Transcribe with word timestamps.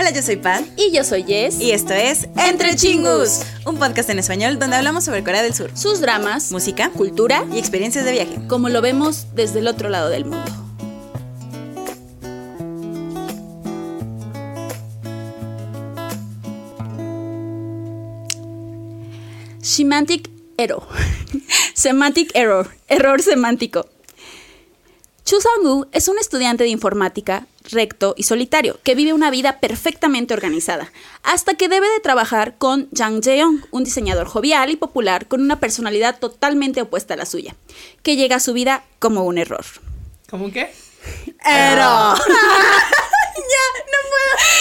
Hola, 0.00 0.12
yo 0.12 0.22
soy 0.22 0.36
Pat. 0.36 0.62
Y 0.76 0.92
yo 0.92 1.02
soy 1.02 1.24
Jess. 1.24 1.60
Y 1.60 1.72
esto 1.72 1.92
es 1.92 2.28
Entre 2.36 2.76
Chingus, 2.76 3.42
un 3.66 3.78
podcast 3.78 4.08
en 4.10 4.20
español 4.20 4.60
donde 4.60 4.76
hablamos 4.76 5.04
sobre 5.04 5.24
Corea 5.24 5.42
del 5.42 5.54
Sur, 5.54 5.76
sus 5.76 6.00
dramas, 6.00 6.52
música, 6.52 6.90
cultura 6.90 7.44
y 7.52 7.58
experiencias 7.58 8.04
de 8.04 8.12
viaje, 8.12 8.38
como 8.46 8.68
lo 8.68 8.80
vemos 8.80 9.26
desde 9.34 9.58
el 9.58 9.66
otro 9.66 9.88
lado 9.88 10.08
del 10.08 10.24
mundo. 10.24 10.52
Semantic 19.60 20.30
Error. 20.58 20.86
Semantic 21.74 22.30
Error. 22.34 22.70
Error 22.86 23.20
semántico. 23.20 23.88
Chu 25.24 25.40
Sang-woo 25.40 25.88
es 25.90 26.06
un 26.06 26.20
estudiante 26.20 26.62
de 26.62 26.70
informática 26.70 27.48
recto 27.70 28.14
y 28.16 28.24
solitario, 28.24 28.78
que 28.82 28.94
vive 28.94 29.12
una 29.12 29.30
vida 29.30 29.60
perfectamente 29.60 30.34
organizada, 30.34 30.92
hasta 31.22 31.54
que 31.54 31.68
debe 31.68 31.88
de 31.88 32.00
trabajar 32.00 32.56
con 32.58 32.88
Jang 32.92 33.22
Jae-young, 33.22 33.64
un 33.70 33.84
diseñador 33.84 34.26
jovial 34.26 34.70
y 34.70 34.76
popular 34.76 35.26
con 35.28 35.40
una 35.40 35.60
personalidad 35.60 36.18
totalmente 36.18 36.82
opuesta 36.82 37.14
a 37.14 37.16
la 37.16 37.26
suya, 37.26 37.54
que 38.02 38.16
llega 38.16 38.36
a 38.36 38.40
su 38.40 38.52
vida 38.52 38.84
como 38.98 39.24
un 39.24 39.38
error. 39.38 39.64
¿Cómo 40.30 40.50
qué? 40.52 40.70
Error. 41.44 42.18
ya, 43.36 43.66
no 43.86 43.98
puedo. 44.10 44.58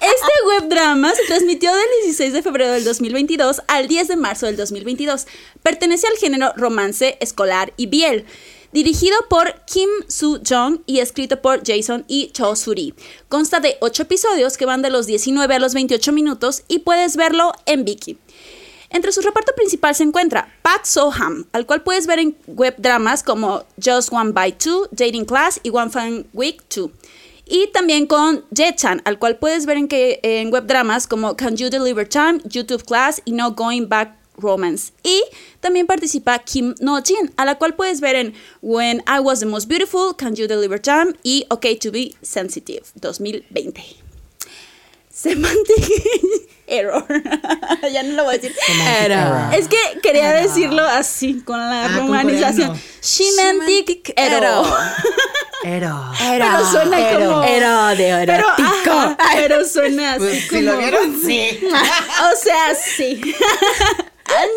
Este 0.00 0.46
web 0.46 0.68
drama 0.70 1.14
se 1.14 1.24
transmitió 1.24 1.74
del 1.74 1.86
16 2.04 2.32
de 2.32 2.42
febrero 2.42 2.72
del 2.72 2.84
2022 2.84 3.62
al 3.68 3.86
10 3.86 4.08
de 4.08 4.16
marzo 4.16 4.46
del 4.46 4.56
2022. 4.56 5.26
Pertenece 5.62 6.06
al 6.06 6.16
género 6.16 6.54
romance 6.56 7.18
escolar 7.20 7.74
y 7.76 7.86
biel 7.86 8.24
dirigido 8.72 9.16
por 9.28 9.64
Kim 9.66 9.88
Soo-jong 10.08 10.82
y 10.86 11.00
escrito 11.00 11.40
por 11.40 11.62
Jason 11.66 12.04
y 12.08 12.30
Cho 12.32 12.54
Suri. 12.56 12.94
Consta 13.28 13.60
de 13.60 13.76
8 13.80 14.02
episodios 14.02 14.56
que 14.56 14.66
van 14.66 14.82
de 14.82 14.90
los 14.90 15.06
19 15.06 15.54
a 15.54 15.58
los 15.58 15.74
28 15.74 16.12
minutos 16.12 16.62
y 16.68 16.80
puedes 16.80 17.16
verlo 17.16 17.52
en 17.66 17.84
Viki. 17.84 18.18
Entre 18.90 19.12
su 19.12 19.20
reparto 19.20 19.52
principal 19.54 19.94
se 19.94 20.02
encuentra 20.02 20.52
Park 20.62 20.84
So-ham, 20.84 21.46
al 21.52 21.64
cual 21.64 21.82
puedes 21.82 22.08
ver 22.08 22.18
en 22.18 22.36
web 22.48 22.74
dramas 22.78 23.22
como 23.22 23.64
Just 23.82 24.12
One 24.12 24.32
by 24.32 24.58
Two, 24.58 24.88
Dating 24.90 25.24
Class 25.24 25.60
y 25.62 25.70
One 25.70 25.90
Fun 25.90 26.26
Week 26.32 26.60
2. 26.74 26.90
Y 27.46 27.68
también 27.72 28.06
con 28.06 28.44
Jae-chan, 28.54 29.02
al 29.04 29.18
cual 29.18 29.38
puedes 29.38 29.66
ver 29.66 29.76
en, 29.76 29.88
que, 29.88 30.20
en 30.22 30.52
web 30.52 30.66
dramas 30.66 31.08
como 31.08 31.36
Can 31.36 31.56
You 31.56 31.68
Deliver 31.68 32.08
Time, 32.08 32.40
YouTube 32.44 32.84
Class 32.84 33.22
y 33.24 33.32
No 33.32 33.52
Going 33.52 33.88
Back 33.88 34.19
Romance. 34.40 34.92
Y 35.02 35.22
también 35.60 35.86
participa 35.86 36.38
Kim 36.40 36.74
No-jin, 36.80 37.32
a 37.36 37.44
la 37.44 37.56
cual 37.58 37.74
puedes 37.74 38.00
ver 38.00 38.16
en 38.16 38.34
When 38.62 39.02
I 39.06 39.20
Was 39.20 39.40
the 39.40 39.46
Most 39.46 39.68
Beautiful, 39.68 40.14
Can 40.16 40.34
You 40.34 40.46
Deliver 40.46 40.80
Time 40.80 41.14
y 41.22 41.44
Okay 41.50 41.76
to 41.76 41.90
Be 41.92 42.12
Sensitive 42.22 42.82
2020. 42.94 43.82
Semantic 45.12 45.84
Error. 46.66 47.04
ya 47.92 48.02
no 48.04 48.14
lo 48.14 48.24
voy 48.24 48.36
a 48.36 48.38
decir. 48.38 48.54
Error. 49.02 49.52
Es 49.54 49.66
que 49.66 49.76
quería 50.02 50.30
decirlo 50.32 50.82
así, 50.82 51.40
con 51.42 51.58
la 51.58 51.86
Ah, 51.86 51.88
romanización. 51.98 52.80
Semantic 53.00 54.12
Error. 54.16 54.66
Ero. 55.64 56.00
Pero 56.20 56.70
suena 56.70 57.10
como. 57.18 57.42
Ero 57.42 57.86
de 57.96 58.08
erótico. 58.08 59.16
pero 59.34 59.64
suena 59.66 60.12
así. 60.14 60.20
Pues 60.20 60.42
si 60.44 60.48
como- 60.48 60.60
lo 60.62 60.78
vieron, 60.78 61.20
sí. 61.20 61.60
O 62.32 62.36
sea, 62.42 62.74
sí. 62.74 63.20
¡Añan, 64.30 64.48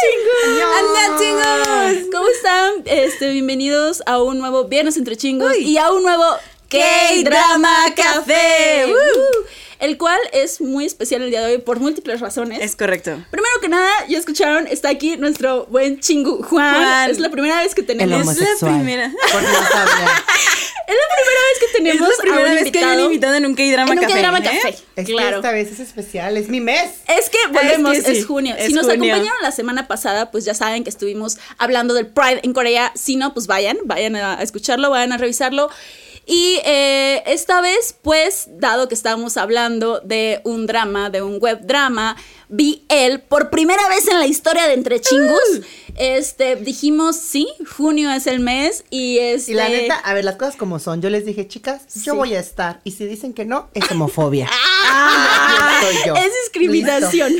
chingos! 0.00 0.64
¡Añan, 0.78 1.18
chingos! 1.18 2.08
¿Cómo 2.10 2.28
están? 2.28 2.72
Este, 2.86 3.30
bienvenidos 3.32 4.02
a 4.06 4.22
un 4.22 4.38
nuevo 4.38 4.64
Viernes 4.64 4.96
entre 4.96 5.14
chingos 5.14 5.58
y 5.58 5.76
a 5.76 5.90
un 5.92 6.02
nuevo 6.02 6.24
K-Drama 6.70 7.94
Café. 7.94 8.86
Uh, 8.86 9.46
el 9.80 9.98
cual 9.98 10.18
es 10.32 10.62
muy 10.62 10.86
especial 10.86 11.20
el 11.20 11.30
día 11.30 11.42
de 11.42 11.52
hoy 11.52 11.58
por 11.58 11.80
múltiples 11.80 12.20
razones. 12.20 12.60
Es 12.62 12.76
correcto. 12.76 13.22
Primero 13.30 13.60
que 13.60 13.68
nada, 13.68 13.90
ya 14.08 14.16
escucharon, 14.16 14.66
está 14.66 14.88
aquí 14.88 15.18
nuestro 15.18 15.66
buen 15.66 16.00
chingu 16.00 16.42
Juan. 16.42 16.76
Juan. 16.76 17.10
Es 17.10 17.18
la 17.18 17.28
primera 17.28 17.60
vez 17.60 17.74
que 17.74 17.82
tenemos. 17.82 18.38
El 18.38 18.42
Es 18.42 18.52
Es 18.54 18.62
la 18.62 18.68
primera. 18.68 19.12
Porque 19.32 19.48
no 19.48 19.68
sabía. 19.68 20.24
La 20.94 21.16
primera 21.16 21.40
vez 21.48 21.58
que 21.58 21.66
Es 21.66 21.72
tenemos 21.72 22.08
la 22.08 22.22
primera 22.22 22.42
a 22.42 22.52
un 22.52 22.54
vez 22.54 22.72
que 22.72 22.78
hay 22.78 22.84
un 22.84 22.90
invitado 22.90 23.06
invitado 23.06 23.34
en 23.36 23.46
un 23.46 23.54
K-Drama 23.54 23.92
en 23.92 23.98
un 23.98 24.04
Café. 24.04 24.14
K-Drama 24.14 24.38
¿eh? 24.38 24.42
Café. 24.42 24.68
Es 24.96 25.06
que 25.06 25.12
claro. 25.12 25.36
esta 25.36 25.52
vez 25.52 25.70
es 25.72 25.80
especial, 25.80 26.36
es 26.36 26.48
mi 26.48 26.60
mes. 26.60 26.90
Es 27.08 27.30
que 27.30 27.38
volvemos, 27.52 27.96
Es 27.96 28.04
que 28.04 28.12
sí, 28.12 28.18
es 28.20 28.26
junio. 28.26 28.54
es 28.58 28.66
si 28.66 28.72
nos 28.72 28.86
junio. 28.86 29.12
acompañaron 29.12 29.42
la 29.42 29.52
semana 29.52 29.88
pasada, 29.88 30.30
pues 30.30 30.44
ya 30.44 30.54
saben 30.54 30.84
que 30.84 30.90
estuvimos 30.90 31.38
hablando 31.58 31.94
del 31.94 32.06
Pride 32.06 32.40
en 32.42 32.52
Corea. 32.52 32.92
Si 32.94 33.16
no, 33.16 33.34
pues 33.34 33.46
vayan, 33.46 33.78
vayan 33.84 34.16
a 34.16 34.42
escucharlo, 34.42 34.90
vayan 34.90 35.12
a 35.12 35.16
revisarlo. 35.18 35.70
Y 36.26 36.60
eh, 36.64 37.22
esta 37.26 37.60
vez, 37.60 37.96
pues, 38.02 38.46
dado 38.50 38.88
que 38.88 38.94
estábamos 38.94 39.36
hablando 39.36 40.00
de 40.00 40.40
un 40.44 40.66
drama, 40.66 41.10
de 41.10 41.22
un 41.22 41.38
web 41.40 41.60
drama, 41.62 42.16
vi 42.50 42.84
él 42.88 43.20
por 43.20 43.48
primera 43.50 43.88
vez 43.88 44.06
en 44.08 44.18
la 44.18 44.26
historia 44.26 44.66
de 44.66 44.74
Entre 44.74 45.00
Chingus. 45.00 45.62
Este, 45.96 46.56
dijimos, 46.56 47.16
sí, 47.16 47.48
junio 47.76 48.10
es 48.12 48.26
el 48.26 48.40
mes 48.40 48.84
y 48.90 49.18
este... 49.18 49.52
Y 49.52 49.54
la 49.54 49.68
neta, 49.68 49.96
a 49.96 50.14
ver, 50.14 50.24
las 50.24 50.36
cosas 50.36 50.56
como 50.56 50.78
son. 50.78 51.00
Yo 51.02 51.10
les 51.10 51.24
dije, 51.24 51.46
chicas, 51.46 51.82
yo 52.04 52.12
Sí. 52.12 52.18
voy 52.18 52.34
a 52.34 52.40
estar. 52.40 52.80
Y 52.84 52.92
si 52.92 53.06
dicen 53.06 53.32
que 53.34 53.44
no, 53.44 53.68
es 53.74 53.90
homofobia. 53.90 54.48
¡Ah! 54.86 55.80
Yo 55.82 55.88
soy 55.88 55.96
yo. 56.06 56.14
Es 56.20 56.32
discriminación. 56.44 57.32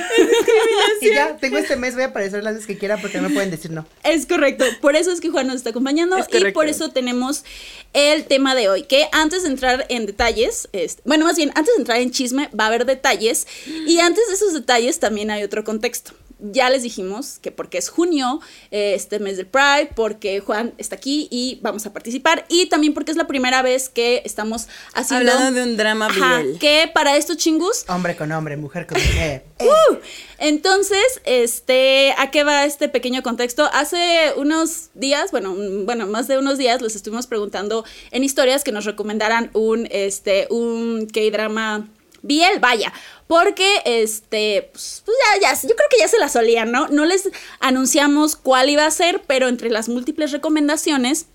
Y 1.01 1.09
ya, 1.15 1.37
tengo 1.37 1.59
este 1.59 1.77
mes, 1.77 1.95
voy 1.95 2.05
a 2.05 2.07
aparecer 2.07 2.43
las 2.45 2.55
veces 2.55 2.67
que 2.67 2.79
quiera 2.79 2.97
porque 3.01 3.19
no 3.19 3.29
me 3.29 3.35
pueden 3.35 3.51
decir 3.51 3.71
no. 3.71 3.87
Es 4.05 4.27
correcto, 4.27 4.65
por 4.81 4.97
eso 4.97 5.11
es 5.11 5.21
que 5.21 5.29
Juan 5.31 5.47
nos 5.47 5.57
está 5.57 5.71
acompañando 5.71 6.17
Es 6.17 6.27
y 6.33 6.53
por 6.53 6.69
eso 6.69 6.91
tenemos 6.91 7.45
el 7.93 8.25
tema 8.25 8.55
de 8.55 8.69
hoy, 8.69 8.85
que 8.85 9.09
antes 9.13 9.43
de 9.43 9.49
entrar 9.49 9.87
en 9.89 10.07
detalles, 10.07 10.69
este, 10.73 11.03
bueno, 11.05 11.25
más 11.25 11.37
bien, 11.37 11.51
antes 11.55 11.75
de 11.75 11.81
entrar 11.81 11.99
en 12.01 12.11
chisme 12.11 12.49
va 12.59 12.65
a 12.65 12.67
haber 12.69 12.85
detalles 12.87 13.47
y 13.67 13.99
antes 13.99 14.29
de 14.29 14.35
esos 14.35 14.53
detalles 14.53 15.00
también 15.01 15.31
hay 15.31 15.43
otro 15.43 15.65
contexto. 15.65 16.13
Ya 16.43 16.71
les 16.71 16.83
dijimos 16.83 17.39
que 17.43 17.51
porque 17.51 17.77
es 17.77 17.91
junio, 17.91 18.41
eh, 18.71 18.95
este 18.95 19.19
mes 19.19 19.37
del 19.37 19.47
Pride, 19.47 19.91
porque 19.95 20.41
Juan 20.41 20.73
está 20.79 20.97
aquí 20.97 21.29
y 21.31 21.59
vamos 21.61 21.85
a 21.85 21.93
participar 21.93 22.47
y 22.49 22.67
también 22.67 22.95
porque 22.95 23.11
es 23.11 23.19
la 23.19 23.27
primera 23.27 23.61
vez 23.61 23.91
que 23.91 24.23
estamos 24.25 24.69
haciendo... 24.95 25.33
Hablando 25.33 25.61
de 25.61 25.67
un 25.67 25.77
drama 25.77 26.07
Ajá, 26.07 26.43
que 26.59 26.91
para 26.95 27.17
estos 27.19 27.37
chingus 27.37 27.85
Hombre 27.89 28.17
con 28.17 28.33
hombre, 28.33 28.57
mujer 28.57 28.87
con 28.87 28.99
mujer. 29.07 29.45
Uh, 29.61 29.97
entonces, 30.39 31.21
este, 31.25 32.15
¿a 32.17 32.31
qué 32.31 32.45
va 32.45 32.65
este 32.65 32.89
pequeño 32.89 33.23
contexto? 33.23 33.69
Hace 33.73 34.33
unos 34.37 34.91
días, 34.95 35.31
bueno, 35.33 35.55
bueno, 35.85 36.07
más 36.07 36.27
de 36.29 36.39
unos 36.39 36.57
días, 36.57 36.81
les 36.81 36.97
estuvimos 36.97 37.27
preguntando 37.27 37.85
en 38.11 38.25
historias 38.25 38.65
que 38.65 38.73
nos 38.73 38.87
recomendaran 38.87 39.51
un, 39.53 39.87
este, 39.91 40.47
un 40.51 41.07
K-drama 41.07 41.89
Biel, 42.23 42.59
vaya, 42.61 42.93
porque, 43.27 43.83
este, 43.85 44.69
pues, 44.73 45.03
pues 45.05 45.17
ya, 45.41 45.41
ya, 45.53 45.55
yo 45.55 45.75
creo 45.75 45.89
que 45.91 45.99
ya 45.99 46.09
se 46.09 46.19
la 46.19 46.29
solían, 46.29 46.71
¿no? 46.73 46.89
No 46.89 47.05
les 47.05 47.29
anunciamos 47.61 48.37
cuál 48.37 48.69
iba 48.71 48.85
a 48.87 48.91
ser, 48.91 49.23
pero 49.27 49.49
entre 49.49 49.71
las 49.71 49.89
múltiples 49.89 50.33
recomendaciones, 50.33 51.27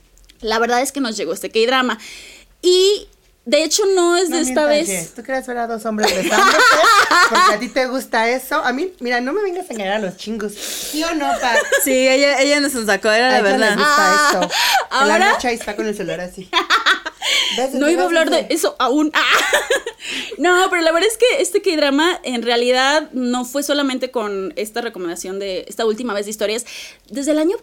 la 0.41 0.59
verdad 0.59 0.81
es 0.81 0.91
que 0.91 0.99
nos 1.01 1.15
llegó 1.17 1.33
este 1.33 1.49
K-drama. 1.49 1.97
Y, 2.61 3.07
de 3.45 3.63
hecho, 3.63 3.83
no 3.95 4.15
es 4.17 4.29
de 4.29 4.41
esta 4.41 4.65
vez... 4.65 5.13
¿Tú 5.15 5.23
quieres 5.23 5.47
ver 5.47 5.57
a 5.59 5.67
dos 5.67 5.85
hombres 5.85 6.13
besándose? 6.15 6.57
Porque 7.29 7.53
a 7.53 7.59
ti 7.59 7.69
te 7.69 7.85
gusta 7.87 8.29
eso. 8.29 8.55
A 8.63 8.73
mí, 8.73 8.91
mira, 8.99 9.21
no 9.21 9.33
me 9.33 9.41
vengas 9.41 9.69
a 9.69 9.73
engañar 9.73 9.93
a 9.95 9.99
los 9.99 10.17
chingos. 10.17 10.53
¿Sí 10.53 11.03
o 11.03 11.13
no, 11.15 11.25
pa? 11.39 11.53
Sí, 11.83 11.91
ella, 12.07 12.41
ella 12.41 12.59
nos 12.59 12.73
sacó, 12.73 13.09
era 13.09 13.29
A 13.29 13.31
la 13.31 13.41
verdad. 13.41 13.69
les 13.69 13.77
gusta 13.77 14.41
Ah, 14.41 14.49
¿ahora? 14.89 15.19
la 15.19 15.31
noche 15.31 15.47
ahí 15.47 15.55
está 15.55 15.75
con 15.75 15.87
el 15.87 15.95
celular 15.95 16.19
así. 16.21 16.49
No 17.73 17.89
iba 17.89 18.03
a 18.03 18.05
hablar 18.05 18.29
de 18.29 18.47
eso 18.49 18.75
aún. 18.79 19.11
¡Ah! 19.13 19.21
No, 20.37 20.67
pero 20.69 20.83
la 20.83 20.91
verdad 20.91 21.09
es 21.11 21.17
que 21.17 21.41
este 21.41 21.63
K-drama 21.63 22.19
en 22.23 22.43
realidad 22.43 23.09
no 23.13 23.43
fue 23.43 23.63
solamente 23.63 24.11
con 24.11 24.53
esta 24.55 24.81
recomendación 24.81 25.39
de 25.39 25.65
esta 25.67 25.83
última 25.85 26.13
vez 26.13 26.25
de 26.25 26.31
historias. 26.31 26.63
Desde 27.09 27.31
el 27.31 27.39
año 27.39 27.55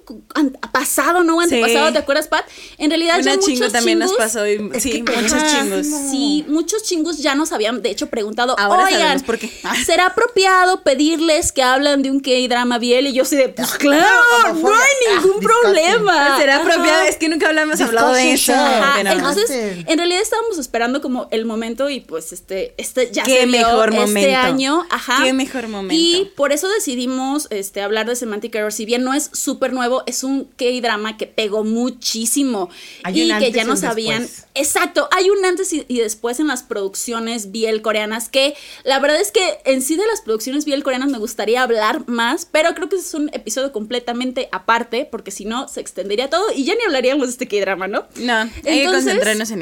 pasado, 0.73 1.23
¿no? 1.23 1.41
Antepasado, 1.41 1.87
Sí. 1.89 1.93
¿te 1.93 1.99
acuerdas, 2.01 2.27
Pat? 2.27 2.45
En 2.79 2.91
realidad 2.91 3.21
ya 3.21 3.35
Una 3.35 3.41
chingo 3.43 3.59
muchos 3.59 3.73
también 3.73 3.99
nos 4.01 4.11
chingos- 4.11 4.17
pasó. 4.19 4.47
y- 4.49 4.81
sí, 4.81 5.03
que 5.05 5.13
muchos 5.13 5.41
chingos. 5.53 5.87
Sí, 6.11 6.45
muchos 6.49 6.83
chingos 6.83 7.19
ya 7.19 7.35
nos 7.37 7.53
habían, 7.53 7.81
de 7.81 7.91
hecho, 7.91 8.09
preguntado, 8.09 8.57
Ahora 8.59 8.85
oigan, 8.87 9.21
por 9.21 9.39
qué. 9.39 9.49
¿será 9.87 10.07
apropiado 10.07 10.83
pedirles 10.83 11.53
que 11.53 11.63
hablan 11.63 12.03
de 12.03 12.11
un 12.11 12.19
K-drama 12.21 12.79
biel? 12.79 13.07
Y 13.07 13.13
yo 13.13 13.23
así 13.23 13.37
de, 13.37 13.51
pues 13.51 13.71
claro, 13.75 14.55
no 14.55 14.69
hay 14.75 15.17
ningún 15.23 15.37
Ah, 15.45 15.63
problema. 15.63 16.39
¿Será 16.41 16.57
Ajá. 16.57 16.63
apropiado? 16.65 17.03
Es 17.05 17.17
que 17.19 17.29
nunca 17.29 17.49
hablamos 17.49 17.81
hablado 17.81 18.15
de 18.15 18.33
eso. 18.33 18.53
Ajá, 18.53 19.01
entonces, 19.03 19.72
En 19.87 19.99
realidad 19.99 20.23
estábamos 20.23 20.59
esperando 20.59 21.01
como 21.01 21.29
el 21.31 21.45
momento 21.45 21.91
y 21.91 22.01
pues 22.01 22.33
este, 22.33 22.75
este 22.77 23.11
ya 23.13 23.23
Qué 23.25 23.41
se 23.41 23.47
dio 23.47 23.67
mejor 23.67 23.91
este 23.91 24.01
momento. 24.01 24.39
año, 24.39 24.87
ajá. 24.91 25.21
Qué 25.25 25.33
mejor 25.33 25.69
momento. 25.69 25.95
Y 25.95 26.31
por 26.37 26.53
eso 26.53 26.69
decidimos 26.69 27.49
este, 27.51 27.81
hablar 27.81 28.07
de 28.07 28.17
Semantic 28.17 28.55
Error. 28.55 28.73
Si 28.73 28.85
bien 28.85 29.05
no 29.05 29.15
es 29.15 29.31
súper 29.33 29.73
nuevo, 29.73 30.03
es 30.07 30.25
un 30.25 30.45
K-drama 30.57 31.17
que 31.17 31.27
pegó 31.27 31.65
muchísimo 31.65 32.71
Hay 33.05 33.21
y 33.23 33.31
un 33.31 33.39
que 33.39 33.53
ya 33.53 33.65
no 33.65 33.77
sabían. 33.77 34.29
Exacto, 34.55 35.09
hay 35.11 35.31
un 35.31 35.45
antes 35.45 35.73
y, 35.73 35.85
y 35.89 35.99
después 36.01 36.41
en 36.41 36.49
las 36.49 36.63
producciones 36.63 37.51
biel 37.53 37.81
coreanas 37.83 38.29
que 38.29 38.55
la 38.85 38.99
verdad 38.99 39.21
es 39.21 39.33
que 39.33 39.59
en 39.65 39.83
sí 39.83 39.97
de 39.97 40.07
las 40.07 40.21
producciones 40.21 40.65
biel 40.65 40.83
coreanas 40.83 41.09
me 41.09 41.19
gustaría 41.19 41.63
hablar 41.63 42.07
más, 42.09 42.47
pero 42.51 42.75
creo 42.75 42.89
que 42.89 42.97
ese 42.97 43.07
es 43.07 43.15
un 43.15 43.31
episodio 43.33 43.73
completamente 43.73 44.49
aparte 44.53 45.09
porque 45.11 45.31
si 45.31 45.45
no 45.45 45.69
se 45.69 45.81
extendería 45.81 46.29
todo 46.29 46.45
y 46.55 46.65
ya 46.65 46.75
ni 46.75 46.83
hablaríamos 46.85 47.29
de 47.29 47.33
este 47.33 47.49
K-drama, 47.49 47.89
¿no? 47.89 48.05
No, 48.17 48.35
hay 48.35 48.51
que 48.63 48.85
concentrarnos 48.87 49.51
en 49.51 49.62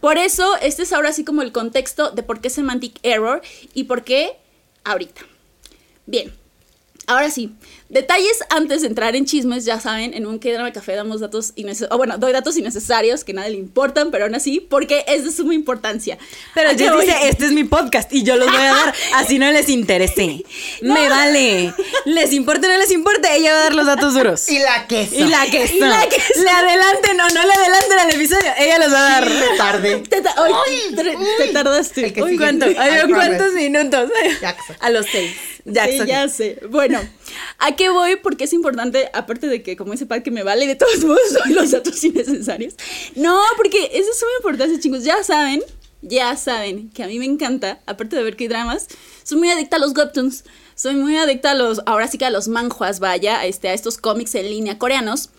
Por 0.00 0.18
eso, 0.18 0.56
este 0.60 0.82
es 0.82 0.92
ahora 0.92 1.08
así 1.08 1.24
como 1.24 1.42
el 1.42 1.52
contexto 1.52 2.10
de 2.10 2.22
por 2.22 2.40
qué 2.40 2.50
Semantic 2.50 2.98
Error 3.02 3.42
y 3.74 3.84
por 3.84 4.04
qué 4.04 4.36
ahorita. 4.84 5.22
Bien, 6.06 6.32
ahora 7.06 7.30
sí, 7.30 7.54
detalles 7.88 8.38
antes 8.50 8.82
de 8.82 8.88
entrar 8.88 9.14
en 9.16 9.26
chismes, 9.26 9.64
ya 9.64 9.80
saben, 9.80 10.14
en 10.14 10.26
un 10.26 10.38
de 10.64 10.72
café 10.72 10.94
damos 10.94 11.20
datos 11.20 11.52
innecesarios, 11.56 11.94
o 11.94 11.98
bueno, 11.98 12.18
doy 12.18 12.32
datos 12.32 12.56
innecesarios 12.56 13.24
que 13.24 13.32
nadie 13.32 13.50
le 13.50 13.58
importan, 13.58 14.10
pero 14.10 14.24
aún 14.24 14.34
así, 14.34 14.60
porque 14.60 15.04
es 15.06 15.24
de 15.24 15.32
suma 15.32 15.54
importancia. 15.54 16.18
Pero 16.54 16.70
¿A 16.70 16.72
yo 16.72 16.94
voy? 16.94 17.06
dice, 17.06 17.28
este 17.28 17.46
es 17.46 17.52
mi 17.52 17.64
podcast 17.64 18.12
y 18.12 18.22
yo 18.22 18.36
los 18.36 18.46
voy 18.50 18.56
a 18.60 18.72
dar, 18.74 18.94
así 19.14 19.38
no 19.38 19.50
les 19.52 19.68
interese. 19.68 20.44
Me 20.82 21.08
vale. 21.08 21.72
Les 22.04 22.32
importa 22.32 22.66
o 22.68 22.70
no 22.70 22.76
les 22.78 22.90
importa, 22.90 23.34
ella 23.34 23.52
va 23.52 23.58
a 23.58 23.62
dar 23.64 23.74
los 23.74 23.86
datos 23.86 24.14
duros. 24.14 24.48
Y 24.48 24.58
la 24.58 24.86
queso. 24.86 25.14
Y 25.14 25.24
la 25.24 25.46
que 25.46 25.64
Y 25.72 25.78
la 25.80 26.08
que 26.08 26.16
Le 26.42 26.50
adelanten 26.50 27.20
o 27.20 27.28
no 27.28 27.42
le 27.46 27.52
adelanten 27.52 27.98
al 28.00 28.10
episodio, 28.10 28.50
ella 28.58 28.78
los 28.78 28.92
va 28.92 28.98
a 28.98 29.20
dar. 29.20 29.28
Me 29.30 29.56
tardé. 29.56 29.96
Te, 29.98 30.20
ta- 30.22 30.34
ay, 30.36 30.94
te- 30.94 31.16
te 31.46 31.52
tardaste. 31.52 32.14
Uy. 32.22 32.36
¿Cuánto? 32.36 32.66
Ay. 32.66 33.02
¿Cuántos 33.12 33.52
minutos? 33.54 34.10
Jackson. 34.40 34.76
A 34.80 34.90
los 34.90 35.06
seis. 35.06 35.34
Jackson. 35.64 36.06
Sí, 36.06 36.12
ya 36.12 36.28
sé. 36.28 36.58
Bueno, 36.70 37.00
¿a 37.76 37.78
qué 37.78 37.90
voy? 37.90 38.16
Porque 38.16 38.44
es 38.44 38.52
importante, 38.54 39.10
aparte 39.12 39.46
de 39.48 39.62
que, 39.62 39.76
como 39.76 39.92
dice 39.92 40.06
Pat, 40.06 40.22
que 40.22 40.30
me 40.30 40.42
vale, 40.42 40.66
de 40.66 40.76
todos 40.76 40.98
modos, 41.04 41.34
doy 41.44 41.52
los 41.52 41.70
datos 41.70 42.02
innecesarios. 42.02 42.74
No, 43.14 43.38
porque 43.56 43.90
eso 43.92 44.10
es 44.10 44.22
muy 44.22 44.32
importante, 44.38 44.80
chicos. 44.80 45.04
Ya 45.04 45.22
saben, 45.22 45.62
ya 46.00 46.34
saben 46.36 46.88
que 46.90 47.02
a 47.02 47.06
mí 47.06 47.18
me 47.18 47.26
encanta, 47.26 47.80
aparte 47.86 48.16
de 48.16 48.22
ver 48.22 48.36
que 48.36 48.48
dramas, 48.48 48.88
soy 49.22 49.38
muy 49.38 49.50
adicta 49.50 49.76
a 49.76 49.78
los 49.78 49.94
webtoons. 49.94 50.44
Soy 50.74 50.94
muy 50.94 51.16
adicta 51.16 51.52
a 51.52 51.54
los, 51.54 51.80
ahora 51.86 52.06
sí 52.06 52.18
que 52.18 52.26
a 52.26 52.30
los 52.30 52.48
manhwas, 52.48 53.00
vaya, 53.00 53.40
a, 53.40 53.46
este, 53.46 53.68
a 53.68 53.74
estos 53.74 53.96
cómics 53.96 54.34
en 54.34 54.46
línea 54.46 54.78
coreanos. 54.78 55.30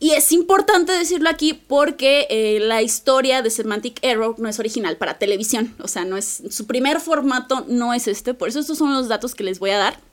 Y 0.00 0.10
es 0.10 0.30
importante 0.32 0.92
decirlo 0.92 1.28
aquí 1.28 1.54
porque 1.54 2.26
eh, 2.30 2.60
la 2.60 2.82
historia 2.82 3.42
de 3.42 3.50
Semantic 3.50 3.98
Error 4.02 4.38
no 4.38 4.48
es 4.48 4.58
original 4.58 4.96
para 4.96 5.18
televisión. 5.18 5.74
O 5.80 5.88
sea, 5.88 6.04
no 6.04 6.16
es. 6.16 6.42
Su 6.50 6.66
primer 6.66 7.00
formato 7.00 7.64
no 7.66 7.94
es 7.94 8.06
este. 8.06 8.32
Por 8.32 8.48
eso 8.48 8.60
estos 8.60 8.78
son 8.78 8.94
los 8.94 9.08
datos 9.08 9.34
que 9.34 9.42
les 9.42 9.58
voy 9.58 9.70
a 9.70 9.78
dar. 9.78 10.07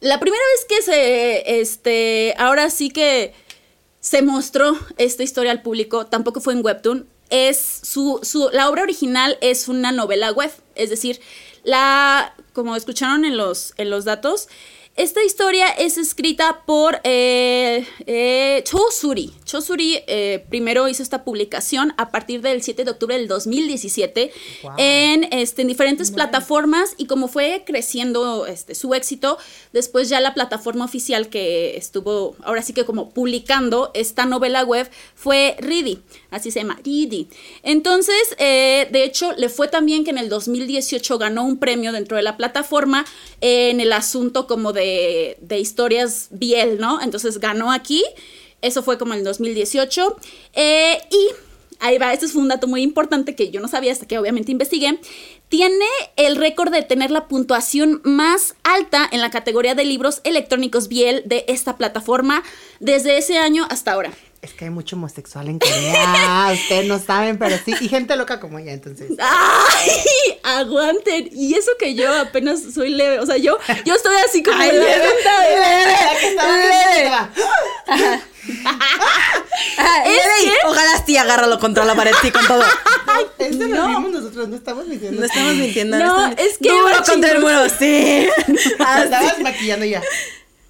La 0.00 0.20
primera 0.20 0.42
vez 0.54 0.64
que 0.68 0.82
se. 0.82 1.60
Este. 1.60 2.34
Ahora 2.38 2.70
sí 2.70 2.90
que 2.90 3.34
se 4.00 4.22
mostró 4.22 4.78
esta 4.98 5.22
historia 5.22 5.50
al 5.50 5.62
público, 5.62 6.06
tampoco 6.06 6.40
fue 6.40 6.54
en 6.54 6.64
Webtoon. 6.64 7.08
Es 7.28 7.58
su, 7.82 8.20
su, 8.22 8.50
la 8.52 8.68
obra 8.68 8.82
original 8.82 9.36
es 9.40 9.68
una 9.68 9.90
novela 9.90 10.32
web. 10.32 10.50
Es 10.74 10.90
decir, 10.90 11.20
la. 11.64 12.34
Como 12.52 12.76
escucharon 12.76 13.24
en 13.24 13.36
los, 13.36 13.74
en 13.76 13.90
los 13.90 14.04
datos. 14.04 14.48
Esta 14.96 15.22
historia 15.22 15.66
es 15.68 15.98
escrita 15.98 16.62
por 16.64 17.00
eh, 17.04 17.86
eh, 18.06 18.62
Cho 18.64 18.78
Suri. 18.90 19.30
Cho 19.44 19.60
Suri 19.60 19.98
eh, 20.06 20.42
primero 20.48 20.88
hizo 20.88 21.02
esta 21.02 21.22
publicación 21.22 21.92
a 21.98 22.10
partir 22.10 22.40
del 22.40 22.62
7 22.62 22.82
de 22.82 22.90
octubre 22.92 23.18
del 23.18 23.28
2017 23.28 24.32
Wow. 24.62 24.72
en, 24.78 25.28
este, 25.32 25.62
en 25.62 25.68
diferentes 25.68 26.10
plataformas 26.10 26.94
y 26.96 27.06
como 27.06 27.28
fue 27.28 27.62
creciendo 27.66 28.46
este, 28.46 28.74
su 28.74 28.94
éxito, 28.94 29.36
después 29.74 30.08
ya 30.08 30.20
la 30.20 30.32
plataforma 30.32 30.86
oficial 30.86 31.28
que 31.28 31.76
estuvo 31.76 32.34
ahora 32.42 32.62
sí 32.62 32.72
que 32.72 32.84
como 32.84 33.10
publicando 33.10 33.90
esta 33.92 34.24
novela 34.24 34.64
web 34.64 34.88
fue 35.14 35.56
Ready, 35.58 35.98
así 36.30 36.50
se 36.50 36.60
llama, 36.60 36.76
Ready. 36.84 37.28
Entonces, 37.62 38.34
eh, 38.38 38.88
de 38.90 39.04
hecho, 39.04 39.32
le 39.36 39.50
fue 39.50 39.68
también 39.68 40.04
que 40.04 40.10
en 40.10 40.18
el 40.18 40.30
2018 40.30 41.18
ganó 41.18 41.44
un 41.44 41.58
premio 41.58 41.92
dentro 41.92 42.16
de 42.16 42.22
la 42.22 42.36
plataforma 42.38 43.04
en 43.42 43.80
el 43.80 43.92
asunto 43.92 44.46
como 44.46 44.72
de, 44.72 44.85
de 45.40 45.58
historias 45.58 46.28
Biel, 46.30 46.78
¿no? 46.78 47.00
Entonces 47.00 47.38
ganó 47.38 47.72
aquí, 47.72 48.04
eso 48.62 48.82
fue 48.82 48.98
como 48.98 49.14
en 49.14 49.20
el 49.20 49.24
2018. 49.24 50.16
eh, 50.54 50.98
y 51.10 51.46
ahí 51.80 51.98
va, 51.98 52.12
este 52.12 52.28
fue 52.28 52.42
un 52.42 52.48
dato 52.48 52.66
muy 52.66 52.82
importante 52.82 53.34
que 53.34 53.50
yo 53.50 53.60
no 53.60 53.68
sabía 53.68 53.92
hasta 53.92 54.06
que 54.06 54.18
obviamente 54.18 54.52
investigué. 54.52 54.98
Tiene 55.48 55.84
el 56.16 56.36
récord 56.36 56.72
de 56.72 56.82
tener 56.82 57.10
la 57.10 57.28
puntuación 57.28 58.00
más 58.04 58.54
alta 58.64 59.08
en 59.10 59.20
la 59.20 59.30
categoría 59.30 59.74
de 59.74 59.84
libros 59.84 60.20
electrónicos 60.24 60.88
Biel 60.88 61.22
de 61.26 61.44
esta 61.48 61.76
plataforma 61.76 62.42
desde 62.80 63.18
ese 63.18 63.38
año 63.38 63.66
hasta 63.70 63.92
ahora. 63.92 64.12
Es 64.46 64.54
que 64.54 64.66
hay 64.66 64.70
mucho 64.70 64.94
homosexual 64.94 65.48
en 65.48 65.58
Corea. 65.58 66.50
Ustedes 66.54 66.86
no 66.86 67.00
saben, 67.00 67.36
pero 67.36 67.56
sí. 67.64 67.74
Y 67.80 67.88
gente 67.88 68.14
loca 68.14 68.38
como 68.38 68.60
ella, 68.60 68.72
entonces. 68.72 69.10
¡Ay! 69.18 69.90
Aguanten. 70.44 71.28
Y 71.32 71.54
eso 71.54 71.72
que 71.80 71.96
yo 71.96 72.14
apenas 72.16 72.60
soy 72.72 72.90
leve. 72.90 73.18
O 73.18 73.26
sea, 73.26 73.38
yo, 73.38 73.58
yo 73.84 73.94
estoy 73.94 74.14
así 74.28 74.44
como. 74.44 74.56
Ay, 74.62 74.70
leve, 74.70 74.84
Leve. 74.84 75.02
viendo, 75.08 75.30
Ah, 79.78 80.04
Es 80.06 80.20
Ojalá 80.64 81.02
sí 81.04 81.16
agárralo 81.16 81.58
contra 81.58 81.84
la 81.84 81.94
pared, 81.96 82.12
sí, 82.22 82.30
con 82.30 82.46
todo. 82.46 82.62
Esto 83.38 83.66
No. 83.66 83.76
lo 83.76 83.86
vimos 83.88 84.10
nosotros, 84.12 84.48
no 84.48 84.54
estamos 84.56 84.88
diciendo. 84.88 85.20
No 85.20 85.26
estamos 85.26 85.54
mintiendo. 85.54 85.98
No, 85.98 86.26
estamos- 86.28 86.38
es 86.52 86.58
que 86.58 86.68
Duro 86.68 86.96
contra 87.04 87.32
el 87.32 87.40
muro, 87.40 87.68
sí. 87.68 88.28
Ah, 88.78 88.98
sí. 88.98 89.04
Estabas 89.04 89.40
maquillando 89.40 89.86
ya. 89.86 90.02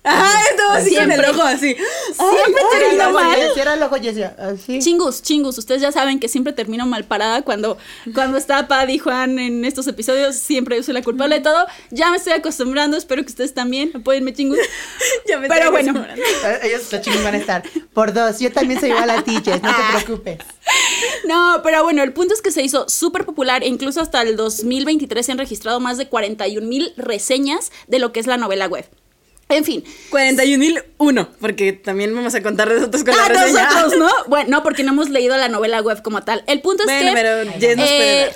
Ajá, 0.06 0.40
estamos 0.50 0.76
así 0.76 0.94
con 0.94 1.10
el 1.10 1.24
ojo 1.24 1.42
así. 1.42 1.76
Siempre 1.76 2.62
termino 2.70 3.04
ojo, 3.04 3.12
mal. 3.12 3.38
Era 3.56 3.74
el 3.74 3.82
ojo, 3.82 3.96
Jessy, 3.96 4.22
así. 4.22 4.78
Chingus, 4.78 5.22
chingus, 5.22 5.58
ustedes 5.58 5.82
ya 5.82 5.90
saben 5.90 6.20
que 6.20 6.28
siempre 6.28 6.52
termino 6.52 6.86
mal 6.86 7.04
parada 7.04 7.42
cuando, 7.42 7.76
cuando 8.14 8.38
está 8.38 8.68
Pad 8.68 8.88
y 8.88 8.98
Juan 8.98 9.38
en 9.38 9.64
estos 9.64 9.86
episodios, 9.88 10.36
siempre 10.36 10.76
yo 10.76 10.82
soy 10.82 10.94
la 10.94 11.02
culpable 11.02 11.36
de 11.36 11.40
todo. 11.42 11.66
Ya 11.90 12.10
me 12.10 12.18
estoy 12.18 12.34
acostumbrando, 12.34 12.96
espero 12.96 13.22
que 13.22 13.28
ustedes 13.28 13.52
también, 13.52 13.90
apóyenme 13.94 14.32
chingus. 14.32 14.58
Ya 15.28 15.38
me 15.38 15.48
Pero 15.48 15.70
bueno. 15.72 16.06
Ellos, 16.62 16.92
los 16.92 17.00
chicos 17.00 17.22
van 17.24 17.34
a 17.34 17.38
estar. 17.38 17.62
Por 17.92 18.12
dos, 18.12 18.38
yo 18.38 18.52
también 18.52 18.78
soy 18.78 18.90
igual 18.90 19.10
a 19.10 19.22
ti, 19.22 19.38
Jess, 19.44 19.62
no 19.62 19.70
te 19.74 20.04
preocupes. 20.04 20.38
No, 21.26 21.60
pero 21.64 21.82
bueno, 21.82 22.02
el 22.02 22.12
punto 22.12 22.34
es 22.34 22.42
que 22.42 22.52
se 22.52 22.62
hizo 22.62 22.88
súper 22.88 23.24
popular 23.24 23.62
e 23.62 23.66
incluso 23.66 24.00
hasta 24.00 24.22
el 24.22 24.36
2023 24.36 25.26
se 25.26 25.32
han 25.32 25.38
registrado 25.38 25.80
más 25.80 25.98
de 25.98 26.08
41 26.08 26.66
mil 26.66 26.92
reseñas 26.96 27.72
de 27.88 27.98
lo 27.98 28.12
que 28.12 28.20
es 28.20 28.26
la 28.26 28.36
novela 28.36 28.66
web. 28.66 28.86
En 29.48 29.64
fin. 29.64 29.84
41.001, 30.10 31.28
porque 31.40 31.72
también 31.72 32.12
vamos 32.12 32.34
a 32.34 32.42
contar 32.42 32.68
nosotros 32.68 33.04
con 33.04 33.16
la 33.16 33.26
Ah, 33.26 33.28
nosotros, 33.28 33.96
¿no? 33.96 34.08
Bueno, 34.26 34.50
no, 34.50 34.62
porque 34.64 34.82
no 34.82 34.90
hemos 34.90 35.08
leído 35.08 35.36
la 35.36 35.48
novela 35.48 35.80
web 35.82 36.02
como 36.02 36.24
tal. 36.24 36.42
El 36.48 36.60
punto 36.62 36.82
es 36.82 36.86
Bueno, 36.86 37.10
que 37.10 37.14
pero 37.14 37.84
eh, 37.84 38.30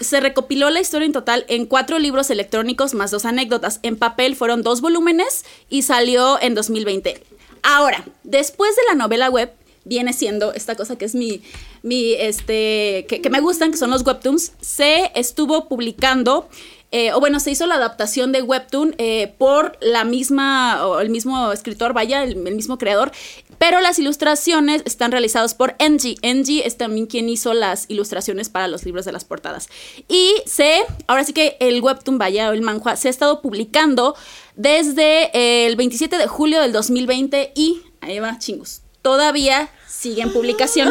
se, 0.00 0.20
recopiló 0.20 0.70
la 0.70 0.80
historia 0.80 1.06
en 1.06 1.12
total 1.12 1.44
en 1.48 1.66
cuatro 1.66 2.00
libros 2.00 2.30
electrónicos 2.30 2.94
más 2.94 3.12
dos 3.12 3.24
anécdotas. 3.24 3.78
En 3.84 3.96
papel 3.96 4.34
fueron 4.34 4.62
dos 4.62 4.80
volúmenes 4.80 5.44
y 5.70 5.82
salió 5.82 6.40
en 6.42 6.56
2020. 6.56 7.22
Ahora, 7.62 8.04
después 8.24 8.74
de 8.74 8.82
la 8.88 8.94
novela 8.96 9.30
web, 9.30 9.52
viene 9.84 10.12
siendo 10.12 10.52
esta 10.52 10.74
cosa 10.74 10.96
que 10.96 11.04
es 11.04 11.14
mi, 11.14 11.42
mi 11.82 12.14
este, 12.14 13.06
que, 13.08 13.20
que 13.22 13.30
me 13.30 13.38
gustan, 13.38 13.70
que 13.70 13.76
son 13.76 13.90
los 13.90 14.04
webtoons, 14.04 14.52
se 14.60 15.12
estuvo 15.14 15.68
publicando, 15.68 16.48
eh, 16.92 17.12
o 17.12 17.20
bueno, 17.20 17.40
se 17.40 17.50
hizo 17.50 17.66
la 17.66 17.74
adaptación 17.74 18.32
de 18.32 18.42
webtoon 18.42 18.94
eh, 18.98 19.34
por 19.38 19.76
la 19.80 20.04
misma, 20.04 20.86
o 20.86 21.00
el 21.00 21.10
mismo 21.10 21.50
escritor, 21.50 21.92
vaya, 21.92 22.22
el, 22.22 22.36
mismo 22.36 22.78
creador, 22.78 23.10
pero 23.58 23.80
las 23.80 23.98
ilustraciones 23.98 24.82
están 24.84 25.10
realizadas 25.10 25.54
por 25.54 25.74
NG. 25.80 26.16
NG 26.22 26.62
es 26.64 26.76
también 26.76 27.06
quien 27.06 27.28
hizo 27.28 27.54
las 27.54 27.86
ilustraciones 27.88 28.48
para 28.48 28.68
los 28.68 28.84
libros 28.84 29.04
de 29.04 29.12
las 29.12 29.24
portadas. 29.24 29.68
Y 30.08 30.34
se, 30.46 30.82
ahora 31.06 31.24
sí 31.24 31.32
que 31.32 31.56
el 31.60 31.82
webtoon, 31.82 32.18
vaya, 32.18 32.50
o 32.50 32.52
el 32.52 32.62
manhua, 32.62 32.96
se 32.96 33.08
ha 33.08 33.10
estado 33.10 33.42
publicando 33.42 34.14
desde 34.54 35.66
el 35.66 35.76
27 35.76 36.16
de 36.16 36.26
julio 36.26 36.60
del 36.60 36.72
2020 36.72 37.52
y, 37.56 37.82
ahí 38.00 38.20
va, 38.20 38.38
chingos, 38.38 38.82
todavía 39.02 39.70
sigue 39.88 40.22
en 40.22 40.32
publicación. 40.32 40.88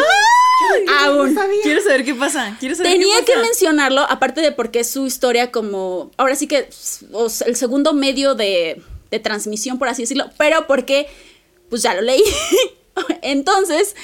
Aún. 1.02 1.38
Quiero 1.64 1.82
saber 1.82 2.04
qué 2.06 2.16
pasa. 2.16 2.56
Quiero 2.60 2.76
saber 2.76 2.92
Tenía 2.94 3.20
qué 3.20 3.26
que 3.26 3.34
pasa. 3.34 3.46
mencionarlo, 3.46 4.02
aparte 4.10 4.42
de 4.42 4.52
porque 4.52 4.80
es 4.82 4.90
su 4.90 5.06
historia 5.06 5.52
como, 5.52 6.12
ahora 6.18 6.36
sí 6.36 6.48
que 6.48 6.70
o 7.12 7.30
sea, 7.30 7.48
el 7.48 7.56
segundo 7.56 7.94
medio 7.94 8.36
de, 8.36 8.82
de 9.12 9.20
transmisión, 9.20 9.78
por 9.80 9.88
así 9.90 10.04
decirlo, 10.04 10.30
pero 10.38 10.68
porque 10.68 11.08
pues 11.70 11.82
ya 11.82 11.94
lo 11.94 12.02
leí. 12.02 12.24
Entonces, 13.22 13.96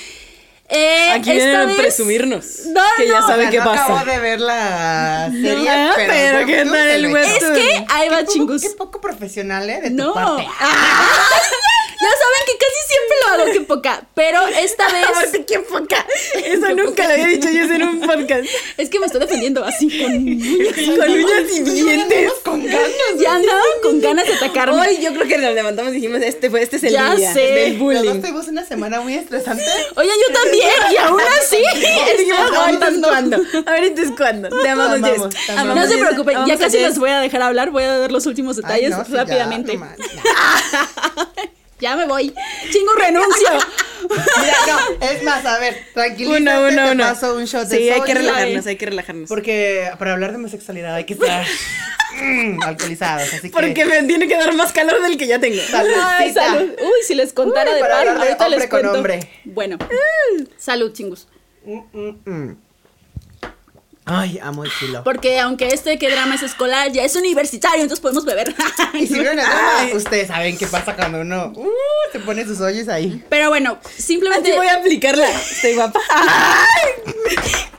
eh, 0.67 1.11
Aquí 1.11 1.31
esta 1.31 1.63
vienen 1.63 1.69
a 1.71 1.75
presumirnos. 1.75 2.45
No, 2.67 2.81
que 2.97 3.07
ya 3.07 3.19
no. 3.21 3.27
saben 3.27 3.47
O 3.47 3.51
sea, 3.51 3.51
qué 3.51 3.57
no 3.59 3.63
pasa. 3.65 3.83
acabo 3.99 4.11
de 4.11 4.19
ver 4.19 4.39
la 4.41 5.29
serie, 5.41 5.69
Ah, 5.69 5.93
pero, 5.95 6.11
pero 6.13 6.39
el 6.39 6.45
¿qué 6.45 6.53
webtoon 6.53 6.73
tal 6.73 6.87
se 6.87 6.95
el 6.95 7.01
lo 7.03 7.09
webtoon? 7.09 7.35
echó. 7.35 7.53
Es 7.53 7.59
que 7.59 7.85
ahí 7.89 8.09
va, 8.09 8.17
Qué 8.17 8.21
poco- 8.23 8.33
chingus. 8.33 8.61
Qué 8.61 8.69
poco 8.71 9.01
profesional, 9.01 9.69
¿eh? 9.69 9.81
De 9.81 9.89
tu 9.89 9.95
No. 9.95 10.13
parte. 10.13 10.43
Ya 10.53 11.80
saben 12.09 12.45
que 12.45 12.57
casi 12.57 12.87
siempre 12.87 13.17
lo 13.21 13.33
hago, 13.33 13.51
que 13.53 13.61
poca. 13.61 14.03
Pero 14.13 14.47
esta 14.47 14.87
vez 14.91 15.05
Aparte, 15.07 15.45
qué 15.45 15.59
poca. 15.59 16.05
Eso 16.45 16.69
nunca 16.75 17.07
lo 17.07 17.13
había 17.13 17.27
dicho 17.27 17.49
yo 17.49 17.63
en 17.63 17.83
un 17.83 17.99
podcast. 18.01 18.45
es 18.77 18.89
que 18.89 18.99
me 18.99 19.05
estoy 19.05 19.21
defendiendo 19.21 19.63
así 19.63 19.87
con 20.01 20.11
uñas. 20.13 20.75
Con 20.75 21.11
uñas 21.11 21.51
y 21.55 21.59
dientes. 21.61 22.31
Con 22.43 22.65
ganas. 22.65 22.89
Ya 23.19 23.35
andaban 23.35 23.63
con 23.83 24.01
ganas 24.01 24.27
de 24.27 24.33
atacarme. 24.33 24.79
Hoy 24.81 24.97
yo 25.01 25.13
creo 25.13 25.27
que 25.27 25.37
nos 25.37 25.53
levantamos 25.53 25.91
y 25.91 25.95
dijimos, 25.95 26.21
este 26.21 26.49
fue, 26.49 26.61
este 26.63 26.77
es 26.77 26.83
el 26.83 26.93
Ya 26.93 27.15
día 27.15 27.33
sé. 27.33 27.39
del 27.41 27.69
Los 27.73 27.79
bullying. 27.79 28.21
tuvimos 28.21 28.47
una 28.47 28.65
semana 28.65 29.01
muy 29.01 29.15
estresante. 29.15 29.63
Oye, 29.95 30.09
yo 30.09 30.33
también, 30.33 30.69
y 30.91 30.97
aún 30.97 31.21
así 31.39 31.63
aguantando. 32.37 33.07
cuando. 33.07 33.37
Ahorita 33.65 34.01
es 34.01 34.11
cuando. 34.11 34.49
Te 34.49 34.69
amamos, 34.69 35.01
Te 35.01 35.07
amamos, 35.09 35.35
te 35.45 35.51
Amamos, 35.51 35.75
No 35.75 35.87
se 35.87 35.97
preocupen, 35.97 36.33
ya 36.33 36.41
Amamos 36.43 36.61
a 36.61 36.63
casi 36.65 36.79
les 36.79 36.97
voy 36.97 37.09
a 37.09 37.19
dejar 37.19 37.41
hablar, 37.41 37.69
voy 37.71 37.83
a 37.83 37.97
dar 37.97 38.11
los 38.11 38.25
últimos 38.25 38.57
Ay, 38.57 38.61
detalles 38.63 38.89
no, 38.91 39.05
sí, 39.05 39.11
ya, 39.11 39.17
rápidamente. 39.17 39.77
no 39.77 39.87
ya. 41.81 41.95
Me 41.97 42.05
voy. 42.05 42.33
Chingo 42.71 42.93
renuncio. 42.95 43.49
Mira, 44.41 44.55
no, 44.67 45.05
es 45.07 45.23
más, 45.23 45.45
a 45.45 45.59
ver, 45.59 45.77
tranquilízate, 45.93 46.41
Uno, 46.41 46.61
uno, 46.67 46.85
te 46.85 46.91
uno. 46.91 47.03
paso 47.03 47.35
un 47.35 47.45
shot 47.45 47.67
de 47.67 47.77
Sí, 47.77 47.89
hay 47.89 48.01
que 48.01 48.13
relajarnos, 48.13 48.65
hay 48.65 48.75
que 48.75 48.85
relajarnos. 48.87 49.29
Porque 49.29 49.89
para 49.99 50.13
hablar 50.13 50.31
de 50.31 50.37
homosexualidad 50.37 50.95
hay 50.95 51.05
que 51.05 51.13
estar 51.13 51.45
mm, 52.21 52.61
alcoholizados, 52.63 53.31
así 53.33 53.41
que... 53.41 53.49
Porque 53.51 53.85
me 53.85 54.03
tiene 54.03 54.27
que 54.27 54.35
dar 54.35 54.53
más 54.55 54.71
calor 54.73 55.01
del 55.03 55.17
que 55.17 55.27
ya 55.27 55.39
tengo. 55.39 55.61
Ay, 55.73 56.33
salud. 56.33 56.71
Uy, 56.81 57.03
si 57.05 57.13
les 57.15 57.31
contara 57.31 57.69
Uy, 57.69 57.75
de 57.75 57.81
para 57.81 57.97
pan, 58.05 58.17
ahorita 58.17 58.49
les 58.49 58.53
hombre 58.63 58.69
con 58.69 58.79
cuento. 58.81 58.97
hombre. 58.97 59.29
Bueno, 59.45 59.77
salud, 60.57 60.91
chingus. 60.93 61.27
Mm, 61.63 61.79
mm, 61.93 62.21
mm. 62.25 62.57
Ay, 64.13 64.39
amo 64.41 64.65
el 64.65 64.71
filo. 64.71 65.05
Porque 65.05 65.39
aunque 65.39 65.69
este 65.69 65.97
que 65.97 66.11
drama 66.11 66.35
es 66.35 66.43
escolar, 66.43 66.91
ya 66.91 67.05
es 67.05 67.15
universitario, 67.15 67.81
entonces 67.81 68.01
podemos 68.01 68.25
beber. 68.25 68.53
Y 68.93 69.07
si 69.07 69.13
vieron 69.13 69.39
el 69.39 69.45
drama, 69.45 69.89
ustedes 69.93 70.27
saben 70.27 70.57
qué 70.57 70.67
pasa 70.67 70.95
cuando 70.97 71.21
uno 71.21 71.53
uh, 71.55 71.71
se 72.11 72.19
pone 72.19 72.43
sus 72.45 72.59
ollos 72.59 72.89
ahí. 72.89 73.23
Pero 73.29 73.47
bueno, 73.47 73.79
simplemente. 73.97 74.49
Así 74.49 74.57
voy 74.57 74.67
a 74.67 74.75
aplicarla. 74.75 75.29
Estoy 75.29 75.75
guapa. 75.75 76.01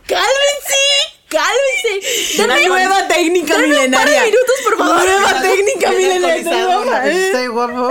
¡Cálmense! 0.06 0.82
¡Cálmense! 1.28 2.42
Una 2.42 2.58
nueva 2.66 3.08
técnica 3.08 3.54
un 3.54 3.60
par 3.60 3.60
de 3.60 3.68
milenaria. 3.68 4.22
minutos, 4.22 4.54
por 4.64 4.78
favor. 4.78 5.04
Nueva 5.04 5.42
técnica 5.42 5.90
milenaria. 5.90 6.36
Estoy 6.36 6.54
alcoholizado, 6.54 6.84
guapa. 6.84 7.08
Estoy 7.10 7.46
guapo. 7.48 7.90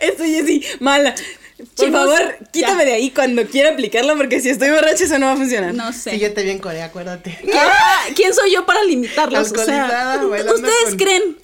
Estoy 0.00 0.38
así, 0.38 0.64
mala. 0.78 1.14
Por 1.56 1.66
Chicos, 1.86 1.90
favor, 1.92 2.36
quítame 2.52 2.82
ya. 2.82 2.84
de 2.90 2.94
ahí 2.94 3.10
cuando 3.10 3.46
quiera 3.46 3.70
aplicarla 3.70 4.16
porque 4.16 4.40
si 4.40 4.48
estoy 4.50 4.70
borracha 4.70 5.04
eso 5.04 5.18
no 5.20 5.26
va 5.26 5.32
a 5.32 5.36
funcionar. 5.36 5.72
No 5.72 5.92
sé. 5.92 6.10
Sí, 6.10 6.18
yo 6.18 6.32
te 6.34 6.42
vi 6.42 6.50
en 6.50 6.58
Corea, 6.58 6.86
acuérdate. 6.86 7.38
Ah, 7.54 8.02
¿Quién 8.16 8.34
soy 8.34 8.52
yo 8.52 8.66
para 8.66 8.82
limitarlos? 8.82 9.52
O 9.52 9.64
sea, 9.64 10.18
¿ustedes 10.52 10.88
con- 10.88 10.96
creen? 10.96 11.36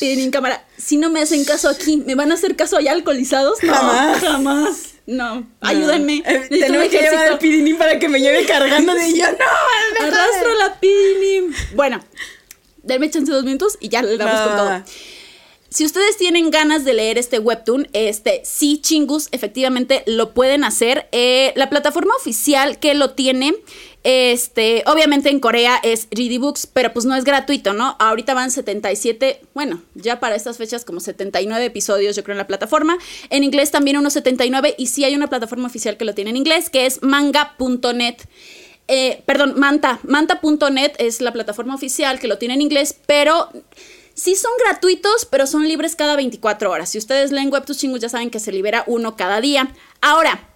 Miren, 0.00 0.18
en 0.20 0.30
cámara, 0.30 0.64
si 0.76 0.96
no 0.96 1.10
me 1.10 1.22
hacen 1.22 1.44
caso 1.44 1.68
aquí, 1.68 1.96
¿me 2.04 2.14
van 2.16 2.32
a 2.32 2.34
hacer 2.34 2.56
caso 2.56 2.76
allá 2.76 2.92
alcoholizados? 2.92 3.62
No, 3.62 3.72
Jamás. 3.72 4.20
jamás. 4.20 4.76
No, 5.06 5.46
ayúdenme. 5.60 6.22
Eh, 6.26 6.46
tenemos 6.50 6.88
que 6.88 7.00
llevar 7.00 7.28
al 7.28 7.38
pidinín 7.38 7.76
para 7.78 7.98
que 7.98 8.08
me 8.08 8.20
lleve 8.20 8.44
cargando 8.46 8.94
de 8.94 9.12
yo. 9.16 9.24
No, 9.32 10.06
Arrastro 10.06 10.54
la 10.58 10.78
pini. 10.80 11.50
Bueno, 11.74 12.04
denme 12.82 13.10
chance 13.10 13.30
dos 13.32 13.44
minutos 13.44 13.78
y 13.80 13.88
ya 13.88 14.02
le 14.02 14.16
damos 14.16 14.34
Va, 14.34 14.44
con 14.44 14.56
todo. 14.56 14.84
Si 15.72 15.86
ustedes 15.86 16.18
tienen 16.18 16.50
ganas 16.50 16.84
de 16.84 16.92
leer 16.92 17.16
este 17.16 17.38
webtoon, 17.38 17.88
este 17.94 18.42
sí, 18.44 18.78
chingus, 18.82 19.28
efectivamente 19.32 20.02
lo 20.04 20.34
pueden 20.34 20.64
hacer. 20.64 21.08
Eh, 21.12 21.54
la 21.56 21.70
plataforma 21.70 22.14
oficial 22.14 22.78
que 22.78 22.92
lo 22.92 23.12
tiene, 23.12 23.54
este, 24.04 24.82
obviamente 24.84 25.30
en 25.30 25.40
Corea 25.40 25.80
es 25.82 26.08
Ready 26.10 26.36
Books, 26.36 26.66
pero 26.66 26.92
pues 26.92 27.06
no 27.06 27.14
es 27.14 27.24
gratuito, 27.24 27.72
¿no? 27.72 27.96
Ahorita 28.00 28.34
van 28.34 28.50
77, 28.50 29.40
bueno, 29.54 29.82
ya 29.94 30.20
para 30.20 30.34
estas 30.34 30.58
fechas 30.58 30.84
como 30.84 31.00
79 31.00 31.64
episodios, 31.64 32.16
yo 32.16 32.22
creo, 32.22 32.34
en 32.34 32.38
la 32.38 32.46
plataforma. 32.46 32.98
En 33.30 33.42
inglés 33.42 33.70
también 33.70 33.96
unos 33.96 34.12
79 34.12 34.74
y 34.76 34.88
sí 34.88 35.04
hay 35.04 35.14
una 35.14 35.28
plataforma 35.28 35.68
oficial 35.68 35.96
que 35.96 36.04
lo 36.04 36.14
tiene 36.14 36.30
en 36.30 36.36
inglés, 36.36 36.68
que 36.68 36.84
es 36.84 37.02
manga.net. 37.02 38.16
Eh, 38.88 39.22
perdón, 39.24 39.54
Manta. 39.56 40.00
Manta.net 40.02 40.92
es 40.98 41.22
la 41.22 41.32
plataforma 41.32 41.74
oficial 41.74 42.18
que 42.18 42.28
lo 42.28 42.36
tiene 42.36 42.54
en 42.54 42.60
inglés, 42.60 42.94
pero 43.06 43.48
sí 44.14 44.34
son 44.36 44.52
gratuitos, 44.64 45.24
pero 45.24 45.46
son 45.46 45.66
libres 45.66 45.96
cada 45.96 46.16
24 46.16 46.70
horas. 46.70 46.90
Si 46.90 46.98
ustedes 46.98 47.32
leen 47.32 47.52
Webtoons 47.52 47.78
Chingus 47.78 48.00
ya 48.00 48.08
saben 48.08 48.30
que 48.30 48.40
se 48.40 48.52
libera 48.52 48.84
uno 48.86 49.16
cada 49.16 49.40
día. 49.40 49.74
Ahora, 50.00 50.48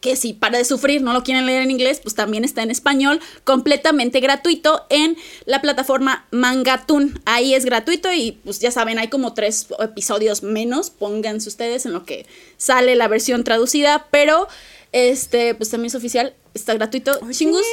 que 0.00 0.16
si 0.16 0.34
para 0.34 0.58
de 0.58 0.64
sufrir 0.64 1.02
no 1.02 1.12
lo 1.12 1.22
quieren 1.22 1.46
leer 1.46 1.62
en 1.62 1.70
inglés, 1.70 2.00
pues 2.02 2.14
también 2.14 2.44
está 2.44 2.62
en 2.62 2.70
español, 2.70 3.20
completamente 3.44 4.20
gratuito 4.20 4.86
en 4.88 5.16
la 5.46 5.60
plataforma 5.60 6.26
Mangatun. 6.30 7.20
Ahí 7.24 7.54
es 7.54 7.64
gratuito 7.64 8.12
y 8.12 8.32
pues 8.44 8.60
ya 8.60 8.70
saben, 8.70 8.98
hay 8.98 9.08
como 9.08 9.34
tres 9.34 9.66
episodios 9.80 10.42
menos, 10.42 10.90
pónganse 10.90 11.48
ustedes 11.48 11.86
en 11.86 11.92
lo 11.92 12.04
que 12.04 12.26
sale 12.56 12.94
la 12.94 13.08
versión 13.08 13.42
traducida, 13.42 14.06
pero 14.10 14.48
este, 14.92 15.54
pues 15.54 15.70
también 15.70 15.88
es 15.88 15.94
oficial, 15.94 16.34
está 16.54 16.74
gratuito. 16.74 17.18
Chingus. 17.30 17.66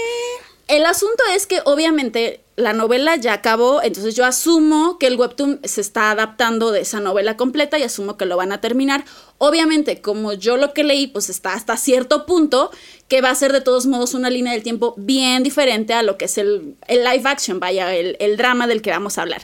El 0.67 0.85
asunto 0.85 1.23
es 1.35 1.45
que 1.45 1.59
obviamente 1.65 2.42
la 2.55 2.73
novela 2.73 3.15
ya 3.15 3.33
acabó, 3.33 3.81
entonces 3.81 4.15
yo 4.15 4.25
asumo 4.25 4.99
que 4.99 5.07
el 5.07 5.15
webtoon 5.15 5.59
se 5.63 5.81
está 5.81 6.11
adaptando 6.11 6.71
de 6.71 6.81
esa 6.81 6.99
novela 6.99 7.35
completa 7.35 7.79
y 7.79 7.83
asumo 7.83 8.15
que 8.15 8.25
lo 8.25 8.37
van 8.37 8.51
a 8.51 8.61
terminar. 8.61 9.05
Obviamente, 9.39 10.01
como 10.01 10.33
yo 10.33 10.57
lo 10.57 10.73
que 10.73 10.83
leí, 10.83 11.07
pues 11.07 11.29
está 11.29 11.53
hasta 11.53 11.77
cierto 11.77 12.25
punto 12.27 12.69
que 13.07 13.21
va 13.21 13.31
a 13.31 13.35
ser 13.35 13.53
de 13.53 13.61
todos 13.61 13.87
modos 13.87 14.13
una 14.13 14.29
línea 14.29 14.53
del 14.53 14.61
tiempo 14.61 14.93
bien 14.97 15.41
diferente 15.41 15.93
a 15.93 16.03
lo 16.03 16.17
que 16.17 16.25
es 16.25 16.37
el, 16.37 16.75
el 16.87 17.03
live 17.03 17.23
action, 17.25 17.59
vaya, 17.59 17.93
el, 17.95 18.17
el 18.19 18.37
drama 18.37 18.67
del 18.67 18.81
que 18.81 18.91
vamos 18.91 19.17
a 19.17 19.23
hablar. 19.23 19.41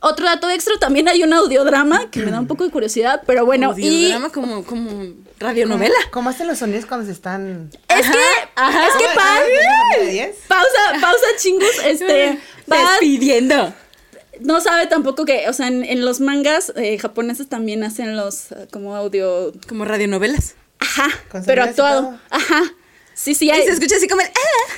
Otro 0.00 0.26
dato 0.26 0.48
extra, 0.50 0.74
también 0.78 1.08
hay 1.08 1.22
un 1.22 1.32
audiodrama 1.32 2.10
que 2.10 2.20
me 2.20 2.30
da 2.30 2.38
un 2.38 2.46
poco 2.46 2.64
de 2.64 2.70
curiosidad, 2.70 3.22
pero 3.26 3.44
bueno, 3.46 3.74
y 3.76 3.86
Audiodrama 4.12 4.30
como, 4.30 4.64
como 4.64 5.14
radionovela. 5.40 5.94
¿Cómo 6.12 6.30
hacen 6.30 6.46
los 6.46 6.58
sonidos 6.58 6.84
cuando 6.86 7.06
se 7.06 7.12
están...? 7.12 7.70
es 7.88 8.06
que, 8.08 8.18
ajá. 8.54 8.86
es 8.88 8.94
que 8.94 9.04
Ah, 9.18 9.40
ah, 9.40 9.98
¿de 9.98 10.06
10? 10.06 10.36
pausa, 10.46 11.00
pausa 11.00 11.26
chingus, 11.38 11.68
este, 11.84 12.38
Pan 12.68 12.78
Despidiendo. 13.00 13.74
no 14.40 14.60
sabe 14.60 14.86
tampoco 14.86 15.24
que, 15.24 15.48
o 15.48 15.52
sea, 15.54 15.66
en, 15.68 15.82
en 15.82 16.04
los 16.04 16.20
mangas 16.20 16.72
eh, 16.76 16.98
japoneses 16.98 17.48
también 17.48 17.82
hacen 17.82 18.16
los 18.16 18.52
eh, 18.52 18.68
como 18.70 18.94
audio, 18.96 19.52
Como 19.66 19.84
radionovelas. 19.86 20.54
ajá, 20.78 21.08
pero 21.46 21.64
y 21.64 21.68
actuado, 21.68 22.18
ajá, 22.30 22.62
sí, 23.14 23.34
sí, 23.34 23.46
Y 23.46 23.50
hay, 23.50 23.62
se 23.64 23.70
escucha 23.72 23.96
así 23.96 24.06
como 24.08 24.20
el. 24.20 24.28
"Ah". 24.28 24.72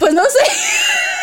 pues 0.00 0.12
no 0.12 0.24
sé. 0.24 0.28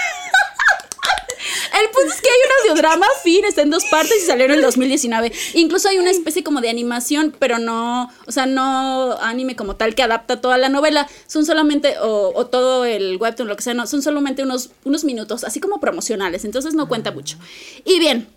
El 1.82 1.90
punto 1.90 2.14
es 2.14 2.22
que 2.22 2.30
hay 2.30 2.36
un 2.36 2.72
audiodrama, 2.72 3.06
fin, 3.24 3.44
está 3.44 3.62
en 3.62 3.70
dos 3.70 3.84
partes 3.86 4.24
y 4.24 4.26
salió 4.26 4.46
en 4.46 4.52
el 4.52 4.62
2019. 4.62 5.32
Incluso 5.56 5.90
hay 5.90 5.98
una 5.98 6.10
especie 6.10 6.44
como 6.44 6.62
de 6.62 6.70
animación, 6.70 7.36
pero 7.38 7.60
no, 7.60 8.10
o 8.26 8.32
sea, 8.32 8.46
no 8.46 9.18
anime 9.22 9.56
como 9.56 9.76
tal 9.76 9.94
que 9.94 10.04
adapta 10.04 10.40
toda 10.40 10.58
la 10.58 10.70
novela. 10.70 11.08
Son 11.28 11.46
solamente, 11.46 11.98
o, 12.00 12.32
o 12.34 12.48
todo 12.48 12.86
el 12.86 13.18
webtoon, 13.18 13.48
lo 13.48 13.56
que 13.56 13.64
sea, 13.64 13.74
no, 13.74 13.88
son 13.88 14.02
solamente 14.02 14.44
unos, 14.44 14.72
unos 14.86 15.04
minutos, 15.04 15.44
así 15.44 15.60
como 15.60 15.80
promocionales, 15.80 16.46
entonces 16.46 16.74
no 16.76 16.88
cuenta 16.88 17.12
mucho. 17.12 17.38
Y 17.84 18.00
bien, 18.00 18.28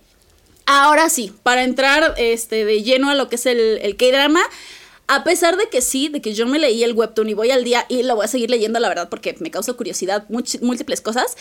ahora 0.67 1.09
sí, 1.09 1.33
para 1.43 1.63
entrar 1.65 2.15
este, 2.19 2.65
de 2.65 2.83
lleno 2.83 3.11
a 3.11 3.15
lo 3.15 3.29
que 3.29 3.37
es 3.37 3.47
el, 3.47 3.79
el 3.83 3.97
K-drama. 3.97 4.41
A 5.11 5.25
pesar 5.25 5.57
de 5.57 5.71
que 5.71 5.81
sí, 5.81 6.09
de 6.09 6.21
que 6.21 6.35
yo 6.35 6.47
me 6.47 6.59
leí 6.59 6.85
el 6.85 6.93
webtoon 6.93 7.31
y 7.31 7.35
voy 7.35 7.51
al 7.51 7.65
día 7.65 7.87
y 7.89 8.03
lo 8.03 8.15
voy 8.15 8.27
a 8.27 8.29
seguir 8.29 8.51
leyendo, 8.51 8.79
la 8.79 8.91
verdad, 8.91 9.09
porque 9.09 9.35
me 9.41 9.51
causa 9.51 9.73
curiosidad 9.73 10.27
múltiples 10.29 11.01
cosas, 11.01 11.35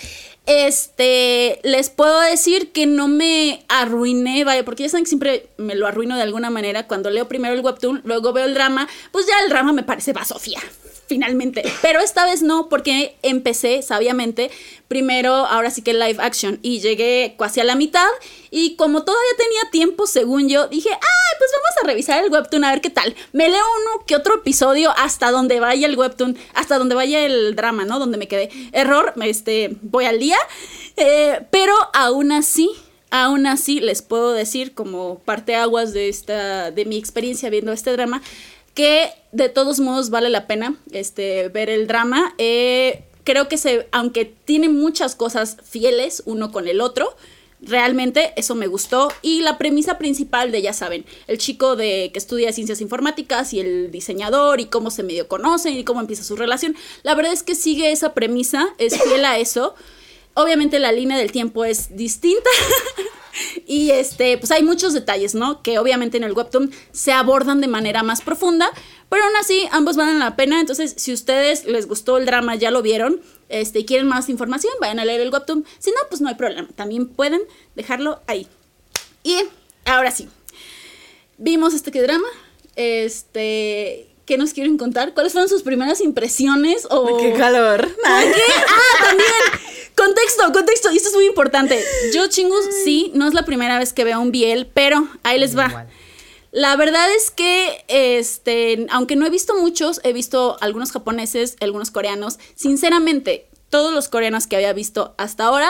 este, 0.45 1.59
les 1.63 1.89
puedo 1.89 2.17
decir 2.21 2.71
que 2.71 2.85
no 2.85 3.09
me 3.09 3.65
arruiné, 3.67 4.45
vaya, 4.45 4.63
porque 4.63 4.83
ya 4.83 4.89
saben 4.89 5.03
que 5.03 5.09
siempre 5.09 5.49
me 5.57 5.75
lo 5.75 5.85
arruino 5.85 6.15
de 6.15 6.21
alguna 6.21 6.49
manera. 6.49 6.87
Cuando 6.87 7.09
leo 7.09 7.27
primero 7.27 7.53
el 7.53 7.59
webtoon, 7.59 8.03
luego 8.05 8.31
veo 8.31 8.45
el 8.45 8.53
drama, 8.53 8.87
pues 9.11 9.27
ya 9.27 9.33
el 9.43 9.49
drama 9.49 9.73
me 9.73 9.83
parece 9.83 10.13
basofía, 10.13 10.61
finalmente. 11.07 11.63
Pero 11.81 11.99
esta 11.99 12.25
vez 12.25 12.41
no, 12.41 12.69
porque 12.69 13.15
empecé 13.21 13.81
sabiamente 13.81 14.51
primero, 14.87 15.33
ahora 15.33 15.69
sí 15.69 15.81
que 15.81 15.93
live 15.93 16.17
action, 16.19 16.59
y 16.61 16.79
llegué 16.79 17.35
casi 17.37 17.59
a 17.59 17.63
la 17.63 17.75
mitad. 17.75 18.07
Y 18.51 18.75
como 18.75 19.03
todavía 19.03 19.31
tenía 19.37 19.71
tiempo, 19.71 20.07
según 20.07 20.47
yo, 20.49 20.67
dije, 20.67 20.89
ah, 20.91 21.35
pues 21.37 21.51
vamos 21.53 21.83
a 21.83 21.87
revisar 21.87 22.23
el 22.23 22.31
webtoon 22.31 22.63
a 22.63 22.71
ver 22.71 22.81
qué 22.81 22.89
tal. 22.89 23.15
Me 23.33 23.49
leo 23.49 23.63
uno 23.81 24.05
que 24.05 24.15
otro 24.15 24.35
episodio 24.35 24.93
hasta 24.97 25.31
donde 25.31 25.59
vaya 25.59 25.87
el 25.87 25.97
webtoon, 25.97 26.37
hasta 26.53 26.77
donde 26.77 26.95
vaya 26.95 27.25
el 27.25 27.55
drama, 27.55 27.85
¿no? 27.85 27.99
Donde 27.99 28.17
me 28.17 28.27
quedé. 28.27 28.49
Error, 28.71 29.13
este, 29.21 29.75
voy 29.81 30.05
al 30.05 30.19
día. 30.19 30.37
Eh, 30.95 31.45
pero 31.51 31.73
aún 31.93 32.31
así, 32.31 32.71
aún 33.11 33.45
así 33.45 33.79
les 33.79 34.01
puedo 34.01 34.33
decir 34.33 34.73
como 34.73 35.19
parteaguas 35.19 35.93
de 35.93 36.09
esta, 36.09 36.71
de 36.71 36.85
mi 36.85 36.97
experiencia 36.97 37.49
viendo 37.49 37.71
este 37.71 37.91
drama, 37.91 38.21
que 38.77 39.09
de 39.31 39.49
todos 39.49 39.79
modos 39.79 40.11
vale 40.11 40.29
la 40.29 40.45
pena 40.45 40.75
este, 40.91 41.49
ver 41.49 41.71
el 41.71 41.87
drama. 41.87 42.35
Eh, 42.37 43.05
creo 43.23 43.47
que 43.47 43.57
se, 43.57 43.87
aunque 43.91 44.25
tiene 44.25 44.69
muchas 44.69 45.15
cosas 45.15 45.57
fieles 45.67 46.21
uno 46.27 46.51
con 46.51 46.67
el 46.67 46.79
otro, 46.79 47.15
realmente 47.59 48.33
eso 48.35 48.53
me 48.53 48.67
gustó. 48.67 49.11
Y 49.23 49.41
la 49.41 49.57
premisa 49.57 49.97
principal 49.97 50.51
de, 50.51 50.61
ya 50.61 50.73
saben, 50.73 51.05
el 51.25 51.39
chico 51.39 51.75
de 51.75 52.11
que 52.13 52.19
estudia 52.19 52.53
ciencias 52.53 52.79
informáticas 52.79 53.51
y 53.51 53.61
el 53.61 53.89
diseñador 53.89 54.59
y 54.59 54.67
cómo 54.67 54.91
se 54.91 55.01
medio 55.01 55.27
conocen 55.27 55.75
y 55.75 55.83
cómo 55.83 55.99
empieza 55.99 56.23
su 56.23 56.35
relación, 56.35 56.75
la 57.01 57.15
verdad 57.15 57.33
es 57.33 57.41
que 57.41 57.55
sigue 57.55 57.91
esa 57.91 58.13
premisa, 58.13 58.75
es 58.77 59.01
fiel 59.01 59.25
a 59.25 59.39
eso. 59.39 59.73
Obviamente 60.35 60.77
la 60.77 60.91
línea 60.91 61.17
del 61.17 61.31
tiempo 61.31 61.65
es 61.65 61.95
distinta. 61.97 62.51
y 63.67 63.91
este, 63.91 64.37
pues 64.37 64.51
hay 64.51 64.63
muchos 64.63 64.93
detalles, 64.93 65.35
¿no? 65.35 65.61
Que 65.61 65.79
obviamente 65.79 66.17
en 66.17 66.23
el 66.23 66.33
webtoon 66.33 66.71
se 66.91 67.11
abordan 67.11 67.61
de 67.61 67.67
manera 67.67 68.03
más 68.03 68.21
profunda, 68.21 68.69
pero 69.09 69.23
aún 69.23 69.35
así 69.39 69.67
ambos 69.71 69.95
valen 69.95 70.19
la 70.19 70.35
pena. 70.35 70.59
Entonces, 70.59 70.93
si 70.97 71.13
ustedes 71.13 71.65
les 71.65 71.87
gustó 71.87 72.17
el 72.17 72.25
drama, 72.25 72.55
ya 72.55 72.71
lo 72.71 72.81
vieron, 72.81 73.21
este, 73.49 73.79
y 73.79 73.85
quieren 73.85 74.07
más 74.07 74.29
información, 74.29 74.73
vayan 74.81 74.99
a 74.99 75.05
leer 75.05 75.21
el 75.21 75.31
webtoon. 75.31 75.65
Si 75.79 75.91
no, 75.91 75.97
pues 76.09 76.21
no 76.21 76.29
hay 76.29 76.35
problema. 76.35 76.67
También 76.75 77.07
pueden 77.07 77.41
dejarlo 77.75 78.21
ahí. 78.27 78.47
Y 79.23 79.37
ahora 79.85 80.11
sí, 80.11 80.29
vimos 81.37 81.73
este 81.73 81.91
que 81.91 82.01
drama. 82.01 82.27
Este, 82.75 84.07
¿qué 84.27 84.37
nos 84.37 84.53
quieren 84.53 84.77
contar? 84.77 85.13
¿Cuáles 85.15 85.31
fueron 85.31 85.49
sus 85.49 85.63
primeras 85.63 86.01
impresiones? 86.01 86.85
O... 86.91 87.17
¡Qué 87.17 87.33
calor! 87.33 87.87
¿Qué? 87.87 88.01
Ah, 88.05 89.05
también. 89.05 89.29
Contexto, 89.95 90.53
contexto. 90.53 90.91
Y 90.91 90.97
esto 90.97 91.09
es 91.09 91.15
muy 91.15 91.25
importante. 91.25 91.83
Yo, 92.13 92.27
chingus, 92.27 92.65
sí, 92.83 93.09
no 93.15 93.27
es 93.27 93.33
la 93.33 93.45
primera 93.45 93.79
vez 93.79 93.93
que 93.93 94.03
veo 94.03 94.19
un 94.19 94.31
biel, 94.31 94.69
pero 94.71 95.07
ahí 95.23 95.39
les 95.39 95.57
va. 95.57 95.67
Igual. 95.69 95.87
La 96.51 96.75
verdad 96.75 97.07
es 97.15 97.31
que, 97.31 97.85
este, 97.87 98.85
aunque 98.89 99.15
no 99.15 99.25
he 99.25 99.29
visto 99.29 99.55
muchos, 99.55 100.01
he 100.03 100.13
visto 100.13 100.57
algunos 100.59 100.91
japoneses, 100.91 101.55
algunos 101.61 101.89
coreanos. 101.89 102.37
Sinceramente, 102.55 103.47
todos 103.69 103.93
los 103.93 104.09
coreanos 104.09 104.45
que 104.45 104.57
había 104.57 104.73
visto 104.73 105.15
hasta 105.17 105.45
ahora, 105.45 105.69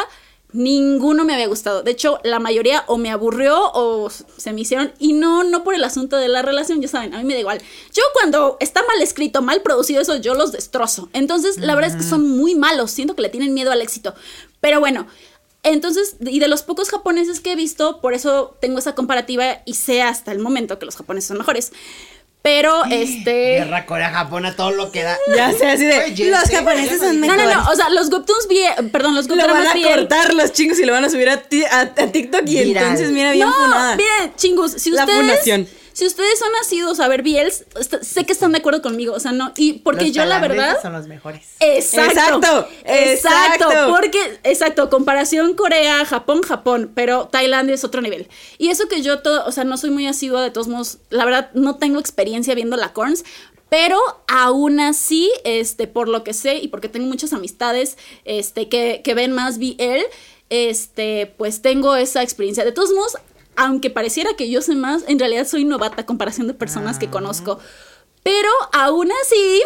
ninguno 0.54 1.26
me 1.26 1.34
había 1.34 1.48
gustado. 1.48 1.84
De 1.84 1.92
hecho, 1.92 2.20
la 2.24 2.40
mayoría 2.40 2.84
o 2.88 2.98
me 2.98 3.12
aburrió 3.12 3.72
o 3.74 4.10
se 4.10 4.54
me 4.54 4.62
hicieron. 4.62 4.94
Y 5.00 5.14
no, 5.14 5.44
no 5.44 5.64
por 5.64 5.76
el 5.76 5.84
asunto 5.84 6.18
de 6.18 6.28
la 6.28 6.42
relación, 6.42 6.82
ya 6.82 6.88
saben, 6.88 7.14
a 7.14 7.20
mí 7.20 7.24
me 7.26 7.34
da 7.34 7.40
igual. 7.40 7.62
Yo 7.94 8.04
cuando 8.14 8.58
está 8.60 8.82
mal 8.88 9.02
escrito, 9.02 9.42
mal 9.42 9.62
producido, 9.62 10.02
eso 10.02 10.16
yo 10.18 10.34
los 10.34 10.52
destrozo. 10.52 11.10
Entonces, 11.14 11.58
la 11.58 11.76
verdad 11.76 11.92
es 11.92 11.98
que 11.98 12.10
son 12.10 12.28
muy 12.28 12.56
malos. 12.56 12.92
Siento 12.92 13.16
que 13.16 13.22
le 13.22 13.30
tienen 13.30 13.54
miedo 13.54 13.72
al 13.72 13.82
éxito. 13.82 14.16
Pero 14.62 14.80
bueno. 14.80 15.08
Entonces, 15.64 16.16
y 16.22 16.40
de 16.40 16.48
los 16.48 16.64
pocos 16.64 16.90
japoneses 16.90 17.42
que 17.42 17.52
he 17.52 17.56
visto, 17.56 18.00
por 18.00 18.14
eso 18.14 18.56
tengo 18.62 18.80
esa 18.80 18.96
comparativa 18.96 19.64
y 19.66 19.74
sé 19.74 20.02
hasta 20.02 20.32
el 20.32 20.40
momento 20.40 20.80
que 20.80 20.86
los 20.86 20.96
japoneses 20.96 21.28
son 21.28 21.40
mejores. 21.40 21.74
Pero, 22.42 22.86
este... 22.92 23.56
Guerra 23.58 23.86
Corea-Japón 23.86 24.46
a 24.46 24.56
todo 24.56 24.72
lo 24.72 24.92
que 24.92 25.04
da. 25.04 25.18
Ya 25.36 25.52
sé, 25.52 25.68
así 25.68 25.86
de. 25.86 26.00
Oye, 26.00 26.32
los 26.32 26.42
sí, 26.44 26.56
japoneses 26.56 27.00
son 27.00 27.16
No, 27.20 27.28
mejores. 27.28 27.46
no, 27.46 27.64
no, 27.64 27.70
o 27.72 27.76
sea, 27.76 27.90
los 27.90 28.10
webtoons 28.10 28.48
vi, 28.48 28.60
perdón, 28.92 29.16
los 29.16 29.28
Lo 29.28 29.36
webtoons 29.36 29.54
van 29.66 29.68
a 29.78 29.82
cortar 29.96 30.34
los 30.34 30.54
chingos 30.54 30.80
y 30.80 30.86
lo 30.86 30.94
van 30.94 31.04
a 31.06 31.10
subir 31.10 31.30
a, 31.30 31.38
ti- 31.38 31.66
a- 31.66 31.82
a 31.82 31.88
TikTok 32.08 32.44
y 32.46 32.64
Viral. 32.64 32.84
entonces 32.84 33.12
mira 33.12 33.32
bien 33.32 33.48
no, 33.48 33.54
funada. 33.54 33.96
miren, 33.98 34.34
chingus, 34.36 34.72
si 34.74 34.92
La 34.92 35.02
ustedes 35.04 35.20
fundación. 35.20 35.68
Si 35.98 36.06
ustedes 36.06 36.38
son 36.38 36.52
nacidos 36.52 37.00
a 37.00 37.08
ver 37.08 37.24
BLs, 37.24 37.66
est- 37.80 38.04
sé 38.04 38.24
que 38.24 38.32
están 38.32 38.52
de 38.52 38.60
acuerdo 38.60 38.84
conmigo, 38.84 39.14
o 39.16 39.20
sea, 39.20 39.32
no, 39.32 39.52
y 39.58 39.74
porque 39.80 40.04
Los 40.06 40.14
yo 40.14 40.26
la 40.26 40.40
verdad 40.40 40.78
son 40.80 40.94
los 40.94 41.08
mejores. 41.08 41.42
Exacto. 41.60 42.12
Exacto, 42.12 42.68
Exacto. 42.86 43.72
exacto. 43.72 43.90
Porque, 43.96 44.40
exacto, 44.44 44.90
comparación 44.92 45.56
Corea, 45.56 46.06
Japón, 46.06 46.44
Japón, 46.44 46.92
pero 46.94 47.30
Tailandia 47.30 47.74
es 47.74 47.84
otro 47.84 48.02
nivel. 48.02 48.28
Y 48.60 48.70
eso 48.70 48.88
que 48.88 49.02
yo 49.02 49.24
todo, 49.24 49.44
o 49.48 49.52
sea, 49.52 49.64
no 49.64 49.76
soy 49.78 49.90
muy 49.90 50.06
asidua 50.06 50.44
de 50.44 50.52
todos 50.52 50.68
modos, 50.68 51.00
la 51.10 51.26
verdad 51.26 51.50
no 51.56 51.78
tengo 51.78 52.00
experiencia 52.00 52.54
viendo 52.54 52.78
la 52.78 52.94
Corns, 52.94 53.24
pero 53.70 53.98
aún 54.28 54.80
así, 54.80 55.32
este, 55.46 55.88
por 55.88 56.10
lo 56.10 56.24
que 56.24 56.34
sé 56.34 56.58
y 56.58 56.68
porque 56.68 56.90
tengo 56.90 57.08
muchas 57.08 57.34
amistades, 57.34 57.98
este, 58.24 58.70
que, 58.70 59.02
que 59.04 59.16
ven 59.16 59.32
más 59.32 59.58
BL, 59.58 60.04
este, 60.52 61.34
pues 61.38 61.62
tengo 61.62 61.96
esa 61.96 62.22
experiencia. 62.24 62.64
De 62.64 62.72
todos 62.72 62.92
modos, 62.94 63.18
aunque 63.58 63.90
pareciera 63.90 64.36
que 64.36 64.50
yo 64.50 64.62
sé 64.62 64.76
más, 64.76 65.04
en 65.08 65.20
realidad 65.20 65.48
soy 65.48 65.66
novata 65.66 66.04
a 66.04 66.06
comparación 66.06 66.48
de 66.48 66.54
personas 66.54 67.00
que 67.00 67.10
conozco. 67.10 67.60
Pero 68.24 68.50
aún 68.72 69.10
así, 69.24 69.64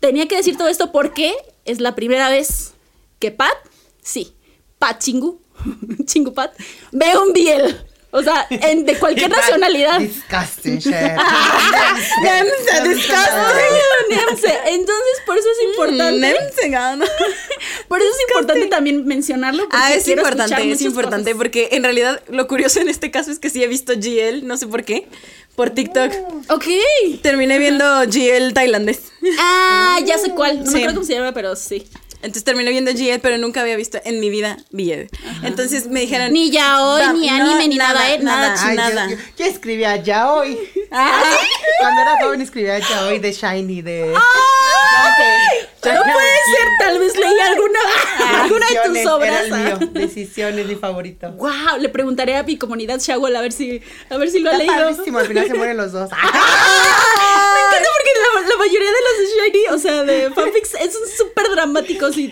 tenía 0.00 0.28
que 0.28 0.36
decir 0.36 0.56
todo 0.56 0.68
esto 0.68 0.92
porque 0.92 1.34
es 1.64 1.80
la 1.80 1.94
primera 1.94 2.30
vez 2.30 2.72
que 3.18 3.32
Pat, 3.32 3.56
sí, 4.00 4.34
Pat 4.78 5.02
Chingu, 5.02 5.40
Chingu 6.06 6.32
Pat, 6.32 6.54
ve 6.92 7.18
un 7.18 7.32
biel. 7.32 7.76
O 8.12 8.22
sea, 8.22 8.46
en, 8.48 8.86
de 8.86 8.96
cualquier 8.98 9.28
nacionalidad. 9.30 9.98
Disgusting 10.00 10.78
shit. 10.78 10.94
Nemse, 12.22 12.88
disgusting. 12.88 14.08
Nemse. 14.10 14.58
Entonces, 14.66 15.16
por 15.26 15.36
eso 15.36 15.48
es 15.50 15.68
importante. 15.70 16.18
Nemse, 16.18 16.68
gana. 16.68 17.04
Por 17.88 18.00
eso 18.00 18.08
es 18.10 18.20
importante 18.28 18.66
también 18.66 19.06
mencionarlo. 19.06 19.62
porque 19.64 19.76
Ah, 19.78 19.94
es 19.94 20.08
importante, 20.08 20.70
es 20.72 20.82
importante 20.82 21.30
cosas. 21.30 21.36
porque 21.36 21.68
en 21.72 21.82
realidad 21.84 22.20
lo 22.28 22.48
curioso 22.48 22.80
en 22.80 22.88
este 22.88 23.10
caso 23.12 23.30
es 23.30 23.38
que 23.38 23.48
sí 23.48 23.62
he 23.62 23.68
visto 23.68 23.92
GL, 23.94 24.44
no 24.46 24.56
sé 24.56 24.66
por 24.66 24.82
qué, 24.84 25.06
por 25.54 25.70
TikTok. 25.70 26.12
Ok. 26.50 26.64
Terminé 27.22 27.58
viendo 27.58 27.84
GL 28.06 28.52
tailandés. 28.54 29.12
Ah, 29.38 29.98
ya 30.04 30.18
sé 30.18 30.30
cuál. 30.30 30.64
No 30.64 30.66
Sí. 30.66 30.72
me 30.72 30.78
acuerdo 30.80 30.94
cómo 30.96 31.06
se 31.06 31.14
llama, 31.14 31.32
pero 31.32 31.54
sí. 31.54 31.86
Entonces 32.22 32.44
terminé 32.44 32.70
viendo 32.70 32.92
GL, 32.92 33.20
pero 33.20 33.38
nunca 33.38 33.60
había 33.60 33.76
visto 33.76 33.98
en 34.04 34.20
mi 34.20 34.30
vida 34.30 34.56
BL. 34.70 35.06
Entonces 35.44 35.86
me 35.86 36.00
dijeron... 36.00 36.32
Ni 36.32 36.50
yaoi, 36.50 37.02
"Va, 37.02 37.12
ni 37.12 37.26
no, 37.28 37.34
anime, 37.34 37.68
ni 37.68 37.76
nada, 37.76 38.10
¿eh? 38.12 38.18
Nada, 38.20 38.48
Nada, 38.54 38.66
Ay, 38.66 38.76
yo- 38.76 38.82
nada. 38.82 39.10
Yo, 39.10 39.16
yo 39.38 39.44
escribía 39.44 39.96
ya 39.96 40.32
hoy. 40.32 40.58
Ah, 40.90 41.22
Cuando 41.80 42.00
era 42.02 42.16
joven 42.22 42.40
escribía 42.42 42.78
ya 42.78 43.06
hoy 43.06 43.18
de 43.18 43.32
Shiny, 43.32 43.82
de. 43.82 44.14
No 45.84 46.02
puede 46.02 46.02
ser, 46.56 46.68
tal 46.80 46.98
vez 46.98 47.16
leí 47.16 47.38
alguna, 47.40 47.78
alguna 48.42 48.66
de 48.66 48.74
tus 49.02 49.06
obras. 49.12 49.44
Era 49.46 49.70
el 49.72 49.78
mío. 49.78 49.88
Decisiones, 49.92 50.66
mi 50.66 50.74
favorito. 50.74 51.30
Wow, 51.32 51.78
le 51.78 51.88
preguntaré 51.88 52.36
a 52.36 52.42
mi 52.42 52.56
comunidad 52.58 52.98
Shawol 52.98 53.36
a 53.36 53.40
ver 53.40 53.52
si, 53.52 53.80
a 54.10 54.16
ver 54.16 54.28
si 54.30 54.40
lo 54.40 54.50
ha 54.50 54.54
Está 54.56 54.64
leído. 54.76 54.88
padrísimo, 54.90 55.18
al 55.18 55.26
final 55.26 55.46
se 55.46 55.54
mueren 55.54 55.76
los 55.76 55.92
dos. 55.92 56.10
Me 56.10 56.16
encanta 56.16 57.88
porque 57.94 58.10
la, 58.16 58.48
la 58.48 58.56
mayoría 58.56 58.88
de 58.88 58.96
los 59.06 59.18
de 59.18 59.26
Shiny, 59.52 59.66
o 59.74 59.78
sea, 59.78 60.02
de 60.02 60.30
fanfics, 60.34 60.70
son 60.70 61.02
súper 61.16 61.46
dramáticos 62.14 62.18
y 62.18 62.28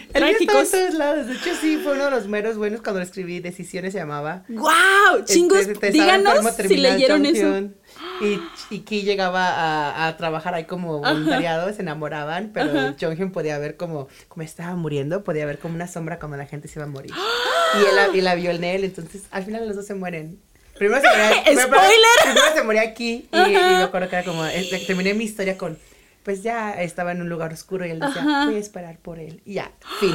trágicos. 0.47 0.71
todos 0.71 0.95
lados. 0.95 1.27
De 1.27 1.33
hecho, 1.35 1.51
sí, 1.61 1.79
fue 1.83 1.93
uno 1.95 2.05
de 2.07 2.11
los 2.11 2.27
meros 2.29 2.57
buenos 2.57 2.81
cuando 2.83 3.01
lo 3.01 3.07
escribí. 3.07 3.41
Decisiones 3.41 3.93
se 3.93 3.99
llamaba. 3.99 4.45
Wow, 4.49 5.25
chingos, 5.25 5.61
Este, 5.61 5.75
te 5.75 5.89
estaba 5.89 6.15
enfermo, 6.15 6.51
díganos 6.51 6.57
si 6.69 6.77
leyeron 6.77 7.27
eso. 7.27 7.71
Y, 8.21 8.41
y 8.75 8.81
Ki 8.81 9.03
llegaba 9.03 9.49
a, 9.49 10.07
a 10.09 10.17
trabajar 10.17 10.55
ahí 10.55 10.65
como 10.65 10.99
voluntariado, 10.99 11.73
se 11.73 11.83
enamoraban, 11.83 12.51
pero 12.53 12.95
Jonghyun 13.01 13.31
podía 13.33 13.59
ver 13.59 13.77
como, 13.77 14.09
como 14.29 14.43
estaba 14.43 14.75
muriendo, 14.77 15.23
podía 15.25 15.47
ver 15.47 15.59
como 15.59 15.75
una 15.75 15.87
sombra 15.89 16.19
cuando 16.19 16.37
la 16.37 16.47
gente 16.47 16.67
se 16.69 16.79
iba 16.79 16.87
a 16.87 16.89
morir. 16.89 17.13
Y 17.13 17.79
él, 17.89 17.95
la- 17.97 18.17
y 18.17 18.21
la 18.21 18.35
vio 18.35 18.51
en 18.51 18.63
él, 18.65 18.85
entonces 18.85 19.23
al 19.31 19.45
final 19.45 19.67
los 19.67 19.77
dos 19.77 19.87
se 19.87 19.95
mueren. 19.95 20.39
Primero 20.79 21.01
se 21.03 21.09
moría, 21.17 21.45
primero- 21.45 21.67
¡Spoiler! 21.69 21.89
Primero 22.23 22.47
se 22.55 22.63
moría 22.65 22.83
aquí 22.83 23.29
y, 23.33 23.37
y 23.37 23.53
me 23.53 23.83
acuerdo 23.83 24.09
que 24.09 24.17
era 24.17 24.25
como, 24.25 24.45
este, 24.47 24.79
terminé 24.81 25.15
mi 25.15 25.25
historia 25.25 25.57
con, 25.57 25.79
pues 26.25 26.43
ya 26.43 26.73
estaba 26.83 27.13
en 27.13 27.21
un 27.21 27.29
lugar 27.29 27.53
oscuro 27.53 27.87
y 27.87 27.91
él 27.91 28.01
decía, 28.01 28.23
Ajá. 28.23 28.47
voy 28.47 28.57
a 28.57 28.59
esperar 28.59 28.99
por 28.99 29.19
él. 29.21 29.41
Y 29.45 29.55
ya, 29.55 29.71
fin. 30.01 30.11
Y 30.11 30.15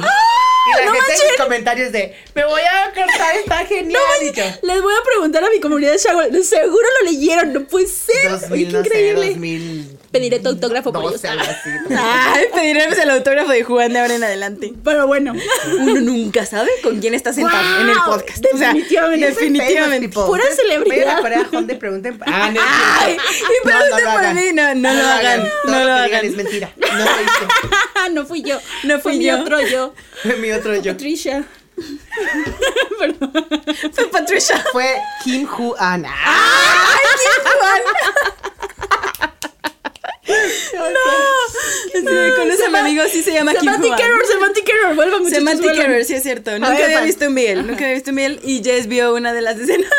la 0.78 0.84
¡No 0.84 0.92
gente 0.92 0.98
en 0.98 1.08
manches! 1.08 1.28
sus 1.28 1.36
comentarios 1.44 1.92
de, 1.92 2.14
me 2.34 2.44
voy 2.44 2.60
a 2.60 2.86
cortar, 2.92 3.36
está 3.36 3.58
genial. 3.66 4.00
y 4.22 4.32
yo, 4.32 4.44
Les 4.62 4.82
voy 4.82 4.92
a 4.92 5.04
preguntar 5.04 5.42
a 5.44 5.48
mi 5.50 5.60
comunidad 5.60 5.96
Shawol, 5.96 6.44
seguro 6.44 6.86
lo 7.00 7.10
leyeron, 7.10 7.52
no 7.52 7.64
puede 7.66 7.86
ser. 7.86 8.30
2000, 8.30 8.52
Oye, 8.52 8.68
qué 8.72 8.78
increíble. 8.88 9.26
2000. 9.28 9.98
Pediré 10.10 10.40
tu 10.40 10.48
autógrafo 10.48 10.92
por 10.92 11.02
ellos. 11.02 11.12
12, 11.22 11.28
algo 11.28 11.44
así. 11.44 11.70
Ay, 11.96 12.44
pediremos 12.52 12.98
el 12.98 13.10
autógrafo 13.10 13.52
de 13.52 13.62
Juan 13.62 13.92
de 13.92 14.00
ahora 14.00 14.14
en 14.16 14.24
adelante. 14.24 14.72
Pero 14.84 15.06
bueno. 15.06 15.34
Uno 15.78 16.00
nunca 16.00 16.44
sabe 16.46 16.68
con 16.82 16.98
quién 17.00 17.14
está 17.14 17.32
sentado 17.32 17.62
Wow, 17.62 17.80
en 17.82 17.90
el 17.90 17.96
podcast. 18.04 18.44
O 18.52 18.58
sea, 18.58 18.68
definitivamente. 18.72 19.26
definitivamente. 19.26 20.08
Pura 20.08 20.42
celebridad. 20.56 21.22
Vayan 21.22 21.44
a 21.52 21.56
Honda 21.56 21.72
y 21.74 21.76
pregunten. 21.76 22.18
Ah, 22.26 22.50
no, 22.52 22.60
Ay, 22.60 23.16
y 23.16 23.64
pregunten 23.64 23.90
lo 23.90 23.96
por 24.10 24.18
hagan. 24.20 24.34
mí. 24.36 24.52
No, 24.52 24.74
no 24.74 24.92
lo 24.94 25.06
hagan. 25.08 25.40
Todo 25.64 25.72
No 25.72 25.78
lo 25.78 25.86
que 25.86 26.02
digan 26.04 26.04
hagan. 26.04 26.24
es 26.26 26.36
mentira. 26.36 26.70
No 26.76 26.86
lo 26.98 27.04
hice. 27.04 28.10
no 28.12 28.26
fui 28.26 28.42
yo. 28.42 28.58
No 28.82 28.94
Fue 29.00 29.12
fui 29.12 29.18
mi 29.18 29.24
yo. 29.26 29.40
otro 29.40 29.60
yo. 29.60 29.94
Fue 30.22 30.36
mi 30.38 30.50
otro 30.50 30.74
yo. 30.74 30.92
Patricia. 30.92 31.44
Perdón. 32.98 33.32
Fue 33.92 34.08
Patricia. 34.10 34.62
Fue 34.72 34.96
Kim 35.24 35.46
Hu 35.48 35.74
Sí, 41.92 42.06
conoce 42.36 42.64
a 42.66 42.70
mi 42.70 42.78
amigo, 42.78 43.02
sí 43.12 43.22
se 43.22 43.32
llama 43.32 43.52
Kim 43.54 43.60
Semantic 43.72 43.88
Juan. 43.94 44.00
Error, 44.00 44.26
Semantic 44.26 44.68
Error. 44.68 44.94
Vuelvan, 44.94 45.22
muchachos. 45.22 45.38
Semantic. 45.38 45.70
Error, 45.78 46.04
sí 46.04 46.14
es 46.14 46.22
cierto. 46.22 46.52
Nunca 46.52 46.70
ver, 46.72 46.84
había 46.84 47.00
visto 47.02 47.26
un 47.26 47.34
Biel, 47.34 47.66
nunca 47.66 47.84
había 47.84 47.94
visto 47.94 48.10
un 48.10 48.16
Biel 48.16 48.40
y 48.44 48.62
Jess 48.62 48.86
vio 48.86 49.14
una 49.14 49.32
de 49.32 49.42
las 49.42 49.58
escenas. 49.58 49.90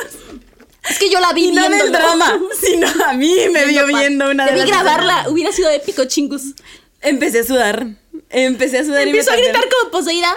Es 0.90 0.98
que 0.98 1.10
yo 1.10 1.20
la 1.20 1.32
vi 1.34 1.46
Y 1.50 1.52
no 1.52 1.62
del 1.64 1.74
viéndolo. 1.74 1.98
drama, 2.00 2.40
sino 2.62 2.88
a 3.06 3.14
mí 3.14 3.36
me 3.52 3.66
vio 3.66 3.86
viendo 3.86 4.30
una 4.32 4.46
de 4.46 4.54
Debí 4.54 4.70
las 4.70 4.70
grabarla. 4.84 5.14
escenas. 5.14 5.32
Hubiera 5.32 5.52
sido 5.52 5.70
épico, 5.70 6.06
chingus. 6.06 6.56
Empecé 7.02 7.40
a 7.40 7.44
sudar. 7.44 7.86
Empecé 8.30 8.80
a 8.80 8.84
sudar 8.86 9.04
Empiezo 9.04 9.30
y 9.32 9.34
a 9.34 9.36
me 9.36 9.42
gritar 9.44 9.62
tardé. 9.62 9.76
como 9.80 9.92
poseída. 9.92 10.36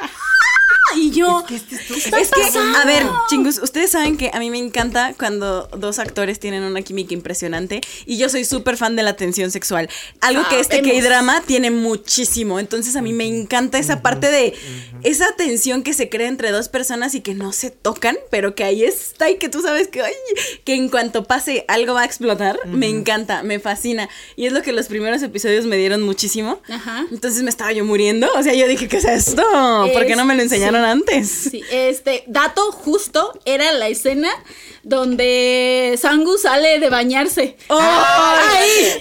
Y 0.97 1.11
yo. 1.11 1.41
Es 1.41 1.47
que 1.47 1.57
este 1.57 1.75
es 1.75 1.87
tu- 1.89 1.95
está 1.95 2.21
Es 2.21 2.31
que, 2.31 2.41
a 2.43 2.85
ver, 2.85 3.05
chingus, 3.29 3.59
ustedes 3.59 3.91
saben 3.91 4.17
que 4.17 4.31
a 4.33 4.39
mí 4.39 4.49
me 4.51 4.59
encanta 4.59 5.13
cuando 5.19 5.67
dos 5.77 5.99
actores 5.99 6.39
tienen 6.39 6.63
una 6.63 6.83
química 6.83 7.15
impresionante 7.15 7.81
y 8.07 8.17
yo 8.17 8.29
soy 8.29 8.45
súper 8.45 8.77
fan 8.77 8.95
de 8.95 9.03
la 9.03 9.17
tensión 9.17 9.51
sexual. 9.51 9.89
Algo 10.21 10.43
que 10.49 10.61
este. 10.61 10.83
K-drama 10.83 11.43
tiene 11.47 11.73
muchísimo. 11.73 12.61
Entonces 12.61 12.95
a 12.95 13.03
mí 13.03 13.13
me 13.13 13.27
encanta 13.27 13.79
esa 13.79 14.03
parte 14.03 14.29
de 14.31 14.55
esa 15.03 15.35
tensión 15.37 15.83
que 15.83 15.95
se 15.95 16.09
crea 16.09 16.29
entre 16.29 16.53
dos 16.53 16.69
personas 16.69 17.15
y 17.17 17.23
que 17.23 17.35
no 17.35 17.53
se 17.53 17.71
tocan, 17.71 18.17
pero 18.31 18.55
que 18.55 18.63
ahí 18.63 18.85
está 18.85 19.29
y 19.31 19.37
que 19.39 19.49
tú 19.49 19.63
sabes 19.63 19.89
que, 19.89 20.01
ay, 20.03 20.13
que 20.65 20.75
en 20.75 20.89
cuanto 20.91 21.25
pase 21.25 21.65
algo 21.67 21.95
va 21.95 22.03
a 22.03 22.05
explotar. 22.05 22.57
Me 22.67 22.89
encanta, 22.89 23.43
me 23.43 23.59
fascina. 23.59 24.09
Y 24.37 24.47
es 24.47 24.53
lo 24.53 24.63
que 24.63 24.73
los 24.73 24.87
primeros 24.87 25.23
episodios 25.23 25.65
me 25.67 25.77
dieron 25.77 26.03
muchísimo. 26.03 26.61
Ajá. 26.69 27.05
Entonces 27.11 27.43
me 27.43 27.51
estaba 27.51 27.73
yo 27.73 27.85
muriendo. 27.85 28.29
O 28.37 28.43
sea, 28.45 28.55
yo 28.55 28.69
dije, 28.69 28.87
¿qué 28.87 28.99
es 28.99 29.05
esto? 29.05 29.43
¿Por 29.93 30.07
qué 30.07 30.15
no 30.15 30.25
me 30.25 30.35
lo 30.37 30.43
Es- 30.43 30.51
enseñaron 30.57 30.83
sí. 30.83 30.91
antes? 30.91 31.29
Sí, 31.29 31.63
este 31.71 32.25
dato 32.27 32.73
justo 32.73 33.39
era 33.45 33.73
la 33.73 33.89
escena 33.89 34.31
donde 34.85 35.99
Sangu 36.01 36.39
sale 36.39 36.79
de 36.79 36.91
bañarse. 36.91 37.57
¡Ay! 37.69 37.79
Ahí, 38.51 38.93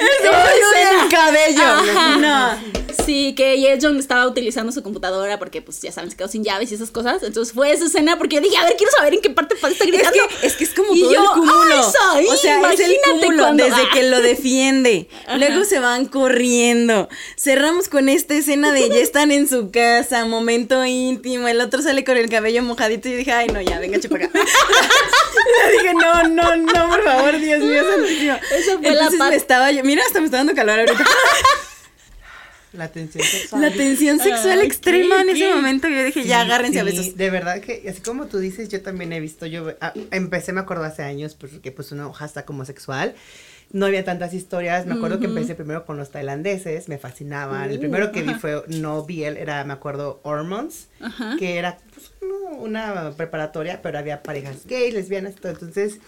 ¡El 1.02 1.10
cabello! 1.10 1.64
Ajá. 1.64 2.18
No. 2.18 2.84
Sí, 3.06 3.34
que 3.36 3.60
Yeon 3.60 3.98
estaba 4.00 4.26
utilizando 4.28 4.72
su 4.72 4.82
computadora 4.82 5.38
porque, 5.38 5.62
pues, 5.62 5.82
ya 5.82 5.92
saben, 5.92 6.10
se 6.10 6.16
quedó 6.16 6.30
sin 6.30 6.44
llaves 6.44 6.72
y 6.72 6.76
esas 6.76 6.90
cosas. 6.90 7.22
Entonces 7.24 7.54
fue 7.54 7.72
esa 7.72 7.86
escena 7.86 8.18
porque 8.18 8.36
yo 8.38 8.42
dije, 8.42 8.56
a 8.56 8.64
ver, 8.64 8.76
quiero 8.78 8.92
saber 8.96 9.16
en 9.16 9.22
qué 9.22 9.30
parte 9.30 9.56
está 9.56 9.68
Es 9.68 9.78
gritando. 9.80 10.12
que, 10.40 10.48
es 10.48 10.56
que 10.56 10.64
es 10.64 10.74
como 10.74 10.94
Y 10.96 11.02
todo 11.02 11.14
yo, 11.14 11.22
el 11.22 11.28
cúmulo. 11.32 11.76
¡ay, 11.76 11.84
Saí! 11.92 12.28
o 12.28 12.38
sea, 12.38 12.72
es 12.72 12.80
el 12.80 12.96
cúmulo 13.04 13.44
cuando- 13.44 13.64
desde 13.66 13.82
ah. 13.82 13.90
que 13.94 14.04
lo 14.04 14.22
defiende. 14.22 15.10
Luego 15.38 15.66
se 15.66 15.80
van 15.80 16.06
corriendo. 16.06 17.10
Cerramos 17.36 17.90
con 17.90 18.08
esta 18.08 18.36
escena 18.36 18.72
de 18.72 18.88
ya 18.88 18.96
están 18.96 19.32
en 19.32 19.50
su 19.50 19.70
casa, 19.72 20.24
momento 20.26 20.86
íntimo. 20.86 21.48
El 21.50 21.60
otro 21.60 21.82
sale 21.82 22.06
con 22.06 22.16
el 22.16 22.30
cabello 22.30 22.62
mojadito 22.64 23.10
y 23.10 23.16
dije, 23.16 23.32
ay, 23.34 23.48
no, 23.48 23.60
ya, 23.60 23.80
venga, 23.80 24.00
chupa 24.00 24.16
acá. 24.18 24.30
Dije, 25.74 25.94
no, 25.94 26.24
no, 26.30 26.56
no, 26.56 26.90
por 26.90 27.04
favor, 27.04 27.40
Dios 27.40 27.64
mío, 27.64 27.84
santísimo. 27.96 28.38
Entonces 28.82 29.20
me 29.20 29.36
estaba 29.36 29.72
yo, 29.72 29.84
mira, 29.84 30.04
hasta 30.06 30.20
me 30.20 30.26
está 30.26 30.38
dando 30.38 30.54
calor 30.54 30.80
ahorita. 30.80 31.04
La 32.74 32.88
tensión 32.88 33.24
sexual. 33.24 33.62
La 33.62 33.72
tensión 33.72 34.20
sexual 34.20 34.60
Ay, 34.60 34.66
extrema 34.68 35.22
en 35.22 35.30
ese 35.30 35.40
¿qué? 35.40 35.54
momento. 35.56 35.88
Yo 35.88 36.04
dije, 36.04 36.24
ya, 36.24 36.42
Sí, 36.44 36.46
agárrense 36.46 36.80
a 36.80 36.84
besos. 36.84 37.16
De 37.16 37.30
verdad 37.30 37.62
que, 37.62 37.84
así 37.88 38.02
como 38.02 38.26
tú 38.26 38.40
dices, 38.40 38.70
yo 38.70 38.82
también 38.82 39.14
he 39.14 39.20
visto, 39.20 39.46
yo 39.46 39.74
ah, 39.80 39.94
empecé, 40.12 40.54
me 40.54 40.62
acuerdo 40.62 40.84
hace 40.84 41.04
años, 41.04 41.36
porque 41.36 41.72
pues 41.72 41.92
una 41.92 42.08
hoja 42.08 42.26
está 42.26 42.46
como 42.46 42.66
sexual. 42.66 43.14
No 43.72 43.88
había 43.88 44.04
tantas 44.04 44.34
historias, 44.34 44.86
me 44.86 44.94
acuerdo 44.94 45.20
que 45.20 45.26
empecé 45.26 45.56
primero 45.56 45.84
con 45.86 45.98
los 45.98 46.12
tailandeses, 46.12 46.90
me 46.90 47.00
fascinaban. 47.00 47.72
el 47.72 47.80
primero 47.80 48.12
que 48.12 48.22
vi 48.22 48.36
fue, 48.36 48.64
no 48.68 49.04
Biel, 49.04 49.36
era, 49.38 49.64
me 49.64 49.74
acuerdo, 49.74 50.20
Hormones, 50.24 50.90
que 51.40 51.58
era 51.58 51.80
pues, 51.92 52.12
una 52.60 53.14
preparatoria, 53.18 53.82
pero 53.82 53.98
había 53.98 54.22
parejas 54.22 54.66
gays, 54.68 54.94
lesbianas, 54.94 55.36
todo. 55.36 55.54
Entonces, 55.54 56.00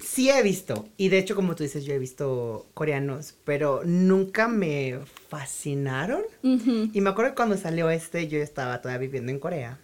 sí 0.00 0.30
he 0.30 0.42
visto, 0.42 0.88
y 0.96 1.08
de 1.08 1.18
hecho, 1.18 1.34
como 1.34 1.54
tú 1.54 1.62
dices, 1.62 1.84
yo 1.84 1.94
he 1.94 1.98
visto 1.98 2.66
coreanos, 2.74 3.34
pero 3.44 3.82
nunca 3.84 4.48
me 4.48 4.98
fascinaron. 5.28 6.22
Y 6.42 7.00
me 7.00 7.10
acuerdo 7.10 7.32
que 7.32 7.36
cuando 7.36 7.56
salió 7.56 7.90
este, 7.90 8.28
yo 8.28 8.38
estaba 8.38 8.80
todavía 8.80 9.06
viviendo 9.06 9.30
en 9.32 9.38
Corea. 9.38 9.78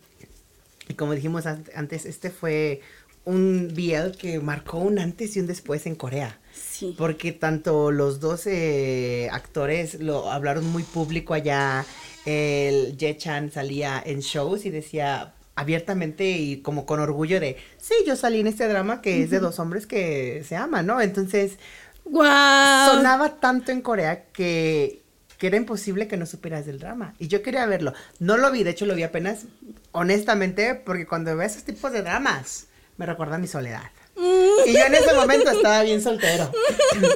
Y 0.89 0.95
como 0.95 1.15
dijimos 1.15 1.47
an- 1.47 1.65
antes, 1.75 2.05
este 2.05 2.31
fue 2.31 2.81
un 3.25 3.69
BL 3.75 4.17
que 4.19 4.39
marcó 4.41 4.79
un 4.79 4.99
antes 4.99 5.35
y 5.37 5.41
un 5.41 5.47
después 5.47 5.87
en 5.87 5.95
Corea. 5.95 6.39
Sí. 6.53 6.95
Porque 6.99 7.33
tanto 7.33 7.91
los 7.91 8.21
dos 8.21 8.47
eh, 8.47 9.29
actores 9.33 9.95
lo 10.01 10.31
hablaron 10.31 10.67
muy 10.71 10.83
público 10.83 11.33
allá. 11.35 11.87
El 12.27 12.97
Ye 12.99 13.17
Chan 13.17 13.51
salía 13.51 14.03
en 14.05 14.21
shows 14.21 14.67
y 14.67 14.71
decía 14.71 15.33
abiertamente 15.57 16.29
y 16.31 16.59
como 16.63 16.85
con 16.87 17.01
orgullo 17.01 17.41
de, 17.41 17.57
sí, 17.79 17.95
yo 18.07 18.17
salí 18.17 18.41
en 18.41 18.47
este 18.49 18.67
drama 18.69 19.01
que 19.01 19.23
es 19.23 19.31
de 19.31 19.41
dos 19.41 19.59
hombres 19.59 19.87
que 19.87 20.45
se 20.47 20.57
aman, 20.57 20.87
¿no? 20.87 21.01
Entonces, 21.01 21.59
Guau. 22.05 22.95
sonaba 22.97 23.37
tanto 23.37 23.71
en 23.73 23.81
Corea 23.81 24.25
que, 24.33 25.03
que 25.39 25.47
era 25.47 25.57
imposible 25.57 26.09
que 26.09 26.17
no 26.17 26.27
supieras 26.27 26.67
del 26.67 26.79
drama. 26.79 27.15
Y 27.19 27.29
yo 27.29 27.43
quería 27.43 27.67
verlo. 27.67 27.93
No 28.19 28.37
lo 28.37 28.51
vi, 28.51 28.65
de 28.65 28.71
hecho 28.71 28.87
lo 28.87 28.95
vi 28.95 29.05
apenas, 29.05 29.45
honestamente, 29.93 30.75
porque 30.75 31.07
cuando 31.07 31.37
veo 31.37 31.47
esos 31.47 31.65
tipos 31.65 31.93
de 31.93 32.03
dramas, 32.03 32.67
me 32.97 33.07
recuerda 33.07 33.37
a 33.37 33.39
mi 33.39 33.47
soledad. 33.47 33.91
Y 34.17 34.73
yo 34.73 34.85
en 34.87 34.95
ese 34.95 35.13
momento 35.15 35.51
estaba 35.51 35.83
bien 35.83 36.01
soltero. 36.03 36.51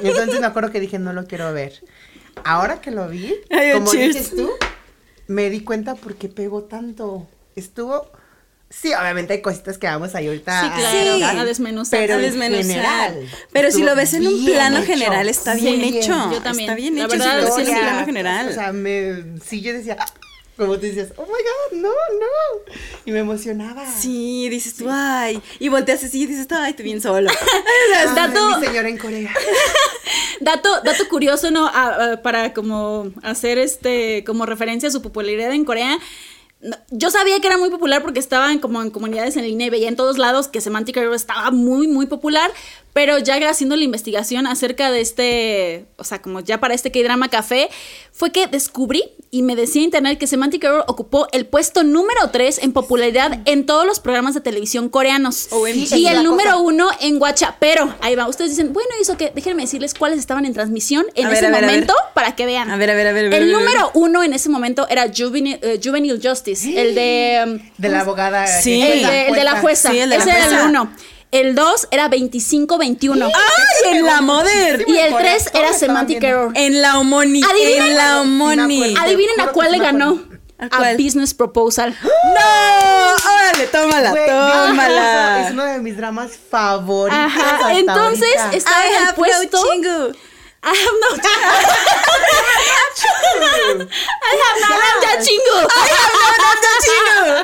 Entonces 0.03 0.39
me 0.39 0.45
acuerdo 0.47 0.71
que 0.71 0.79
dije, 0.79 0.99
no 0.99 1.13
lo 1.13 1.25
quiero 1.27 1.53
ver. 1.53 1.73
Ahora 2.43 2.79
que 2.81 2.91
lo 2.91 3.07
vi, 3.09 3.35
Ay, 3.49 3.73
como 3.73 3.91
cheers. 3.91 4.15
dices 4.15 4.35
tú, 4.35 4.49
me 5.27 5.49
di 5.49 5.61
cuenta 5.61 5.95
por 5.95 6.15
qué 6.15 6.29
pegó 6.29 6.63
tanto. 6.63 7.27
Estuvo... 7.55 8.09
Sí, 8.69 8.93
obviamente 8.93 9.33
hay 9.33 9.41
cositas 9.41 9.77
que 9.79 9.87
vamos 9.87 10.13
ahí 10.13 10.27
ahorita 10.27 10.61
Sí, 10.61 10.69
claro, 10.79 11.15
Sí. 11.17 11.23
a 11.23 11.45
desmenuzar. 11.45 11.99
pero 11.99 12.13
a 12.13 12.17
en 12.17 12.21
desmenuzar. 12.23 12.63
general, 12.65 13.29
Pero 13.51 13.71
si 13.71 13.81
lo 13.83 13.95
ves 13.95 14.13
en 14.13 14.27
un 14.27 14.45
plano 14.45 14.77
hecho. 14.77 14.85
general, 14.85 15.27
está 15.27 15.55
bien 15.55 15.81
hecho. 15.83 16.31
yo 16.31 16.41
también. 16.41 16.69
Está 16.69 16.75
bien 16.75 16.95
La 16.95 17.05
hecho. 17.05 17.09
verdad, 17.17 17.35
si 17.39 17.41
lo 17.41 17.55
ves 17.55 17.67
en 17.67 17.73
un 17.75 17.81
plano 17.81 18.01
O 18.01 18.05
general. 18.05 18.53
sea, 18.53 18.71
me, 18.71 19.23
sí, 19.43 19.61
yo 19.61 19.73
decía, 19.73 19.97
como 20.55 20.75
tú 20.75 20.81
decías, 20.81 21.07
oh 21.15 21.23
my 21.23 21.29
god, 21.29 21.81
no, 21.81 21.89
no. 21.89 22.73
Y 23.05 23.11
me 23.11 23.19
emocionaba. 23.19 23.85
Sí, 23.91 24.49
dices 24.49 24.75
tú, 24.75 24.85
ay. 24.87 25.41
Y 25.57 25.69
volteas 25.69 26.03
así 26.03 26.21
y 26.21 26.25
dices, 26.27 26.45
ay, 26.51 26.69
estoy 26.71 26.83
bien 26.85 27.01
solo. 27.01 27.29
Ay, 27.97 28.07
Dato- 28.13 28.59
mi 28.59 28.65
señora 28.67 28.87
en 28.89 28.97
Corea. 28.99 29.33
Dato, 30.41 30.81
dato 30.83 31.07
curioso, 31.09 31.51
¿no? 31.51 31.67
A- 31.67 32.13
a- 32.13 32.21
para 32.21 32.53
como 32.53 33.11
hacer 33.23 33.57
este, 33.57 34.23
como 34.25 34.45
referencia 34.45 34.89
a 34.89 34.91
su 34.91 35.01
popularidad 35.01 35.51
en 35.53 35.65
Corea. 35.65 35.97
Yo 36.89 37.09
sabía 37.09 37.39
que 37.39 37.47
era 37.47 37.57
muy 37.57 37.69
popular 37.69 38.01
porque 38.01 38.19
estaba 38.19 38.51
en, 38.51 38.59
como 38.59 38.81
en 38.81 38.89
comunidades 38.89 39.37
en 39.37 39.43
línea 39.43 39.67
y 39.67 39.69
veía 39.69 39.87
en 39.87 39.95
todos 39.95 40.17
lados 40.17 40.49
que 40.49 40.59
Semantic 40.59 40.97
Error 40.97 41.15
estaba 41.15 41.51
muy, 41.51 41.87
muy 41.87 42.05
popular, 42.05 42.51
pero 42.93 43.17
ya 43.19 43.35
haciendo 43.49 43.75
la 43.75 43.83
investigación 43.83 44.47
acerca 44.47 44.91
de 44.91 45.01
este, 45.01 45.85
o 45.97 46.03
sea, 46.03 46.21
como 46.21 46.39
ya 46.41 46.59
para 46.59 46.73
este 46.73 46.91
K-Drama 46.91 47.29
Café, 47.29 47.69
fue 48.11 48.31
que 48.31 48.47
descubrí 48.47 49.03
y 49.31 49.43
me 49.43 49.55
decía 49.55 49.83
internet 49.83 50.17
que 50.17 50.25
Semantic 50.27 50.63
Error 50.63 50.83
ocupó 50.87 51.27
el 51.31 51.45
puesto 51.45 51.83
número 51.83 52.29
3 52.31 52.59
en 52.63 52.73
popularidad 52.73 53.39
en 53.45 53.65
todos 53.65 53.85
los 53.85 53.99
programas 53.99 54.33
de 54.33 54.41
televisión 54.41 54.89
coreanos. 54.89 55.47
Y 55.75 55.85
Sí, 55.85 56.07
el 56.07 56.23
número 56.23 56.51
cosa- 56.51 56.61
uno 56.63 56.89
en 56.99 57.19
Guacha. 57.19 57.55
Pero 57.59 57.93
ahí 58.01 58.15
va, 58.15 58.27
ustedes 58.27 58.51
dicen, 58.51 58.73
bueno, 58.73 58.89
¿y 58.99 59.03
eso 59.03 59.15
qué? 59.17 59.31
Déjenme 59.33 59.61
decirles 59.61 59.93
cuáles 59.93 60.19
estaban 60.19 60.45
en 60.45 60.53
transmisión 60.53 61.05
en 61.15 61.27
A 61.27 61.31
ese 61.31 61.43
ver, 61.43 61.51
ver. 61.51 61.61
momento 61.65 61.93
para 62.15 62.35
que 62.35 62.45
vean. 62.47 62.71
A 62.71 62.75
ver, 62.77 62.89
a 62.89 62.95
ver, 62.95 63.07
a 63.07 63.11
ver, 63.13 63.33
El 63.33 63.51
número 63.51 63.91
uno 63.93 64.23
en 64.23 64.33
ese 64.33 64.49
momento 64.49 64.87
era 64.89 65.05
Juvenile, 65.15 65.59
eh, 65.61 65.79
Juvenile 65.81 66.19
Justice, 66.21 66.67
el 66.81 66.95
de. 66.95 67.61
De 67.77 67.89
la 67.89 68.01
abogada. 68.01 68.47
Sí. 68.47 68.81
El 68.81 69.03
de, 69.03 69.27
el 69.27 69.35
de 69.35 69.43
la 69.43 69.61
jueza. 69.61 69.91
Sí, 69.91 69.99
el 69.99 70.09
de 70.09 70.17
la 70.17 70.23
Ese 70.23 70.31
era 70.31 70.43
jueza. 70.47 70.61
el 70.63 70.69
uno. 70.69 70.91
El 71.31 71.53
2 71.55 71.87
era 71.91 72.09
25-21. 72.09 73.23
¡Ay! 73.33 73.91
En 73.97 74.05
la 74.05 74.21
Moder. 74.21 74.83
Y 74.87 74.97
el 74.97 75.11
Corea, 75.11 75.33
3 75.37 75.51
todo 75.51 75.61
era 75.63 75.73
Semantic. 75.73 76.23
Error. 76.23 76.51
En 76.55 76.81
la 76.81 76.97
Homoni. 76.99 77.41
Adivinen. 77.43 77.81
En 77.87 77.95
la 77.97 78.21
Homoni. 78.21 78.95
Adivinen 78.97 79.39
a 79.41 79.47
cuál 79.47 79.71
le 79.71 79.77
ganó. 79.77 80.19
¿A? 80.59 80.93
Business 80.97 81.33
Proposal. 81.33 81.95
¡No! 82.01 83.31
¡Órale, 83.31 83.67
tómala, 83.67 84.13
tómala! 84.13 85.45
Es 85.47 85.51
uno 85.53 85.63
de 85.63 85.79
mis 85.79 85.95
dramas 85.95 86.31
favoritos. 86.49 87.17
Ajá, 87.17 87.55
hasta 87.55 87.73
entonces, 87.79 88.27
ahorita. 88.37 88.49
es- 88.49 88.55
estaba 88.57 88.83
I 88.85 88.89
en 88.89 89.07
el 89.07 89.13
have 90.61 90.75
puesto. 90.99 91.29
no 92.69 92.83
chingu. 92.95 93.87
I 94.21 94.35
have 94.41 94.57
no 94.59 94.67
I 94.67 94.79
have 94.83 94.99
no 95.01 95.11
chingo. 95.23 95.57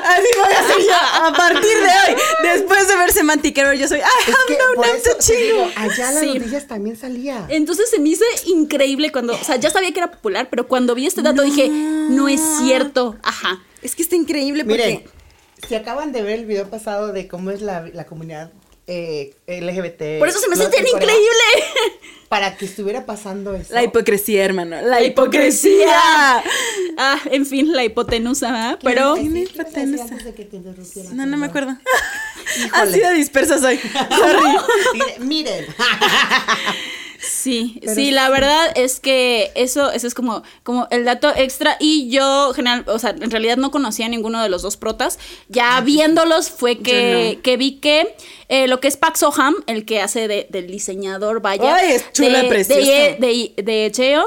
Así 0.04 0.28
voy 0.36 0.52
a 0.52 0.60
hacer 0.60 0.80
yo 0.82 0.94
a 1.24 1.32
partir 1.32 1.76
de 1.78 1.88
hoy. 1.88 2.16
Después 2.42 2.88
de 2.88 2.96
ver 2.96 3.12
Semantic 3.12 3.56
Error, 3.58 3.74
yo 3.74 3.88
soy 3.88 3.98
I 3.98 4.02
Es 4.02 4.34
have 4.34 4.46
que 4.46 4.58
no 4.58 4.82
digo, 5.36 5.70
allá 5.76 6.10
las 6.12 6.20
Sí. 6.20 6.34
noticias 6.38 6.66
también 6.66 6.96
salía. 6.96 7.46
Entonces 7.48 7.90
se 7.90 7.98
me 7.98 8.10
hizo 8.10 8.24
increíble 8.46 9.10
cuando, 9.12 9.34
o 9.34 9.44
sea, 9.44 9.56
ya 9.56 9.70
sabía 9.70 9.92
que 9.92 10.00
era 10.00 10.10
popular, 10.10 10.48
pero 10.50 10.66
cuando 10.66 10.94
vi 10.94 11.06
este 11.06 11.22
dato 11.22 11.42
dije, 11.42 11.68
no 11.68 12.28
es 12.28 12.40
cierto. 12.58 13.16
Ajá. 13.22 13.62
Es 13.82 13.94
que 13.94 14.02
está 14.02 14.16
increíble 14.16 14.64
porque 14.64 14.82
Miren, 14.86 15.04
si 15.66 15.74
acaban 15.74 16.12
de 16.12 16.22
ver 16.22 16.38
el 16.40 16.46
video 16.46 16.68
pasado 16.68 17.12
de 17.12 17.28
cómo 17.28 17.50
es 17.50 17.60
la, 17.62 17.86
la 17.92 18.04
comunidad 18.04 18.50
eh, 18.86 19.34
LGBT. 19.46 20.18
Por 20.18 20.28
eso 20.28 20.38
se 20.38 20.48
me 20.48 20.54
hace 20.54 20.68
tan 20.68 20.86
increíble. 20.86 21.44
Para 22.28 22.56
que 22.56 22.64
estuviera 22.64 23.06
pasando 23.06 23.54
eso. 23.54 23.72
la 23.72 23.84
hipocresía, 23.84 24.44
hermano. 24.44 24.80
La 24.82 25.00
hipocresía. 25.00 25.84
hipocresía. 25.84 26.42
Ah, 26.98 27.20
en 27.30 27.46
fin, 27.46 27.72
la 27.72 27.84
hipotenusa, 27.84 28.50
¿verdad? 28.50 28.78
¿Qué 28.78 28.84
Pero 28.84 29.16
ibas 29.16 29.18
a 29.18 29.22
decir? 29.22 29.32
¿Quién 29.32 29.44
es 29.44 29.48
¿Qué 29.50 29.54
ibas 29.54 29.66
a 29.66 29.80
decir 29.80 29.94
hipotenusa? 29.94 30.02
antes 30.04 30.24
de 30.24 30.34
que 30.34 30.44
te 30.44 30.56
interrumpiera? 30.56 31.10
No, 31.10 31.26
no 31.26 31.36
me 31.36 31.46
acuerdo. 31.46 31.76
Híjole. 32.58 32.82
Así 32.82 33.00
de 33.00 33.14
dispersa 33.14 33.58
soy. 33.58 33.78
Sorry. 33.78 34.56
Miren, 34.94 35.28
miren. 35.28 35.66
sí, 37.20 37.78
Pero 37.80 37.94
sí, 37.94 38.10
la 38.10 38.28
verdad 38.30 38.72
es 38.74 39.00
que 39.00 39.50
eso, 39.54 39.90
eso 39.90 40.06
es 40.06 40.14
como, 40.14 40.42
como 40.62 40.86
el 40.90 41.04
dato 41.04 41.32
extra. 41.34 41.76
Y 41.80 42.08
yo, 42.10 42.52
general, 42.54 42.84
o 42.86 42.98
sea, 42.98 43.10
en 43.10 43.30
realidad 43.30 43.56
no 43.56 43.70
conocía 43.70 44.06
a 44.06 44.08
ninguno 44.08 44.42
de 44.42 44.48
los 44.48 44.62
dos 44.62 44.76
protas. 44.76 45.18
Ya 45.48 45.80
viéndolos 45.80 46.50
fue 46.50 46.78
que, 46.78 47.34
no. 47.36 47.42
que 47.42 47.56
vi 47.56 47.76
que 47.78 48.14
eh, 48.48 48.68
lo 48.68 48.80
que 48.80 48.88
es 48.88 48.96
Pak 48.96 49.16
Soham, 49.16 49.54
el 49.66 49.84
que 49.84 50.00
hace 50.00 50.28
de- 50.28 50.46
del 50.50 50.66
diseñador, 50.68 51.40
vaya. 51.40 51.74
Ay, 51.76 51.92
es 51.92 52.12
chula, 52.12 52.42
de, 52.42 52.48
preciosa. 52.48 52.80
De, 52.80 53.16
de, 53.56 53.62
de 53.62 53.90
Cheon, 53.92 54.26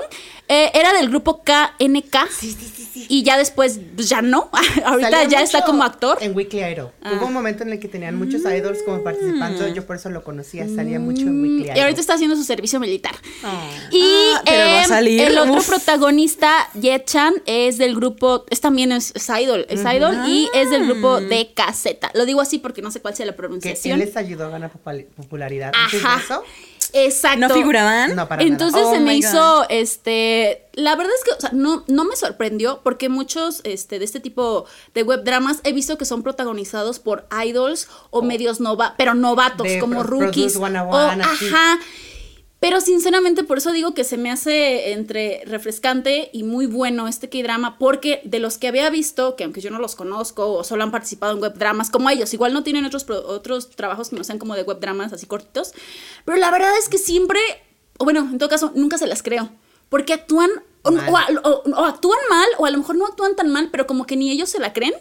eh, 0.50 0.72
era 0.74 0.92
del 0.94 1.10
grupo 1.10 1.44
KNK. 1.44 2.28
Sí, 2.32 2.52
sí, 2.60 2.72
sí, 2.76 2.90
sí. 2.92 3.06
Y 3.08 3.24
ya 3.24 3.38
después, 3.38 3.80
pues, 3.96 4.10
ya 4.10 4.22
no. 4.22 4.50
Ahorita 4.86 5.10
Salía 5.12 5.24
ya 5.30 5.42
está 5.42 5.64
como 5.64 5.84
actor. 5.84 6.18
En 6.22 6.36
Weekly 6.36 6.64
Idol. 6.64 6.92
Ah. 7.02 7.14
Hubo 7.16 7.28
un 7.28 7.34
momento 7.34 7.64
en 7.64 7.70
el 7.72 7.80
que 7.80 7.88
tenían 7.88 8.16
muchos 8.18 8.42
idols 8.42 8.80
como 8.84 9.02
participando. 9.04 9.68
Yo 9.70 9.86
por 9.86 9.96
eso 9.96 10.10
lo 10.10 10.24
conocía. 10.24 10.68
Salía 10.68 11.00
mucho 11.00 11.22
en 11.22 11.42
Weekly 11.42 11.64
Idol. 11.64 11.74
Mm, 11.74 11.78
Y 11.78 11.80
ahorita 11.80 12.02
está 12.02 12.14
haciendo 12.16 12.36
su 12.36 12.44
servicio 12.44 12.80
militar. 12.80 13.16
Ah. 13.44 13.70
Y 13.92 14.02
Ah, 14.36 14.42
pero 14.46 14.58
va 14.58 14.64
a 14.80 14.82
em, 14.84 14.88
salir, 14.90 15.22
el 15.22 15.38
otro 15.38 15.54
uf. 15.54 15.68
protagonista, 15.68 16.70
Ye 16.74 17.04
Chan, 17.06 17.36
es 17.46 17.78
del 17.78 17.96
grupo, 17.96 18.46
es 18.50 18.60
también 18.62 18.92
es, 18.92 19.12
es 19.16 19.30
idol, 19.30 19.66
es 19.70 19.82
idol 19.82 20.16
y 20.28 20.50
es 20.54 20.70
del 20.70 20.86
grupo 20.88 21.20
de 21.22 21.52
caseta. 21.54 22.12
Lo 22.14 22.26
digo 22.26 22.42
así 22.42 22.58
porque 22.60 22.82
no 22.82 22.92
sé 22.92 23.02
cuál 23.02 23.16
sea 23.16 23.26
la 23.26 23.32
Que 23.34 23.36
él 23.36 23.38
pronunciación. 23.38 24.00
les 24.00 24.16
ayudó 24.18 24.46
a 24.46 24.50
ganar 24.50 24.72
popul- 24.72 25.06
popularidad. 25.16 25.72
Antes 25.76 26.02
de 26.02 26.08
Ajá. 26.08 26.22
eso, 26.24 26.44
Exacto. 26.94 27.48
¿No 27.48 27.54
figuraban? 27.54 28.16
no 28.16 28.28
para 28.28 28.42
Entonces 28.44 28.82
Oh 28.86 28.94
se 28.94 29.00
me 29.00 29.16
hizo, 29.16 29.66
este, 29.70 30.66
la 30.74 30.96
verdad 30.96 31.14
es 31.18 31.24
que, 31.24 31.32
o 31.38 31.40
sea, 31.40 31.52
no, 31.54 31.84
no 31.88 32.06
me 32.06 32.16
sorprendió 32.16 32.82
porque 32.84 33.10
muchos, 33.10 33.62
este, 33.64 34.00
de 34.00 34.06
este 34.06 34.20
tipo 34.20 34.66
de 34.94 35.04
web 35.04 35.24
dramas 35.24 35.60
he 35.64 35.74
visto 35.74 35.98
que 35.98 36.06
son 36.06 36.24
protagonizados 36.24 37.00
por 37.00 37.28
idols 37.46 37.88
o 38.10 38.22
medios 38.22 38.60
nova, 38.60 38.96
pero 38.98 39.14
novatos, 39.14 39.68
De 39.68 39.80
como 39.80 40.02
Pro- 40.04 40.20
rookies. 40.20 40.54
Produce 40.54 40.72
101, 40.72 40.90
o, 40.90 40.96
así. 40.98 41.48
ajá. 41.48 41.80
Pero 42.60 42.82
sinceramente 42.82 43.46
por 43.46 43.58
eso 43.60 43.72
digo 43.72 43.94
que 43.94 44.04
se 44.04 44.18
me 44.18 44.30
hace 44.30 44.92
entre 44.92 45.44
refrescante 45.46 46.30
y 46.34 46.44
muy 46.44 46.66
bueno 46.66 47.08
este 47.08 47.30
K-drama 47.30 47.78
porque 47.80 48.20
de 48.26 48.40
los 48.40 48.58
que 48.58 48.68
había 48.68 48.90
visto, 48.90 49.38
que 49.38 49.46
aunque 49.46 49.62
yo 49.62 49.72
no 49.72 49.80
los 49.80 49.96
conozco 49.96 50.52
o 50.52 50.64
solo 50.66 50.84
han 50.84 50.92
participado 50.92 51.34
en 51.34 51.40
web 51.42 51.54
dramas 51.58 51.90
como 51.90 52.10
ellos, 52.10 52.34
igual 52.34 52.52
no 52.52 52.64
tienen 52.64 52.84
otros, 52.84 53.10
otros 53.10 53.70
trabajos 53.70 54.10
que 54.10 54.18
no 54.18 54.26
sean 54.26 54.40
como 54.40 54.56
de 54.56 54.64
web 54.64 54.80
dramas 54.82 55.14
así 55.14 55.26
cortitos, 55.26 55.72
pero 56.26 56.38
la 56.38 56.52
verdad 56.52 56.72
es 56.78 56.90
que 56.90 56.98
siempre, 56.98 57.40
o 57.98 58.04
bueno, 58.04 58.28
en 58.30 58.38
todo 58.38 58.50
caso, 58.50 58.74
nunca 58.76 58.98
se 58.98 59.08
las 59.08 59.24
creo 59.24 59.50
porque 59.88 60.12
actúan 60.14 60.50
o, 60.84 60.92
Mal. 60.92 61.10
o 61.10 61.18
a- 61.18 61.28
o- 61.50 61.64
o 61.82 61.86
actúan 61.86 62.20
mal 62.30 62.48
o 62.58 62.66
a 62.66 62.72
lo 62.72 62.78
mejor 62.78 62.96
no 62.98 63.06
actúan 63.06 63.36
tan 63.38 63.50
mal, 63.52 63.70
pero 63.72 63.88
como 63.88 64.06
que 64.06 64.18
ni 64.18 64.32
ellos 64.32 64.50
se 64.50 64.60
la 64.60 64.74
creen. 64.74 64.94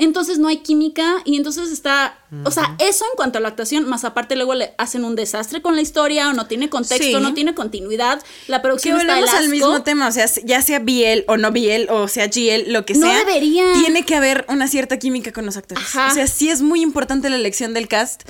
Entonces 0.00 0.38
no 0.38 0.48
hay 0.48 0.58
química 0.58 1.16
y 1.24 1.36
entonces 1.36 1.70
está, 1.70 2.18
o 2.44 2.50
sea, 2.50 2.74
eso 2.78 3.04
en 3.04 3.16
cuanto 3.16 3.38
a 3.38 3.40
la 3.40 3.48
actuación, 3.48 3.88
más 3.88 4.04
aparte 4.04 4.34
luego 4.34 4.54
le 4.54 4.74
hacen 4.78 5.04
un 5.04 5.14
desastre 5.14 5.60
con 5.62 5.76
la 5.76 5.82
historia 5.82 6.30
o 6.30 6.32
no 6.32 6.46
tiene 6.46 6.68
contexto, 6.70 7.04
Sí. 7.18 7.22
no 7.22 7.34
tiene 7.34 7.54
continuidad, 7.54 8.22
la 8.48 8.58
Que 8.58 8.62
producción 8.62 8.98
está 9.00 9.14
volvemos 9.14 9.30
el 9.38 9.44
al 9.44 9.48
mismo 9.50 9.82
tema, 9.82 10.08
o 10.08 10.12
sea, 10.12 10.26
ya 10.44 10.62
sea 10.62 10.78
BL 10.78 11.24
o 11.28 11.36
no 11.36 11.52
BL, 11.52 11.90
o 11.90 12.08
sea 12.08 12.26
GL, 12.28 12.72
lo 12.72 12.84
que 12.86 12.94
No 12.94 13.06
sea. 13.06 13.18
debería. 13.18 13.64
Tiene 13.74 14.04
que 14.04 14.14
haber 14.16 14.46
una 14.48 14.66
cierta 14.68 14.98
química 14.98 15.32
con 15.32 15.44
los 15.46 15.56
actores. 15.56 15.84
Ajá. 15.84 16.08
O 16.10 16.14
sea, 16.14 16.26
sí 16.26 16.48
es 16.48 16.62
muy 16.62 16.80
importante 16.80 17.28
la 17.28 17.36
elección 17.36 17.74
del 17.74 17.86
cast, 17.86 18.22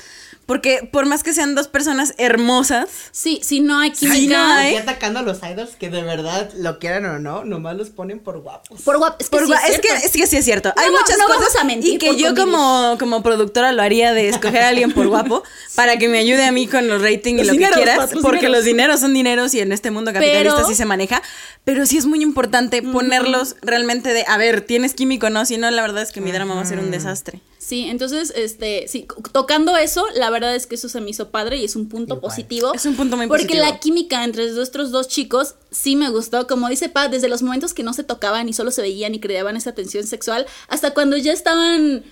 porque 0.51 0.89
por 0.91 1.07
más 1.07 1.23
que 1.23 1.33
sean 1.33 1.55
dos 1.55 1.69
personas 1.69 2.13
hermosas, 2.19 2.89
Sí, 3.13 3.39
si 3.45 3.61
no 3.61 3.79
hay 3.79 3.93
química. 3.93 4.37
no 4.37 4.53
hay. 4.55 4.73
Y 4.75 4.77
atacando 4.79 5.21
a 5.21 5.23
los 5.23 5.39
idols 5.45 5.77
que 5.79 5.91
de 5.91 6.03
verdad 6.03 6.51
lo 6.57 6.81
quieran 6.81 7.05
o 7.07 7.19
no, 7.21 7.45
nomás 7.45 7.77
los 7.77 7.91
ponen 7.91 8.19
por 8.19 8.41
guapos. 8.41 8.83
Por 8.83 8.97
guap- 8.99 9.15
es 9.21 9.29
que 9.29 9.37
por 9.37 9.47
sí 9.47 9.53
gua- 9.53 9.61
es, 9.69 9.71
es, 9.77 9.81
que, 9.81 9.89
cierto. 9.89 10.07
es 10.07 10.11
que 10.13 10.27
sí 10.27 10.37
es 10.39 10.45
cierto. 10.45 10.73
No 10.75 10.83
Hay 10.83 10.91
muchas 10.91 11.19
no 11.19 11.27
cosas 11.27 11.41
vamos 11.43 11.57
a 11.57 11.65
mentir 11.65 11.95
y 11.95 11.99
que 11.99 12.07
yo 12.17 12.29
convivir. 12.35 12.35
como, 12.39 12.97
como 12.99 13.23
productora 13.23 13.71
lo 13.71 13.81
haría 13.83 14.13
de 14.13 14.29
escoger 14.29 14.63
a 14.63 14.69
alguien 14.71 14.91
por 14.91 15.07
guapo 15.07 15.45
para 15.77 15.97
que 15.99 16.09
me 16.09 16.19
ayude 16.19 16.45
a 16.45 16.51
mí 16.51 16.67
con 16.67 16.89
los 16.89 17.01
rating 17.01 17.35
y 17.37 17.45
lo 17.45 17.53
dineros, 17.53 17.77
que 17.77 17.85
quieras, 17.85 18.13
los 18.13 18.21
porque 18.23 18.39
dineros. 18.41 18.57
los 18.57 18.65
dineros 18.65 19.01
son 19.01 19.15
dineros 19.15 19.55
y 19.55 19.61
en 19.61 19.71
este 19.71 19.93
mundo 19.93 20.13
capitalista 20.13 20.57
Pero- 20.57 20.67
sí 20.69 20.75
se 20.75 20.85
maneja, 20.85 21.23
pero 21.63 21.87
sí 21.87 21.97
es 21.97 22.07
muy 22.07 22.23
importante 22.23 22.83
ponerlos 22.83 23.55
realmente 23.63 24.13
de, 24.13 24.25
a 24.27 24.37
ver, 24.37 24.63
tienes 24.63 24.95
químico, 24.95 25.31
¿no? 25.31 25.45
Si 25.47 25.59
no, 25.59 25.71
la 25.71 25.83
verdad 25.83 26.03
es 26.03 26.11
que 26.11 26.21
mi 26.21 26.33
drama 26.33 26.57
va 26.57 26.63
a 26.63 26.67
ser 26.67 26.81
un 26.81 26.91
desastre. 26.91 27.41
Sí, 27.59 27.85
entonces, 27.89 28.33
este, 28.35 28.87
sí, 28.89 29.07
tocando 29.33 29.77
eso, 29.77 30.05
la 30.15 30.31
verdad 30.31 30.40
es 30.49 30.67
que 30.67 30.75
eso 30.77 30.89
se 30.89 31.01
me 31.01 31.11
hizo 31.11 31.31
padre 31.31 31.57
y 31.59 31.65
es 31.65 31.77
un 31.77 31.89
punto 31.89 32.15
Igual. 32.15 32.21
positivo. 32.31 32.73
Es 32.75 32.87
un 32.87 32.97
punto 32.97 33.17
muy 33.17 33.27
porque 33.27 33.45
positivo. 33.45 33.65
la 33.67 33.79
química 33.79 34.25
entre 34.25 34.51
nuestros 34.53 34.91
dos 34.91 35.09
chicos 35.09 35.55
sí 35.71 35.97
me 35.97 36.09
gustó. 36.11 36.47
Como 36.47 36.69
dice 36.69 36.89
Pat, 36.89 37.11
desde 37.11 37.29
los 37.29 37.43
momentos 37.43 37.75
que 37.75 37.83
no 37.83 37.93
se 37.93 38.05
tocaban 38.05 38.49
y 38.49 38.53
solo 38.53 38.71
se 38.71 38.83
veían 38.83 39.15
y 39.15 39.21
creaban 39.21 39.57
esa 39.57 39.73
tensión 39.73 40.07
sexual, 40.07 40.47
hasta 40.69 40.95
cuando 40.95 41.17
ya 41.17 41.33
estaban, 41.33 42.03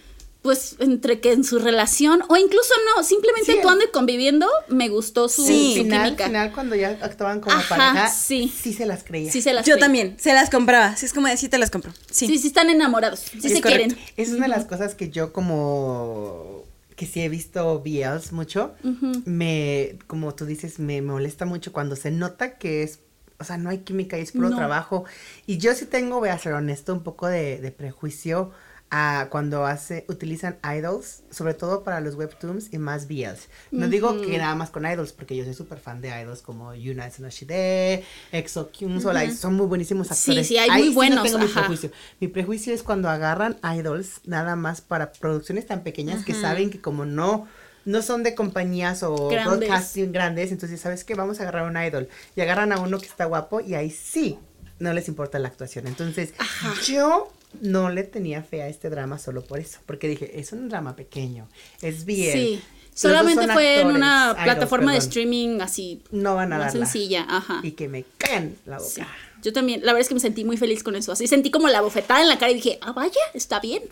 pues, 0.43 0.77
entre 0.79 1.21
que 1.21 1.33
en 1.33 1.43
su 1.43 1.59
relación, 1.59 2.23
o 2.29 2.37
incluso 2.37 2.73
no, 2.97 3.03
simplemente 3.03 3.51
Sí, 3.53 3.59
actuando 3.59 3.85
y 3.85 3.89
conviviendo, 3.89 4.47
me 4.69 4.89
gustó 4.89 5.29
su, 5.29 5.45
Sí. 5.45 5.75
su 5.77 5.83
final, 5.83 6.05
química. 6.07 6.27
final, 6.27 6.53
cuando 6.53 6.77
ya 6.77 6.97
actuaban 7.03 7.41
como 7.41 7.57
Ajá, 7.57 7.77
pareja, 7.77 8.09
sí. 8.09 8.53
sí. 8.63 8.73
se 8.73 8.87
las 8.87 9.03
creía. 9.03 9.33
Sí 9.33 9.43
se 9.43 9.53
las 9.53 9.67
Yo 9.67 9.79
también, 9.79 10.17
se 10.21 10.33
las 10.33 10.49
compraba. 10.49 10.97
Sí, 10.97 11.07
es 11.07 11.13
como 11.13 11.27
de, 11.27 11.37
sí 11.37 11.49
te 11.49 11.59
las 11.59 11.71
compro. 11.71 11.93
Sí. 12.11 12.29
Sí, 12.29 12.39
sí 12.39 12.47
están 12.49 12.71
enamorados, 12.71 13.19
sí 13.19 13.39
Es 13.43 13.53
se 13.53 13.61
correcto. 13.61 13.97
quieren. 13.97 13.99
Es 14.17 14.29
una 14.31 14.43
de 14.45 14.49
las 14.49 14.65
cosas 14.65 14.95
que 14.95 15.11
yo 15.11 15.33
como 15.33 16.65
que 16.99 17.07
sí 17.07 17.23
he 17.23 17.29
visto 17.31 17.81
BLs 17.81 18.33
mucho, 18.33 18.75
me, 19.25 19.99
como 20.07 20.35
tú 20.35 20.45
dices, 20.45 20.79
me 20.79 21.01
molesta 21.01 21.47
mucho 21.47 21.73
cuando 21.73 21.97
se 21.97 22.11
nota 22.11 22.59
que 22.59 22.83
es, 22.83 23.01
o 23.39 23.45
sea, 23.45 23.57
no 23.57 23.71
hay 23.71 23.79
química 23.79 24.19
y 24.19 24.23
es 24.23 24.33
puro 24.33 24.51
No. 24.51 24.57
trabajo. 24.57 25.05
Y 25.47 25.59
yo 25.59 25.75
sí 25.75 25.87
tengo, 25.87 26.19
voy 26.19 26.31
a 26.31 26.39
ser 26.39 26.53
honesto, 26.55 26.93
un 26.93 27.03
poco 27.05 27.27
de, 27.29 27.59
de 27.61 27.71
prejuicio 27.71 28.51
a 28.91 29.29
cuando 29.31 29.67
hace, 29.67 30.05
utilizan 30.09 30.57
idols, 30.77 31.23
sobre 31.31 31.53
todo 31.55 31.85
para 31.85 32.01
los 32.01 32.15
webtoons 32.15 32.73
y 32.73 32.79
más 32.79 33.07
BLs. 33.07 33.49
No 33.71 33.87
digo 33.89 34.21
que 34.23 34.39
nada 34.39 34.55
más 34.55 34.71
con 34.71 34.87
idols, 34.87 35.13
porque 35.13 35.37
yo 35.37 35.45
soy 35.45 35.53
súper 35.55 35.79
fan 35.79 36.01
de 36.01 36.09
idols 36.09 36.41
como 36.41 36.75
Yuna 36.75 37.09
Tsunoshide, 37.11 38.03
EXO, 38.33 38.71
Kyung 38.71 39.01
Soul, 39.03 39.31
son 39.33 39.55
muy 39.55 39.67
buenísimos 39.67 40.09
Sí, 40.09 40.15
actores. 40.31 40.47
sí, 40.49 40.57
hay 40.59 40.71
Ahí 40.71 40.81
muy 40.85 40.89
no 40.91 40.95
buenos, 40.95 41.23
tengo 41.25 41.39
mi 41.39 41.45
ajá. 41.45 41.61
prejuicio. 41.61 41.91
Mi 42.21 42.29
prejuicio 42.29 42.73
es 42.73 42.83
cuando 42.83 43.09
agarran 43.11 43.59
idols 43.77 44.21
nada 44.25 44.57
más 44.57 44.81
para 44.81 45.13
producciones 45.13 45.67
tan 45.67 45.83
pequeñas 45.83 46.25
que 46.25 46.35
saben 46.35 46.71
que 46.71 46.81
como 46.81 47.05
no 47.05 47.47
no 47.85 48.03
son 48.03 48.23
de 48.23 48.35
compañías 48.35 49.03
o 49.03 49.29
Grandes. 49.29 49.69
broadcasting 49.69 50.13
grandes, 50.13 50.53
entonces 50.53 50.79
sabes 50.79 51.05
que 51.05 51.15
vamos 51.15 51.41
a 51.41 51.45
agarrar 51.45 51.71
un 51.71 51.77
idol 51.83 52.09
y 52.37 52.41
agarran 52.43 52.71
a 52.73 52.81
uno 52.81 52.99
que 52.99 53.07
está 53.07 53.25
guapo 53.25 53.61
y 53.63 53.75
ahí 53.75 53.91
sí 53.91 54.39
no 54.79 54.93
les 54.93 55.09
importa 55.09 55.39
la 55.39 55.49
actuación. 55.49 55.87
Entonces, 55.87 56.35
yo 56.87 57.33
no 57.61 57.91
le 57.91 58.05
tenía 58.05 58.43
fe 58.43 58.63
a 58.63 58.69
este 58.69 58.91
drama 58.91 59.19
solo 59.19 59.43
por 59.43 59.59
eso, 59.59 59.79
porque 59.87 60.09
dije, 60.09 60.39
es 60.39 60.53
un 60.53 60.69
drama 60.69 60.97
pequeño, 60.97 61.49
es 61.83 62.05
bien. 62.05 62.33
Sí. 62.33 62.61
Solamente 62.95 63.47
fue 63.53 63.81
en 63.81 63.89
una 63.89 64.31
idols, 64.33 64.43
plataforma 64.43 64.93
de 64.93 64.99
streaming 64.99 65.61
así 65.61 66.03
No 66.11 66.35
van 66.35 66.53
a 66.53 66.69
sencilla, 66.69 67.25
ajá. 67.29 67.61
Y 67.63 67.73
que 67.73 67.89
me 67.89 68.05
caen 68.19 68.57
la 68.67 68.79
boca. 68.79 68.89
Sí. 68.91 69.03
Yo 69.43 69.53
también, 69.53 69.83
la 69.83 69.93
verdad 69.93 70.01
es 70.01 70.09
que 70.09 70.15
me 70.15 70.21
sentí 70.21 70.45
muy 70.45 70.57
feliz 70.57 70.83
con 70.83 70.97
eso. 70.97 71.13
Así 71.13 71.29
sentí 71.29 71.53
como 71.53 71.69
la 71.69 71.81
bofetada 71.81 72.21
en 72.23 72.29
la 72.29 72.39
cara 72.39 72.51
y 72.51 72.57
dije, 72.57 72.79
ah, 72.83 72.91
vaya, 72.91 73.13
está 73.35 73.61
bien. 73.61 73.85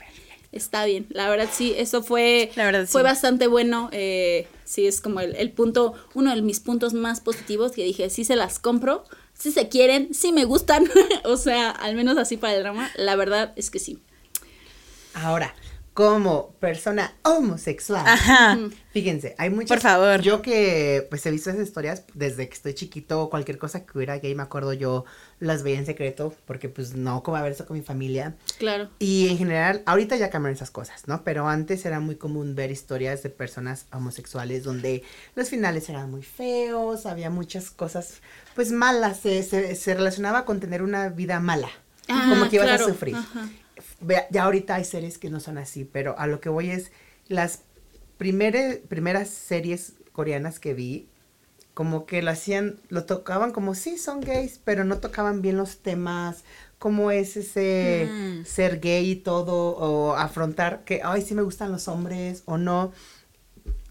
Está 0.51 0.85
bien. 0.87 1.07
La 1.11 1.31
verdad 1.31 1.49
sí, 1.53 1.73
eso 1.77 2.03
fue, 2.03 2.51
La 2.57 2.65
verdad, 2.65 2.87
fue 2.89 3.03
sí. 3.03 3.05
bastante 3.05 3.47
bueno. 3.47 3.91
eh, 3.93 4.49
sí, 4.65 4.89
es 4.89 5.01
como 5.01 5.21
el, 5.21 5.37
el 5.37 5.53
punto, 5.53 5.95
uno 6.15 6.35
de 6.35 6.43
mis 6.43 6.59
puntos 6.59 6.93
más 6.93 7.21
positivos 7.21 7.71
que 7.73 7.85
dije, 7.85 8.11
sí 8.11 8.25
se 8.25 8.35
las 8.35 8.59
compro, 8.59 9.05
sí 9.39 9.53
se 9.53 9.69
quieren, 9.69 10.13
sí 10.15 10.33
me 10.33 10.45
gustan. 10.45 10.85
o 11.25 11.37
sea, 11.37 11.71
al 11.71 11.95
menos 11.95 12.19
así 12.19 12.37
para 12.37 12.55
el 12.55 12.63
drama, 12.63 12.91
la 12.97 13.17
verdad 13.17 13.53
es 13.57 13.71
que 13.71 13.79
sí. 13.79 13.99
Ahora, 15.15 15.55
como 15.97 16.51
persona 16.61 17.15
homosexual, 17.23 18.05
Ajá. 18.07 18.59
Fíjense, 18.91 19.35
hay 19.39 19.49
muchas. 19.49 19.69
Por 19.71 19.81
favor. 19.81 20.21
Yo 20.21 20.43
que 20.43 21.07
pues 21.09 21.25
he 21.25 21.31
visto 21.31 21.49
esas 21.49 21.63
historias 21.67 22.05
desde 22.13 22.51
que 22.51 22.55
estoy 22.55 22.75
chiquito, 22.75 23.31
cualquier 23.31 23.57
cosa 23.57 23.87
que 23.87 23.97
hubiera 23.97 24.19
gay, 24.19 24.35
me 24.35 24.43
acuerdo 24.43 24.75
yo 24.75 25.07
las 25.41 25.63
veía 25.63 25.79
en 25.79 25.87
secreto, 25.87 26.35
porque 26.45 26.69
pues 26.69 26.95
no, 26.95 27.23
como 27.23 27.39
a 27.39 27.43
ver 27.43 27.53
eso 27.53 27.65
con 27.65 27.79
mi 27.79 27.83
familia. 27.83 28.35
Claro. 28.59 28.91
Y 28.99 29.29
en 29.31 29.39
general, 29.39 29.83
ahorita 29.87 30.17
ya 30.17 30.29
cambiaron 30.29 30.55
esas 30.55 30.71
cosas, 30.71 31.09
¿no? 31.09 31.25
Pero 31.25 31.49
antes 31.49 31.87
era 31.87 31.99
muy 31.99 32.17
común 32.17 32.55
ver 32.55 32.71
historias 32.71 33.23
de 33.23 33.31
personas 33.31 33.87
homosexuales 33.91 34.65
donde 34.65 35.03
los 35.35 35.49
finales 35.49 35.89
eran 35.89 36.11
muy 36.11 36.23
feos, 36.23 37.07
había 37.07 37.31
muchas 37.31 37.71
cosas 37.71 38.21
pues 38.55 38.71
malas, 38.71 39.21
se, 39.21 39.43
se, 39.43 39.75
se 39.75 39.95
relacionaba 39.95 40.45
con 40.45 40.61
tener 40.61 40.83
una 40.83 41.09
vida 41.09 41.41
mala, 41.41 41.71
Ah, 42.07 42.27
como 42.29 42.51
que 42.51 42.57
ibas 42.57 42.69
claro, 42.69 42.85
a 42.85 42.89
sufrir. 42.89 43.15
ajá. 43.17 43.49
Ya 44.31 44.45
ahorita 44.45 44.75
hay 44.77 44.85
series 44.85 45.19
que 45.19 45.31
no 45.31 45.41
son 45.41 45.59
así, 45.59 45.85
pero 45.85 46.19
a 46.19 46.27
lo 46.27 46.41
que 46.41 46.49
voy 46.49 46.71
es 46.71 46.93
las 47.29 47.61
primere- 48.19 48.83
primeras 48.89 49.29
series 49.29 49.95
coreanas 50.13 50.59
que 50.59 50.75
vi, 50.75 51.09
como 51.75 52.07
que 52.07 52.23
lo 52.23 52.31
hacían, 52.31 52.81
lo 52.89 53.05
tocaban 53.05 53.53
como 53.53 53.75
sí 53.75 53.99
son 53.99 54.21
gays, 54.23 54.59
pero 54.65 54.85
no 54.85 54.99
tocaban 54.99 55.43
bien 55.43 55.59
los 55.59 55.79
temas, 55.79 56.45
cómo 56.79 57.11
es 57.11 57.37
ese 57.37 58.09
Mm. 58.11 58.45
ser 58.47 58.81
gay 58.81 59.11
y 59.11 59.17
todo, 59.17 59.77
o 59.77 60.15
afrontar 60.15 60.85
que, 60.85 61.03
ay, 61.05 61.21
sí 61.21 61.35
me 61.35 61.43
gustan 61.43 61.73
los 61.73 61.87
hombres 61.89 62.43
o 62.47 62.57
no. 62.57 62.93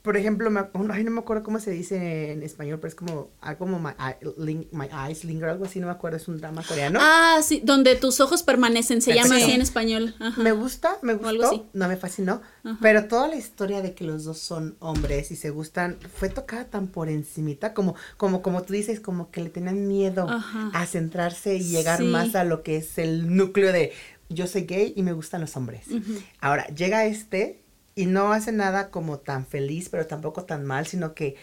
Por 0.06 0.16
ejemplo, 0.16 0.50
me, 0.52 0.62
ay, 0.94 1.04
no 1.04 1.12
me 1.12 1.20
acuerdo 1.20 1.44
cómo 1.44 1.60
se 1.60 1.72
dice 1.72 2.32
en 2.32 2.44
español, 2.44 2.78
pero 2.80 2.88
es 2.90 2.96
como, 2.96 3.32
ah, 3.42 3.56
como 3.58 3.80
my, 3.80 3.90
eye- 4.00 4.68
my 4.72 4.86
Eyes 5.08 5.26
Linger, 5.26 5.50
algo 5.50 5.66
así, 5.66 5.80
no 5.82 5.88
me 5.88 5.92
acuerdo, 5.94 6.16
es 6.18 6.28
un 6.30 6.38
drama 6.38 6.64
coreano. 6.64 7.00
Ah, 7.02 7.40
sí, 7.44 7.60
donde 7.66 7.96
tus 7.96 8.20
ojos 8.22 8.44
permanecen, 8.44 9.02
se 9.02 9.14
llama 9.16 9.36
así 9.38 9.52
en 9.52 9.62
español. 9.62 10.16
Ajá. 10.20 10.42
Me 10.42 10.52
gusta, 10.54 10.98
me 11.02 11.14
O 11.14 11.28
algo 11.28 11.44
así. 11.48 11.56
gustó, 11.58 11.70
no 11.74 11.88
me 11.88 11.98
fascinó, 11.98 12.42
Ajá. 12.64 12.78
pero 12.82 13.06
toda 13.08 13.28
la 13.28 13.36
historia 13.36 13.82
de 13.82 13.94
que 13.96 14.04
los 14.06 14.24
dos 14.24 14.38
son 14.38 14.78
hombres 14.80 15.32
y 15.32 15.36
se 15.36 15.50
gustan 15.50 15.98
fue 16.16 16.30
tocada 16.30 16.66
tan 16.66 16.88
por 16.88 17.10
encimita 17.10 17.74
como 17.74 17.96
como 18.18 18.42
como 18.44 18.62
tú 18.62 18.74
dices, 18.74 19.00
como 19.00 19.32
que 19.32 19.42
le 19.42 19.50
tenían 19.50 19.88
miedo 19.88 20.30
Ajá. 20.30 20.70
a 20.74 20.86
centrarse 20.86 21.56
y 21.56 21.64
llegar 21.64 21.98
Sí. 21.98 22.06
más 22.06 22.36
a 22.36 22.44
lo 22.44 22.62
que 22.62 22.78
es 22.78 22.98
el 23.00 23.36
núcleo 23.36 23.72
de 23.74 23.92
yo 24.30 24.46
soy 24.48 24.62
gay 24.66 24.94
y 24.96 25.02
me 25.04 25.14
gustan 25.14 25.42
los 25.42 25.56
hombres. 25.58 25.86
Ahora, 26.40 26.68
llega 26.68 27.06
este 27.06 27.64
y 27.96 28.06
no 28.08 28.34
hace 28.34 28.52
nada 28.52 28.90
como 28.92 29.20
tan 29.20 29.46
feliz, 29.46 29.90
pero 29.90 30.06
tampoco 30.06 30.44
tan 30.44 30.66
mal, 30.66 30.86
sino 30.86 31.14
que 31.14 31.36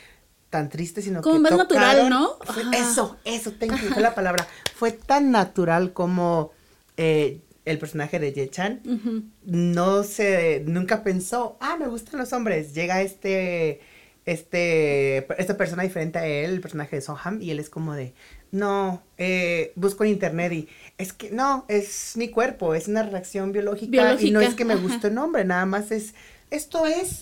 tan 0.50 0.68
triste, 0.68 1.00
sino 1.00 1.22
Como 1.22 1.36
que 1.36 1.40
más 1.40 1.52
natural, 1.56 2.10
¿no? 2.10 2.36
fue- 2.44 2.64
eso, 2.78 3.16
eso, 3.24 3.52
tengo 3.52 3.76
que 3.76 4.00
la 4.00 4.14
palabra. 4.14 4.46
Fue 4.74 4.92
tan 4.92 5.30
natural 5.30 5.92
como 5.94 6.52
eh, 6.98 7.40
el 7.64 7.78
personaje 7.78 8.18
de 8.18 8.32
Ye-chan 8.32 8.80
Ujú. 8.84 9.22
no 9.46 10.02
se, 10.02 10.62
nunca 10.66 11.02
pensó, 11.02 11.56
ah, 11.60 11.76
me 11.78 11.88
gustan 11.88 12.20
los 12.20 12.32
hombres. 12.34 12.74
Llega 12.74 13.00
este, 13.00 13.80
este, 14.26 15.18
esta 15.40 15.56
persona 15.56 15.82
diferente 15.82 16.18
a 16.18 16.26
él, 16.26 16.50
el 16.52 16.60
personaje 16.60 16.96
de 16.96 17.02
Soham, 17.02 17.40
y 17.40 17.50
él 17.50 17.58
es 17.58 17.70
como 17.70 17.94
de, 17.94 18.12
no, 18.50 19.02
eh, 19.18 19.72
busco 19.74 20.04
en 20.04 20.10
internet 20.10 20.52
y 20.52 20.68
es 20.98 21.12
que 21.12 21.30
no, 21.30 21.64
es 21.68 22.12
mi 22.16 22.28
cuerpo, 22.28 22.74
es 22.74 22.88
una 22.88 23.02
reacción 23.02 23.52
biológica, 23.52 23.88
y 24.20 24.30
no 24.30 24.40
Biológica, 24.40 24.46
es 24.46 24.54
que 24.54 24.64
me 24.64 24.76
guste 24.76 25.08
un 25.08 25.18
hombre, 25.18 25.44
nada 25.44 25.66
más 25.66 25.90
es, 25.90 26.14
esto 26.52 26.86
es, 26.86 27.20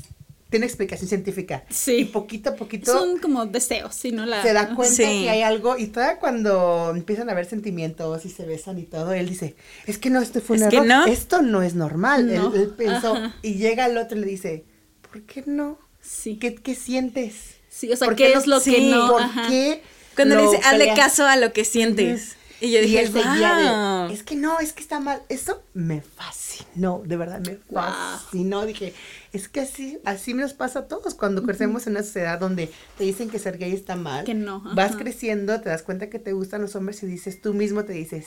tiene 0.51 0.67
explicación 0.67 1.09
científica. 1.09 1.65
Sí. 1.71 1.93
Y 1.99 2.05
poquito 2.07 2.51
a 2.51 2.55
poquito 2.57 2.93
Son 2.93 3.19
como 3.19 3.47
deseos, 3.47 3.95
¿sí? 3.95 4.11
¿no? 4.13 4.27
La, 4.27 4.43
se 4.43 4.53
da 4.53 4.75
cuenta 4.75 4.95
Sí. 4.97 5.03
que 5.23 5.31
hay 5.31 5.43
algo 5.43 5.79
y 5.79 5.87
todavía 5.87 6.19
cuando 6.19 6.91
empiezan 6.95 7.29
a 7.29 7.33
haber 7.33 7.47
sentimientos 7.47 8.25
y 8.27 8.31
se 8.31 8.45
besan 8.45 8.79
y 8.79 8.83
todo, 8.83 9.13
él 9.13 9.29
dice, 9.29 9.55
es 9.87 9.99
que 9.99 10.11
no, 10.11 10.21
esto 10.21 10.41
fue 10.41 10.57
un 10.57 10.65
Es 10.65 10.69
que 10.69 10.81
no. 10.81 11.07
esto 11.07 11.43
no 11.43 11.63
es 11.63 11.75
normal. 11.75 12.29
Él- 12.31 12.37
No. 12.43 12.55
Él, 12.55 12.69
pensó 12.77 13.15
Ajá. 13.15 13.37
y 13.43 13.55
llega 13.55 13.87
el 13.87 13.97
otro 13.97 14.19
y 14.19 14.23
le 14.23 14.27
dice, 14.27 14.65
¿por 15.09 15.23
qué 15.23 15.45
no? 15.47 15.79
Sí. 16.01 16.37
¿Qué, 16.37 16.55
qué 16.57 16.75
sientes? 16.75 17.35
Sí, 17.69 17.93
o 17.93 17.97
sea, 17.97 18.07
¿Por 18.09 18.17
¿qué 18.17 18.33
qué 18.33 18.39
es 18.39 18.47
lo 18.49 18.59
que 18.61 18.71
sí, 18.73 18.91
no? 18.91 19.09
¿Por 19.13 19.23
Ajá. 19.23 19.47
qué? 19.49 19.83
Cuando 20.17 20.35
le 20.35 20.43
dice, 20.43 20.61
hazle 20.65 20.93
caso 20.97 21.25
a 21.27 21.37
lo 21.37 21.53
que 21.53 21.65
sientes. 21.65 22.37
Y 22.61 22.73
yo 22.73 22.79
Y 22.81 22.83
dije, 22.83 23.07
seguía 23.07 24.07
de, 24.09 24.15
es 24.15 24.23
que 24.23 24.37
no, 24.37 24.59
es 24.61 24.73
que 24.73 24.83
está 24.83 25.01
mal. 25.01 25.23
Eso 25.29 25.63
me 25.73 26.03
fascinó, 26.03 27.03
de 27.05 27.17
verdad 27.17 27.41
me 27.41 27.59
Wow. 27.71 27.83
fascinó. 27.83 28.67
Dije, 28.67 28.93
es 29.33 29.49
que 29.49 29.61
así, 29.61 29.99
así 30.05 30.35
nos 30.35 30.53
pasa 30.53 30.81
a 30.81 30.89
todos 30.89 31.15
cuando 31.15 31.43
crecemos 31.43 31.87
en 31.87 31.93
una 31.95 32.03
sociedad 32.03 32.39
donde 32.39 32.71
te 32.99 33.05
dicen 33.05 33.31
que 33.31 33.39
ser 33.39 33.57
gay 33.59 33.73
está 33.73 33.97
mal. 33.97 34.25
Que 34.25 34.35
no, 34.35 34.63
Vas 34.75 34.97
creciendo, 34.97 35.61
te 35.61 35.69
das 35.71 35.83
cuenta 35.83 36.11
que 36.11 36.19
te 36.19 36.33
gustan 36.33 36.61
los 36.63 36.77
hombres 36.77 37.03
y 37.03 37.07
dices, 37.07 37.41
tú 37.41 37.55
mismo 37.55 37.85
te 37.85 37.93
dices, 37.95 38.27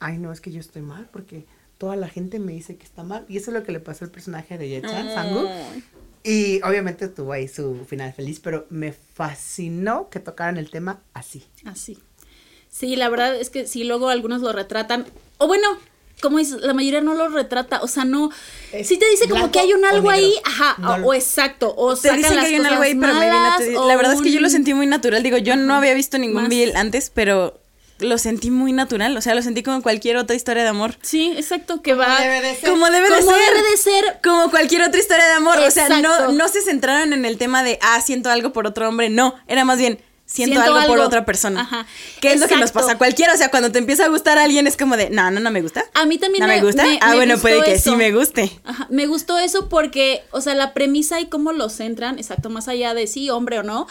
ay 0.00 0.18
no, 0.18 0.32
es 0.32 0.40
que 0.40 0.52
yo 0.52 0.60
estoy 0.60 0.82
mal 0.82 1.08
porque 1.10 1.46
toda 1.78 1.96
la 1.96 2.08
gente 2.08 2.38
me 2.38 2.52
dice 2.52 2.76
que 2.76 2.84
está 2.84 3.02
mal. 3.04 3.24
Y 3.28 3.36
eso 3.38 3.50
es 3.50 3.56
lo 3.56 3.62
que 3.62 3.72
le 3.72 3.80
pasó 3.80 4.04
al 4.04 4.10
personaje 4.10 4.58
de 4.58 4.68
Ye-chan, 4.68 5.12
Sangu. 5.14 5.46
Ay. 5.48 5.82
Y 6.24 6.60
obviamente 6.62 7.06
tuvo 7.08 7.32
ahí 7.32 7.46
su 7.48 7.84
final 7.86 8.12
feliz, 8.12 8.40
pero 8.40 8.66
me 8.68 8.92
fascinó 8.92 10.08
que 10.10 10.18
tocaran 10.20 10.56
el 10.56 10.70
tema 10.70 11.00
así. 11.14 11.44
Así. 11.64 11.98
Sí, 12.78 12.94
la 12.94 13.08
verdad 13.08 13.34
es 13.34 13.48
que 13.48 13.66
sí, 13.66 13.84
luego 13.84 14.10
algunos 14.10 14.42
lo 14.42 14.52
retratan. 14.52 15.06
O 15.38 15.46
bueno, 15.46 15.78
como 16.20 16.38
dices, 16.38 16.60
la 16.60 16.74
mayoría 16.74 17.00
no 17.00 17.14
lo 17.14 17.28
retrata. 17.28 17.80
O 17.82 17.88
sea, 17.88 18.04
no. 18.04 18.30
Es 18.70 18.88
sí 18.88 18.98
te 18.98 19.08
dice 19.08 19.28
como 19.28 19.50
que 19.50 19.60
hay 19.60 19.72
un 19.72 19.84
algo 19.84 20.10
ahí. 20.10 20.34
Ajá. 20.44 20.74
No 20.78 21.06
o, 21.06 21.14
exacto. 21.14 21.72
O 21.74 21.94
Te 21.94 22.08
sacan 22.08 22.18
dicen 22.18 22.32
que 22.32 22.36
las 22.36 22.44
hay 22.44 22.58
un 22.58 22.66
algo 22.66 22.82
ahí, 22.82 22.94
pero 22.94 23.14
maybe 23.14 23.78
La 23.86 23.96
verdad 23.96 24.12
es 24.12 24.20
que 24.20 24.30
yo 24.30 24.40
lo 24.40 24.50
sentí 24.50 24.74
muy 24.74 24.86
natural. 24.86 25.22
Digo, 25.22 25.38
yo 25.38 25.56
no 25.56 25.74
había 25.74 25.94
visto 25.94 26.18
ningún 26.18 26.42
Más- 26.42 26.48
BL 26.50 26.76
antes, 26.76 27.10
pero 27.14 27.58
lo 27.98 28.18
sentí 28.18 28.50
muy 28.50 28.72
natural. 28.72 29.16
O 29.16 29.22
sea, 29.22 29.34
lo 29.34 29.40
sentí 29.40 29.62
como 29.62 29.80
cualquier 29.80 30.18
otra 30.18 30.36
historia 30.36 30.62
de 30.62 30.68
amor. 30.68 30.96
Sí, 31.00 31.32
exacto, 31.34 31.80
que 31.80 31.94
va. 31.94 32.20
debe 32.20 32.42
de 32.42 32.56
ser. 32.56 32.68
Como 32.68 32.90
debe 32.90 33.08
de 33.08 33.20
como 33.20 33.32
ser. 33.32 33.54
debe 33.54 33.70
de 33.70 33.76
ser. 33.78 34.18
Como 34.22 34.50
cualquier 34.50 34.82
otra 34.82 35.00
historia 35.00 35.24
de 35.24 35.32
amor. 35.32 35.58
O 35.60 35.70
sea, 35.70 35.88
no, 36.00 36.32
no 36.32 36.48
se 36.48 36.60
centraron 36.60 37.14
en 37.14 37.24
el 37.24 37.38
tema 37.38 37.62
de, 37.62 37.78
ah, 37.80 38.02
siento 38.02 38.28
algo 38.28 38.52
por 38.52 38.66
otro 38.66 38.86
hombre. 38.86 39.08
No, 39.08 39.34
era 39.46 39.64
más 39.64 39.78
bien, 39.78 39.98
siento, 40.26 40.60
Siento 40.60 40.74
algo, 40.76 40.88
por 40.88 40.98
otra 41.00 41.24
persona. 41.24 41.62
Ajá. 41.62 41.86
Que 42.20 42.32
es 42.32 42.40
lo 42.40 42.48
que 42.48 42.56
nos 42.56 42.72
pasa 42.72 42.92
a 42.92 42.98
cualquiera. 42.98 43.32
O 43.32 43.36
sea, 43.36 43.50
cuando 43.50 43.72
te 43.72 43.78
empieza 43.78 44.04
a 44.04 44.08
gustar 44.08 44.38
a 44.38 44.44
alguien 44.44 44.66
es 44.66 44.76
como 44.76 44.96
de, 44.96 45.08
no, 45.10 45.30
no, 45.30 45.40
no 45.40 45.50
me 45.50 45.62
gusta. 45.62 45.84
A 45.94 46.04
mí 46.04 46.18
también 46.18 46.42
¿No 46.42 46.48
me, 46.48 46.60
gusta? 46.60 46.82
me- 46.84 46.98
ah, 47.00 47.10
me 47.10 47.16
bueno, 47.16 47.38
puede 47.38 47.62
que 47.64 47.78
sí 47.78 47.94
me 47.96 48.12
guste. 48.12 48.50
Ajá, 48.64 48.86
me 48.90 49.06
gustó 49.06 49.38
eso 49.38 49.68
porque, 49.68 50.22
o 50.32 50.40
sea, 50.40 50.54
la 50.54 50.74
premisa 50.74 51.20
y 51.20 51.26
cómo 51.26 51.52
lo 51.52 51.68
centran, 51.68 52.18
exacto, 52.18 52.50
más 52.50 52.68
allá 52.68 52.92
de 52.92 53.06
sí, 53.06 53.30
hombre 53.30 53.58
o 53.60 53.62
no, 53.62 53.86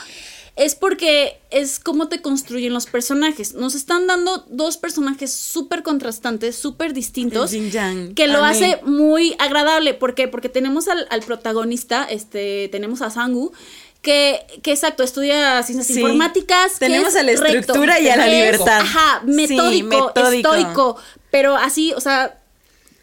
es 0.56 0.74
porque 0.74 1.40
es 1.52 1.80
cómo 1.80 2.08
te 2.08 2.22
construyen 2.22 2.74
los 2.74 2.86
personajes. 2.86 3.56
Nos 3.56 3.76
están 3.76 4.08
dando 4.08 4.46
dos 4.50 4.78
personajes 4.78 5.34
súper 5.34 5.84
contrastantes, 5.84 6.56
súper 6.56 6.94
distintos, 6.94 7.52
que 8.16 8.28
lo 8.28 8.44
hace 8.44 8.80
muy 8.86 9.36
agradable. 9.40 9.94
¿Por 9.94 10.16
qué? 10.16 10.30
Porque 10.30 10.48
tenemos 10.48 10.88
al, 10.88 11.08
al 11.10 11.22
protagonista, 11.22 12.06
este, 12.06 12.70
tenemos 12.70 13.02
a 13.02 13.10
Sangu, 13.10 13.52
que, 14.06 14.46
que 14.64 14.72
exacto, 14.72 15.04
estudia 15.04 15.62
ciencias 15.64 15.88
Sí. 15.88 16.00
informáticas. 16.00 16.80
Tenemos 16.80 17.14
a 17.16 17.24
la 17.24 17.32
recto, 17.34 17.48
estructura 17.48 18.00
y 18.00 18.08
a 18.08 18.16
la 18.16 18.28
es, 18.28 18.34
libertad. 18.34 18.80
Ajá, 18.82 19.22
Sí, 19.26 19.32
metódico, 19.32 19.88
metódico. 20.16 20.54
estoico, 20.56 20.98
pero 21.32 21.58
así, 21.58 21.92
o 21.94 22.00
sea, 22.00 22.38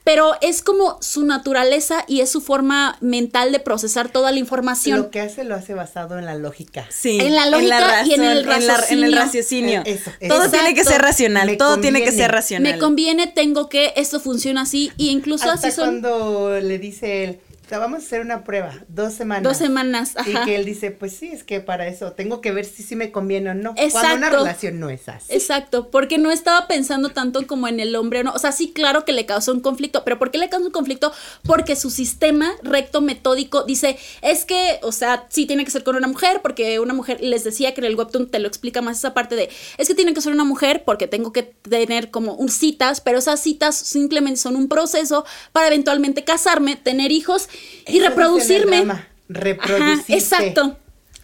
pero 0.05 0.33
es 0.41 0.63
como 0.63 0.99
su 1.01 1.25
naturaleza 1.25 2.05
y 2.09 2.23
es 2.23 2.31
su 2.31 2.41
forma 2.41 2.97
mental 3.01 3.53
de 3.53 3.61
procesar 3.61 4.09
toda 4.09 4.33
la 4.33 4.39
información. 4.41 4.99
Lo 4.99 5.11
que 5.11 5.21
hace 5.21 5.45
lo 5.45 5.55
hace 5.55 5.75
basado 5.75 6.19
en 6.19 6.25
la 6.25 6.35
lógica. 6.35 6.87
Sí. 6.91 7.19
En 7.21 7.37
la 7.37 7.47
lógica 7.47 8.05
y 8.05 8.15
en 8.15 8.25
el 8.25 8.39
en 8.49 8.67
la- 8.67 8.85
en 8.91 9.05
el 9.05 9.13
raciocinio. 9.13 9.83
Eh, 9.85 10.01
eso, 10.01 10.11
Todo 10.27 10.51
tiene 10.51 10.75
que 10.75 10.85
ser 10.85 11.01
racional. 11.03 11.47
Me 11.47 11.57
todo 11.57 11.79
tiene 11.79 12.03
que 12.03 12.11
ser 12.11 12.33
racional. 12.33 12.73
Me 12.73 12.79
conviene, 12.79 13.27
tengo 13.29 13.69
que, 13.69 13.93
esto 13.97 14.19
funciona 14.19 14.63
así, 14.63 14.91
y 14.97 15.11
incluso 15.11 15.49
Hasta 15.51 15.69
así 15.69 15.77
son 15.77 16.01
cuando 16.01 16.59
le 16.61 16.79
dice 16.79 17.23
él, 17.25 17.39
"Te 17.51 17.52
vamos 17.79 18.03
a 18.03 18.07
hacer 18.07 18.21
una 18.21 18.45
prueba, 18.45 18.75
dos 18.89 19.15
semanas. 19.15 19.43
dos 19.45 19.57
semanas. 19.57 20.15
Y 20.27 20.35
que 20.45 20.57
él 20.57 20.65
dice, 20.65 20.91
pues 20.91 21.15
sí, 21.17 21.29
es 21.29 21.45
que 21.45 21.61
para 21.61 21.87
eso 21.87 22.13
tengo 22.13 22.41
que 22.41 22.53
ver 22.53 22.65
si 22.65 22.83
sí 22.83 22.97
me 22.97 23.11
conviene 23.11 23.51
o 23.51 23.55
no. 23.55 23.75
Cuando 23.75 23.99
una 23.99 24.13
Exacto. 24.27 24.37
relación 24.39 24.81
no 24.81 24.91
es 24.91 25.09
así. 25.09 25.33
Exacto, 25.33 25.91
porque 25.91 26.19
no 26.19 26.31
estaba 26.31 26.67
pensando 26.67 27.11
tanto 27.11 27.47
como 27.47 27.69
en 27.69 27.81
el 27.81 27.95
hombre 27.97 28.21
o 28.21 28.25
no. 28.25 28.33
O 28.33 28.39
sea, 28.39 28.53
sí, 28.53 28.73
claro 28.73 29.05
que 29.05 29.13
le 29.13 29.27
causó 29.27 29.53
un 29.53 29.61
conflicto, 29.61 30.05
pero 30.05 30.19
¿por 30.19 30.31
qué 30.31 30.39
le 30.39 30.49
causó 30.49 30.67
un 30.67 30.73
conflicto? 30.73 31.13
Porque 31.45 31.77
su 31.77 31.91
sistema 31.91 32.53
recto 32.63 33.01
metódico 33.01 33.65
dice, 33.65 33.99
es 34.21 34.45
que, 34.45 34.79
o 34.83 34.93
sea, 34.93 35.27
sí 35.29 35.47
tiene 35.47 35.65
que 35.65 35.71
ser 35.71 35.85
con 35.85 35.97
una 35.97 36.09
mujer, 36.09 36.41
porque 36.43 36.81
una 36.81 36.95
mujer, 36.95 37.21
les 37.21 37.45
decía 37.45 37.75
que 37.75 37.81
en 37.81 37.87
el 37.87 37.97
webtoon 37.97 38.31
te 38.31 38.39
lo 38.39 38.49
explica 38.49 38.83
más 38.83 38.99
esa 38.99 39.15
parte 39.15 39.37
de, 39.37 39.51
es 39.79 39.89
que 39.89 39.95
tiene 39.95 40.15
que 40.15 40.21
ser 40.21 40.33
una 40.33 40.45
mujer 40.45 40.83
porque 40.85 41.07
tengo 41.07 41.33
que 41.33 41.43
tener 41.43 42.11
como 42.11 42.35
un 42.35 42.49
citas, 42.49 43.01
pero 43.01 43.19
esas 43.19 43.41
citas 43.41 43.77
simplemente 43.77 44.41
son 44.41 44.57
un 44.57 44.69
proceso 44.69 45.25
para 45.53 45.69
eventualmente 45.69 46.25
casarme, 46.25 46.77
tener 46.77 47.13
hijos 47.13 47.49
y 47.87 48.01
reproducirme. 48.01 48.85
Reproducirte. 49.29 50.15
exacto. 50.15 50.77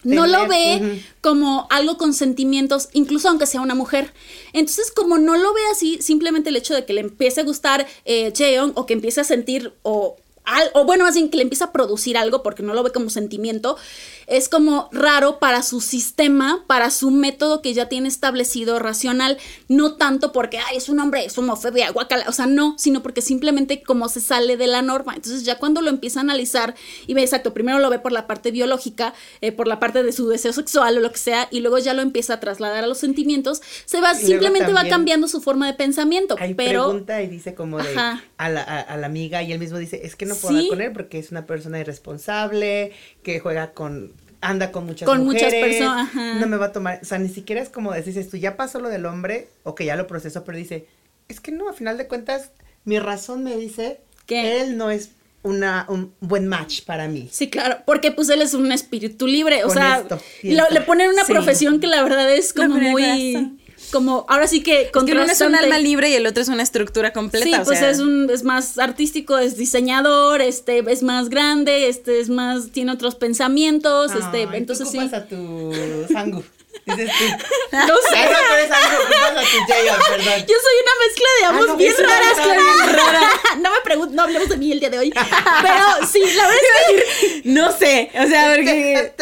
No 0.04 0.26
lo 0.26 0.46
ve 0.46 1.02
como 1.20 1.66
algo 1.70 1.98
con 1.98 2.14
sentimientos, 2.14 2.88
incluso 2.92 3.28
aunque 3.28 3.46
sea 3.46 3.60
una 3.60 3.74
mujer. 3.74 4.12
Entonces, 4.52 4.92
como 4.92 5.18
no 5.18 5.36
lo 5.36 5.52
ve 5.52 5.60
así, 5.72 5.98
simplemente 6.00 6.50
el 6.50 6.56
hecho 6.56 6.74
de 6.74 6.84
que 6.84 6.92
le 6.92 7.00
empiece 7.00 7.40
a 7.40 7.44
gustar 7.44 7.86
eh, 8.04 8.32
Cheon 8.32 8.72
o 8.76 8.86
que 8.86 8.94
empiece 8.94 9.20
a 9.20 9.24
sentir 9.24 9.72
o, 9.82 10.16
al- 10.48 10.70
o 10.74 10.84
bueno, 10.84 11.04
más 11.04 11.14
bien 11.14 11.28
que 11.30 11.36
le 11.36 11.42
empiece 11.44 11.64
a 11.64 11.72
producir 11.72 12.16
algo 12.16 12.42
porque 12.42 12.62
no 12.62 12.74
lo 12.74 12.82
ve 12.82 12.90
como 12.90 13.10
sentimiento, 13.10 13.76
es 14.26 14.48
como 14.48 14.88
raro 14.92 15.38
para 15.38 15.62
su 15.62 15.80
sistema, 15.80 16.64
para 16.66 16.90
su 16.90 17.10
método 17.10 17.62
que 17.62 17.72
ya 17.74 17.88
tiene 17.88 18.08
establecido 18.08 18.78
racional, 18.78 19.38
no 19.68 19.94
tanto 19.94 20.32
porque, 20.32 20.58
ay, 20.58 20.76
es 20.76 20.88
un 20.88 21.00
hombre, 21.00 21.24
es 21.24 21.36
homofobia, 21.38 21.90
guacala, 21.90 22.24
o 22.28 22.32
sea, 22.32 22.46
no, 22.46 22.74
sino 22.78 23.02
porque 23.02 23.22
simplemente 23.22 23.82
como 23.82 24.08
se 24.08 24.20
sale 24.20 24.56
de 24.56 24.66
la 24.66 24.82
norma. 24.82 25.14
Entonces 25.14 25.44
ya 25.44 25.58
cuando 25.58 25.80
lo 25.82 25.90
empieza 25.90 26.20
a 26.20 26.22
analizar 26.22 26.74
y 27.06 27.14
ve, 27.14 27.22
exacto, 27.22 27.54
primero 27.54 27.78
lo 27.78 27.90
ve 27.90 27.98
por 27.98 28.12
la 28.12 28.26
parte 28.26 28.50
biológica, 28.50 29.14
eh, 29.40 29.52
por 29.52 29.66
la 29.66 29.78
parte 29.80 30.02
de 30.02 30.12
su 30.12 30.28
deseo 30.28 30.52
sexual 30.52 30.98
o 30.98 31.00
lo 31.00 31.10
que 31.12 31.18
sea, 31.18 31.48
y 31.50 31.60
luego 31.60 31.78
ya 31.78 31.94
lo 31.94 32.02
empieza 32.02 32.34
a 32.34 32.40
trasladar 32.40 32.84
a 32.84 32.86
los 32.86 32.98
sentimientos, 32.98 33.62
se 33.84 34.00
va, 34.00 34.14
simplemente 34.14 34.72
va 34.72 34.88
cambiando 34.88 35.28
su 35.28 35.40
forma 35.40 35.66
de 35.66 35.74
pensamiento, 35.74 36.36
Ahí 36.38 36.54
pero... 36.54 36.84
pregunta 36.88 37.22
y 37.22 37.28
dice 37.28 37.54
como 37.54 37.78
de 37.78 37.96
a 37.98 38.48
la, 38.48 38.62
a, 38.62 38.80
a 38.80 38.96
la 38.96 39.06
amiga 39.06 39.42
y 39.42 39.52
él 39.52 39.58
mismo 39.58 39.78
dice, 39.78 40.00
es 40.04 40.16
que 40.16 40.26
no 40.26 40.34
puedo 40.38 40.54
Sí. 40.54 40.64
hablar 40.66 40.68
con 40.70 40.80
él 40.82 40.92
porque 40.92 41.18
es 41.18 41.30
una 41.30 41.46
persona 41.46 41.78
irresponsable, 41.80 42.92
que 43.22 43.40
juega 43.40 43.72
con, 43.72 44.12
anda 44.40 44.70
con 44.72 44.86
muchas 44.86 45.06
Con 45.08 45.24
muchas 45.24 45.52
personas, 45.54 46.08
ajá. 46.10 46.34
no 46.36 46.46
me 46.46 46.56
va 46.56 46.66
a 46.66 46.72
tomar, 46.72 47.00
o 47.02 47.04
sea, 47.04 47.18
ni 47.18 47.28
siquiera 47.28 47.60
es 47.60 47.68
como 47.68 47.92
dices 47.94 48.28
tú, 48.30 48.36
ya 48.36 48.56
pasó 48.56 48.80
lo 48.80 48.88
del 48.88 49.04
hombre, 49.06 49.48
o 49.64 49.74
que 49.74 49.84
ya 49.84 49.96
lo 49.96 50.06
procesó, 50.06 50.44
pero 50.44 50.56
dice, 50.58 50.86
es 51.28 51.40
que 51.40 51.52
no, 51.52 51.68
a 51.68 51.72
final 51.72 51.98
de 51.98 52.06
cuentas, 52.06 52.50
mi 52.84 52.98
razón 52.98 53.42
me 53.44 53.56
dice 53.56 54.00
que 54.26 54.60
él 54.62 54.76
no 54.76 54.90
es 54.90 55.10
una, 55.42 55.86
un 55.88 56.12
buen 56.20 56.46
match 56.48 56.82
para 56.84 57.06
mí. 57.08 57.28
Sí, 57.32 57.48
claro, 57.48 57.78
porque 57.86 58.10
pues 58.12 58.28
él 58.28 58.42
es 58.42 58.54
un 58.54 58.70
espíritu 58.72 59.26
libre, 59.26 59.62
o 59.64 59.68
Con 59.68 59.76
sea, 59.76 59.98
esto, 59.98 60.16
lo- 60.16 60.22
piensa. 60.42 60.70
le 60.70 60.80
ponen 60.82 61.10
una 61.10 61.24
Sí. 61.24 61.32
profesión 61.32 61.80
que 61.80 61.86
la 61.86 62.02
verdad 62.02 62.32
es 62.32 62.52
como 62.52 62.74
muy. 62.76 63.57
Como, 63.88 64.24
ahora 64.28 64.46
sí 64.46 64.62
que 64.62 64.82
Es 64.82 64.90
que 64.92 64.98
uno 65.12 65.22
es 65.22 65.40
un 65.40 65.54
alma 65.54 65.78
libre 65.78 66.08
y 66.10 66.14
el 66.14 66.26
otro 66.26 66.42
es 66.42 66.48
una 66.48 66.62
estructura 66.62 67.12
completa. 67.12 67.46
Sí, 67.46 67.54
o 67.54 67.64
pues 67.64 67.78
sea, 67.78 67.90
es 67.90 67.98
un, 68.00 68.28
es 68.30 68.42
más 68.44 68.78
artístico, 68.78 69.38
es 69.38 69.56
diseñador, 69.56 70.40
este, 70.40 70.84
es 70.90 71.02
más 71.02 71.28
grande, 71.28 71.88
este, 71.88 72.20
es 72.20 72.28
más, 72.28 72.70
tiene 72.72 72.92
otros 72.92 73.14
pensamientos, 73.14 74.12
este, 74.12 74.46
Ay, 74.50 74.58
entonces 74.58 74.90
tú 74.90 74.92
sí. 75.00 75.10
a 75.12 75.26
tu 75.26 75.72
sangu, 76.12 76.42
dices 76.86 77.10
tú. 77.18 77.24
No 77.72 77.78
Ay, 77.80 77.88
sé. 78.10 78.24
no, 78.32 78.38
tú 78.38 78.54
eres 78.54 78.68
sangu, 78.68 79.02
ocupas 79.02 79.30
a 79.30 79.98
tu 79.98 80.12
perdón. 80.12 80.40
Yo 80.46 80.56
soy 80.66 80.76
una 80.82 80.94
mezcla 81.06 81.28
de 81.38 81.44
ambos 81.46 81.64
Ah, 81.64 81.72
no, 81.72 81.76
bien 81.76 81.92
es 81.92 81.98
raras. 81.98 82.36
bien 82.36 82.96
rara. 82.96 83.30
no 83.60 83.70
me 83.72 83.80
pregunto, 83.84 84.14
no 84.14 84.22
hablemos 84.22 84.48
de 84.48 84.56
mí 84.56 84.72
el 84.72 84.80
día 84.80 84.90
de 84.90 84.98
hoy. 84.98 85.10
Pero 85.62 86.06
sí, 86.10 86.20
la 86.34 86.46
verdad 86.46 86.60
es 86.94 87.44
No 87.44 87.72
sé, 87.72 88.10
o 88.18 88.26
sea, 88.26 88.54
porque... 88.54 89.12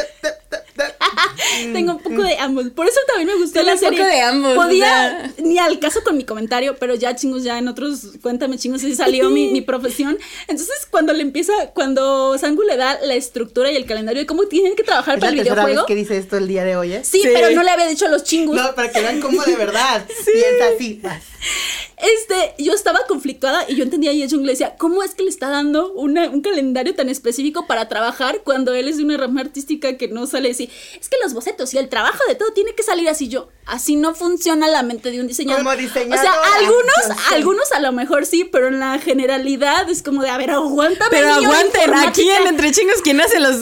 tengo 1.72 1.92
un 1.92 1.98
poco 2.02 2.22
de 2.22 2.36
ambos. 2.38 2.68
Por 2.70 2.86
eso 2.86 2.98
también 3.08 3.28
me 3.28 3.34
gustó 3.36 3.60
Tiene 3.60 3.68
la 3.68 3.74
un 3.74 3.80
poco 3.80 3.92
serie. 3.96 4.06
de 4.06 4.20
ambos, 4.20 4.52
o 4.52 4.56
Podía, 4.56 4.86
sea. 4.86 5.32
ni 5.44 5.58
al 5.58 5.78
caso 5.78 6.02
con 6.04 6.16
mi 6.16 6.24
comentario, 6.24 6.76
pero 6.78 6.94
ya 6.94 7.14
chingos, 7.16 7.44
ya 7.44 7.58
en 7.58 7.68
otros, 7.68 8.12
cuéntame 8.22 8.58
chingos, 8.58 8.80
si 8.82 8.94
salió 8.94 9.30
mi, 9.30 9.48
mi 9.48 9.60
profesión. 9.62 10.18
Entonces, 10.48 10.86
cuando 10.90 11.12
le 11.12 11.22
empieza, 11.22 11.52
cuando 11.74 12.36
Sangu 12.38 12.62
le 12.62 12.76
da 12.76 12.98
la 13.02 13.14
estructura 13.14 13.70
y 13.70 13.76
el 13.76 13.86
calendario 13.86 14.20
de 14.22 14.26
cómo 14.26 14.44
tienen 14.44 14.76
que 14.76 14.82
trabajar 14.82 15.14
Es 15.16 15.20
para 15.20 15.32
la 15.32 15.38
el 15.38 15.44
tercera 15.44 15.64
vez 15.64 15.72
videojuego. 15.72 15.86
que 15.86 15.94
dice 15.94 16.16
esto 16.18 16.36
el 16.36 16.48
día 16.48 16.64
de 16.64 16.76
hoy, 16.76 16.92
¿eh? 16.92 17.04
Sí, 17.04 17.20
Sí. 17.22 17.28
pero 17.32 17.50
no 17.50 17.62
le 17.62 17.70
había 17.70 17.86
dicho 17.86 18.06
a 18.06 18.08
los 18.08 18.22
chingos. 18.24 18.56
No, 18.56 18.74
para 18.74 18.90
que 18.90 19.00
vean 19.00 19.20
cómo 19.20 19.42
de 19.42 19.56
verdad 19.56 20.04
piensa 20.24 20.74
así. 20.74 21.00
Este, 21.98 22.62
yo 22.62 22.74
estaba 22.74 23.00
conflictuada 23.08 23.64
y 23.68 23.76
yo 23.76 23.82
entendía 23.84 24.12
y 24.12 24.28
Jung 24.28 24.42
le 24.44 24.52
decía, 24.52 24.74
¿cómo 24.76 25.02
es 25.02 25.14
que 25.14 25.22
le 25.22 25.30
está 25.30 25.48
dando 25.48 25.92
una- 25.94 26.28
un 26.28 26.42
calendario 26.42 26.94
tan 26.94 27.08
específico 27.08 27.66
para 27.66 27.88
trabajar 27.88 28.42
cuando 28.44 28.74
él 28.74 28.88
es 28.88 28.98
de 28.98 29.04
una 29.04 29.16
rama 29.16 29.40
artística 29.40 29.96
que 29.96 30.08
no 30.08 30.26
sale 30.26 30.45
así? 30.52 30.70
Es 31.00 31.08
que 31.08 31.16
los 31.22 31.34
bocetos 31.34 31.72
y 31.74 31.78
el 31.78 31.88
trabajo 31.88 32.18
de 32.28 32.34
todo 32.34 32.52
tiene 32.52 32.74
que 32.74 32.82
salir 32.82 33.08
así 33.08 33.28
yo. 33.28 33.48
Así 33.66 33.96
no 33.96 34.14
funciona 34.14 34.68
la 34.68 34.82
mente 34.82 35.10
de 35.10 35.20
un 35.20 35.26
diseñador. 35.26 35.64
Como 35.64 35.70
O 35.74 35.76
diseñadora, 35.76 36.22
sea, 36.22 36.32
algunos, 36.58 36.94
sé. 37.28 37.34
algunos 37.34 37.72
a 37.72 37.80
lo 37.80 37.92
mejor 37.92 38.26
sí, 38.26 38.44
pero 38.44 38.68
en 38.68 38.78
la 38.80 38.98
generalidad 38.98 39.88
es 39.90 40.02
como 40.02 40.22
de, 40.22 40.30
a 40.30 40.38
ver, 40.38 40.50
aguántame. 40.50 41.10
Pero 41.10 41.32
aguanten, 41.32 41.94
aquí 41.94 42.22
en 42.22 42.26
informática". 42.28 42.48
Entre 42.48 42.70
Chingos 42.72 43.02
quien 43.02 43.20
hace 43.20 43.40
los 43.40 43.56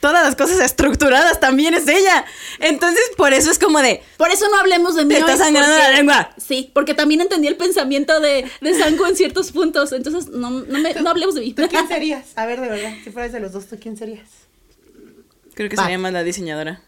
todas 0.00 0.24
las 0.24 0.34
cosas 0.34 0.58
estructuradas 0.58 1.38
también 1.38 1.74
es 1.74 1.86
ella. 1.86 2.24
Entonces, 2.58 3.02
por 3.16 3.32
eso 3.32 3.52
es 3.52 3.58
como 3.60 3.80
de 3.80 4.02
Por 4.16 4.32
eso 4.32 4.48
no 4.50 4.58
hablemos 4.58 4.96
de 4.96 5.04
mí. 5.04 5.14
Te 5.14 5.20
está 5.20 5.36
sangrando 5.36 5.70
porque- 5.76 5.88
la 5.90 5.96
lengua. 5.96 6.30
Sí, 6.44 6.72
porque 6.74 6.94
también 6.94 7.20
entendí 7.20 7.46
el 7.46 7.54
pensamiento 7.56 8.18
de, 8.18 8.50
de 8.60 8.74
Sango 8.76 9.06
en 9.06 9.14
ciertos 9.14 9.52
puntos. 9.52 9.92
Entonces, 9.92 10.28
no, 10.30 10.50
no, 10.50 10.78
me- 10.80 10.94
no 10.94 11.08
hablemos 11.10 11.36
de 11.36 11.42
mí. 11.42 11.52
¿Tú 11.54 11.62
quién 11.68 11.86
serías? 11.88 12.26
A 12.34 12.46
ver, 12.46 12.60
de 12.60 12.68
verdad, 12.68 12.92
si 13.04 13.10
fueras 13.12 13.30
de 13.30 13.38
los 13.38 13.52
dos, 13.52 13.66
¿tú 13.66 13.76
quién 13.80 13.96
serías? 13.96 14.26
Creo 15.54 15.68
que 15.68 15.76
Pat. 15.76 15.86
sería 15.86 15.98
más 15.98 16.12
la 16.12 16.22
diseñadora. 16.24 16.82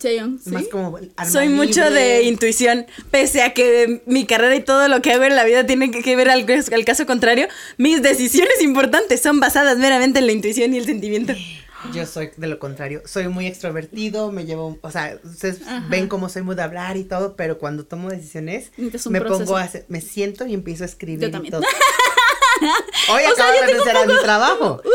¿sí? 0.00 0.50
Más 0.50 0.68
como 0.68 0.98
Soy 1.30 1.48
mucho 1.48 1.90
de 1.90 2.22
intuición, 2.22 2.86
pese 3.10 3.42
a 3.42 3.52
que 3.52 4.02
mi 4.06 4.26
carrera 4.26 4.56
y 4.56 4.62
todo 4.62 4.88
lo 4.88 5.02
que 5.02 5.12
hago 5.12 5.24
en 5.24 5.36
la 5.36 5.44
vida 5.44 5.66
tiene 5.66 5.90
que, 5.90 6.16
ver 6.16 6.30
al, 6.30 6.46
al 6.72 6.84
caso 6.84 7.06
contrario, 7.06 7.46
mis 7.76 8.02
decisiones 8.02 8.62
importantes 8.62 9.20
son 9.20 9.40
basadas 9.40 9.78
meramente 9.78 10.18
en 10.18 10.26
la 10.26 10.32
intuición 10.32 10.74
y 10.74 10.78
el 10.78 10.86
sentimiento. 10.86 11.34
Yo 11.92 12.06
soy 12.06 12.30
de 12.36 12.46
lo 12.46 12.60
contrario, 12.60 13.02
soy 13.06 13.26
muy 13.26 13.48
extrovertido, 13.48 14.30
me 14.30 14.44
llevo, 14.44 14.78
o 14.82 14.90
sea, 14.92 15.18
ustedes 15.24 15.62
ven 15.90 16.06
cómo 16.06 16.28
soy 16.28 16.42
muy 16.42 16.54
de 16.54 16.62
hablar 16.62 16.96
y 16.96 17.02
todo, 17.02 17.34
pero 17.34 17.58
cuando 17.58 17.84
tomo 17.84 18.08
decisiones, 18.08 18.70
me 18.76 19.20
proceso. 19.20 19.44
pongo 19.44 19.56
a 19.56 19.62
hacer, 19.62 19.84
me 19.88 20.00
siento 20.00 20.46
y 20.46 20.54
empiezo 20.54 20.84
a 20.84 20.86
escribir 20.86 21.22
Yo 21.22 21.28
y 21.28 21.30
también. 21.32 21.50
todo. 21.50 21.62
Hoy 23.10 23.22
O 23.28 23.32
acabo 23.32 23.52
de 23.52 23.66
renunciar 23.66 23.96
a 23.96 24.06
mi 24.06 24.18
trabajo. 24.22 24.82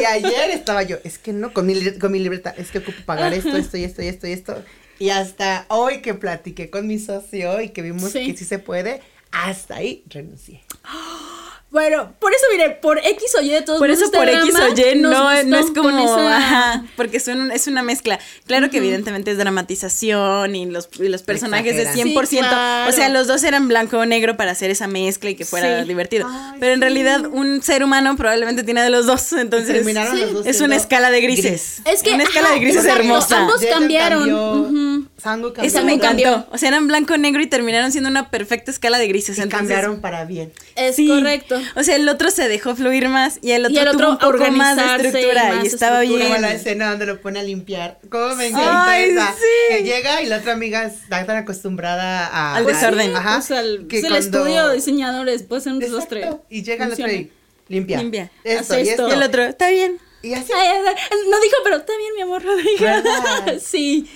Y, 0.00 0.04
a- 0.04 0.18
y 0.18 0.24
ayer 0.24 0.50
estaba 0.50 0.82
yo, 0.82 0.96
es 1.04 1.18
que 1.18 1.32
no, 1.32 1.52
con 1.52 1.66
mi, 1.66 1.92
con 1.98 2.10
mi 2.10 2.18
libreta, 2.18 2.52
es 2.58 2.70
que 2.72 2.78
ocupo 2.78 2.98
pagar 3.06 3.32
esto, 3.32 3.56
esto 3.56 3.76
y 3.76 3.84
esto 3.84 4.02
y 4.02 4.08
esto 4.08 4.26
y 4.26 4.32
esto. 4.32 4.62
Y 4.98 5.10
hasta 5.10 5.66
hoy 5.68 6.02
que 6.02 6.14
platiqué 6.14 6.70
con 6.70 6.86
mi 6.88 6.98
socio 6.98 7.60
y 7.60 7.68
que 7.68 7.82
vimos 7.82 8.10
Sí. 8.10 8.32
que 8.32 8.36
sí 8.38 8.44
se 8.44 8.58
puede, 8.58 9.00
hasta 9.30 9.76
ahí 9.76 10.02
renuncié. 10.08 10.64
Bueno, 11.74 12.14
por 12.20 12.32
eso, 12.32 12.44
mire, 12.52 12.70
por 12.80 12.98
X 12.98 13.34
o 13.36 13.42
Y 13.42 13.48
de 13.48 13.62
todos 13.62 13.80
Por 13.80 13.90
eso 13.90 14.04
este 14.04 14.16
por 14.16 14.28
X 14.28 14.54
o 14.54 14.68
Y 14.80 14.94
no, 15.00 15.42
no 15.42 15.58
es 15.58 15.66
como, 15.66 15.90
con 15.90 15.98
esa- 15.98 16.36
ajá, 16.36 16.84
porque 16.96 17.18
son, 17.18 17.50
es 17.50 17.66
una 17.66 17.82
mezcla. 17.82 18.20
Claro 18.46 18.70
que 18.70 18.76
evidentemente 18.78 19.32
es 19.32 19.38
dramatización 19.38 20.54
y 20.54 20.66
los, 20.66 20.88
y 21.00 21.08
los 21.08 21.22
personajes 21.22 21.74
de 21.74 21.82
Exageran. 21.82 22.14
100%. 22.14 22.26
Sí, 22.28 22.38
claro. 22.38 22.88
O 22.88 22.92
sea, 22.92 23.08
los 23.08 23.26
dos 23.26 23.42
eran 23.42 23.66
blanco 23.66 23.98
o 23.98 24.06
negro 24.06 24.36
para 24.36 24.52
hacer 24.52 24.70
esa 24.70 24.86
mezcla 24.86 25.30
y 25.30 25.34
que 25.34 25.44
fuera 25.44 25.82
Sí. 25.82 25.88
divertido. 25.88 26.28
Ay, 26.30 26.58
Pero 26.60 26.74
en 26.74 26.78
sí. 26.78 26.80
realidad 26.82 27.26
un 27.26 27.60
ser 27.60 27.82
humano 27.82 28.16
probablemente 28.16 28.62
tiene 28.62 28.80
de 28.80 28.90
los 28.90 29.06
dos, 29.06 29.32
entonces 29.32 29.74
terminaron 29.74 30.20
los 30.20 30.32
dos 30.32 30.46
es 30.46 30.60
una 30.60 30.76
escala 30.76 31.10
de 31.10 31.20
grises. 31.22 31.82
Es 31.84 32.04
que 32.04 32.14
una 32.14 32.22
escala 32.22 32.46
ajá, 32.50 32.54
de 32.54 32.60
grises 32.60 32.84
exacto, 32.84 33.02
hermosa. 33.02 33.38
Ambos 33.40 33.60
cambiaron. 33.68 35.10
Cambió. 35.24 35.52
Eso 35.62 35.82
me 35.84 35.98
cambió. 35.98 36.28
encantó. 36.28 36.48
O 36.54 36.58
sea, 36.58 36.68
eran 36.68 36.86
blanco 36.86 37.16
negro 37.16 37.42
y 37.42 37.46
terminaron 37.46 37.90
siendo 37.90 38.10
una 38.10 38.30
perfecta 38.30 38.70
escala 38.70 38.98
de 38.98 39.08
grises. 39.08 39.38
Y 39.38 39.40
entonces, 39.42 39.68
cambiaron 39.68 40.00
para 40.00 40.24
bien. 40.24 40.52
Es 40.76 40.96
Sí. 40.96 41.08
correcto. 41.08 41.60
O 41.76 41.82
sea, 41.82 41.96
el 41.96 42.08
otro 42.08 42.30
se 42.30 42.46
dejó 42.48 42.76
fluir 42.76 43.08
más 43.08 43.38
y 43.42 43.52
el 43.52 43.64
otro, 43.66 43.74
Y 43.74 43.78
el 43.78 43.90
tuvo 43.92 44.10
un 44.10 44.18
poco 44.18 44.50
más 44.52 44.76
de 44.76 44.82
y 44.82 44.86
estructura 45.06 45.60
y, 45.62 45.66
estaba 45.66 46.02
estructura. 46.02 46.24
Como 46.28 46.40
la 46.40 46.46
bien. 46.48 46.60
escena 46.60 46.90
donde 46.90 47.06
lo 47.06 47.20
pone 47.20 47.40
a 47.40 47.42
limpiar. 47.42 47.98
¿Cómo 48.08 48.34
me 48.36 48.48
encanta 48.48 48.90
Ay, 48.90 49.10
esa? 49.10 49.32
sí. 49.32 49.74
Que 49.76 49.82
llega 49.82 50.22
y 50.22 50.26
la 50.26 50.36
otra 50.38 50.52
amiga 50.52 50.84
está 50.84 51.24
tan 51.26 51.36
acostumbrada 51.38 52.26
a, 52.26 52.56
Al 52.56 52.66
desorden. 52.66 53.16
Ajá. 53.16 53.36
Pues 53.46 53.50
el, 53.58 53.86
que 53.88 54.00
pues 54.00 54.04
el 54.04 54.10
cuando- 54.10 54.38
estudio 54.38 54.68
de 54.68 54.74
diseñadores 54.76 55.42
puede 55.42 55.62
ser 55.62 55.72
un 55.72 55.78
desastre. 55.78 56.28
Y 56.50 56.62
llega 56.62 56.84
el 56.86 56.92
otro 56.92 57.10
y 57.10 57.30
limpia. 57.68 57.98
Limpia. 57.98 58.30
Esto. 58.44 58.74
esto. 58.74 59.08
Y 59.08 59.12
el 59.12 59.22
otro, 59.22 59.42
está 59.44 59.70
bien. 59.70 59.98
Y 60.24 60.34
así. 60.34 60.52
Ay, 60.52 60.68
ay, 60.68 60.94
ay, 61.10 61.18
no 61.28 61.40
dijo, 61.40 61.56
pero 61.62 61.76
está 61.76 61.92
bien, 61.98 62.14
mi 62.16 62.22
amor. 62.22 62.44
no 62.44 62.56
dijo. 62.56 62.82
¿Verdad? 62.84 63.58
sí. 63.60 64.08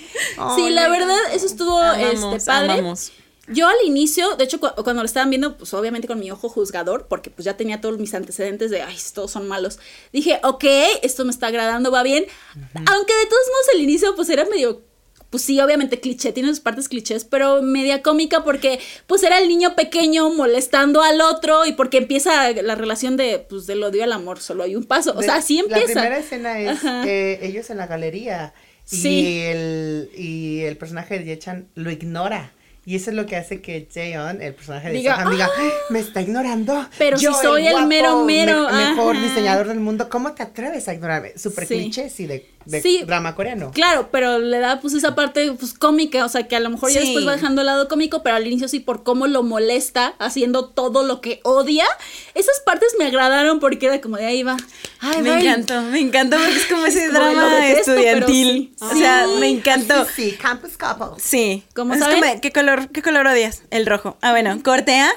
Sí, 0.57 0.71
la 0.71 0.89
verdad, 0.89 1.19
eso 1.33 1.47
estuvo 1.47 1.79
Amamos, 1.79 2.37
este, 2.37 2.51
padre. 2.51 2.73
amamos. 2.73 3.13
Yo 3.51 3.67
al 3.67 3.77
inicio, 3.85 4.37
de 4.37 4.45
hecho, 4.45 4.61
cu- 4.61 4.83
cuando 4.85 5.01
lo 5.03 5.07
estaban 5.07 5.31
viendo, 5.31 5.57
pues 5.57 5.73
obviamente 5.73 6.07
con 6.07 6.19
mi 6.21 6.31
ojo 6.31 6.51
juzgador, 6.51 7.07
porque 7.09 7.31
pues 7.31 7.47
ya 7.47 7.57
tenía 7.57 7.81
todos 7.81 7.99
mis 7.99 8.13
antecedentes 8.13 8.71
de, 8.71 8.83
ay, 8.83 8.97
todos 9.15 9.31
son 9.31 9.49
malos. 9.49 9.79
Dije, 10.13 10.39
ok, 10.43 10.65
esto 11.03 11.25
me 11.25 11.31
está 11.31 11.47
agradando, 11.47 11.91
va 11.91 12.03
bien. 12.03 12.27
Aunque 12.75 13.15
de 13.15 13.27
todos 13.27 13.47
modos 13.49 13.69
el 13.75 13.81
inicio, 13.81 14.15
pues 14.17 14.29
era 14.29 14.45
medio, 14.45 14.83
pues 15.31 15.43
sí, 15.43 15.61
obviamente 15.61 16.01
cliché, 16.01 16.33
tiene 16.33 16.49
sus 16.49 16.61
partes 16.61 16.89
clichés, 16.89 17.25
pero 17.25 17.61
media 17.63 18.03
cómica 18.03 18.45
porque 18.45 18.81
pues 19.07 19.23
era 19.23 19.39
el 19.39 19.49
niño 19.49 19.75
pequeño 19.77 20.31
molestando 20.31 21.03
al 21.03 21.21
otro 21.21 21.67
y 21.67 21.73
porque 21.73 21.99
empieza 21.99 22.51
la 22.53 22.75
relación 22.75 23.17
de, 23.17 23.45
pues 23.49 23.67
del 23.67 23.83
odio 23.83 24.05
al 24.05 24.13
amor, 24.13 24.41
solo 24.41 24.63
hay 24.63 24.75
un 24.77 24.85
paso. 24.85 25.13
O 25.15 25.21
De- 25.21 25.27
sea, 25.27 25.37
así 25.37 25.57
La 25.57 25.63
empieza. 25.79 26.01
primera 26.01 26.19
escena 26.19 26.59
es 26.59 26.79
eh, 27.07 27.41
ellos 27.43 27.69
en 27.71 27.77
la 27.77 27.87
galería. 27.87 28.55
Sí. 28.85 29.09
Y 29.21 29.39
el, 29.41 30.11
y 30.17 30.61
el 30.63 30.79
personaje 30.79 31.19
de 31.19 31.25
Yechan 31.27 31.69
lo 31.75 31.91
ignora. 31.91 32.55
Y 32.87 32.97
eso 32.97 33.11
es 33.11 33.17
lo 33.17 33.27
que 33.27 33.37
hace 33.37 33.61
que 33.61 33.87
Jaeon, 33.93 34.41
el 34.41 34.55
personaje 34.55 34.89
de 34.89 34.95
Diga, 34.95 35.17
Soham, 35.17 35.31
diga, 35.31 35.51
"Ah". 35.55 35.71
me 35.91 35.99
está 35.99 36.23
ignorando. 36.23 36.89
Pero 36.97 37.19
si 37.19 37.27
soy 37.27 37.67
el 37.67 37.87
mero, 37.87 38.25
mero, 38.25 38.67
mejor 38.73 39.15
ajá. 39.15 39.27
diseñador 39.27 39.69
del 39.69 39.79
mundo, 39.81 40.09
¿cómo 40.09 40.33
te 40.33 40.43
atreves 40.43 40.89
a 40.89 40.95
ignorarme? 40.95 41.37
Súper 41.37 41.67
Sí. 41.67 41.75
cliché, 41.75 42.09
sí, 42.09 42.27
de, 42.27 42.47
de 42.69 42.83
Sí. 42.83 43.03
drama 43.07 43.35
coreano. 43.35 43.71
Claro, 43.73 44.09
pero 44.13 44.39
le 44.39 44.59
da 44.59 44.81
pues 44.81 44.95
esa 44.95 45.15
parte 45.15 45.53
pues 45.53 45.73
cómica, 45.75 46.25
o 46.25 46.29
sea 46.29 46.47
que 46.47 46.55
a 46.57 46.61
lo 46.61 46.71
mejor 46.71 46.91
ya 46.91 47.01
después 47.01 47.27
va 47.27 47.33
dejando 47.33 47.63
el 47.63 47.67
lado 47.67 47.89
cómico, 47.89 48.23
pero 48.23 48.37
al 48.37 48.47
inicio 48.47 48.69
sí 48.69 48.79
por 48.81 49.03
cómo 49.03 49.27
lo 49.27 49.43
molesta 49.43 50.15
haciendo 50.19 50.67
todo 50.67 51.03
lo 51.03 51.21
que 51.21 51.41
odia. 51.45 51.87
Esas 52.35 52.61
partes 52.65 52.95
me 52.99 53.07
agradaron 53.07 53.59
porque 53.61 53.87
era 53.87 54.01
como 54.01 54.17
de 54.17 54.27
ahí 54.27 54.43
va. 54.43 54.57
Ay, 55.01 55.23
Me 55.23 55.41
encantó, 55.41 55.81
me 55.83 56.01
encantó 56.01 56.37
porque 56.37 56.57
es 56.57 56.67
como 56.67 56.87
ese 56.87 57.09
drama 57.09 57.55
detesto, 57.57 57.93
estudiantil. 57.93 58.73
sí. 58.79 58.85
O 58.85 58.95
sea, 58.97 59.27
me 59.39 59.49
encantó. 59.49 60.05
Sí, 60.05 60.31
sí, 60.33 60.37
Campus 60.37 60.77
Couple. 60.77 61.23
Sí. 61.23 61.65
Como 61.75 61.95
saben- 61.97 62.21
como, 62.23 62.41
¿qué 62.41 62.53
color, 62.53 62.89
¿Qué 62.91 63.03
color 63.03 63.27
odias? 63.27 63.63
El 63.71 63.87
rojo. 63.87 64.17
Ah, 64.21 64.33
bueno, 64.33 64.59
cortea. 64.63 65.11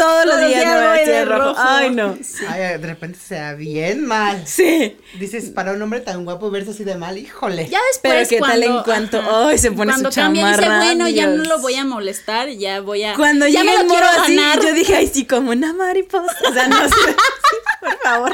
Todos 0.00 0.26
los 0.26 0.38
días 0.38 0.48
días 0.50 0.64
me 0.66 0.72
voy 0.74 0.82
a 0.82 0.88
voy 0.88 0.96
vestir 0.98 1.14
de 1.14 1.24
rojo. 1.26 1.44
rojo. 1.44 1.54
Ay, 1.58 1.90
no. 1.90 2.18
Ay, 2.48 2.60
de 2.60 2.78
repente 2.78 3.18
se 3.18 3.34
da 3.34 3.54
bien 3.54 4.06
mal. 4.06 4.42
Sí. 4.46 4.96
Dices, 5.18 5.50
para 5.50 5.72
un 5.72 5.82
hombre 5.82 6.00
tan 6.00 6.24
guapo 6.24 6.50
verse 6.50 6.70
así 6.70 6.84
de 6.84 6.96
mal, 6.96 7.18
híjole. 7.18 7.68
Ya 7.68 7.78
después 7.92 8.28
Pero 8.28 8.28
qué 8.28 8.38
tal 8.40 8.62
en 8.62 8.82
cuanto- 8.82 9.22
ay, 9.46 9.58
se 9.58 9.70
pone 9.72 9.92
su 9.92 10.00
cuando 10.00 10.10
cambia 10.10 10.48
dice, 10.48 10.60
chamarra, 10.62 10.84
bueno, 10.84 11.08
ya 11.08 11.26
no 11.26 11.44
lo 11.44 11.58
voy 11.60 11.74
a 11.74 11.84
molestar, 11.84 12.48
ya 12.50 12.80
voy 12.80 13.04
a 13.04 13.14
Cuando 13.14 13.46
ya 13.46 13.60
llega 13.60 13.72
me 13.72 13.80
el 13.80 13.86
lo 13.86 13.94
moro 13.94 14.06
quiero 14.06 14.22
así, 14.22 14.36
ganar. 14.36 14.60
yo 14.60 14.72
dije, 14.72 14.96
ay, 14.96 15.06
sí, 15.12 15.24
como 15.26 15.50
una 15.50 15.72
mariposa. 15.72 16.34
O 16.48 16.52
sea, 16.52 16.66
no 16.68 16.88
sé. 16.88 16.94
Por 17.80 17.98
favor. 18.02 18.32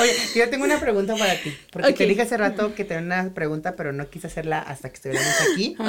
Oye, 0.00 0.12
yo 0.36 0.48
tengo 0.50 0.64
una 0.64 0.78
pregunta 0.78 1.16
para 1.16 1.34
ti. 1.40 1.56
Porque 1.72 1.92
te 1.92 2.06
dije 2.06 2.22
hace 2.22 2.36
rato 2.36 2.74
que 2.74 2.84
tenía 2.84 3.02
una 3.02 3.34
pregunta, 3.34 3.74
pero 3.76 3.92
no 3.92 4.08
quise 4.10 4.26
hacerla 4.28 4.60
hasta 4.60 4.88
que 4.90 4.96
estuviéramos 4.96 5.34
aquí. 5.52 5.74
Oh 5.78 5.84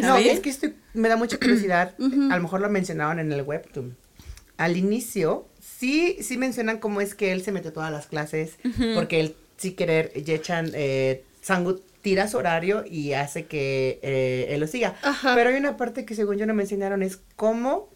No, 0.00 0.16
es 0.16 0.40
que 0.40 0.50
estoy, 0.50 0.74
me 0.94 1.08
da 1.08 1.16
mucha 1.16 1.36
curiosidad. 1.38 1.94
A 2.30 2.36
lo 2.36 2.42
mejor 2.42 2.60
lo 2.60 2.68
mencionaban 2.70 3.18
en 3.20 3.30
el 3.32 3.42
webtoon. 3.42 3.96
Al 4.58 4.76
inicio, 4.76 5.48
sí, 5.60 6.18
sí 6.20 6.36
mencionan 6.36 6.78
cómo 6.78 7.00
es 7.00 7.14
que 7.14 7.32
él 7.32 7.42
se 7.42 7.52
metió 7.52 7.70
a 7.70 7.72
todas 7.72 7.90
las 7.90 8.06
clases. 8.06 8.58
Porque 8.94 9.20
él, 9.20 9.34
sin 9.56 9.74
querer, 9.74 10.12
Yechan, 10.12 10.72
eh, 10.74 11.24
Sangu 11.40 11.80
tira 12.02 12.28
su 12.28 12.36
horario 12.36 12.84
y 12.88 13.14
hace 13.14 13.46
que 13.46 13.98
eh, 14.02 14.48
él 14.50 14.60
lo 14.60 14.66
siga. 14.66 14.96
Ajá. 15.02 15.34
Pero 15.34 15.50
hay 15.50 15.56
una 15.56 15.76
parte 15.76 16.04
que 16.04 16.14
según 16.14 16.36
yo 16.36 16.46
no 16.46 16.54
mencionaron, 16.54 17.02
es 17.02 17.20
cómo 17.36 17.88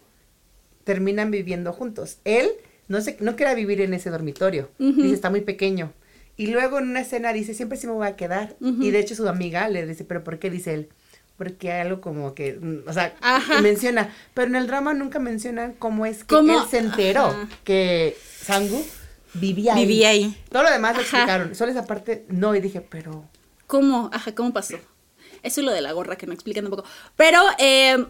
terminan 0.83 1.31
viviendo 1.31 1.73
juntos. 1.73 2.17
Él 2.23 2.49
no 2.87 3.01
se, 3.01 3.17
no 3.19 3.35
quería 3.35 3.53
vivir 3.53 3.81
en 3.81 3.93
ese 3.93 4.09
dormitorio. 4.09 4.69
Dice, 4.79 5.13
está 5.13 5.29
muy 5.29 5.41
pequeño. 5.41 5.93
Y 6.35 6.47
luego 6.47 6.79
en 6.79 6.89
una 6.89 7.01
escena 7.01 7.31
dice, 7.31 7.53
siempre 7.53 7.77
sí 7.77 7.87
me 7.87 7.93
voy 7.93 8.07
a 8.07 8.15
quedar. 8.15 8.55
Y 8.59 8.91
de 8.91 8.99
hecho 8.99 9.15
su 9.15 9.27
amiga 9.27 9.67
le 9.69 9.85
dice, 9.85 10.03
¿pero 10.03 10.23
por 10.23 10.39
qué? 10.39 10.49
Dice 10.49 10.73
él, 10.73 10.89
porque 11.37 11.71
hay 11.71 11.81
algo 11.81 12.01
como 12.01 12.33
que, 12.33 12.53
mm, 12.53 12.87
o 12.87 12.93
sea, 12.93 13.15
Ajá. 13.21 13.61
menciona. 13.61 14.13
Pero 14.33 14.47
en 14.47 14.55
el 14.55 14.67
drama 14.67 14.93
nunca 14.93 15.19
mencionan 15.19 15.73
cómo 15.73 16.05
es 16.05 16.19
que 16.19 16.35
¿Cómo? 16.35 16.61
él 16.61 16.67
se 16.69 16.77
enteró 16.79 17.25
Ajá. 17.25 17.47
que 17.63 18.17
Sangu 18.41 18.85
vivía 19.33 19.73
ahí. 19.75 19.85
Vivía 19.85 20.09
ahí. 20.09 20.43
Todo 20.51 20.63
lo 20.63 20.71
demás 20.71 20.95
lo 20.95 21.01
explicaron. 21.01 21.55
Solo 21.55 21.71
esa 21.71 21.85
parte 21.85 22.25
no. 22.29 22.55
Y 22.55 22.61
dije, 22.61 22.81
pero... 22.81 23.27
¿Cómo? 23.67 24.09
Ajá, 24.13 24.35
¿cómo 24.35 24.53
pasó? 24.53 24.77
Eso 25.41 25.61
es 25.61 25.65
lo 25.65 25.71
de 25.71 25.81
la 25.81 25.91
gorra 25.91 26.15
que 26.15 26.25
no 26.27 26.33
explican 26.33 26.65
un 26.65 26.71
poco. 26.71 26.85
Pero 27.15 27.39
eh, 27.57 28.05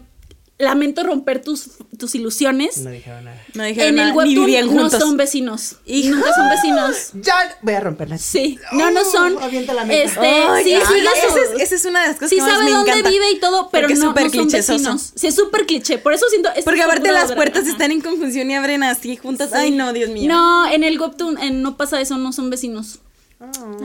lamento 0.58 1.02
romper 1.02 1.42
tus, 1.42 1.70
tus 1.98 2.14
ilusiones. 2.14 2.78
No 2.78 2.90
dijeron 2.90 3.24
nada. 3.24 3.42
No 3.54 3.64
dijeron 3.64 3.88
en 3.88 3.96
nada, 3.96 4.08
el 4.10 4.28
ni 4.28 4.38
webtoon 4.38 4.76
no 4.76 4.90
son 4.90 5.16
vecinos. 5.16 5.76
Hijo. 5.84 6.14
Nunca 6.14 6.34
son 6.34 6.48
vecinos. 6.48 7.10
Ya 7.24 7.34
voy 7.62 7.74
a 7.74 7.80
romperla. 7.80 8.18
Sí, 8.18 8.58
no, 8.72 8.90
no 8.90 9.04
son. 9.04 9.36
Oh, 9.36 9.48
la. 9.48 9.82
Este, 9.92 10.20
Ay, 10.20 10.64
sí, 10.64 10.72
esa, 10.74 10.94
es, 10.94 11.60
esa 11.60 11.74
es 11.74 11.84
una 11.84 12.02
de 12.02 12.08
las 12.08 12.16
cosas 12.16 12.30
Sí 12.30 12.36
que 12.36 12.42
más 12.42 12.50
sabe 12.52 12.64
me 12.64 12.70
dónde 12.70 12.90
encanta. 12.90 13.10
vive 13.10 13.30
y 13.32 13.38
todo, 13.40 13.68
pero 13.70 13.88
Porque 13.88 13.98
no, 13.98 14.12
no 14.12 14.30
son 14.30 14.48
vecinos. 14.48 15.12
Sí, 15.14 15.26
es 15.26 15.34
súper 15.34 15.66
cliché. 15.66 15.98
Por 15.98 16.12
eso 16.12 16.26
siento. 16.28 16.50
Porque 16.64 16.82
aparte 16.82 17.10
las 17.12 17.32
puertas 17.32 17.62
Ajá. 17.62 17.70
están 17.72 17.90
en 17.90 18.00
confusión 18.00 18.50
y 18.50 18.54
abren 18.54 18.82
así 18.82 19.16
juntas. 19.16 19.52
Ay, 19.52 19.70
no, 19.70 19.92
Dios 19.92 20.10
mío. 20.10 20.28
No, 20.28 20.70
en 20.70 20.84
el 20.84 21.00
webtoon 21.00 21.38
en 21.38 21.62
no 21.62 21.76
pasa 21.76 22.00
eso, 22.00 22.16
no 22.16 22.32
son 22.32 22.50
vecinos. 22.50 23.00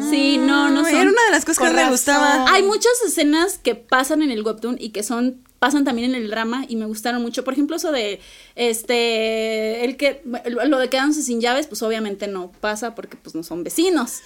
Sí, 0.10 0.38
no, 0.38 0.70
no 0.70 0.84
son. 0.84 0.96
Era 0.96 1.10
una 1.10 1.26
de 1.26 1.32
las 1.32 1.44
cosas 1.44 1.60
que 1.60 1.66
Con 1.66 1.76
más 1.76 1.86
me 1.86 1.92
gustaba. 1.92 2.46
Hay 2.50 2.64
muchas 2.64 2.92
escenas 3.06 3.58
que 3.58 3.76
pasan 3.76 4.22
en 4.22 4.32
el 4.32 4.44
webtoon 4.44 4.78
y 4.80 4.90
que 4.90 5.04
son 5.04 5.44
pasan 5.60 5.84
también 5.84 6.16
en 6.16 6.22
el 6.22 6.30
drama 6.30 6.66
y 6.68 6.76
me 6.76 6.86
gustaron 6.86 7.22
mucho. 7.22 7.44
Por 7.44 7.54
ejemplo, 7.54 7.76
eso 7.76 7.92
de 7.92 8.20
este 8.56 9.86
el 9.86 9.98
que 9.98 10.24
lo 10.46 10.80
de 10.80 10.90
quedándose 10.90 11.22
sin 11.22 11.42
llaves, 11.42 11.68
pues 11.68 11.84
obviamente 11.84 12.28
no 12.28 12.52
pasa 12.60 12.96
porque 12.96 13.18
pues 13.18 13.36
no 13.36 13.44
son 13.44 13.64
vecinos. 13.64 14.20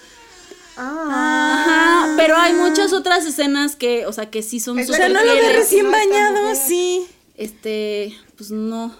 Ah. 0.76 2.04
Ajá, 2.06 2.14
pero 2.16 2.36
hay 2.36 2.52
muchas 2.52 2.92
otras 2.92 3.24
escenas 3.26 3.76
que, 3.76 4.06
o 4.06 4.12
sea, 4.12 4.30
que 4.30 4.42
sí 4.42 4.58
son 4.58 4.78
Es 4.78 4.90
O 4.90 4.92
sea, 4.92 5.06
súper 5.06 5.22
no 5.22 5.24
lo 5.24 5.40
ve 5.40 5.52
recién 5.52 5.90
bañado, 5.90 6.54
sí. 6.54 7.06
Este, 7.36 8.16
pues 8.36 8.50
no. 8.50 8.94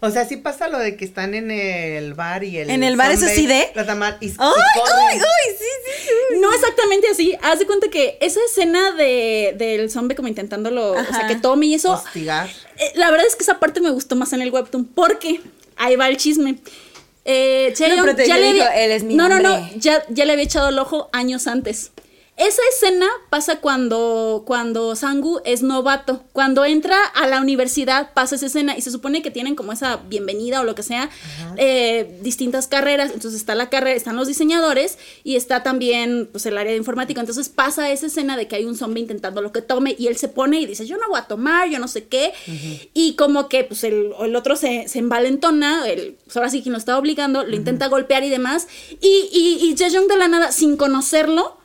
O 0.00 0.10
sea, 0.10 0.24
sí 0.26 0.36
pasa 0.36 0.68
lo 0.68 0.78
de 0.78 0.96
que 0.96 1.04
están 1.04 1.34
en 1.34 1.50
el 1.50 2.14
bar 2.14 2.44
y 2.44 2.58
el... 2.58 2.70
En 2.70 2.82
el 2.84 2.96
bar, 2.96 3.10
eso 3.10 3.22
zombie, 3.26 3.34
sí 3.36 3.46
de- 3.46 3.68
La 3.74 3.84
tamal 3.84 4.16
y, 4.20 4.26
¡Ay, 4.28 4.36
ay, 4.38 5.18
ay! 5.18 5.18
Sí, 5.58 5.64
sí, 5.64 5.92
sí. 6.06 6.38
No 6.40 6.52
exactamente 6.54 7.08
así. 7.08 7.36
Haz 7.42 7.58
de 7.58 7.66
cuenta 7.66 7.88
que 7.90 8.16
esa 8.20 8.38
escena 8.48 8.92
de, 8.92 9.54
del 9.58 9.90
zombie 9.90 10.14
como 10.14 10.28
intentándolo, 10.28 10.92
o 10.92 11.04
sea, 11.04 11.26
que 11.26 11.34
tome 11.36 11.66
y 11.66 11.74
eso, 11.74 11.92
Hostigar. 11.94 12.48
Eh, 12.76 12.92
la 12.94 13.10
verdad 13.10 13.26
es 13.26 13.34
que 13.34 13.42
esa 13.42 13.58
parte 13.58 13.80
me 13.80 13.90
gustó 13.90 14.14
más 14.14 14.32
en 14.32 14.40
el 14.42 14.50
webtoon 14.52 14.84
porque 14.84 15.40
ahí 15.76 15.96
va 15.96 16.08
el 16.08 16.16
chisme. 16.16 16.58
Eh, 17.24 17.72
Chaeyoung 17.76 18.00
pero 18.02 18.16
te 18.16 18.26
ya 18.26 18.38
le 18.38 18.52
dijo, 18.52 18.64
había- 18.66 18.84
"Él 18.84 18.92
es 18.92 19.02
mi 19.02 19.14
no, 19.14 19.28
no, 19.28 19.38
no, 19.40 19.54
hombre". 19.56 19.72
ya, 19.80 20.02
ya 20.08 20.24
le 20.24 20.32
había 20.32 20.44
echado 20.44 20.68
el 20.70 20.78
ojo 20.78 21.10
años 21.12 21.46
antes. 21.46 21.90
Esa 22.38 22.62
escena 22.72 23.08
pasa 23.30 23.56
cuando, 23.56 24.44
cuando 24.46 24.94
Sangu 24.94 25.40
es 25.44 25.64
novato. 25.64 26.22
Cuando 26.32 26.64
entra 26.64 26.96
a 27.04 27.26
la 27.26 27.40
universidad 27.40 28.12
pasa 28.14 28.36
esa 28.36 28.46
escena 28.46 28.78
y 28.78 28.80
se 28.80 28.92
supone 28.92 29.22
que 29.22 29.32
tienen 29.32 29.56
como 29.56 29.72
esa 29.72 29.96
bienvenida 29.96 30.60
o 30.60 30.64
lo 30.64 30.76
que 30.76 30.84
sea, 30.84 31.10
eh, 31.56 32.20
distintas 32.22 32.68
carreras. 32.68 33.10
Entonces 33.12 33.40
está 33.40 33.56
la 33.56 33.70
carrera, 33.70 33.96
están 33.96 34.14
los 34.14 34.28
diseñadores 34.28 34.98
y 35.24 35.34
está 35.34 35.64
también 35.64 36.28
pues, 36.30 36.46
el 36.46 36.56
área 36.56 36.70
de 36.70 36.78
informática. 36.78 37.18
Entonces 37.18 37.48
pasa 37.48 37.90
esa 37.90 38.06
escena 38.06 38.36
de 38.36 38.46
que 38.46 38.54
hay 38.54 38.66
un 38.66 38.76
zombie 38.76 39.02
intentando 39.02 39.42
lo 39.42 39.50
que 39.50 39.60
tome 39.60 39.96
y 39.98 40.06
él 40.06 40.16
se 40.16 40.28
pone 40.28 40.60
y 40.60 40.66
dice, 40.66 40.86
yo 40.86 40.96
no 40.96 41.08
voy 41.08 41.18
a 41.18 41.24
tomar, 41.24 41.68
yo 41.68 41.80
no 41.80 41.88
sé 41.88 42.06
qué. 42.06 42.32
Y 42.94 43.14
como 43.14 43.48
que 43.48 43.64
pues 43.64 43.82
el, 43.82 44.12
el 44.20 44.36
otro 44.36 44.54
se, 44.54 44.86
se 44.86 45.00
envalentona, 45.00 45.88
el, 45.88 46.16
pues, 46.24 46.36
ahora 46.36 46.50
sí 46.50 46.62
quien 46.62 46.74
lo 46.74 46.78
está 46.78 46.96
obligando, 46.98 47.42
lo 47.42 47.56
intenta 47.56 47.88
golpear 47.88 48.22
y 48.22 48.30
demás. 48.30 48.68
Y, 49.00 49.28
y, 49.32 49.68
y 49.68 49.74
de 49.74 50.16
la 50.16 50.28
nada, 50.28 50.52
sin 50.52 50.76
conocerlo, 50.76 51.57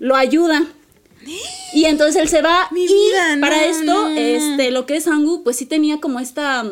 lo 0.00 0.16
ayuda. 0.16 0.66
Y 1.72 1.84
entonces 1.84 2.20
él 2.20 2.28
se 2.28 2.42
va. 2.42 2.66
Mi 2.72 2.84
y 2.84 2.88
vida, 2.88 3.36
no, 3.36 3.40
para 3.42 3.64
esto, 3.66 3.84
no, 3.84 4.08
este, 4.08 4.72
lo 4.72 4.86
que 4.86 4.96
es 4.96 5.04
Sangu, 5.04 5.44
pues 5.44 5.56
sí 5.56 5.66
tenía 5.66 6.00
como 6.00 6.18
esta. 6.18 6.64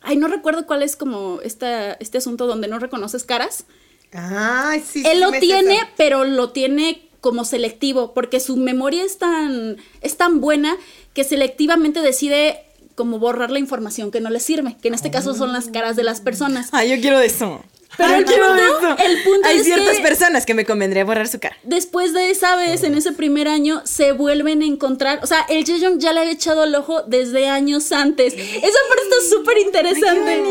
Ay, 0.00 0.16
no 0.16 0.26
recuerdo 0.26 0.66
cuál 0.66 0.82
es 0.82 0.96
como 0.96 1.40
esta, 1.42 1.92
este 1.94 2.18
asunto 2.18 2.46
donde 2.46 2.66
no 2.66 2.80
reconoces 2.80 3.22
caras. 3.24 3.66
Ay, 4.12 4.82
sí. 4.84 5.04
él 5.06 5.18
sí, 5.18 5.20
lo 5.20 5.30
tiene, 5.32 5.78
pero 5.96 6.24
lo 6.24 6.50
tiene 6.50 7.08
como 7.20 7.44
selectivo, 7.44 8.14
porque 8.14 8.40
su 8.40 8.56
memoria 8.56 9.04
es 9.04 9.18
tan, 9.18 9.76
es 10.00 10.16
tan 10.16 10.40
buena 10.40 10.76
que 11.14 11.22
selectivamente 11.22 12.00
decide 12.00 12.64
como 12.96 13.18
borrar 13.18 13.50
la 13.50 13.60
información 13.60 14.10
que 14.10 14.20
no 14.20 14.28
le 14.28 14.40
sirve, 14.40 14.76
que 14.82 14.88
en 14.88 14.94
este 14.94 15.10
caso 15.10 15.34
son 15.34 15.52
las 15.52 15.68
caras 15.68 15.94
de 15.94 16.02
las 16.02 16.20
personas. 16.20 16.68
Ay, 16.72 16.90
yo 16.90 17.00
quiero 17.00 17.20
eso. 17.20 17.62
Pero 17.96 18.14
el 18.14 18.24
punto- 18.24 19.02
el 19.04 19.22
punto 19.22 19.48
Hay 19.48 19.58
es 19.58 19.64
ciertas 19.64 19.96
que- 19.98 20.02
personas 20.02 20.46
que 20.46 20.54
me 20.54 20.64
convendría 20.64 21.04
borrar 21.04 21.28
su 21.28 21.38
cara. 21.38 21.56
Después 21.62 22.12
de 22.14 22.30
esa 22.30 22.56
vez, 22.56 22.82
en 22.84 22.94
ese 22.94 23.12
primer 23.12 23.48
año, 23.48 23.82
se 23.84 24.12
vuelven 24.12 24.62
a 24.62 24.66
encontrar. 24.66 25.20
O 25.22 25.26
sea, 25.26 25.44
el 25.48 25.64
Jaeyoung 25.64 25.98
ya 25.98 26.12
le 26.12 26.20
había 26.20 26.32
echado 26.32 26.64
el 26.64 26.74
ojo 26.74 27.02
desde 27.02 27.48
años 27.48 27.92
antes. 27.92 28.32
Esa 28.34 28.38
parte 28.60 29.02
está 29.02 29.16
súper 29.28 29.58
interesante. 29.58 30.42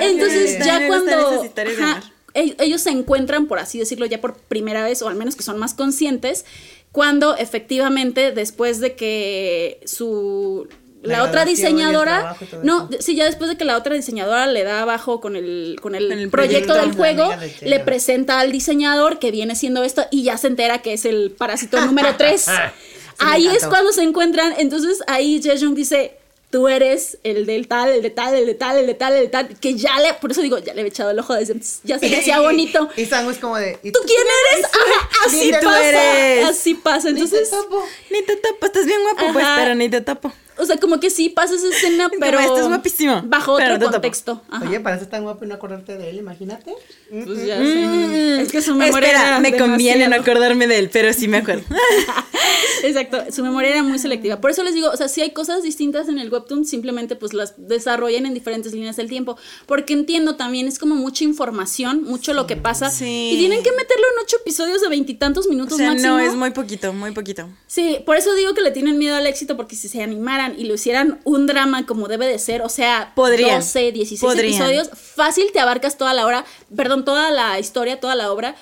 Entonces, 0.00 0.64
ya 0.64 0.80
me 0.80 0.86
cuando. 0.88 1.44
ajá, 1.80 2.02
ellos 2.34 2.80
se 2.80 2.90
encuentran, 2.90 3.46
por 3.46 3.58
así 3.58 3.78
decirlo, 3.78 4.06
ya 4.06 4.20
por 4.20 4.34
primera 4.36 4.82
vez, 4.84 5.02
o 5.02 5.08
al 5.08 5.16
menos 5.16 5.36
que 5.36 5.42
son 5.42 5.58
más 5.58 5.74
conscientes, 5.74 6.44
cuando 6.90 7.36
efectivamente, 7.36 8.32
después 8.32 8.80
de 8.80 8.94
que 8.96 9.80
su. 9.86 10.68
La 11.02 11.18
La, 11.18 11.24
otra 11.24 11.44
diseñadora, 11.44 12.36
no, 12.62 12.88
eso. 12.90 13.02
sí, 13.02 13.16
ya 13.16 13.24
después 13.24 13.50
de 13.50 13.56
que 13.56 13.64
la 13.64 13.76
otra 13.76 13.94
diseñadora 13.94 14.46
le 14.46 14.62
da 14.62 14.82
abajo 14.82 15.20
con 15.20 15.34
el, 15.36 15.78
con 15.82 15.94
el, 15.94 16.06
proyecto 16.30 16.30
proyecto. 16.30 16.74
del 16.74 16.92
juego, 16.92 17.28
de 17.36 17.68
le 17.68 17.80
presenta 17.80 18.38
al 18.38 18.52
diseñador 18.52 19.18
que 19.18 19.30
viene 19.32 19.56
siendo 19.56 19.82
esto 19.82 20.04
y 20.12 20.22
ya 20.22 20.36
se 20.38 20.46
entera 20.46 20.80
que 20.80 20.92
es 20.92 21.04
el 21.04 21.32
parásito 21.32 21.80
número 21.84 22.14
3. 22.18 22.46
ahí 23.18 23.48
es 23.48 23.66
cuando 23.66 23.92
se 23.92 24.02
encuentran, 24.02 24.54
entonces 24.58 25.02
ahí 25.08 25.40
Jaeyoung 25.42 25.74
dice, 25.74 26.16
tú 26.50 26.68
eres 26.68 27.18
el 27.24 27.46
del 27.46 27.66
tal, 27.66 27.88
el 27.90 28.02
de 28.02 28.10
tal, 28.10 28.34
el 28.34 28.44
de 28.46 28.54
tal, 28.54 28.76
el 28.76 28.86
de 28.86 28.94
tal, 28.94 29.12
el 29.14 29.20
de 29.22 29.28
tal, 29.28 29.58
que 29.58 29.74
ya 29.74 29.98
le, 30.00 30.12
por 30.14 30.30
eso 30.30 30.42
digo, 30.42 30.58
ya 30.58 30.74
le 30.74 30.82
he 30.82 30.86
echado 30.86 31.10
el 31.10 31.18
ojo 31.18 31.34
desde 31.34 31.54
antes, 31.54 31.80
ya 31.82 31.98
se 31.98 32.08
le 32.10 32.18
hacía 32.18 32.40
bonito. 32.42 32.88
Y 32.96 33.06
Sangu 33.06 33.30
es 33.30 33.38
como 33.38 33.56
de. 33.56 33.78
¿y 33.82 33.90
¿Tú 33.90 34.00
quién 34.06 34.20
eres? 34.52 34.66
Ajá, 34.66 35.08
así 35.26 35.50
tú 35.50 35.66
pasa, 35.66 35.88
eres. 35.88 36.44
así 36.50 36.74
pasa, 36.74 37.08
Ni 37.10 37.14
te 37.14 37.20
entonces, 37.22 37.50
topo. 37.50 37.82
Ni 38.10 38.22
te 38.22 38.36
topo, 38.36 38.66
estás 38.66 38.84
bien 38.86 39.00
guapo, 39.02 39.32
pues, 39.32 39.46
pero 39.56 39.74
ni 39.74 39.88
te 39.88 40.00
topo. 40.02 40.32
O 40.58 40.64
sea, 40.66 40.78
como 40.78 41.00
que 41.00 41.10
sí 41.10 41.28
pasa 41.28 41.54
esa 41.54 41.68
escena, 41.68 42.08
Como, 42.08 42.20
pero 42.20 42.38
"Estás 42.40 42.68
guapísimo, 42.68 43.22
bajo 43.24 43.56
pero 43.56 43.74
otro 43.74 43.78
te 43.78 43.84
topo". 43.86 43.92
contexto. 43.92 44.42
Ajá. 44.50 44.64
Oye, 44.68 44.80
para 44.80 44.98
ser 44.98 45.08
tan 45.08 45.22
guapo 45.22 45.44
y 45.44 45.48
no 45.48 45.54
acordarte 45.54 45.96
de 45.96 46.10
él, 46.10 46.16
imagínate. 46.18 46.74
Pues 47.12 47.44
ya 47.46 47.58
sé. 47.58 48.40
Es 48.40 48.50
que 48.50 48.62
su 48.62 48.74
memoria 48.74 49.08
Espera, 49.08 49.28
era 49.28 49.40
me 49.40 49.54
conviene 49.56 50.08
no 50.08 50.16
acordarme 50.16 50.66
de 50.66 50.78
él, 50.78 50.88
pero 50.90 51.12
sí 51.12 51.28
me 51.28 51.36
acuerdo. 51.38 51.64
Exacto, 52.82 53.24
su 53.30 53.42
memoria 53.42 53.70
era 53.70 53.82
muy 53.82 53.98
selectiva. 53.98 54.40
Por 54.40 54.50
eso 54.50 54.62
les 54.62 54.74
digo, 54.74 54.88
o 54.88 54.96
sea, 54.96 55.08
si 55.08 55.20
hay 55.20 55.30
cosas 55.30 55.62
distintas 55.62 56.08
en 56.08 56.18
el 56.18 56.32
webtoon, 56.32 56.64
simplemente 56.64 57.14
pues 57.14 57.34
las 57.34 57.54
desarrollan 57.68 58.26
en 58.26 58.34
diferentes 58.34 58.72
líneas 58.72 58.96
del 58.96 59.08
tiempo. 59.08 59.36
Porque 59.66 59.92
entiendo 59.92 60.36
también, 60.36 60.66
es 60.66 60.78
como 60.78 60.94
mucha 60.94 61.24
información, 61.24 62.02
mucho 62.04 62.32
lo 62.32 62.46
que 62.46 62.56
pasa. 62.56 62.90
Sí. 62.90 63.30
Y 63.34 63.38
tienen 63.38 63.62
que 63.62 63.70
meterlo 63.72 64.04
en 64.16 64.24
ocho 64.24 64.36
episodios 64.38 64.80
de 64.80 64.88
veintitantos 64.88 65.46
O 65.46 65.50
minutos 65.50 65.76
sea, 65.76 65.90
máximo. 65.90 66.14
no, 66.14 66.18
es 66.18 66.34
muy 66.34 66.50
poquito, 66.50 66.92
muy 66.92 67.12
poquito. 67.12 67.48
Sí, 67.66 67.98
por 68.06 68.16
eso 68.16 68.34
digo 68.34 68.54
que 68.54 68.62
le 68.62 68.70
tienen 68.70 68.98
miedo 68.98 69.16
al 69.16 69.26
éxito, 69.26 69.56
porque 69.56 69.76
si 69.76 69.88
se 69.88 70.02
animaran 70.02 70.58
y 70.58 70.64
lo 70.64 70.74
hicieran 70.74 71.20
un 71.24 71.46
drama 71.46 71.86
como 71.86 72.08
debe 72.08 72.26
de 72.26 72.38
ser, 72.38 72.62
o 72.62 72.68
sea, 72.68 73.12
Podrían. 73.14 73.60
12, 73.60 73.92
16 73.92 74.20
Podrían. 74.20 74.54
episodios, 74.62 74.90
fácil 74.94 75.44
te 75.52 75.60
abarcas 75.60 75.98
toda 75.98 76.14
la 76.14 76.26
hora, 76.26 76.44
perdón, 76.76 77.04
toda 77.04 77.30
la 77.30 77.58
historia, 77.58 78.00
toda 78.00 78.14
la 78.14 78.30
obra. 78.32 78.54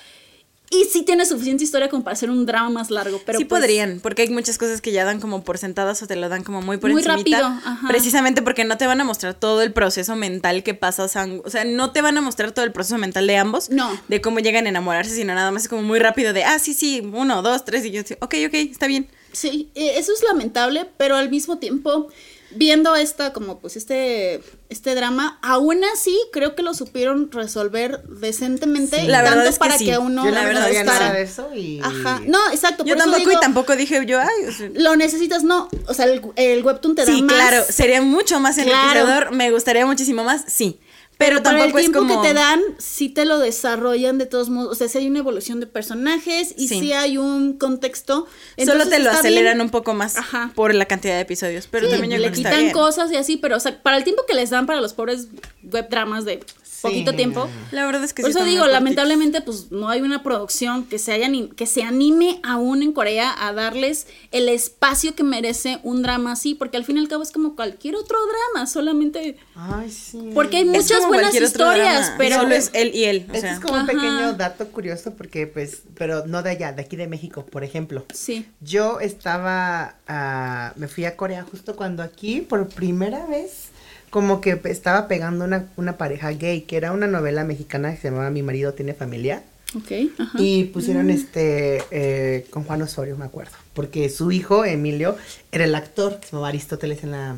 Y 0.73 0.85
sí 0.85 1.03
tienes 1.03 1.27
suficiente 1.27 1.65
historia 1.65 1.89
como 1.89 2.01
para 2.05 2.13
hacer 2.13 2.29
un 2.29 2.45
drama 2.45 2.69
más 2.69 2.91
largo, 2.91 3.19
pero 3.25 3.37
sí 3.37 3.43
pues, 3.43 3.59
podrían, 3.59 3.99
porque 3.99 4.21
hay 4.21 4.29
muchas 4.29 4.57
cosas 4.57 4.79
que 4.79 4.93
ya 4.93 5.03
dan 5.03 5.19
como 5.19 5.43
por 5.43 5.57
sentadas 5.57 6.01
o 6.01 6.07
te 6.07 6.15
lo 6.15 6.29
dan 6.29 6.45
como 6.45 6.61
muy 6.61 6.77
por 6.77 6.91
Muy 6.91 7.01
encimita, 7.03 7.41
rápido, 7.41 7.59
ajá. 7.69 7.87
Precisamente 7.89 8.41
porque 8.41 8.63
no 8.63 8.77
te 8.77 8.87
van 8.87 9.01
a 9.01 9.03
mostrar 9.03 9.33
todo 9.33 9.61
el 9.63 9.73
proceso 9.73 10.15
mental 10.15 10.63
que 10.63 10.73
pasa 10.73 11.03
Sang- 11.09 11.41
O 11.43 11.49
sea, 11.49 11.65
no 11.65 11.91
te 11.91 12.01
van 12.01 12.17
a 12.17 12.21
mostrar 12.21 12.53
todo 12.53 12.63
el 12.63 12.71
proceso 12.71 12.97
mental 12.97 13.27
de 13.27 13.35
ambos. 13.35 13.69
No. 13.69 13.91
De 14.07 14.21
cómo 14.21 14.39
llegan 14.39 14.65
a 14.65 14.69
enamorarse, 14.69 15.13
sino 15.13 15.35
nada 15.35 15.51
más 15.51 15.63
es 15.63 15.67
como 15.67 15.81
muy 15.81 15.99
rápido 15.99 16.31
de, 16.31 16.45
ah, 16.45 16.57
sí, 16.57 16.73
sí, 16.73 17.01
uno, 17.13 17.41
dos, 17.41 17.65
tres, 17.65 17.83
y 17.83 17.91
yo, 17.91 18.03
ok, 18.21 18.35
ok, 18.47 18.53
está 18.53 18.87
bien. 18.87 19.09
Sí, 19.33 19.69
eh, 19.75 19.93
eso 19.97 20.13
es 20.13 20.23
lamentable, 20.23 20.87
pero 20.97 21.15
al 21.15 21.29
mismo 21.29 21.57
tiempo, 21.57 22.07
viendo 22.53 22.95
esta, 22.95 23.31
como 23.31 23.59
pues 23.59 23.77
este, 23.77 24.41
este 24.69 24.93
drama, 24.93 25.39
aún 25.41 25.83
así 25.85 26.17
creo 26.33 26.53
que 26.55 26.63
lo 26.63 26.73
supieron 26.73 27.31
resolver 27.31 28.03
decentemente. 28.09 28.99
Sí. 29.01 29.07
La 29.07 29.19
tanto 29.23 29.37
verdad 29.37 29.47
es 29.47 29.55
que 29.55 29.59
para 29.59 29.77
sí. 29.77 29.85
que 29.85 29.97
uno 29.97 30.25
Yo 30.25 30.31
la 30.31 30.41
no 30.41 30.47
verdad 30.47 30.83
nada 30.83 31.13
de 31.13 31.21
eso 31.21 31.49
y. 31.55 31.79
Ajá, 31.81 32.21
no, 32.27 32.39
exacto. 32.51 32.83
Yo 32.83 32.95
por 32.95 33.03
eso 33.03 33.11
tampoco 33.11 33.29
digo, 33.29 33.31
y 33.31 33.41
tampoco 33.41 33.75
dije 33.75 34.05
yo, 34.05 34.19
ay, 34.19 34.45
o 34.47 34.51
sea, 34.51 34.69
Lo 34.73 34.95
necesitas, 34.95 35.43
no, 35.43 35.69
o 35.87 35.93
sea, 35.93 36.05
el, 36.05 36.21
el 36.35 36.63
webtoon 36.63 36.95
te 36.95 37.05
da 37.05 37.13
sí, 37.13 37.21
más. 37.21 37.33
claro, 37.33 37.63
sería 37.69 38.01
mucho 38.01 38.39
más 38.39 38.55
Claro. 38.55 38.71
enriquecedor, 38.71 39.31
me 39.31 39.51
gustaría 39.51 39.85
muchísimo 39.85 40.23
más, 40.23 40.43
sí. 40.47 40.79
Pero, 41.25 41.43
para 41.43 41.57
tampoco 41.59 41.77
el 41.79 41.85
es 41.85 41.91
tiempo 41.91 42.07
como... 42.13 42.21
que 42.21 42.27
te 42.29 42.33
dan, 42.33 42.59
sí 42.77 43.09
te 43.09 43.25
lo 43.25 43.37
desarrollan 43.39 44.17
de 44.17 44.25
todos 44.25 44.49
modos. 44.49 44.71
O 44.71 44.75
sea, 44.75 44.87
sí 44.87 44.97
hay 44.97 45.07
una 45.07 45.19
evolución 45.19 45.59
de 45.59 45.67
personajes 45.67 46.53
y 46.57 46.67
Sí. 46.67 46.79
sí, 46.79 46.93
hay 46.93 47.17
un 47.17 47.53
contexto. 47.57 48.27
Solo 48.65 48.87
te 48.87 48.99
lo 48.99 49.11
aceleran 49.11 49.55
bien. 49.57 49.61
un 49.65 49.69
poco 49.69 49.93
más 49.93 50.17
Ajá. 50.17 50.51
por 50.55 50.73
la 50.75 50.85
cantidad 50.85 51.15
de 51.15 51.21
episodios, 51.21 51.67
pero 51.69 51.85
Sí, 51.87 51.91
también 51.91 52.11
yo 52.11 52.17
le 52.17 52.23
creo 52.23 52.31
que 52.33 52.37
está 52.39 52.49
quitan 52.49 52.61
bien. 52.63 52.73
cosas 52.73 53.11
y 53.11 53.15
así, 53.15 53.37
pero 53.37 53.57
o 53.57 53.59
sea, 53.59 53.81
para 53.81 53.97
el 53.97 54.03
tiempo 54.03 54.23
que 54.27 54.33
les 54.33 54.49
dan 54.49 54.65
para 54.65 54.81
los 54.81 54.93
pobres 54.93 55.27
web 55.63 55.87
dramas 55.89 56.25
de 56.25 56.43
poquito 56.81 57.13
tiempo. 57.13 57.47
La 57.71 57.85
verdad 57.85 58.03
es 58.03 58.13
que 58.13 58.21
Por 58.23 58.31
sí 58.31 58.37
eso 58.37 58.45
digo, 58.45 58.65
lamentablemente, 58.67 59.41
pues 59.41 59.71
no 59.71 59.89
hay 59.89 60.01
una 60.01 60.23
producción 60.23 60.85
que 60.85 60.99
se 60.99 61.11
haya 61.13 61.29
que 61.55 61.65
se 61.65 61.83
anime 61.83 62.39
aún 62.43 62.81
en 62.83 62.91
Corea 62.93 63.33
a 63.47 63.53
darles 63.53 64.07
el 64.31 64.49
espacio 64.49 65.15
que 65.15 65.23
merece 65.23 65.79
un 65.83 66.01
drama 66.01 66.33
así, 66.33 66.55
porque 66.55 66.77
al 66.77 66.85
fin 66.85 66.97
y 66.97 66.99
al 66.99 67.07
cabo 67.07 67.23
es 67.23 67.31
como 67.31 67.55
cualquier 67.55 67.95
otro 67.95 68.17
drama, 68.25 68.67
solamente 68.67 69.37
Ay, 69.55 69.89
sí. 69.91 70.31
porque 70.33 70.57
hay 70.57 70.63
Es 70.63 70.69
muchas 70.69 70.97
como 70.99 71.07
buenas 71.09 71.33
historias, 71.35 72.13
pero 72.17 72.37
solo 72.37 72.55
es 72.55 72.69
él 72.73 72.91
y 72.93 73.03
él, 73.05 73.25
o 73.29 73.33
Este 73.33 73.41
sea. 73.41 73.53
es 73.53 73.59
como 73.59 73.73
un 73.75 73.79
Ajá. 73.81 73.91
pequeño 73.91 74.33
dato 74.33 74.67
curioso 74.69 75.13
porque, 75.15 75.47
pues, 75.47 75.83
pero 75.95 76.25
no 76.25 76.43
de 76.43 76.51
allá, 76.51 76.71
de 76.73 76.81
aquí 76.81 76.95
de 76.95 77.07
México, 77.07 77.45
por 77.45 77.63
ejemplo. 77.63 78.05
sí. 78.13 78.45
Yo 78.61 78.99
estaba, 78.99 79.95
ah, 80.07 80.73
me 80.75 80.87
fui 80.87 81.05
a 81.05 81.15
Corea 81.15 81.43
justo 81.49 81.75
cuando 81.75 82.03
aquí, 82.03 82.41
por 82.41 82.67
primera 82.69 83.25
vez, 83.25 83.69
como 84.11 84.41
que 84.41 84.59
estaba 84.65 85.07
pegando 85.07 85.45
una, 85.45 85.67
una 85.77 85.97
pareja 85.97 86.29
gay, 86.31 86.61
que 86.61 86.77
era 86.77 86.91
una 86.91 87.07
novela 87.07 87.43
mexicana 87.43 87.91
que 87.91 87.97
se 87.99 88.09
llamaba 88.09 88.29
Mi 88.29 88.43
marido 88.43 88.73
tiene 88.73 88.93
familia. 88.93 89.41
Ok, 89.75 89.91
ajá. 90.19 90.37
Y 90.37 90.65
pusieron 90.65 91.09
este 91.09 91.81
eh, 91.91 92.45
con 92.49 92.65
Juan 92.65 92.81
Osorio, 92.81 93.17
me 93.17 93.25
acuerdo. 93.25 93.53
Porque 93.73 94.09
su 94.09 94.31
hijo, 94.33 94.65
Emilio, 94.65 95.15
era 95.53 95.63
el 95.63 95.73
actor 95.73 96.19
que 96.19 96.25
se 96.25 96.31
llamaba 96.33 96.49
Aristóteles 96.49 97.03
en 97.03 97.11
la, 97.11 97.37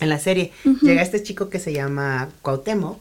en 0.00 0.08
la 0.08 0.18
serie. 0.18 0.52
Llega 0.82 1.00
este 1.00 1.22
chico 1.22 1.48
que 1.48 1.58
se 1.58 1.72
llama 1.72 2.28
Cuauhtémoc. 2.42 2.98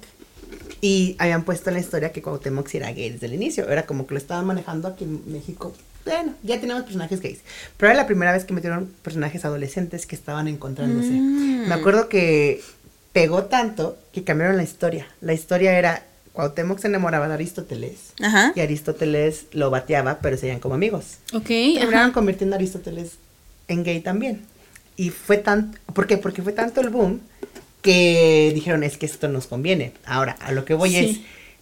Y 0.80 1.16
habían 1.20 1.44
puesto 1.44 1.70
en 1.70 1.76
la 1.76 1.82
historia 1.82 2.14
que 2.14 2.22
Cuauhtémoc 2.22 2.74
era 2.76 2.94
gay 2.94 3.10
desde 3.10 3.26
el 3.26 3.34
inicio. 3.34 3.70
Era 3.70 3.86
como 3.86 4.08
que 4.08 4.14
lo 4.14 4.20
estaban 4.20 4.46
manejando 4.46 4.88
aquí 4.88 5.04
en 5.04 5.22
México. 5.30 5.76
Bueno, 6.06 6.36
ya 6.44 6.62
tenemos 6.62 6.84
personajes 6.84 7.20
gays. 7.20 7.40
Pero 7.78 7.92
era 7.92 8.00
la 8.02 8.06
primera 8.06 8.32
vez 8.32 8.46
que 8.46 8.54
metieron 8.54 8.94
personajes 9.02 9.44
adolescentes 9.44 10.06
que 10.06 10.16
estaban 10.16 10.48
encontrándose. 10.48 11.10
Me 11.10 11.74
acuerdo 11.74 12.08
que 12.08 12.62
pegó 13.16 13.46
tanto 13.46 13.98
que 14.12 14.26
cambiaron 14.26 14.58
la 14.58 14.64
historia. 14.64 15.08
La 15.22 15.32
historia 15.32 15.78
era 15.80 16.04
Cuauhtémoc 16.34 16.80
se 16.80 16.88
enamoraba 16.88 17.30
de 17.30 17.34
Aristóteles. 17.36 18.12
Ajá. 18.22 18.52
Y 18.56 18.60
Aristóteles 18.60 19.46
lo 19.54 19.70
bateaba, 19.70 20.20
pero 20.22 20.36
serían 20.36 20.60
como 20.60 20.76
amigos. 20.76 21.20
Ok, 21.34 21.46
Terminaron 21.48 21.96
ajá. 22.08 22.12
convirtiendo 22.12 22.56
a 22.56 22.58
Aristóteles 22.58 23.14
en 23.70 23.86
gay 23.86 24.02
también. 24.02 24.42
Y 24.98 25.12
fue 25.12 25.38
tan, 25.38 25.80
¿por 25.94 26.08
qué? 26.08 26.18
Porque 26.18 26.42
fue 26.44 26.52
tanto 26.52 26.82
el 26.82 26.90
boom 26.90 27.22
que 27.82 28.52
dijeron, 28.54 28.84
es 28.84 28.98
que 28.98 29.06
esto 29.06 29.30
nos 29.30 29.48
conviene. 29.48 29.94
Ahora, 30.06 30.36
a 30.42 30.52
lo 30.52 30.66
que 30.66 30.74
voy 30.74 30.90
Sí. 30.90 30.98
es, 30.98 31.20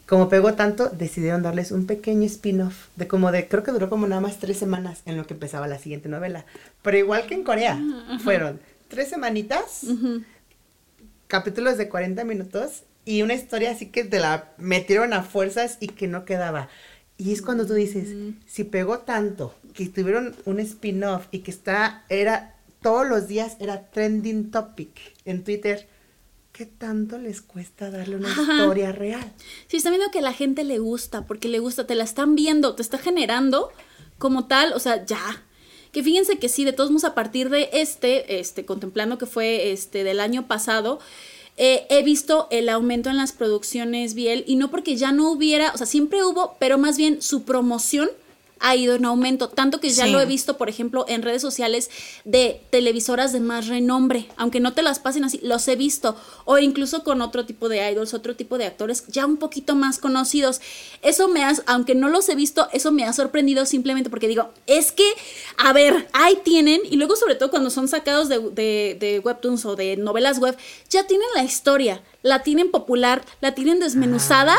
como 0.07 0.29
pegó 0.29 0.55
tanto, 0.55 0.89
decidieron 0.89 1.43
darles 1.43 1.71
un 1.71 1.85
pequeño 1.85 2.25
spin-off 2.25 2.87
de 2.95 3.07
como 3.07 3.31
de, 3.31 3.47
creo 3.47 3.61
que 3.61 3.71
duró 3.71 3.89
como 3.91 4.07
nada 4.07 4.21
más 4.21 4.39
tres 4.39 4.57
semanas 4.57 5.01
en 5.05 5.17
lo 5.17 5.27
que 5.27 5.35
empezaba 5.35 5.67
la 5.67 5.77
siguiente 5.77 6.09
novela. 6.09 6.45
Pero 6.81 6.97
igual 6.97 7.27
que 7.27 7.35
en 7.35 7.43
Corea, 7.43 7.79
fueron 8.23 8.59
tres 8.87 9.09
semanitas, 9.09 9.83
Ujú. 9.83 10.23
Capítulos 11.33 11.79
de 11.79 11.89
40 11.89 12.25
minutos 12.25 12.83
y 13.05 13.23
una 13.23 13.33
historia 13.33 13.71
así 13.71 13.87
que 13.87 14.03
te 14.03 14.19
la 14.19 14.53
metieron 14.59 15.13
a 15.13 15.23
fuerzas 15.23 15.77
y 15.79 15.87
que 15.87 16.07
no 16.07 16.25
quedaba. 16.25 16.69
Y 17.17 17.33
es 17.33 17.41
cuando 17.41 17.65
tú 17.65 17.73
dices, 17.73 18.09
si 18.45 18.63
pegó 18.63 18.99
tanto 18.99 19.55
que 19.73 19.87
tuvieron 19.87 20.35
un 20.45 20.59
spin-off 20.59 21.25
y 21.31 21.39
que 21.39 21.49
está, 21.49 22.05
era, 22.07 22.55
todos 22.83 23.07
los 23.09 23.27
días 23.27 23.57
era 23.59 23.89
trending 23.89 24.51
topic 24.51 24.91
en 25.25 25.43
Twitter. 25.43 25.87
¿Qué 26.51 26.67
tanto 26.67 27.17
les 27.17 27.41
cuesta 27.41 27.89
darle 27.89 28.17
una 28.17 28.29
historia 28.29 28.91
real? 28.91 29.33
Si 29.65 29.77
están 29.77 29.93
viendo 29.93 30.11
que 30.11 30.19
a 30.19 30.21
la 30.21 30.33
gente 30.33 30.63
le 30.63 30.77
gusta, 30.77 31.25
porque 31.25 31.47
le 31.47 31.57
gusta, 31.57 31.87
te 31.87 31.95
la 31.95 32.03
están 32.03 32.35
viendo, 32.35 32.75
te 32.75 32.83
está 32.83 32.99
generando 32.99 33.71
como 34.19 34.45
tal, 34.45 34.71
o 34.73 34.79
sea, 34.79 35.03
ya. 35.03 35.41
Que 35.93 36.03
fíjense 36.03 36.39
que 36.39 36.49
sí, 36.49 36.65
de 36.65 36.73
todos 36.73 36.89
modos, 36.89 37.05
a 37.05 37.15
partir 37.15 37.49
de 37.49 37.69
este, 37.71 38.39
este, 38.39 38.65
contemplando 38.65 39.17
que 39.17 39.27
fue 39.27 39.71
este 39.71 40.03
del 40.03 40.19
año 40.19 40.47
pasado, 40.47 40.99
eh, 41.55 41.85
he 41.89 42.01
visto 42.01 42.47
el 42.49 42.67
aumento 42.67 43.11
en 43.11 43.17
las 43.17 43.31
producciones 43.31 44.15
Biel 44.15 44.43
y 44.47 44.55
no 44.55 44.71
porque 44.71 44.97
ya 44.97 45.11
no 45.11 45.31
hubiera, 45.31 45.71
o 45.71 45.77
sea, 45.77 45.85
siempre 45.85 46.23
hubo, 46.23 46.55
pero 46.59 46.79
más 46.79 46.97
bien 46.97 47.21
su 47.21 47.43
promoción 47.43 48.09
ha 48.65 48.75
ido 48.77 48.95
en 48.95 49.03
aumento, 49.03 49.49
tanto 49.49 49.79
que 49.81 49.89
ya 49.89 50.05
Sí. 50.05 50.11
lo 50.11 50.21
he 50.21 50.25
visto, 50.25 50.57
por 50.57 50.69
ejemplo, 50.69 51.05
en 51.09 51.21
redes 51.21 51.41
sociales 51.41 51.89
de 52.23 52.61
televisoras 52.69 53.33
de 53.33 53.41
más 53.41 53.67
renombre, 53.67 54.29
aunque 54.37 54.61
no 54.61 54.71
te 54.71 54.81
las 54.81 54.99
pasen 54.99 55.25
así, 55.25 55.39
los 55.43 55.67
he 55.67 55.75
visto, 55.75 56.15
o 56.45 56.57
incluso 56.57 57.03
con 57.03 57.21
otro 57.21 57.45
tipo 57.45 57.67
de 57.67 57.91
idols, 57.91 58.13
otro 58.13 58.35
tipo 58.37 58.57
de 58.57 58.65
actores 58.65 59.03
ya 59.09 59.25
un 59.25 59.35
poquito 59.35 59.75
más 59.75 59.99
conocidos. 59.99 60.61
Eso 61.01 61.27
me 61.27 61.43
ha, 61.43 61.53
aunque 61.65 61.93
no 61.93 62.07
los 62.07 62.29
he 62.29 62.35
visto, 62.35 62.69
eso 62.71 62.91
me 62.93 63.03
ha 63.03 63.11
sorprendido 63.11 63.65
simplemente 63.65 64.09
porque 64.09 64.29
digo, 64.29 64.49
es 64.65 64.93
que, 64.93 65.07
a 65.57 65.73
ver, 65.73 66.07
ahí 66.13 66.37
tienen, 66.43 66.79
y 66.89 66.95
luego 66.95 67.17
sobre 67.17 67.35
todo 67.35 67.51
cuando 67.51 67.69
son 67.69 67.89
sacados 67.89 68.29
de, 68.29 68.39
de, 68.39 68.97
de 68.99 69.19
webtoons 69.19 69.65
o 69.65 69.75
de 69.75 69.97
novelas 69.97 70.39
web, 70.39 70.55
ya 70.89 71.05
tienen 71.05 71.27
la 71.35 71.43
historia, 71.43 72.01
la 72.21 72.43
tienen 72.43 72.71
popular, 72.71 73.25
la 73.41 73.53
tienen 73.53 73.79
desmenuzada. 73.81 74.55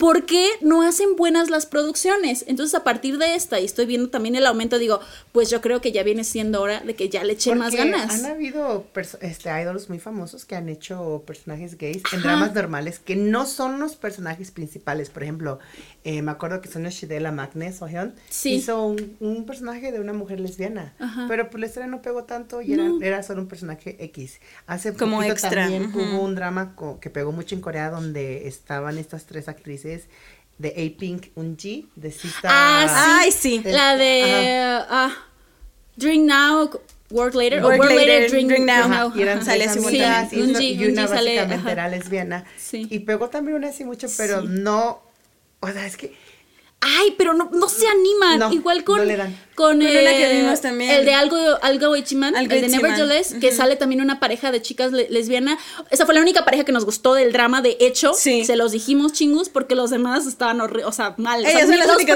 ¿Por 0.00 0.24
qué 0.24 0.48
no 0.62 0.80
hacen 0.80 1.14
buenas 1.14 1.50
las 1.50 1.66
producciones? 1.66 2.46
Entonces, 2.48 2.74
a 2.74 2.84
partir 2.84 3.18
de 3.18 3.34
esta, 3.34 3.60
y 3.60 3.66
estoy 3.66 3.84
viendo 3.84 4.08
también 4.08 4.34
el 4.34 4.46
aumento, 4.46 4.78
digo, 4.78 5.00
pues 5.32 5.48
yo 5.50 5.60
creo 5.60 5.80
que 5.80 5.92
ya 5.92 6.02
viene 6.02 6.24
siendo 6.24 6.60
hora 6.60 6.80
de 6.80 6.94
que 6.94 7.08
ya 7.08 7.22
le 7.24 7.34
echen 7.34 7.58
más 7.58 7.74
ganas. 7.74 8.12
Han 8.24 8.26
habido 8.30 8.86
este, 9.20 9.48
idols 9.62 9.88
muy 9.88 9.98
famosos 9.98 10.44
que 10.44 10.56
han 10.56 10.68
hecho 10.68 11.22
personajes 11.26 11.78
gays 11.78 12.02
en 12.12 12.22
dramas 12.22 12.52
normales 12.54 12.98
que 12.98 13.14
no 13.16 13.46
son 13.46 13.78
los 13.78 13.96
personajes 13.96 14.50
principales. 14.50 15.08
Por 15.10 15.22
ejemplo, 15.22 15.58
eh, 16.04 16.22
me 16.22 16.32
acuerdo 16.32 16.60
que 16.60 16.68
Sonia 16.68 16.90
Shidela 16.90 17.30
Magne 17.32 17.72
Sohyun 17.72 18.14
Sí. 18.28 18.54
hizo 18.54 18.84
un, 18.84 19.16
un 19.20 19.46
personaje 19.46 19.92
de 19.92 20.00
una 20.00 20.12
mujer 20.12 20.40
lesbiana. 20.40 20.94
Ajá. 20.98 21.26
Pero 21.28 21.48
pues 21.48 21.60
la 21.60 21.66
historia 21.66 21.86
no 21.88 22.02
pegó 22.02 22.24
tanto 22.24 22.60
y 22.62 22.72
era, 22.72 22.84
No. 22.84 23.00
era 23.00 23.22
solo 23.22 23.42
un 23.42 23.48
personaje 23.48 23.96
X. 24.04 24.40
Hace 24.66 24.94
Como 24.94 25.22
extra, 25.22 25.50
también 25.62 25.92
hubo 25.94 26.22
un 26.22 26.34
drama 26.34 26.74
que 27.00 27.10
pegó 27.10 27.30
mucho 27.32 27.54
en 27.54 27.60
Corea 27.60 27.90
donde 27.90 28.48
estaban 28.48 28.98
estas 28.98 29.26
tres 29.26 29.48
actrices 29.48 30.04
de 30.60 30.68
A-Pink, 30.68 31.28
un 31.36 31.56
G, 31.56 31.86
de 31.96 32.12
Sita. 32.12 32.48
Ah, 32.50 32.86
sí. 32.86 32.94
Ay, 32.96 33.32
sí. 33.32 33.62
La 33.64 33.96
de 33.96 34.22
ah, 34.88 35.10
Drink 35.96 36.26
Now, 36.28 36.70
Work 37.10 37.34
Later, 37.34 37.62
Work 37.62 37.74
o 37.74 37.78
Work 37.78 37.90
Later, 37.90 38.06
Later, 38.06 38.30
Drink, 38.30 38.48
Drink 38.50 38.66
Now. 38.66 38.84
Ajá, 38.84 39.12
y 39.16 39.22
eran. 39.22 39.44
Sale 39.44 39.68
amigas, 39.68 40.30
Sí, 40.30 40.36
y, 40.36 40.42
un 40.42 40.54
G- 40.54 40.74
y 40.76 40.84
un 40.84 40.92
una 40.92 41.04
G 41.04 41.08
sale, 41.08 41.36
básicamente 41.36 41.72
era 41.72 41.88
lesbiana. 41.88 42.44
Sí. 42.58 42.86
Y 42.90 42.98
pegó 43.00 43.28
también 43.30 43.56
una 43.56 43.68
así 43.68 43.84
mucho, 43.84 44.06
pero 44.18 44.42
Sí. 44.42 44.48
no, 44.50 45.02
o 45.60 45.68
sea, 45.68 45.86
es 45.86 45.96
que 45.96 46.12
Ay, 46.82 47.14
pero 47.18 47.34
no, 47.34 47.50
no 47.52 47.68
se 47.68 47.86
animan. 47.86 48.38
No, 48.38 48.50
Igual 48.52 48.84
con, 48.84 48.98
no 49.00 49.04
le 49.04 49.16
dan. 49.18 49.32
con 49.54 49.78
Con 49.78 49.82
eh, 49.82 50.00
una 50.00 50.10
que 50.16 50.32
vimos 50.40 50.60
también. 50.62 50.90
el 50.92 51.04
de 51.04 51.12
algo, 51.12 51.36
algo 51.60 51.94
Ichiman, 51.94 52.34
Algo 52.34 52.54
el 52.54 52.62
de. 52.62 52.68
Nevertheless, 52.68 53.34
que 53.38 53.52
sale 53.52 53.76
también 53.76 54.00
una 54.00 54.18
pareja 54.18 54.50
de 54.50 54.62
chicas 54.62 54.90
le- 54.90 55.10
lesbiana. 55.10 55.58
Esa 55.90 56.06
fue 56.06 56.14
la 56.14 56.22
única 56.22 56.46
pareja 56.46 56.64
que 56.64 56.72
nos 56.72 56.86
gustó 56.86 57.12
del 57.12 57.32
drama, 57.32 57.60
de 57.60 57.76
hecho. 57.80 58.14
Sí. 58.14 58.46
Se 58.46 58.56
los 58.56 58.72
dijimos 58.72 59.12
chingus 59.12 59.50
porque 59.50 59.74
los 59.74 59.90
demás 59.90 60.26
estaban 60.26 60.58
horri- 60.60 60.82
o 60.84 60.92
sea, 60.92 61.14
mal. 61.18 61.40
O 61.40 61.42
sea, 61.42 61.50
Ellas 61.50 61.62
son 61.64 61.70
ni 61.72 61.76
las 61.76 61.86
los 61.86 61.98
decía, 61.98 62.14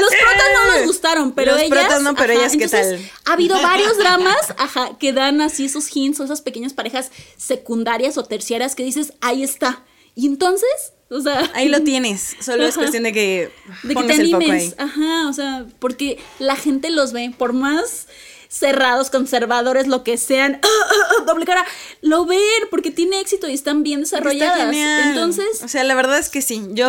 los 0.00 0.10
"Sí". 0.10 0.16
protas 0.20 0.46
no 0.52 0.76
nos 0.76 0.86
gustaron, 0.86 1.32
pero 1.32 1.52
Los 1.52 1.62
ellas. 1.62 1.70
protas 1.78 2.02
no, 2.02 2.14
pero 2.14 2.32
ellas, 2.34 2.52
¿qué 2.56 2.64
entonces, 2.64 3.00
tal? 3.00 3.10
Ha 3.24 3.32
habido 3.32 3.62
varios 3.62 3.96
dramas, 3.96 4.36
ajá, 4.58 4.98
que 4.98 5.14
dan 5.14 5.40
así 5.40 5.64
esos 5.64 5.88
hints 5.96 6.20
o 6.20 6.24
esas 6.24 6.42
pequeñas 6.42 6.74
parejas 6.74 7.10
secundarias 7.38 8.18
o 8.18 8.24
terciarias 8.24 8.74
que 8.74 8.82
dices, 8.82 9.14
ahí 9.22 9.42
está. 9.42 9.82
Y 10.14 10.26
entonces, 10.26 10.68
o 11.10 11.20
sea. 11.20 11.50
Ahí 11.54 11.68
lo 11.68 11.80
tienes. 11.84 12.36
Solo 12.40 12.66
es 12.66 12.76
cuestión 12.76 13.02
de 13.04 13.12
que 13.12 13.50
De 13.82 13.94
que 13.94 14.02
te 14.04 14.12
animes. 14.14 14.74
Ajá, 14.78 15.28
o 15.28 15.32
sea, 15.32 15.66
porque 15.78 16.18
la 16.38 16.56
gente 16.56 16.90
los 16.90 17.12
ve, 17.12 17.32
por 17.36 17.52
más 17.52 18.06
cerrados, 18.48 19.10
conservadores, 19.10 19.88
lo 19.88 20.04
que 20.04 20.16
sean, 20.16 20.60
doble 21.26 21.44
cara, 21.44 21.64
lo 22.02 22.24
ven 22.24 22.38
porque 22.70 22.92
tiene 22.92 23.20
éxito 23.20 23.48
y 23.48 23.54
están 23.54 23.82
bien 23.82 24.00
desarrolladas. 24.00 24.72
Entonces, 24.72 25.62
o 25.64 25.68
sea, 25.68 25.82
la 25.82 25.94
verdad 25.94 26.18
es 26.18 26.28
que 26.28 26.40
sí. 26.40 26.62
Yo, 26.70 26.86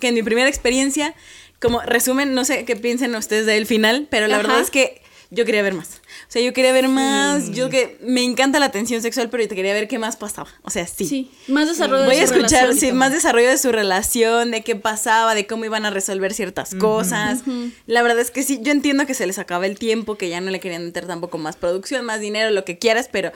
que 0.00 0.08
en 0.08 0.14
mi 0.14 0.22
primera 0.22 0.48
experiencia, 0.48 1.14
como 1.60 1.80
resumen, 1.82 2.34
no 2.34 2.44
sé 2.44 2.64
qué 2.64 2.76
piensen 2.76 3.14
ustedes 3.14 3.44
del 3.46 3.66
final, 3.66 4.06
pero 4.10 4.26
la 4.26 4.36
Ajá. 4.36 4.42
verdad 4.46 4.60
es 4.62 4.70
que 4.70 5.02
yo 5.30 5.44
quería 5.44 5.62
ver 5.62 5.74
más. 5.74 6.01
O 6.32 6.34
sea, 6.34 6.40
yo 6.40 6.54
quería 6.54 6.72
ver 6.72 6.88
más. 6.88 7.50
Yo 7.50 7.68
que 7.68 7.98
me 8.00 8.24
encanta 8.24 8.58
la 8.58 8.70
tensión 8.70 9.02
sexual, 9.02 9.28
pero 9.28 9.46
te 9.46 9.54
quería 9.54 9.74
ver 9.74 9.86
qué 9.86 9.98
más 9.98 10.16
pasaba. 10.16 10.48
O 10.62 10.70
sea, 10.70 10.86
sí. 10.86 11.04
sí, 11.04 11.30
más 11.46 11.68
desarrollo 11.68 12.06
Voy 12.06 12.16
de 12.16 12.22
a 12.22 12.26
su 12.26 12.32
escuchar 12.32 12.62
relación. 12.68 12.78
sí, 12.80 12.92
más 12.96 13.12
desarrollo 13.12 13.50
de 13.50 13.58
su 13.58 13.70
relación, 13.70 14.50
de 14.50 14.62
qué 14.64 14.74
pasaba, 14.74 15.34
de 15.34 15.46
cómo 15.46 15.66
iban 15.66 15.84
a 15.84 15.90
resolver 15.90 16.32
ciertas 16.32 16.74
cosas. 16.74 17.40
La 17.84 18.00
verdad 18.00 18.18
es 18.20 18.30
que 18.30 18.44
sí, 18.44 18.60
yo 18.62 18.72
entiendo 18.72 19.04
que 19.04 19.12
se 19.12 19.26
les 19.26 19.38
acaba 19.38 19.66
el 19.66 19.78
tiempo, 19.78 20.16
que 20.16 20.30
ya 20.30 20.40
no 20.40 20.50
le 20.50 20.58
querían 20.58 20.86
meter 20.86 21.06
tampoco 21.06 21.36
más 21.36 21.56
producción, 21.56 22.02
más 22.06 22.18
dinero, 22.20 22.50
lo 22.50 22.64
que 22.64 22.78
quieras, 22.78 23.10
pero, 23.12 23.30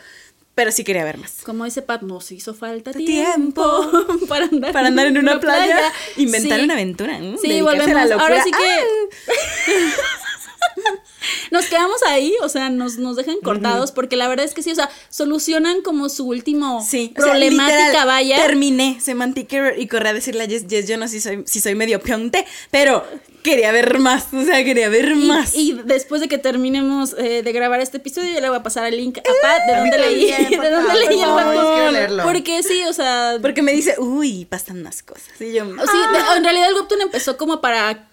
pero 0.55 0.73
sí 0.73 0.83
quería 0.83 1.05
ver 1.05 1.19
más. 1.19 1.43
Como 1.45 1.67
dice 1.67 1.83
Pat, 1.83 2.01
nos 2.01 2.33
hizo 2.33 2.55
falta 2.55 2.93
Tiempo. 2.95 3.91
tiempo, 3.91 4.27
para 4.27 4.47
andar, 4.47 4.73
Para 4.73 4.89
andar 4.89 5.07
en 5.09 5.19
una 5.19 5.39
playa, 5.39 5.93
inventar 6.17 6.61
Sí. 6.61 6.65
una 6.65 6.73
aventura. 6.73 7.19
Sí, 7.19 7.49
Dedicarse 7.49 7.59
a 7.59 7.63
volvemos. 7.63 7.95
la 7.95 8.05
locura. 8.07 8.23
Ahora 8.27 8.43
sí 8.43 8.51
¡Ah! 8.55 8.59
que. 8.59 9.33
nos 11.51 11.67
quedamos 11.67 12.03
ahí, 12.07 12.35
o 12.43 12.49
sea, 12.49 12.71
nos, 12.71 12.99
nos 12.99 13.17
dejan 13.17 13.37
cortados, 13.43 13.93
porque 13.93 14.17
la 14.17 14.29
verdad 14.29 14.45
es 14.47 14.55
que 14.55 14.63
sí, 14.63 14.71
o 14.71 14.75
sea, 14.75 14.91
solucionan 15.09 15.83
como 15.83 16.09
su 16.09 16.27
último 16.27 16.85
Sí, 16.87 17.13
o 17.17 17.21
sea, 17.23 17.31
problemática, 17.33 17.87
literal, 17.87 18.07
vaya. 18.07 18.37
Terminé 18.37 18.99
Semantic 19.01 19.53
y 19.79 19.87
corrí 19.89 20.09
a 20.09 20.13
decirle 20.15 20.45
a 20.45 20.47
Jess, 20.49 20.67
Jess, 20.69 20.87
yo 20.89 20.97
no 20.97 21.07
sé 21.09 21.15
si 21.15 21.21
soy, 21.21 21.43
si 21.47 21.61
soy 21.61 21.75
medio 21.75 22.01
pionte, 22.01 22.45
pero 22.71 23.05
quería 23.43 23.71
ver 23.73 23.99
más, 23.99 24.27
o 24.33 24.45
sea, 24.45 24.65
quería 24.65 24.89
ver 24.89 25.15
más. 25.15 25.55
y 25.55 25.73
después 25.85 26.21
de 26.21 26.29
que 26.29 26.39
terminemos 26.39 27.15
eh, 27.17 27.43
de 27.43 27.53
grabar 27.53 27.81
este 27.81 27.99
episodio, 27.99 28.33
yo 28.35 28.41
le 28.41 28.49
voy 28.49 28.59
a 28.59 28.63
pasar 28.63 28.87
el 28.87 28.97
link 28.97 29.19
a 29.19 29.23
Pat 29.23 29.63
de 29.67 29.77
dónde 29.77 29.99
leí, 29.99 30.27
de 30.61 30.71
dónde 30.71 30.95
leí 30.95 31.21
el 31.21 31.31
webtoon. 31.31 32.23
Porque 32.25 32.63
sí, 32.63 32.83
o 32.89 32.93
sea, 32.93 33.39
Porque 33.41 33.63
me 33.63 33.73
dice, 33.73 33.95
uy, 33.99 34.45
pasan 34.47 34.83
más 34.83 35.03
cosas. 35.03 35.29
Y 35.41 35.53
yo, 35.53 35.65
sí, 35.65 35.99
de- 36.13 36.37
en 36.37 36.45
realidad 36.45 36.69
el 36.69 36.75
webtoon 36.75 37.03
empezó 37.03 37.37
como 37.37 37.61
para 37.61 38.09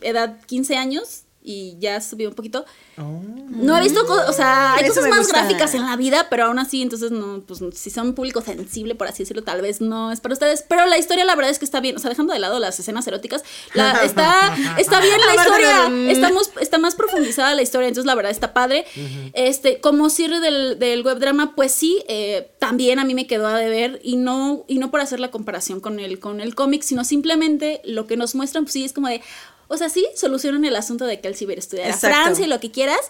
edad 0.00 0.36
15 0.46 0.76
años 0.76 1.22
y 1.50 1.76
ya 1.78 2.00
subió 2.02 2.28
un 2.28 2.34
poquito. 2.34 2.66
Oh. 2.98 3.22
No 3.48 3.78
he 3.78 3.80
visto, 3.82 4.00
o 4.28 4.32
sea, 4.32 4.74
hay 4.74 4.84
Eso 4.84 4.94
cosas 4.96 5.08
más 5.08 5.18
gusta. 5.20 5.40
gráficas 5.40 5.74
en 5.74 5.82
la 5.86 5.96
vida, 5.96 6.26
pero 6.28 6.44
aún 6.44 6.58
así, 6.58 6.82
entonces 6.82 7.10
no, 7.10 7.40
pues 7.46 7.60
si 7.74 7.88
son 7.90 8.12
público 8.12 8.42
sensible, 8.42 8.94
por 8.94 9.06
así 9.06 9.22
decirlo, 9.22 9.42
tal 9.44 9.62
vez 9.62 9.80
no 9.80 10.12
es 10.12 10.20
para 10.20 10.34
ustedes. 10.34 10.62
Pero 10.68 10.84
la 10.86 10.98
historia, 10.98 11.24
la 11.24 11.34
verdad 11.34 11.50
es 11.50 11.58
que 11.58 11.64
está 11.64 11.80
bien, 11.80 11.96
o 11.96 11.98
sea, 12.00 12.10
dejando 12.10 12.32
de 12.34 12.38
lado 12.38 12.58
las 12.58 12.78
escenas 12.78 13.06
eróticas, 13.06 13.42
la, 13.72 13.92
está, 14.04 14.54
está 14.78 15.00
bien 15.00 15.18
la 15.26 15.34
historia, 15.34 15.88
de- 15.88 16.10
estamos, 16.12 16.50
está 16.60 16.76
más 16.78 16.94
profundizada 16.94 17.54
la 17.54 17.62
historia, 17.62 17.88
entonces 17.88 18.06
la 18.06 18.14
verdad 18.14 18.30
está 18.32 18.52
padre. 18.52 18.84
Este, 19.32 19.80
como 19.80 20.10
cierre 20.10 20.40
del, 20.40 20.78
del 20.78 21.02
web 21.02 21.18
drama, 21.18 21.54
pues 21.54 21.72
sí, 21.72 22.02
eh, 22.08 22.50
también 22.58 22.98
a 22.98 23.04
mí 23.04 23.14
me 23.14 23.26
quedó 23.26 23.46
a 23.46 23.56
deber, 23.56 24.00
y 24.02 24.16
no, 24.16 24.64
y 24.68 24.78
no 24.78 24.90
por 24.90 25.00
hacer 25.00 25.18
la 25.20 25.30
comparación 25.30 25.80
con 25.80 25.98
el, 25.98 26.18
con 26.18 26.40
el 26.40 26.54
cómic, 26.54 26.82
sino 26.82 27.04
simplemente 27.04 27.80
lo 27.84 28.06
que 28.06 28.16
nos 28.18 28.34
muestran, 28.34 28.64
pues 28.64 28.72
sí, 28.74 28.84
es 28.84 28.92
como 28.92 29.08
de. 29.08 29.22
O 29.68 29.76
sea, 29.76 29.90
sí, 29.90 30.06
solucionan 30.16 30.64
el 30.64 30.74
asunto 30.76 31.04
de 31.04 31.20
que 31.20 31.28
él 31.28 31.36
sí 31.36 31.44
va 31.44 31.50
a 31.50 31.52
ir 31.52 31.58
a 31.58 31.60
estudiar 31.60 31.86
a 31.86 31.90
Exacto. 31.90 32.16
Francia 32.16 32.44
y 32.46 32.48
lo 32.48 32.58
que 32.58 32.70
quieras, 32.70 33.00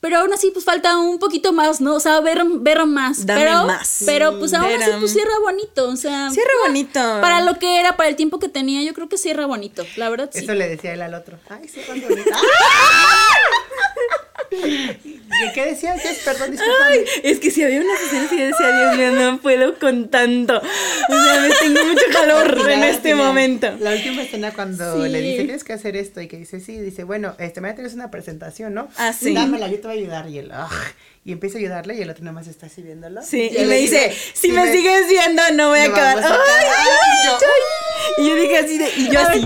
pero 0.00 0.18
aún 0.18 0.32
así, 0.32 0.50
pues 0.50 0.64
falta 0.64 0.98
un 0.98 1.18
poquito 1.18 1.52
más, 1.52 1.80
¿no? 1.80 1.94
O 1.94 2.00
sea, 2.00 2.20
ver, 2.20 2.42
ver 2.60 2.86
más. 2.86 3.26
Dame 3.26 3.44
pero, 3.44 3.64
más. 3.64 4.02
Pero 4.06 4.38
pues 4.38 4.54
aún 4.54 4.70
así, 4.80 4.90
pues 4.98 5.12
cierra 5.12 5.38
bonito. 5.42 5.88
O 5.88 5.96
sea. 5.96 6.30
Cierra 6.30 6.50
ah, 6.62 6.66
bonito. 6.68 7.00
Para 7.00 7.40
lo 7.42 7.58
que 7.58 7.80
era, 7.80 7.96
para 7.96 8.08
el 8.08 8.16
tiempo 8.16 8.38
que 8.38 8.48
tenía, 8.48 8.82
yo 8.82 8.94
creo 8.94 9.08
que 9.08 9.18
cierra 9.18 9.46
bonito. 9.46 9.86
La 9.96 10.08
verdad, 10.08 10.30
sí. 10.32 10.44
Eso 10.44 10.54
le 10.54 10.68
decía 10.68 10.94
él 10.94 11.02
al 11.02 11.14
otro. 11.14 11.38
Ay, 11.48 11.68
sí, 11.68 11.80
cuánto 11.86 12.08
bonito. 12.08 12.30
¿De 15.36 15.52
qué 15.54 15.66
decías? 15.66 16.00
Perdón, 16.24 16.52
disculpa. 16.52 16.74
Ay, 16.88 17.04
es 17.22 17.40
que 17.40 17.50
si 17.50 17.62
había 17.62 17.80
unas 17.80 18.00
escenas 18.00 18.30
yo 18.30 18.36
decía, 18.36 18.76
Dios 18.76 18.96
mío, 18.96 19.12
no 19.12 19.38
puedo 19.38 19.78
con 19.78 20.08
tanto. 20.08 20.56
O 20.58 21.12
sea, 21.24 21.40
me 21.40 21.50
tengo 21.60 21.84
mucho 21.84 22.04
calor 22.12 22.58
en 22.70 22.82
este 22.84 23.14
momento. 23.14 23.70
La 23.80 23.92
última 23.92 24.22
escena 24.22 24.52
cuando 24.52 25.02
Sí. 25.02 25.08
le 25.10 25.20
dice, 25.20 25.44
tienes 25.44 25.64
que 25.64 25.72
hacer 25.72 25.96
esto, 25.96 26.20
y 26.20 26.28
que 26.28 26.38
dice, 26.38 26.60
sí, 26.60 26.78
dice, 26.78 27.04
bueno, 27.04 27.34
este, 27.38 27.60
mañana 27.60 27.76
tienes 27.76 27.94
una 27.94 28.10
presentación, 28.10 28.72
¿no? 28.74 28.88
Ah, 28.96 29.12
sí. 29.12 29.34
Dámela, 29.34 29.68
yo 29.68 29.80
te 29.80 29.88
voy 29.88 29.96
a 29.96 30.00
ayudar, 30.00 30.28
y 30.30 30.38
él, 30.38 30.50
"Ugh", 30.52 30.72
y 31.24 31.32
empieza 31.32 31.58
a 31.58 31.60
ayudarle, 31.60 31.96
y 31.96 32.02
el 32.02 32.08
otro 32.10 32.24
nada 32.24 32.34
más 32.34 32.46
está 32.46 32.66
así 32.66 32.82
viéndolo. 32.82 33.20
Sí, 33.22 33.50
y 33.54 33.64
me 33.64 33.76
dice, 33.78 34.14
si 34.32 34.52
me 34.52 34.70
sigues 34.72 35.08
viendo, 35.08 35.42
no 35.54 35.70
voy 35.70 35.80
a 35.80 35.84
acabar. 35.86 36.18
a 36.18 36.20
Ay, 36.20 36.24
acabar". 36.24 36.40
ay, 36.48 37.18
Y 37.22 37.26
yo, 37.26 37.38
ay. 37.46 38.24
Y 38.24 38.28
yo 38.28 38.34
dije 38.36 38.58
así 38.58 38.78
de, 38.78 38.88
y 38.96 39.10
yo 39.10 39.20
así. 39.20 39.40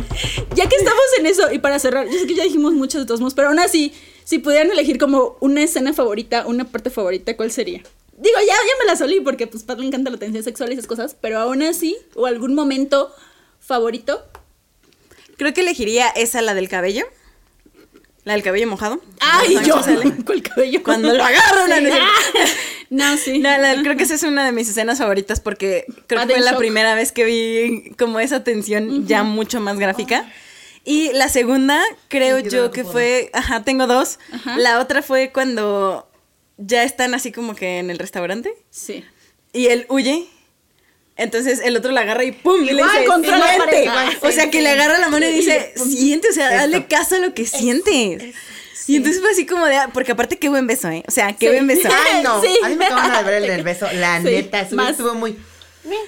ya 0.54 0.68
que 0.68 0.76
estamos 0.76 1.02
en 1.18 1.26
eso, 1.26 1.50
y 1.50 1.58
para 1.58 1.78
cerrar, 1.78 2.06
yo 2.06 2.18
sé 2.18 2.26
que 2.26 2.34
ya 2.34 2.44
dijimos 2.44 2.74
mucho 2.74 2.98
de 3.00 3.06
todos 3.06 3.20
modos, 3.20 3.34
pero 3.34 3.48
aún 3.48 3.58
así, 3.58 3.92
si 4.30 4.38
pudieran 4.38 4.70
elegir 4.70 4.96
como 4.96 5.36
una 5.40 5.60
escena 5.62 5.92
favorita, 5.92 6.46
una 6.46 6.64
parte 6.64 6.88
favorita, 6.90 7.36
¿cuál 7.36 7.50
sería? 7.50 7.82
Digo, 8.16 8.36
ya, 8.38 8.54
ya 8.54 8.74
me 8.80 8.84
la 8.86 8.94
solí 8.96 9.20
porque 9.20 9.46
pues 9.48 9.64
Pat 9.64 9.78
le 9.80 9.86
encanta 9.86 10.08
la 10.10 10.18
tensión 10.18 10.44
sexual 10.44 10.70
y 10.70 10.74
esas 10.74 10.86
cosas, 10.86 11.16
pero 11.20 11.38
aún 11.40 11.62
así, 11.62 11.96
o 12.14 12.26
algún 12.26 12.54
momento 12.54 13.12
favorito. 13.58 14.22
Creo 15.36 15.52
que 15.54 15.62
elegiría 15.62 16.08
esa, 16.10 16.42
la 16.42 16.54
del 16.54 16.68
cabello. 16.68 17.04
La 18.24 18.34
del 18.34 18.42
cabello 18.42 18.68
mojado. 18.68 19.00
Ay, 19.20 19.56
yo. 19.66 19.82
sale. 19.82 20.14
Con 20.24 20.36
el 20.36 20.42
cabello. 20.42 20.82
Cuando 20.84 21.12
lo 21.12 21.24
agarran. 21.24 21.70
Sí. 21.82 21.82
no, 21.82 21.98
no, 21.98 22.04
No, 23.12 23.16
sí. 23.16 23.38
No, 23.38 23.56
la- 23.58 23.82
creo 23.82 23.96
que 23.96 24.02
esa 24.04 24.14
es 24.14 24.22
una 24.22 24.44
de 24.44 24.52
mis 24.52 24.68
escenas 24.68 24.98
favoritas 24.98 25.40
porque 25.40 25.86
creo 26.06 26.20
Ah, 26.20 26.26
que 26.26 26.34
fue 26.34 26.42
la 26.42 26.50
shock. 26.52 26.58
primera 26.58 26.94
vez 26.94 27.10
que 27.12 27.24
vi 27.24 27.92
como 27.98 28.20
esa 28.20 28.44
tensión 28.44 29.06
ya 29.06 29.22
mucho 29.22 29.60
más 29.60 29.78
gráfica. 29.78 30.30
Y 30.84 31.12
la 31.12 31.28
segunda, 31.28 31.82
creo 32.08 32.38
Sí, 32.40 32.48
yo 32.50 32.70
que 32.70 32.84
fue, 32.84 33.30
ajá, 33.32 33.62
tengo 33.64 33.86
dos. 33.86 34.18
Ajá. 34.32 34.56
La 34.58 34.80
otra 34.80 35.02
fue 35.02 35.30
cuando 35.32 36.08
ya 36.56 36.82
están 36.84 37.14
así 37.14 37.32
como 37.32 37.54
que 37.54 37.78
en 37.78 37.90
el 37.90 37.98
restaurante 37.98 38.54
Sí. 38.70 39.04
y 39.52 39.66
él 39.66 39.86
huye. 39.88 40.26
Entonces 41.16 41.60
el 41.62 41.76
otro 41.76 41.90
la 41.92 42.00
agarra 42.00 42.24
y 42.24 42.32
¡pum! 42.32 42.62
y 42.62 42.66
le 42.66 42.72
Igual 42.72 42.90
dice, 42.92 43.04
contra 43.04 43.36
la 43.36 43.46
"Siente". 43.48 43.64
pared. 43.66 43.82
Igual, 43.84 44.18
O 44.22 44.30
sea, 44.30 44.50
que 44.50 44.62
le 44.62 44.70
agarra 44.70 44.98
la 44.98 45.08
mano 45.10 45.26
y 45.26 45.32
dice, 45.32 45.72
siente, 45.76 46.28
o 46.30 46.32
sea, 46.32 46.46
Esto. 46.46 46.56
dale 46.70 46.86
caso 46.86 47.16
a 47.16 47.18
lo 47.18 47.34
que 47.34 47.46
sientes. 47.46 48.34
Y 48.86 48.96
entonces 48.96 49.20
fue 49.20 49.30
así 49.30 49.44
como 49.46 49.66
de, 49.66 49.76
ah, 49.76 49.90
porque 49.92 50.12
aparte 50.12 50.38
qué 50.38 50.48
buen 50.48 50.66
beso, 50.66 50.88
¿eh? 50.88 51.04
O 51.06 51.10
sea, 51.10 51.34
qué 51.34 51.46
Sí. 51.48 51.52
buen 51.52 51.66
beso. 51.66 51.88
Ay, 52.14 52.22
no. 52.22 52.40
Sí. 52.40 52.48
A 52.64 52.68
mí 52.70 52.74
me 52.76 52.86
acaban 52.86 53.12
de 53.24 53.30
ver 53.30 53.42
el 53.42 53.48
del 53.48 53.62
beso. 53.62 53.86
La 53.92 54.16
Sí, 54.18 54.24
neta, 54.24 54.62
estuvo, 54.62 54.76
más. 54.78 54.90
estuvo 54.92 55.14
muy. 55.14 55.36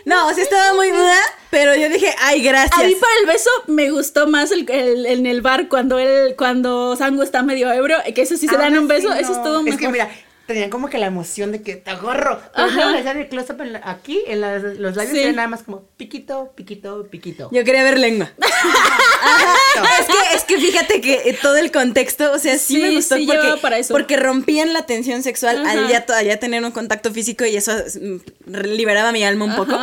No, 0.05 0.29
o 0.29 0.35
sea, 0.35 0.43
estaba 0.43 0.75
muy 0.75 0.91
duda, 0.91 1.17
pero 1.51 1.75
yo 1.75 1.89
dije, 1.89 2.15
ay, 2.21 2.43
gracias. 2.43 2.79
A 2.79 2.85
mí 2.85 2.95
para 2.95 3.13
el 3.21 3.27
beso 3.27 3.51
me 3.67 3.91
gustó 3.91 4.27
más 4.27 4.51
el, 4.53 4.69
el- 4.71 5.07
en 5.07 5.27
el 5.27 5.41
bar 5.43 5.69
cuando 5.69 5.99
él, 5.99 6.35
cuando 6.37 6.97
Sango 6.97 7.23
está 7.23 7.43
medio 7.43 7.71
ebrio, 7.73 7.99
que 8.15 8.23
eso 8.23 8.37
sí 8.37 8.47
se 8.49 8.55
dan 8.57 8.67
Ahora 8.75 8.81
un 8.81 8.89
beso, 8.89 9.13
sí, 9.13 9.19
eso 9.21 9.33
no. 9.33 9.37
estuvo 9.39 9.63
mejor. 9.63 9.69
Es 9.69 9.77
que 9.87 9.89
mira, 9.89 10.11
tenían 10.47 10.71
como 10.71 10.89
que 10.91 10.99
la 10.99 11.07
emoción 11.07 11.53
de 11.53 11.63
que 11.63 11.77
te 11.77 11.91
agarro. 11.91 12.41
Pero 12.55 12.67
hacían 12.99 13.17
el 13.19 13.29
close-up 13.29 13.63
aquí, 13.85 14.23
en 14.27 14.41
las- 14.41 14.63
los 14.63 14.97
labios, 14.97 15.15
Sí. 15.15 15.23
era 15.23 15.33
nada 15.33 15.49
más 15.49 15.63
como 15.63 15.83
piquito, 15.97 16.53
piquito, 16.55 17.07
piquito. 17.11 17.49
Yo 17.53 17.65
quería 17.65 17.83
ver 17.85 17.99
lengua. 17.99 18.31
Ajá. 19.23 19.55
Es 20.01 20.07
que, 20.07 20.37
es 20.37 20.45
que 20.45 20.59
fíjate 20.59 21.01
que 21.01 21.15
eh, 21.25 21.39
todo 21.41 21.57
el 21.57 21.71
contexto, 21.73 22.33
o 22.33 22.39
sea, 22.39 22.59
sí, 22.59 22.75
Sí, 22.75 22.79
me 22.79 22.91
gustó 22.97 23.17
sí 23.17 23.27
porque, 23.27 23.41
llevaba 23.43 23.61
para 23.61 23.79
eso. 23.79 23.93
porque 23.95 24.17
rompían 24.17 24.73
la 24.73 24.87
tensión 24.87 25.23
sexual 25.23 25.65
al 25.67 25.89
ya, 25.89 26.05
al 26.17 26.27
ya 26.27 26.39
tener 26.39 26.65
un 26.65 26.71
contacto 26.73 27.13
físico 27.13 27.45
y 27.45 27.57
eso 27.57 27.73
mm, 28.01 28.55
liberaba 28.67 29.13
mi 29.13 29.25
alma 29.25 29.45
un 29.47 29.57
poco. 29.57 29.79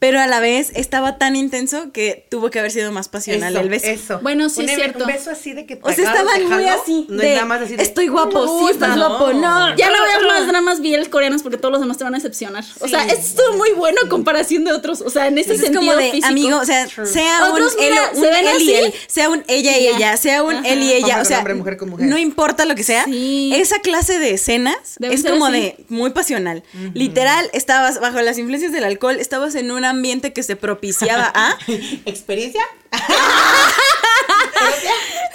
Pero 0.00 0.20
a 0.20 0.26
la 0.26 0.38
vez 0.38 0.70
estaba 0.74 1.16
tan 1.16 1.34
intenso 1.34 1.90
que 1.90 2.26
tuvo 2.28 2.50
que 2.50 2.58
haber 2.58 2.70
sido 2.72 2.92
más 2.92 3.08
pasional 3.08 3.54
Eso, 3.54 3.62
el 3.62 3.68
beso. 3.70 3.86
Eso. 3.86 4.18
Bueno, 4.22 4.50
sí 4.50 4.60
un, 4.60 4.68
es 4.68 4.74
cierto. 4.74 4.98
Un 5.04 5.06
beso 5.06 5.30
así 5.30 5.54
de 5.54 5.64
que 5.64 5.78
O 5.80 5.90
sea, 5.92 6.04
estaban 6.04 6.46
muy 6.46 6.64
así 6.66 7.06
No 7.08 7.22
de, 7.22 7.28
es 7.28 7.34
nada 7.36 7.46
más 7.46 7.62
así 7.62 7.76
de, 7.76 7.82
estoy 7.84 8.08
guapo, 8.08 8.42
"Me 8.42 8.66
sí, 8.66 8.72
estás 8.72 8.90
gusta". 8.96 9.08
guapo, 9.08 9.32
no. 9.32 9.74
Ya 9.76 9.88
no 9.88 10.02
veas 10.02 10.22
más 10.28 10.46
dramas 10.46 10.80
BLs 10.82 11.08
coreanos 11.08 11.42
porque 11.42 11.56
todos 11.56 11.72
los 11.72 11.80
demás 11.80 11.96
te 11.96 12.04
van 12.04 12.14
a 12.14 12.18
decepcionar. 12.18 12.64
O 12.80 12.88
sea, 12.88 13.04
esto 13.06 13.14
estuvo 13.18 13.56
muy 13.56 13.70
bueno 13.70 13.98
a 14.04 14.08
comparación 14.10 14.64
de 14.64 14.72
otros. 14.72 15.00
O 15.00 15.08
sea, 15.08 15.26
en 15.28 15.38
ese 15.38 15.52
Entonces 15.52 15.68
es 15.70 15.72
sentido 15.72 15.92
como 15.92 15.96
de, 16.02 16.10
físico. 16.10 16.26
amigo, 16.26 16.58
o 16.58 16.64
sea, 16.66 16.86
sea 16.86 17.48
Otros, 17.50 17.74
un, 17.74 17.80
mira, 17.84 18.10
un 18.12 18.20
se 18.22 18.30
ven 18.30 18.48
así 18.48 18.74
él, 18.74 18.94
sea 19.06 19.23
un 19.28 19.44
ella 19.48 19.76
y 19.78 19.88
ella, 19.88 20.16
sea 20.16 20.42
un 20.42 20.54
Ajá. 20.56 20.68
él 20.68 20.82
y 20.82 20.92
ella, 20.92 21.06
Hombre 21.06 21.20
o 21.22 21.24
sea, 21.24 21.38
hombre, 21.38 21.54
mujer 21.54 21.76
con 21.76 21.90
mujer. 21.90 22.06
no 22.06 22.18
importa 22.18 22.64
lo 22.64 22.74
que 22.74 22.82
sea, 22.84 23.04
Sí. 23.04 23.52
esa 23.54 23.78
clase 23.80 24.18
de 24.18 24.32
escenas 24.34 24.76
es 25.00 25.22
como 25.24 25.46
así. 25.46 25.54
de 25.60 25.84
muy 25.88 26.10
pasional. 26.10 26.62
Literal, 26.94 27.48
estabas 27.52 28.00
bajo 28.00 28.20
las 28.20 28.38
influencias 28.38 28.72
del 28.72 28.84
alcohol, 28.84 29.16
estabas 29.20 29.54
en 29.54 29.70
un 29.70 29.84
ambiente 29.84 30.32
que 30.32 30.42
se 30.42 30.56
propiciaba 30.56 31.30
a 31.34 31.56
¿Experiencia? 32.06 32.62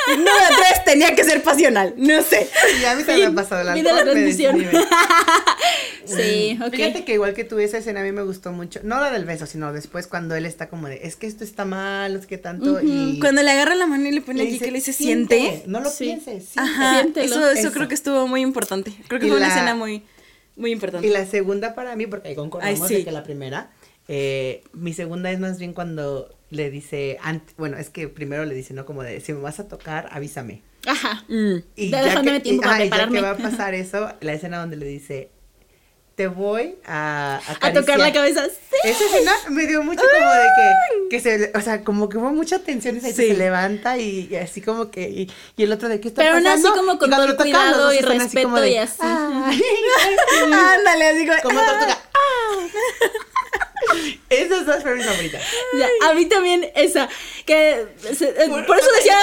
número 0.07 0.31
tres 0.57 0.83
tenía 0.85 1.15
que 1.15 1.23
ser 1.23 1.43
pasional, 1.43 1.93
no 1.97 2.21
sé. 2.23 2.49
Y 2.81 2.85
a 2.85 2.95
mí 2.95 3.03
se 3.03 3.17
me 3.17 3.25
ha 3.25 3.31
pasado 3.31 3.63
la 3.63 3.73
Vida 3.73 3.93
la 3.93 4.03
transmisión. 4.03 4.65
Sí, 6.05 6.57
ok. 6.65 6.73
Fíjate 6.73 7.05
que 7.05 7.13
igual 7.13 7.35
que 7.35 7.43
tú, 7.43 7.59
esa 7.59 7.77
escena 7.77 7.99
a 7.99 8.03
mí 8.03 8.11
me 8.11 8.23
gustó 8.23 8.51
mucho. 8.51 8.79
No 8.83 8.99
la 8.99 9.11
del 9.11 9.25
beso, 9.25 9.45
sino 9.45 9.71
después 9.73 10.07
cuando 10.07 10.33
él 10.35 10.47
está 10.47 10.67
como 10.67 10.87
de, 10.87 11.01
es 11.03 11.15
que 11.15 11.27
esto 11.27 11.43
está 11.43 11.65
mal, 11.65 12.19
sé 12.19 12.25
qué 12.27 12.39
tanto. 12.39 12.81
Y 12.81 13.19
Cuando 13.19 13.43
le 13.43 13.51
agarra 13.51 13.75
la 13.75 13.85
mano 13.85 14.07
y 14.07 14.11
le 14.11 14.21
pone 14.21 14.39
le 14.39 14.43
aquí 14.45 14.53
dice, 14.53 14.65
que 14.65 14.71
le 14.71 14.77
dice 14.79 14.93
"Siente, 14.93 15.37
siente. 15.39 15.63
No 15.67 15.81
lo 15.81 15.89
Sí. 15.91 16.05
pienses. 16.05 16.45
siente". 16.49 16.59
Ajá, 16.59 17.01
eso, 17.01 17.19
eso 17.51 17.51
Eso. 17.51 17.71
creo 17.71 17.87
que 17.87 17.93
estuvo 17.93 18.27
muy 18.27 18.41
importante. 18.41 18.91
Creo 19.07 19.19
que 19.19 19.27
Y 19.27 19.29
fue 19.29 19.37
una 19.37 19.49
escena 19.49 19.75
muy, 19.75 20.03
muy 20.55 20.71
importante. 20.71 21.05
Y 21.05 21.11
la 21.11 21.27
segunda 21.27 21.75
para 21.75 21.95
mí, 21.95 22.07
porque 22.07 22.29
ahí 22.29 22.35
concordamos 22.35 22.81
Ay, 22.81 22.87
sí. 22.87 22.95
de 22.95 23.05
que 23.05 23.11
la 23.11 23.21
primera, 23.23 23.69
eh, 24.07 24.63
mi 24.73 24.93
segunda 24.93 25.29
es 25.29 25.39
más 25.39 25.59
bien 25.59 25.73
cuando 25.73 26.35
le 26.49 26.69
dice, 26.69 27.17
bueno, 27.57 27.77
es 27.77 27.89
que 27.89 28.07
primero 28.07 28.45
le 28.45 28.55
dice, 28.55 28.73
¿no? 28.73 28.85
Como 28.85 29.03
de, 29.03 29.21
si 29.21 29.33
me 29.33 29.39
vas 29.41 29.59
a 29.59 29.67
tocar, 29.67 30.09
avísame. 30.11 30.63
Ajá. 30.87 31.23
Mm. 31.27 31.57
Y 31.75 31.89
Ya 31.91 32.21
que, 32.21 32.39
tiempo 32.39 32.63
y- 32.63 32.65
para 32.65 32.71
ajá, 32.75 32.83
y 32.85 32.89
ya 32.89 32.89
prepararme. 32.89 33.15
que 33.17 33.21
va 33.21 33.29
a 33.31 33.37
pasar 33.37 33.73
eso, 33.75 34.11
la 34.21 34.33
escena 34.33 34.59
donde 34.59 34.77
le 34.77 34.85
dice, 34.87 35.29
te 36.15 36.27
voy 36.27 36.75
a 36.85 37.35
A 37.37 37.71
tocar 37.73 37.97
la 37.99 38.07
acariciar". 38.07 38.13
cabeza. 38.13 38.45
Sí. 38.47 38.75
Esa 38.89 39.05
escena 39.05 39.31
me 39.49 39.67
dio 39.67 39.83
mucho 39.83 40.01
como 40.01 40.31
de 40.33 40.47
que, 40.57 41.09
que 41.09 41.19
se, 41.21 41.51
o 41.55 41.61
sea, 41.61 41.83
como 41.83 42.09
que 42.09 42.17
hubo 42.17 42.31
mucha 42.31 42.59
tensión 42.59 42.97
y 42.97 43.01
Sí. 43.01 43.11
se 43.13 43.33
levanta 43.35 43.97
y, 43.97 44.27
y 44.31 44.35
así 44.35 44.61
como 44.61 44.89
que, 44.91 45.09
y, 45.09 45.31
y 45.55 45.63
el 45.63 45.71
otro 45.71 45.87
de 45.89 45.99
qué 46.01 46.07
está 46.09 46.21
Pero 46.23 46.35
aún 46.35 46.47
así 46.47 46.63
pasando? 46.63 46.77
como 46.81 46.93
Y 46.93 46.97
con 46.97 47.09
todo 47.09 47.23
el 47.25 47.35
cuidado 47.35 47.93
y 47.93 47.97
están 47.97 48.21
así 48.21 48.41
como 48.41 48.55
respeto 48.57 48.61
de, 48.61 48.71
y 48.71 48.77
así. 48.77 49.01
Ándale, 50.43 51.07
así 51.09 51.25
como. 51.27 51.41
como 51.41 51.59
ah. 51.59 51.65
tortuga. 51.67 51.97
Esas 54.29 54.65
dos 54.65 54.75
fueron 54.81 54.97
mis 54.99 55.07
favoritas. 55.07 55.41
Ya, 55.77 55.87
a 56.09 56.13
mí 56.13 56.25
también 56.25 56.69
esa, 56.75 57.09
que 57.45 57.85
se- 58.13 58.29
eh, 58.29 58.49
por, 58.67 58.77
eso 58.77 58.89
decía, 58.95 59.17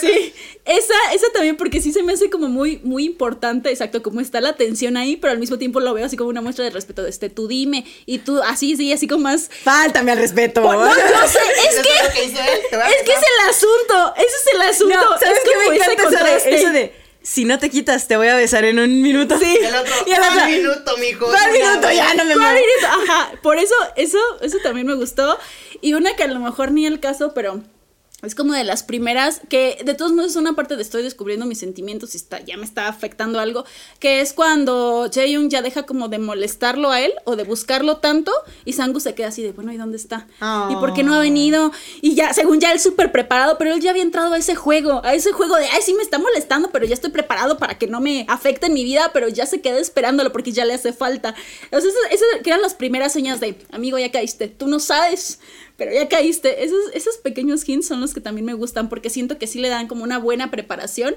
sí, 0.00 0.32
esa, 0.64 0.94
esa 1.14 1.26
también 1.32 1.56
porque 1.56 1.80
sí 1.80 1.92
se 1.92 2.02
me 2.02 2.12
hace 2.14 2.30
como 2.30 2.48
muy, 2.48 2.78
muy 2.82 3.04
importante, 3.04 3.70
exacto, 3.70 4.02
como 4.02 4.20
está 4.20 4.40
la 4.40 4.54
tensión 4.56 4.96
ahí, 4.96 5.16
pero 5.16 5.32
al 5.32 5.38
mismo 5.38 5.58
tiempo 5.58 5.80
lo 5.80 5.92
veo 5.94 6.06
así 6.06 6.16
como 6.16 6.30
una 6.30 6.40
muestra 6.40 6.64
de 6.64 6.70
respeto, 6.70 7.02
de 7.02 7.10
este, 7.10 7.28
tú 7.30 7.46
dime, 7.48 7.84
y 8.06 8.18
tú 8.18 8.42
así, 8.42 8.76
sí, 8.76 8.92
así 8.92 9.06
como 9.06 9.24
más, 9.24 9.50
Fáltame 9.64 10.12
al 10.12 10.18
respeto. 10.18 10.60
no, 10.62 10.72
no 10.86 10.94
sé, 10.94 11.38
es 11.68 11.74
¿Eso 11.74 11.82
que, 11.82 11.88
que 12.18 12.24
es 12.24 12.32
que 13.02 13.12
el 13.12 13.48
asunto, 13.50 14.14
ese 14.16 14.26
es 14.26 14.54
el 14.54 14.62
asunto, 14.62 14.96
No, 15.10 15.18
¿sabes 15.18 15.38
es 15.38 15.44
qué 15.44 15.50
como 15.54 15.68
me 15.70 15.76
encanta 15.76 16.36
eso 16.38 16.70
de 16.72 17.05
si 17.28 17.44
no 17.44 17.58
te 17.58 17.70
quitas 17.70 18.06
te 18.06 18.16
voy 18.16 18.28
a 18.28 18.36
besar 18.36 18.64
en 18.64 18.78
un 18.78 19.02
minuto? 19.02 19.36
Sí. 19.38 19.58
El 19.60 19.74
otro, 19.74 19.92
Y 20.06 20.12
el 20.12 20.20
otro, 20.22 20.44
"Un 20.44 20.50
minuto, 20.50 20.96
mijo. 20.98 21.26
¿Cuál 21.26 21.52
minuto? 21.52 21.90
Ya 21.90 22.14
no 22.14 22.24
me 22.24 22.34
¿Cuál 22.34 22.52
muevo. 22.52 22.56
eres? 22.56 22.84
Ajá, 23.10 23.32
por 23.42 23.58
eso, 23.58 23.74
eso, 23.96 24.18
eso 24.42 24.58
también 24.62 24.86
me 24.86 24.94
gustó. 24.94 25.36
Y 25.80 25.94
una 25.94 26.14
que 26.14 26.22
a 26.22 26.28
lo 26.28 26.38
mejor 26.38 26.70
ni 26.70 26.86
el 26.86 27.00
caso, 27.00 27.34
pero 27.34 27.62
es 28.22 28.34
como 28.34 28.54
de 28.54 28.64
las 28.64 28.82
primeras, 28.82 29.42
que 29.50 29.78
de 29.84 29.92
todos 29.92 30.12
modos 30.12 30.30
es 30.30 30.36
una 30.36 30.54
parte 30.54 30.74
de 30.74 30.82
estoy 30.82 31.02
descubriendo 31.02 31.44
mis 31.44 31.58
sentimientos 31.58 32.14
y 32.14 32.16
está, 32.16 32.40
ya 32.40 32.56
me 32.56 32.64
está 32.64 32.88
afectando 32.88 33.38
algo, 33.38 33.66
que 33.98 34.20
es 34.20 34.32
cuando 34.32 35.10
Jaeyoung 35.12 35.50
ya 35.50 35.60
deja 35.60 35.82
como 35.84 36.08
de 36.08 36.18
molestarlo 36.18 36.90
a 36.90 37.02
él 37.02 37.12
o 37.24 37.36
de 37.36 37.44
buscarlo 37.44 37.98
tanto 37.98 38.32
y 38.64 38.72
Sangu 38.72 39.00
se 39.00 39.14
queda 39.14 39.28
así 39.28 39.42
de, 39.42 39.52
bueno, 39.52 39.70
¿y 39.70 39.76
dónde 39.76 39.98
está? 39.98 40.26
¿Y 40.70 40.74
por 40.76 40.94
qué 40.94 41.02
no 41.02 41.14
ha 41.14 41.18
venido? 41.18 41.72
Y 42.00 42.14
ya, 42.14 42.32
según 42.32 42.58
ya 42.58 42.72
él 42.72 42.80
súper 42.80 43.12
preparado, 43.12 43.58
pero 43.58 43.74
él 43.74 43.80
ya 43.80 43.90
había 43.90 44.02
entrado 44.02 44.32
a 44.32 44.38
ese 44.38 44.54
juego, 44.54 45.04
a 45.04 45.12
ese 45.12 45.32
juego 45.32 45.56
de, 45.56 45.66
ay, 45.66 45.82
sí 45.82 45.92
me 45.92 46.02
está 46.02 46.18
molestando, 46.18 46.70
pero 46.70 46.86
ya 46.86 46.94
estoy 46.94 47.10
preparado 47.10 47.58
para 47.58 47.76
que 47.76 47.86
no 47.86 48.00
me 48.00 48.24
afecte 48.28 48.66
en 48.66 48.72
mi 48.72 48.82
vida, 48.82 49.10
pero 49.12 49.28
ya 49.28 49.44
se 49.44 49.60
queda 49.60 49.78
esperándolo 49.78 50.32
porque 50.32 50.52
ya 50.52 50.64
le 50.64 50.72
hace 50.72 50.94
falta. 50.94 51.34
Sea, 51.68 51.78
esas, 51.78 51.92
esas 52.10 52.26
eran 52.46 52.62
las 52.62 52.74
primeras 52.74 53.12
señas 53.12 53.40
de, 53.40 53.58
amigo, 53.72 53.98
ya 53.98 54.10
caíste, 54.10 54.48
tú 54.48 54.68
no 54.68 54.80
sabes, 54.80 55.38
pero 55.76 55.92
ya 55.92 56.08
caíste. 56.08 56.64
Esos, 56.64 56.78
esos 56.94 57.16
pequeños 57.18 57.68
hints 57.68 57.86
son 57.88 58.00
los 58.00 58.14
que 58.14 58.20
también 58.20 58.44
me 58.46 58.54
gustan 58.54 58.88
porque 58.88 59.10
siento 59.10 59.38
que 59.38 59.46
sí 59.46 59.58
le 59.60 59.68
dan 59.68 59.88
como 59.88 60.04
una 60.04 60.18
buena 60.18 60.50
preparación 60.50 61.14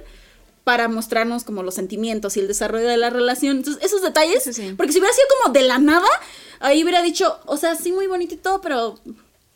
para 0.63 0.87
mostrarnos 0.87 1.43
como 1.43 1.63
los 1.63 1.75
sentimientos 1.75 2.37
y 2.37 2.41
el 2.41 2.47
desarrollo 2.47 2.87
de 2.87 2.97
la 2.97 3.09
relación. 3.09 3.57
Entonces, 3.57 3.83
esos 3.83 4.01
detalles, 4.01 4.43
Sí, 4.43 4.53
sí. 4.53 4.73
porque 4.77 4.91
si 4.91 4.99
hubiera 4.99 5.13
sido 5.13 5.27
como 5.41 5.53
de 5.53 5.61
la 5.63 5.79
nada, 5.79 6.07
ahí 6.59 6.83
hubiera 6.83 7.01
dicho, 7.01 7.39
o 7.45 7.57
sea, 7.57 7.75
sí 7.75 7.91
muy 7.91 8.07
bonito 8.07 8.35
y 8.35 8.37
todo, 8.37 8.61
pero 8.61 8.99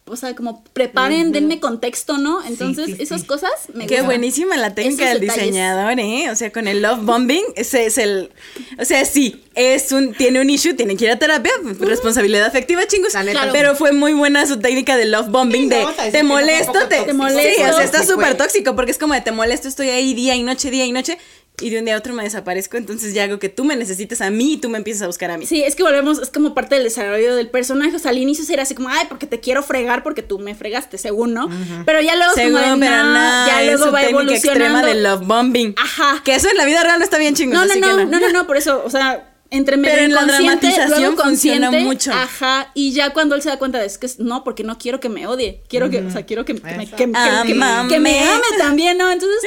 o 0.06 0.16
sea, 0.18 0.36
como 0.36 0.64
preparen, 0.74 1.32
denme 1.32 1.60
contexto, 1.62 2.18
¿no? 2.18 2.44
Entonces, 2.46 2.88
sí, 2.88 2.96
esas 3.00 3.22
sí. 3.22 3.28
cosas 3.28 3.52
me 3.74 3.86
Qué 3.86 3.96
gustan. 3.96 4.06
buenísima 4.08 4.58
la 4.58 4.76
técnica 4.76 5.04
Esos 5.06 5.14
del 5.14 5.22
detalles. 5.22 5.46
diseñador, 5.46 6.00
¿eh? 6.00 6.30
O 6.30 6.36
sea, 6.36 6.52
con 6.52 6.68
el 6.68 6.82
love 6.82 7.00
bombing, 7.04 7.44
ese 7.56 7.86
es 7.86 7.98
el... 7.98 8.30
O 8.78 8.84
sea, 8.86 9.06
sí, 9.06 9.44
es 9.56 9.92
un, 9.94 10.14
tiene 10.14 10.42
un 10.42 10.50
issue, 10.50 10.74
tiene 10.74 10.98
que 10.98 11.06
ir 11.06 11.12
a 11.12 11.20
terapia, 11.20 11.54
responsabilidad 11.80 12.46
afectiva, 12.46 12.86
chingos. 12.86 13.14
Claro. 13.14 13.52
Pero 13.54 13.76
fue 13.76 13.94
muy 13.94 14.14
buena 14.14 14.46
su 14.46 14.60
técnica 14.60 14.98
de 14.98 15.06
love 15.06 15.30
bombing, 15.30 15.70
Sí, 15.70 15.70
de 15.70 16.12
te 16.12 16.24
molesto, 16.24 16.88
te. 16.90 17.04
Te 17.04 17.14
molesto. 17.14 17.64
Sí, 17.64 17.70
o 17.70 17.74
sea, 17.74 17.84
está 17.84 18.04
súper 18.04 18.36
tóxico 18.36 18.76
porque 18.76 18.92
es 18.92 18.98
como 18.98 19.14
de 19.14 19.22
te 19.22 19.32
molesto, 19.32 19.68
estoy 19.68 19.90
ahí 19.90 20.14
día 20.14 20.36
y 20.36 20.44
noche, 20.44 20.70
día 20.70 20.86
y 20.86 20.92
noche. 20.92 21.18
Y 21.62 21.70
de 21.70 21.80
un 21.80 21.86
día 21.86 21.96
a 21.96 22.00
otro 22.00 22.14
me 22.14 22.24
desaparezco, 22.24 22.78
entonces 22.78 23.14
ya 23.14 23.26
hago 23.26 23.38
que 23.38 23.48
tú 23.48 23.64
me 23.64 23.76
necesites 23.76 24.22
a 24.22 24.32
mí 24.32 24.54
y 24.54 24.58
tú 24.58 24.70
me 24.70 24.80
empiezas 24.80 25.04
a 25.04 25.08
buscar 25.08 25.30
a 25.30 25.38
mí. 25.38 25.46
Sí, 25.46 25.64
es 25.64 25.76
que 25.76 25.84
volvemos, 25.84 26.20
es 26.20 26.30
como 26.32 26.56
parte 26.56 26.76
del 26.76 26.84
desarrollo 26.84 27.36
del 27.36 27.50
personaje. 27.50 27.96
O 27.96 28.00
sea, 28.00 28.10
al 28.12 28.18
inicio 28.18 28.44
era 28.52 28.64
así 28.64 28.74
como, 28.74 28.90
ay, 28.90 29.06
porque 29.08 29.28
te 29.28 29.40
quiero 29.40 29.62
fregar 29.62 30.02
porque 30.02 30.24
tú 30.24 30.40
me 30.40 30.56
fregaste, 30.56 30.98
según, 30.98 31.34
¿no? 31.34 31.50
Pero 31.86 32.02
ya 32.02 32.16
luego 32.16 32.32
es 32.36 32.44
como 32.44 32.58
de, 32.58 32.80
pero 32.80 33.04
no, 33.04 33.48
ya 33.48 33.64
luego 33.66 33.92
va 33.92 34.02
técnica 34.02 34.34
extrema 34.34 34.56
evolucionando. 34.66 34.88
del 34.88 35.04
love 35.04 35.28
bombing. 35.28 35.76
Ajá. 35.78 36.22
Que 36.26 36.36
eso 36.36 36.50
en 36.50 36.58
la 36.58 36.66
vida 36.66 36.84
real 36.84 36.98
no 36.98 37.04
está 37.06 37.20
bien 37.20 37.36
chingos, 37.36 37.56
No, 37.56 37.66
no, 37.66 37.74
que 37.74 37.80
no, 37.80 38.06
no, 38.06 38.20
no, 38.20 38.30
no, 38.32 38.48
por 38.48 38.58
eso, 38.58 38.82
o 38.84 38.90
sea, 38.90 39.33
entre 39.54 39.78
medio 39.78 39.94
Pero 39.96 40.06
en 40.06 40.14
la 40.14 40.26
dramatización 40.26 40.90
luego 41.00 41.24
funciona 41.24 41.72
mucho. 41.72 42.12
Ajá, 42.12 42.72
y 42.74 42.92
ya 42.92 43.14
cuando 43.14 43.36
él 43.36 43.42
se 43.42 43.50
da 43.50 43.58
cuenta 43.60 43.80
de 43.80 43.86
es 43.86 43.98
que 43.98 44.08
es- 44.08 44.20
no, 44.20 44.44
porque 44.44 44.64
no 44.64 44.78
quiero 44.78 45.00
que 45.00 45.10
me 45.10 45.28
odie, 45.28 45.62
quiero 45.70 45.90
que, 45.90 46.00
o 46.00 46.10
sea, 46.12 46.26
quiero 46.26 46.44
que, 46.44 46.56
que 46.56 46.62
me, 46.64 46.86
que, 46.88 46.96
que- 46.96 47.12
que- 47.12 47.18
Amame. 47.18 47.90
que 47.94 48.00
me 48.00 48.20
ame 48.20 48.44
también, 48.58 48.98
¿no? 48.98 49.12
Entonces, 49.12 49.40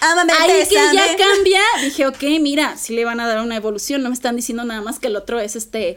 Ámame, 0.00 0.32
ahí 0.38 0.50
que 0.68 0.74
ya 0.74 1.06
cambia, 1.16 1.60
dije, 1.82 2.06
ok, 2.06 2.22
mira, 2.40 2.76
sí 2.76 2.94
le 2.94 3.04
van 3.04 3.20
a 3.20 3.26
dar 3.26 3.40
una 3.42 3.56
evolución, 3.56 4.02
no 4.02 4.10
me 4.10 4.14
están 4.14 4.36
diciendo 4.36 4.64
nada 4.64 4.80
más 4.82 4.98
que 4.98 5.06
el 5.08 5.16
otro 5.16 5.40
es 5.40 5.56
este, 5.56 5.96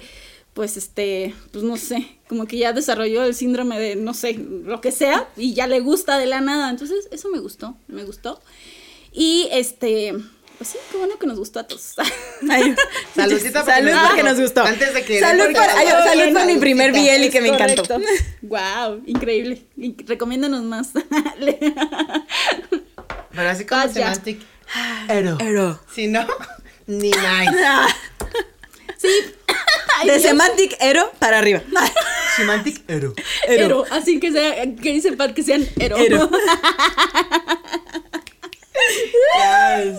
pues 0.54 0.78
este, 0.78 1.36
pues 1.52 1.64
no 1.64 1.78
sé, 1.78 2.08
como 2.28 2.46
que 2.48 2.58
ya 2.58 2.74
desarrolló 2.74 3.24
el 3.26 3.36
síndrome 3.36 3.80
de, 3.80 3.96
no 3.96 4.14
sé, 4.14 4.34
lo 4.66 4.82
que 4.82 4.92
sea, 4.92 5.28
y 5.38 5.54
ya 5.54 5.68
le 5.68 5.82
gusta 5.82 6.18
de 6.18 6.26
la 6.26 6.42
nada, 6.42 6.70
entonces 6.70 7.08
eso 7.12 7.30
me 7.30 7.40
gustó, 7.40 7.76
me 7.88 8.04
gustó. 8.06 8.42
Y 9.14 9.48
este, 9.52 10.14
pues 10.58 10.70
sí, 10.72 10.78
qué 10.92 10.98
bueno 10.98 11.18
que 11.20 11.28
nos 11.28 11.38
gustó 11.38 11.60
a 11.60 11.64
todos. 11.68 11.94
Porque 12.40 12.76
Salud 13.16 13.92
porque 14.08 14.24
nos 14.24 14.40
gustó. 14.40 14.64
Antes 14.64 14.94
de 14.94 15.04
que- 15.06 15.20
Salud 15.20 15.46
ay, 15.48 15.88
Salud, 15.88 16.04
salud 16.06 16.34
por 16.34 16.46
mi 16.46 16.58
primer. 16.58 16.92
BL 16.92 17.24
y 17.26 17.30
que 17.30 17.42
me 17.42 17.50
encantó. 17.50 17.84
Wow, 18.42 19.02
increíble. 19.06 19.66
In- 19.78 19.96
Recomiéndanos 20.08 20.64
más. 20.64 20.90
Pero 23.32 23.50
así 23.50 23.66
como 23.66 23.84
ya. 23.86 23.90
semantic. 23.94 24.42
Ero. 25.10 25.38
Ero. 25.40 25.80
Si 25.94 26.08
no, 26.08 26.26
ni 26.88 27.10
nice. 27.12 27.58
sí. 28.98 29.10
Ay, 30.00 30.08
De 30.08 30.14
Dios. 30.14 30.24
semantic 30.24 30.76
ero 30.80 31.12
para 31.20 31.40
arriba. 31.40 31.62
Semantic 32.36 32.84
ero. 32.88 33.14
Ero. 33.48 33.86
Así 33.92 34.20
que 34.20 34.32
sea, 34.32 34.56
que 34.76 34.92
dice 34.94 35.12
Pat 35.14 35.34
que 35.34 35.44
sean 35.44 35.68
ero. 35.80 35.98
Ero. 35.98 36.30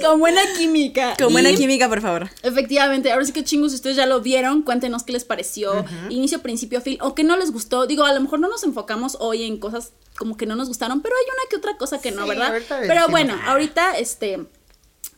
Con 0.02 0.20
buena 0.20 0.40
química. 0.56 1.14
Con 1.18 1.32
buena 1.32 1.52
química, 1.52 1.88
por 1.88 2.00
favor. 2.00 2.30
Efectivamente, 2.42 3.12
ahora 3.12 3.24
sí 3.24 3.32
que 3.32 3.44
chingos, 3.44 3.72
si 3.72 3.76
ustedes 3.76 3.96
ya 3.96 4.06
lo 4.06 4.20
vieron, 4.20 4.62
cuéntenos 4.62 5.02
qué 5.02 5.12
les 5.12 5.24
pareció, 5.24 5.84
inicio, 6.08 6.40
principio, 6.40 6.80
fin, 6.80 6.98
o 7.00 7.14
qué 7.14 7.24
no 7.24 7.36
les 7.36 7.52
gustó. 7.52 7.86
Digo, 7.86 8.04
a 8.04 8.12
lo 8.12 8.20
mejor 8.20 8.40
no 8.40 8.48
nos 8.48 8.64
enfocamos 8.64 9.16
hoy 9.20 9.44
en 9.44 9.58
cosas 9.58 9.92
como 10.16 10.36
que 10.36 10.46
no 10.46 10.56
nos 10.56 10.68
gustaron, 10.68 11.00
pero 11.00 11.14
hay 11.16 11.24
una 11.24 11.48
que 11.48 11.56
otra 11.56 11.76
cosa 11.76 12.00
que 12.00 12.10
no, 12.10 12.22
Sí, 12.22 12.28
¿verdad? 12.28 12.60
Pero 12.68 13.08
bueno, 13.08 13.38
ahorita, 13.46 13.98
este, 13.98 14.46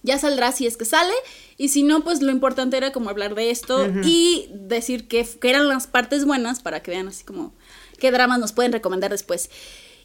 ya 0.02 0.18
saldrá 0.18 0.52
si 0.52 0.66
es 0.66 0.76
que 0.76 0.84
sale, 0.84 1.14
y 1.56 1.68
si 1.68 1.82
no, 1.82 2.04
pues 2.04 2.22
lo 2.22 2.30
importante 2.30 2.76
era 2.76 2.92
como 2.92 3.10
hablar 3.10 3.34
de 3.34 3.50
esto 3.50 3.86
y 4.04 4.48
decir 4.52 5.08
que, 5.08 5.26
que 5.26 5.50
eran 5.50 5.68
las 5.68 5.86
partes 5.86 6.24
buenas 6.24 6.60
para 6.60 6.82
que 6.82 6.90
vean 6.90 7.08
así 7.08 7.24
como 7.24 7.54
qué 7.98 8.10
dramas 8.10 8.38
nos 8.38 8.52
pueden 8.52 8.72
recomendar 8.72 9.10
después. 9.10 9.50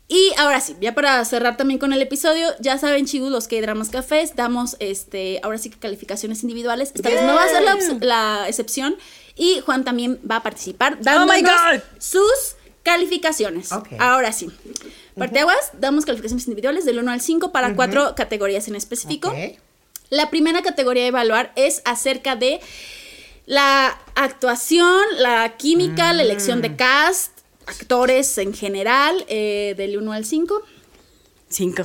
Y 0.07 0.31
ahora 0.37 0.61
sí, 0.61 0.75
ya 0.79 0.93
para 0.93 1.23
cerrar 1.25 1.57
también 1.57 1.79
con 1.79 1.91
el 1.91 2.01
episodio, 2.01 2.47
ya 2.59 2.77
saben, 2.77 3.05
chicos, 3.07 3.31
los 3.31 3.47
que 3.47 3.59
dramas 3.61 3.89
cafés, 3.89 4.35
damos 4.35 4.75
este, 4.79 5.39
ahora 5.41 5.57
sí 5.57 5.71
que 5.71 5.79
calificaciones 5.79 6.43
individuales. 6.43 6.91
Esta 6.93 7.09
vez 7.09 7.23
no 7.23 7.33
va 7.33 7.43
a 7.43 7.49
ser 7.49 7.63
la, 8.03 8.47
excepción. 8.47 8.95
Y 9.35 9.61
Juan 9.65 9.83
también 9.83 10.19
va 10.29 10.37
a 10.37 10.43
participar 10.43 10.97
dándonos 11.01 11.35
Oh 11.37 11.73
God. 11.73 11.81
sus 11.97 12.55
calificaciones. 12.83 13.71
Ahora 13.97 14.31
sí. 14.31 14.51
Parteaguas, 15.17 15.71
damos 15.79 16.05
calificaciones 16.05 16.45
individuales 16.45 16.85
del 16.85 16.99
1 16.99 17.11
al 17.11 17.21
5 17.21 17.51
para 17.51 17.75
cuatro 17.75 18.13
categorías 18.15 18.67
en 18.67 18.75
específico. 18.75 19.33
La 20.11 20.29
primera 20.29 20.61
categoría 20.61 21.05
a 21.05 21.07
evaluar 21.07 21.51
es 21.55 21.81
acerca 21.83 22.35
de 22.35 22.59
la 23.47 23.97
actuación, 24.13 25.01
la 25.17 25.55
química, 25.57 26.13
la 26.13 26.21
elección 26.21 26.59
Mm. 26.59 26.61
de 26.61 26.75
cast, 26.75 27.34
actores 27.67 28.37
en 28.37 28.53
general, 28.53 29.25
eh, 29.27 29.73
del 29.77 29.97
1 29.97 30.11
al 30.11 30.25
5. 30.25 30.61
Cinco. 31.49 31.83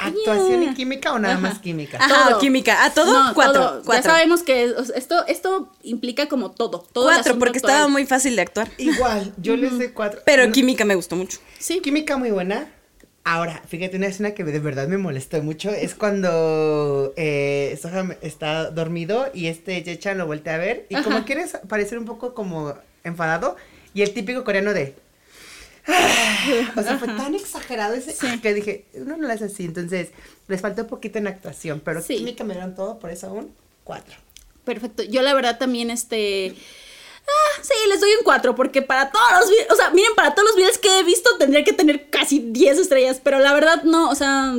¿Actuación 0.00 0.62
y 0.62 0.74
química 0.74 1.12
o 1.12 1.18
nada 1.18 1.34
Ajá. 1.34 1.42
más 1.42 1.58
química? 1.58 1.98
Ajá, 2.00 2.30
Todo. 2.30 2.38
química. 2.38 2.84
¿A 2.84 2.94
todo? 2.94 3.12
No, 3.24 3.34
cuatro. 3.34 3.52
todo. 3.62 3.82
Cuatro. 3.84 4.04
Ya 4.04 4.10
sabemos 4.10 4.42
que 4.42 4.72
esto, 4.94 5.26
esto 5.26 5.70
implica 5.82 6.28
como 6.28 6.50
todo. 6.52 6.86
todo 6.92 7.04
Cuatro, 7.06 7.38
porque 7.38 7.58
estaba 7.58 7.86
muy 7.88 8.06
fácil 8.06 8.36
de 8.36 8.42
actuar. 8.42 8.70
Igual, 8.78 9.34
yo 9.36 9.54
les 9.56 9.76
doy 9.76 9.88
cuatro. 9.88 10.22
Pero 10.24 10.46
No- 10.46 10.52
química 10.52 10.84
me 10.86 10.94
gustó 10.94 11.14
mucho. 11.16 11.38
Sí. 11.58 11.80
Química 11.80 12.16
muy 12.16 12.30
buena. 12.30 12.72
Ahora, 13.24 13.60
fíjate, 13.68 13.96
una 13.96 14.06
escena 14.06 14.30
que 14.32 14.44
de 14.44 14.60
verdad 14.60 14.86
me 14.88 14.96
molestó 14.98 15.42
mucho 15.42 15.68
es 15.70 15.94
cuando 15.96 17.12
eh, 17.16 17.76
Soham 17.82 18.14
está 18.22 18.70
dormido 18.70 19.26
y 19.34 19.48
este 19.48 19.82
Jechan 19.82 20.16
lo 20.16 20.26
voltea 20.26 20.54
a 20.54 20.58
ver 20.58 20.86
y 20.88 20.94
Ajá. 20.94 21.04
como 21.04 21.24
quiere 21.24 21.44
parecer 21.68 21.98
un 21.98 22.04
poco 22.04 22.34
como 22.34 22.74
enfadado 23.02 23.56
y 23.96 24.02
el 24.02 24.12
típico 24.12 24.44
coreano 24.44 24.72
de... 24.74 24.94
"Ah", 25.88 26.72
o 26.76 26.82
sea, 26.82 26.98
fue 26.98 27.08
tan 27.08 27.34
exagerado 27.34 27.94
ese 27.94 28.12
Sí. 28.12 28.40
que 28.40 28.52
dije, 28.54 28.84
uno 28.94 29.16
no 29.16 29.26
lo 29.26 29.32
hace 29.32 29.44
así, 29.46 29.64
entonces 29.64 30.08
les 30.48 30.60
faltó 30.60 30.82
un 30.82 30.88
poquito 30.88 31.18
en 31.18 31.26
actuación, 31.28 31.80
pero 31.84 32.02
Sí. 32.02 32.16
química 32.18 32.44
me 32.44 32.54
dieron 32.54 32.74
todo, 32.74 32.98
por 32.98 33.10
eso 33.10 33.32
un 33.32 33.54
cuatro. 33.84 34.14
Perfecto. 34.64 35.02
Yo 35.04 35.22
la 35.22 35.32
verdad 35.34 35.58
también, 35.58 35.90
este... 35.90 36.54
Ah, 37.28 37.60
sí, 37.62 37.72
les 37.88 38.00
doy 38.00 38.10
un 38.18 38.22
4 38.24 38.54
porque 38.54 38.82
para 38.82 39.10
todos 39.10 39.24
los 39.40 39.50
o 39.72 39.74
sea, 39.74 39.90
miren, 39.90 40.12
para 40.14 40.32
todos 40.32 40.48
los 40.48 40.56
videos 40.56 40.78
que 40.78 41.00
he 41.00 41.02
visto 41.02 41.28
tendría 41.38 41.64
que 41.64 41.72
tener 41.72 42.08
casi 42.08 42.38
10 42.38 42.78
estrellas, 42.78 43.20
pero 43.20 43.40
la 43.40 43.52
verdad 43.52 43.82
no, 43.82 44.10
o 44.10 44.14
sea, 44.14 44.54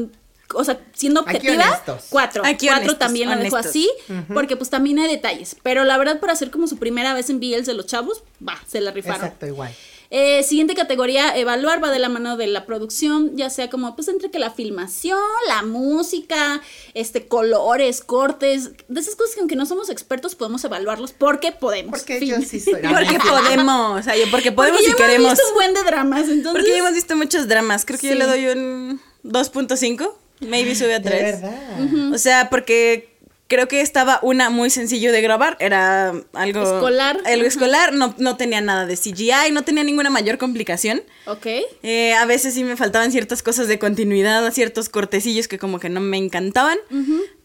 o 0.53 0.63
sea, 0.63 0.79
siendo 0.93 1.21
objetiva. 1.21 1.83
4. 2.09 2.43
Aquí 2.45 2.67
4 2.67 2.75
honestos, 2.75 2.99
también 2.99 3.29
lo 3.29 3.37
dejo 3.37 3.57
así, 3.57 3.89
porque 4.33 4.55
pues 4.55 4.69
también 4.69 4.99
hay 4.99 5.09
detalles, 5.09 5.55
pero 5.63 5.83
la 5.83 5.97
verdad 5.97 6.19
para 6.19 6.33
hacer 6.33 6.51
como 6.51 6.67
su 6.67 6.77
primera 6.77 7.13
vez 7.13 7.29
en 7.29 7.39
BLs 7.39 7.65
de 7.65 7.73
los 7.73 7.85
chavos, 7.85 8.23
va, 8.45 8.57
se 8.67 8.81
la 8.81 8.91
rifaron. 8.91 9.21
Exacto, 9.25 9.47
igual. 9.47 9.73
Eh, 10.09 10.43
siguiente 10.43 10.73
categoría, 10.73 11.37
evaluar, 11.37 11.83
va 11.83 11.91
de 11.91 11.99
la 11.99 12.07
mano 12.07 12.37
de 12.37 12.47
la 12.47 12.65
producción, 12.65 13.35
ya 13.35 13.49
sea 13.49 13.69
como, 13.69 13.93
pues, 13.95 14.07
entre 14.07 14.31
que 14.31 14.39
la 14.39 14.51
filmación, 14.51 15.19
la 15.49 15.63
música, 15.63 16.61
este, 16.93 17.27
colores, 17.27 18.01
cortes, 18.01 18.71
de 18.87 18.99
esas 19.01 19.17
cosas 19.17 19.35
que 19.35 19.41
aunque 19.41 19.57
no 19.57 19.65
somos 19.65 19.89
expertos 19.89 20.35
podemos 20.35 20.63
evaluarlos 20.63 21.11
porque 21.11 21.51
podemos. 21.51 21.99
Porque 21.99 22.19
Fin. 22.19 22.29
yo 22.29 22.41
sí 22.41 22.61
soy. 22.61 22.75
Porque 22.81 23.19
podemos. 23.19 23.99
O 23.99 24.03
sea, 24.03 24.15
yo 24.15 24.31
porque 24.31 24.51
podemos 24.51 24.79
Porque 24.79 24.91
y 24.91 24.97
ya 24.97 24.97
hemos 24.97 25.07
queremos. 25.07 25.31
visto 25.31 25.47
un 25.49 25.53
buen 25.55 25.73
de 25.73 25.83
dramas, 25.83 26.29
entonces. 26.29 26.51
Porque 26.53 26.69
ya 26.69 26.77
hemos 26.77 26.93
visto 26.93 27.15
muchos 27.17 27.47
dramas. 27.47 27.83
Creo 27.83 27.99
que 27.99 28.09
yo 28.09 28.15
le 28.15 28.25
doy 28.25 28.47
un 28.47 29.01
2.5. 29.23 30.13
Maybe 30.41 30.75
sube 30.75 30.93
a 30.95 30.99
De 30.99 31.09
3. 31.09 31.41
verdad. 31.41 32.13
O 32.13 32.17
sea, 32.17 32.49
porque 32.49 33.09
creo 33.47 33.67
que 33.67 33.81
estaba 33.81 34.19
una 34.23 34.49
muy 34.49 34.69
sencillo 34.69 35.11
de 35.11 35.21
grabar. 35.21 35.55
Era 35.59 36.13
algo. 36.33 36.61
Escolar. 36.63 37.19
Algo 37.25 37.45
escolar. 37.45 37.93
No, 37.93 38.13
no 38.17 38.37
tenía 38.37 38.61
nada 38.61 38.85
de 38.85 38.95
CGI. 38.97 39.51
No 39.51 39.63
tenía 39.63 39.83
ninguna 39.83 40.09
mayor 40.09 40.37
complicación. 40.37 41.01
Ok. 41.25 41.47
Eh, 41.83 42.13
a 42.13 42.25
veces 42.25 42.53
sí 42.53 42.63
me 42.63 42.75
faltaban 42.75 43.11
ciertas 43.11 43.41
cosas 43.41 43.67
de 43.67 43.79
continuidad, 43.79 44.51
ciertos 44.51 44.89
cortecillos 44.89 45.47
que 45.47 45.57
como 45.57 45.79
que 45.79 45.89
no 45.89 46.01
me 46.01 46.17
encantaban. 46.17 46.77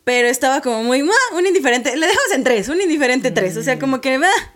Pero 0.04 0.26
estaba 0.28 0.60
como 0.60 0.82
muy, 0.82 1.00
"Ah, 1.00 1.36
un 1.36 1.46
indiferente, 1.46 1.96
le 1.96 2.06
dejamos 2.06 2.32
en 2.34 2.42
tres, 2.42 2.68
un 2.68 2.80
indiferente 2.80 3.30
tres, 3.30 3.56
o 3.56 3.62
sea, 3.62 3.78
como 3.78 4.00
que, 4.00 4.16
"Ah". 4.16 4.52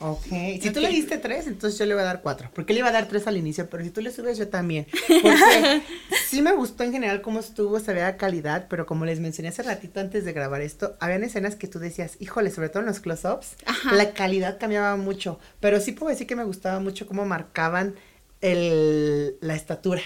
Ok, 0.00 0.24
si 0.60 0.70
tú 0.70 0.80
Ok. 0.80 0.82
le 0.82 0.88
diste 0.88 1.16
tres, 1.18 1.46
entonces 1.46 1.78
yo 1.78 1.86
le 1.86 1.94
voy 1.94 2.02
a 2.02 2.06
dar 2.06 2.20
cuatro. 2.20 2.50
Porque 2.54 2.72
le 2.74 2.80
iba 2.80 2.88
a 2.88 2.92
dar 2.92 3.08
tres 3.08 3.26
al 3.26 3.36
inicio, 3.36 3.70
pero 3.70 3.82
si 3.84 3.90
tú 3.90 4.00
le 4.02 4.10
subes, 4.10 4.36
yo 4.36 4.48
también. 4.48 4.86
Porque 5.22 5.82
sí 6.28 6.42
me 6.42 6.52
gustó 6.52 6.82
en 6.84 6.92
general 6.92 7.22
cómo 7.22 7.38
estuvo, 7.40 7.78
se 7.80 7.92
veía 7.94 8.16
calidad, 8.16 8.66
pero 8.68 8.84
como 8.86 9.04
les 9.06 9.20
mencioné 9.20 9.48
hace 9.48 9.62
ratito 9.62 10.00
antes 10.00 10.24
de 10.24 10.32
grabar 10.32 10.60
esto, 10.60 10.96
habían 11.00 11.24
escenas 11.24 11.56
que 11.56 11.68
tú 11.68 11.78
decías, 11.78 12.16
híjole, 12.20 12.50
sobre 12.50 12.68
todo 12.68 12.80
en 12.80 12.86
los 12.86 13.00
close-ups, 13.00 13.56
la 13.92 14.12
calidad 14.12 14.58
cambiaba 14.58 14.96
mucho. 14.96 15.38
Pero 15.60 15.80
sí 15.80 15.92
puedo 15.92 16.10
decir 16.10 16.26
que 16.26 16.36
me 16.36 16.44
gustaba 16.44 16.80
mucho 16.80 17.06
cómo 17.06 17.24
marcaban 17.24 17.94
el, 18.40 19.36
la 19.40 19.54
estatura. 19.54 20.02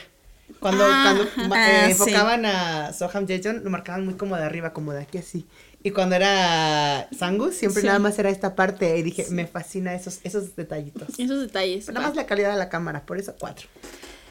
Cuando, 0.60 0.84
Ah, 0.84 1.00
cuando 1.02 1.22
eh, 1.24 1.28
Ah, 1.54 1.86
sí. 1.88 1.92
enfocaban 1.92 2.46
a 2.46 2.92
Soham 2.92 3.26
Jaejon, 3.26 3.64
lo 3.64 3.70
marcaban 3.70 4.04
muy 4.04 4.14
como 4.14 4.36
de 4.36 4.44
arriba, 4.44 4.72
como 4.72 4.92
de 4.92 5.02
aquí 5.02 5.18
así. 5.18 5.46
Y 5.82 5.92
cuando 5.92 6.16
era 6.16 7.08
Sangus, 7.16 7.54
siempre 7.54 7.82
Sí. 7.82 7.86
nada 7.86 7.98
más 8.00 8.18
era 8.18 8.30
esta 8.30 8.54
parte. 8.56 8.98
Y 8.98 9.02
dije, 9.02 9.26
me 9.30 9.46
fascina 9.46 9.94
esos, 9.94 10.18
esos 10.24 10.56
detallitos. 10.56 11.08
Esos 11.18 11.40
detalles. 11.40 11.84
Pero 11.86 11.94
nada 11.94 12.08
más 12.08 12.16
la 12.16 12.26
calidad 12.26 12.50
de 12.52 12.58
la 12.58 12.68
cámara, 12.68 13.06
por 13.06 13.18
eso 13.18 13.34
cuatro. 13.38 13.68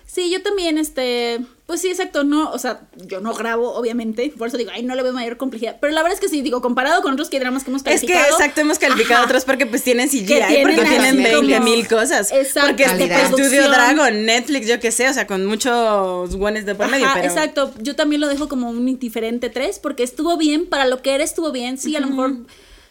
Sí, 0.09 0.31
yo 0.31 0.41
también, 0.41 0.77
este, 0.77 1.41
pues 1.65 1.81
sí, 1.81 1.89
exacto, 1.89 2.23
no, 2.23 2.49
o 2.51 2.57
sea, 2.57 2.79
yo 2.95 3.19
no 3.19 3.33
grabo, 3.33 3.73
obviamente, 3.75 4.33
por 4.37 4.47
eso 4.47 4.57
digo, 4.57 4.71
ay, 4.73 4.81
no 4.81 4.95
le 4.95 5.03
veo 5.03 5.11
mayor 5.11 5.35
complejidad, 5.35 5.77
pero 5.81 5.91
la 5.93 6.01
verdad 6.01 6.15
es 6.15 6.21
que 6.21 6.29
sí, 6.29 6.41
digo, 6.41 6.61
comparado 6.61 7.01
con 7.01 7.11
otros 7.13 7.29
que 7.29 7.39
dramas 7.41 7.65
que 7.65 7.71
hemos 7.71 7.81
Es 7.85 8.01
que 8.01 8.07
calificado. 8.07 8.31
exacto, 8.37 8.61
hemos 8.61 8.79
calificado 8.79 9.15
Ajá. 9.19 9.25
otros 9.25 9.43
porque 9.43 9.65
pues 9.65 9.83
tienen 9.83 10.07
CGI, 10.09 10.25
tienen 10.25 10.61
porque 10.63 10.81
tienen 10.89 11.17
como- 11.17 11.41
20 11.47 11.59
mil 11.59 11.87
cosas. 11.89 12.31
Exacto, 12.31 12.67
Porque 12.69 12.85
este. 12.85 13.67
Dragon, 13.67 14.25
Netflix, 14.25 14.67
yo 14.67 14.79
qué 14.79 14.91
sé, 14.91 15.09
o 15.09 15.13
sea, 15.13 15.27
con 15.27 15.45
muchos 15.45 16.35
guones 16.37 16.65
de 16.65 16.73
por 16.73 16.89
medio, 16.89 17.05
Ajá, 17.05 17.15
pero... 17.15 17.27
exacto, 17.27 17.73
yo 17.81 17.95
también 17.97 18.21
lo 18.21 18.27
dejo 18.29 18.47
como 18.47 18.69
un 18.69 18.87
indiferente 18.87 19.49
3 19.49 19.79
porque 19.79 20.03
estuvo 20.03 20.37
bien, 20.37 20.67
para 20.67 20.85
lo 20.87 21.01
que 21.01 21.13
era 21.15 21.23
estuvo 21.25 21.51
bien, 21.51 21.77
sí, 21.77 21.95
a 21.95 21.99
lo 21.99 22.07
mejor 22.07 22.31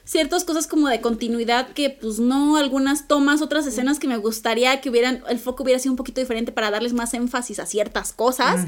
ciertas 0.07 0.45
cosas 0.45 0.67
como 0.67 0.89
de 0.89 1.01
continuidad 1.01 1.69
que 1.75 1.91
pues 1.91 2.19
no, 2.19 2.57
algunas 2.57 3.09
tomas, 3.09 3.43
otras 3.43 3.67
escenas 3.67 3.99
que 3.99 4.09
me 4.09 4.17
gustaría 4.17 4.81
que 4.81 4.89
hubieran, 4.89 5.23
el 5.29 5.39
foco 5.39 5.65
hubiera 5.65 5.79
sido 5.79 5.93
un 5.93 5.97
poquito 5.97 6.21
diferente 6.21 6.53
para 6.53 6.71
darles 6.71 6.95
más 6.95 7.13
énfasis 7.13 7.59
a 7.59 7.67
ciertas 7.67 8.13
cosas. 8.13 8.67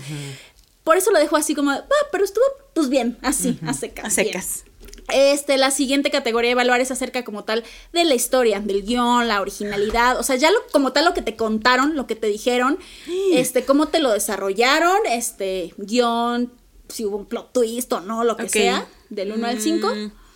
Por 0.85 0.97
eso 0.97 1.11
lo 1.13 1.19
dejo 1.19 1.37
así 1.37 1.55
como, 1.55 1.71
ah, 1.71 1.85
pero 2.11 2.25
estuvo 2.25 2.45
pues 2.75 2.89
bien, 2.89 3.19
así, 3.23 3.59
a 3.67 3.73
secas. 3.73 4.19
A 4.19 4.23
bien. 4.23 4.33
secas. 4.35 4.65
Este, 5.11 5.57
la 5.57 5.71
siguiente 5.71 6.11
categoría 6.11 6.49
de 6.49 6.53
evaluar 6.53 6.81
es 6.81 6.91
acerca 6.91 7.25
como 7.25 7.45
tal 7.45 7.65
de 7.95 8.05
la 8.05 8.15
historia, 8.15 8.61
del 8.61 8.83
guion, 8.83 9.27
la 9.27 9.41
originalidad, 9.41 10.19
o 10.19 10.23
sea, 10.23 10.37
ya 10.37 10.51
lo, 10.51 10.59
como 10.71 10.93
tal 10.93 11.07
lo 11.07 11.15
que 11.15 11.23
te 11.23 11.35
contaron, 11.35 11.97
lo 11.97 12.07
que 12.07 12.15
te 12.15 12.27
dijeron, 12.27 12.79
este, 13.33 13.65
cómo 13.65 13.89
te 13.89 14.01
lo 14.01 14.13
desarrollaron, 14.13 14.99
este, 15.09 15.73
guion, 15.79 16.53
si 16.89 17.07
hubo 17.07 17.17
un 17.17 17.27
plot 17.27 17.53
twist 17.53 17.91
o 17.93 18.01
no, 18.01 18.23
lo 18.25 18.37
que 18.37 18.51
sea, 18.51 18.87
del 19.09 19.33
1 19.33 19.47
al 19.47 19.61
5. 19.61 19.89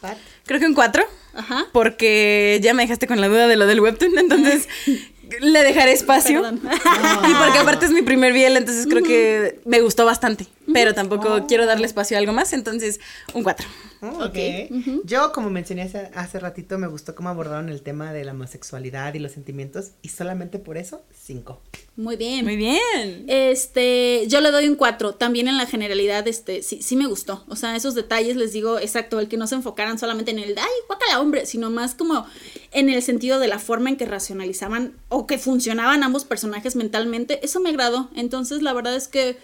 Pat. 0.02 0.18
Creo 0.44 0.60
que 0.60 0.66
un 0.66 0.74
4. 0.74 1.02
Ajá. 1.34 1.66
Porque 1.72 2.60
ya 2.62 2.74
me 2.74 2.82
dejaste 2.82 3.06
con 3.06 3.20
la 3.20 3.28
duda 3.28 3.46
de 3.48 3.56
lo 3.56 3.66
del 3.66 3.80
webtoon, 3.80 4.18
entonces 4.18 4.68
le 5.40 5.62
dejaré 5.62 5.92
espacio. 5.92 6.42
Y 6.52 7.34
porque 7.34 7.58
aparte 7.58 7.86
es 7.86 7.92
mi 7.92 8.02
primer 8.02 8.32
biel, 8.32 8.56
entonces 8.56 8.86
creo 8.86 9.02
que 9.02 9.60
me 9.64 9.80
gustó 9.80 10.04
bastante. 10.04 10.46
Pero 10.72 10.94
tampoco 10.94 11.46
quiero 11.46 11.66
darle 11.66 11.86
espacio 11.86 12.16
a 12.16 12.20
algo 12.20 12.32
más, 12.32 12.52
entonces 12.52 13.00
un 13.34 13.42
4. 13.42 13.66
Oh, 14.02 14.24
ok. 14.24 15.04
Yo, 15.04 15.32
como 15.32 15.48
mencioné 15.50 15.82
hace, 15.82 16.10
hace 16.14 16.40
ratito, 16.40 16.78
me 16.78 16.88
gustó 16.88 17.14
cómo 17.14 17.28
abordaron 17.28 17.68
el 17.68 17.82
tema 17.82 18.12
de 18.12 18.24
la 18.24 18.32
homosexualidad 18.32 19.14
y 19.14 19.18
los 19.18 19.32
sentimientos, 19.32 19.92
y 20.02 20.08
solamente 20.08 20.58
por 20.58 20.76
eso, 20.76 21.02
cinco. 21.12 21.60
Muy 21.94 22.16
bien. 22.16 22.44
Muy 22.44 22.56
bien. 22.56 23.26
Este, 23.28 24.24
yo 24.26 24.40
le 24.40 24.50
doy 24.50 24.68
un 24.68 24.76
4. 24.76 25.14
También 25.14 25.46
en 25.46 25.58
la 25.58 25.66
generalidad, 25.66 26.26
este, 26.26 26.62
sí, 26.62 26.80
sí 26.82 26.96
me 26.96 27.06
gustó. 27.06 27.44
O 27.48 27.56
sea, 27.56 27.76
esos 27.76 27.94
detalles 27.94 28.36
les 28.36 28.52
digo, 28.52 28.78
exacto, 28.78 29.20
el 29.20 29.28
que 29.28 29.36
no 29.36 29.46
se 29.46 29.56
enfocaran 29.56 29.98
solamente 29.98 30.30
en 30.30 30.38
el, 30.38 30.56
ay, 30.58 30.70
guácala 30.86 31.20
hombre, 31.20 31.44
sino 31.44 31.70
más 31.70 31.94
como 31.94 32.26
en 32.72 32.88
el 32.88 33.02
sentido 33.02 33.38
de 33.38 33.48
la 33.48 33.58
forma 33.58 33.90
en 33.90 33.96
que 33.96 34.06
racionalizaban 34.06 34.94
o 35.10 35.26
que 35.26 35.38
funcionaban 35.38 36.02
ambos 36.02 36.24
personajes 36.24 36.76
mentalmente. 36.76 37.44
Eso 37.44 37.60
me 37.60 37.68
agradó. 37.68 38.08
Entonces, 38.16 38.62
la 38.62 38.72
verdad 38.72 38.96
es 38.96 39.08
que 39.08 39.36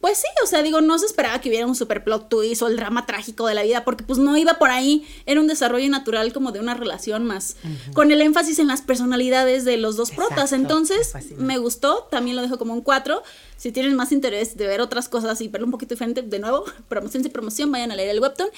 pues 0.00 0.18
sí, 0.18 0.26
o 0.44 0.46
sea, 0.46 0.62
digo, 0.62 0.80
no 0.80 0.98
se 0.98 1.06
esperaba 1.06 1.40
que 1.40 1.48
hubiera 1.48 1.66
un 1.66 1.74
super 1.74 2.04
plot 2.04 2.28
twist 2.28 2.62
o 2.62 2.68
el 2.68 2.76
drama 2.76 3.06
trágico 3.06 3.46
de 3.46 3.54
la 3.54 3.62
vida, 3.62 3.84
porque 3.84 4.04
pues 4.04 4.18
no 4.18 4.36
iba 4.36 4.54
por 4.54 4.70
ahí, 4.70 5.06
era 5.24 5.40
un 5.40 5.46
desarrollo 5.46 5.88
natural 5.88 6.32
como 6.32 6.52
de 6.52 6.60
una 6.60 6.74
relación 6.74 7.24
más, 7.24 7.56
con 7.94 8.12
el 8.12 8.20
énfasis 8.20 8.58
en 8.58 8.68
las 8.68 8.82
personalidades 8.82 9.64
de 9.64 9.78
los 9.78 9.96
dos 9.96 10.10
protas, 10.10 10.52
entonces 10.52 11.12
me 11.38 11.58
gustó, 11.58 12.06
también 12.10 12.36
lo 12.36 12.42
dejo 12.42 12.58
como 12.58 12.74
un 12.74 12.82
4, 12.82 13.22
si 13.56 13.72
tienen 13.72 13.96
más 13.96 14.12
interés 14.12 14.56
de 14.56 14.66
ver 14.66 14.80
otras 14.80 15.08
cosas 15.08 15.40
y 15.40 15.48
verlo 15.48 15.66
un 15.66 15.72
poquito 15.72 15.94
diferente, 15.94 16.22
de 16.22 16.38
nuevo, 16.38 16.64
promoción 16.88 17.24
y 17.24 17.28
promoción, 17.28 17.72
vayan 17.72 17.90
a 17.90 17.96
leer 17.96 18.10
el 18.10 18.20
webtoon, 18.20 18.50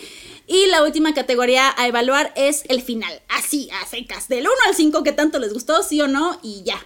y 0.47 0.67
la 0.67 0.83
última 0.83 1.15
categoría 1.15 1.73
a 1.79 1.87
evaluar 1.87 2.33
es 2.37 2.65
el 2.69 2.83
final, 2.83 3.23
así, 3.29 3.71
a 3.81 3.87
secas, 3.87 4.29
del 4.29 4.45
1 4.45 4.51
al 4.67 4.75
5, 4.75 5.03
que 5.03 5.13
tanto 5.13 5.39
les 5.39 5.53
gustó, 5.53 5.83
sí 5.83 6.01
o 6.01 6.09
no, 6.09 6.39
y 6.43 6.63
ya. 6.65 6.85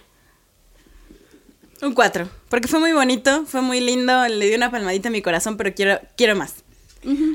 Un 1.83 1.93
4, 1.93 2.29
porque 2.49 2.67
fue 2.67 2.79
muy 2.79 2.93
bonito, 2.93 3.45
fue 3.45 3.61
muy 3.61 3.79
lindo, 3.81 4.27
le 4.27 4.47
di 4.49 4.55
una 4.55 4.71
palmadita 4.71 5.09
a 5.09 5.11
mi 5.11 5.21
corazón, 5.21 5.57
pero 5.57 5.73
quiero, 5.75 5.99
quiero 6.15 6.35
más. 6.35 6.55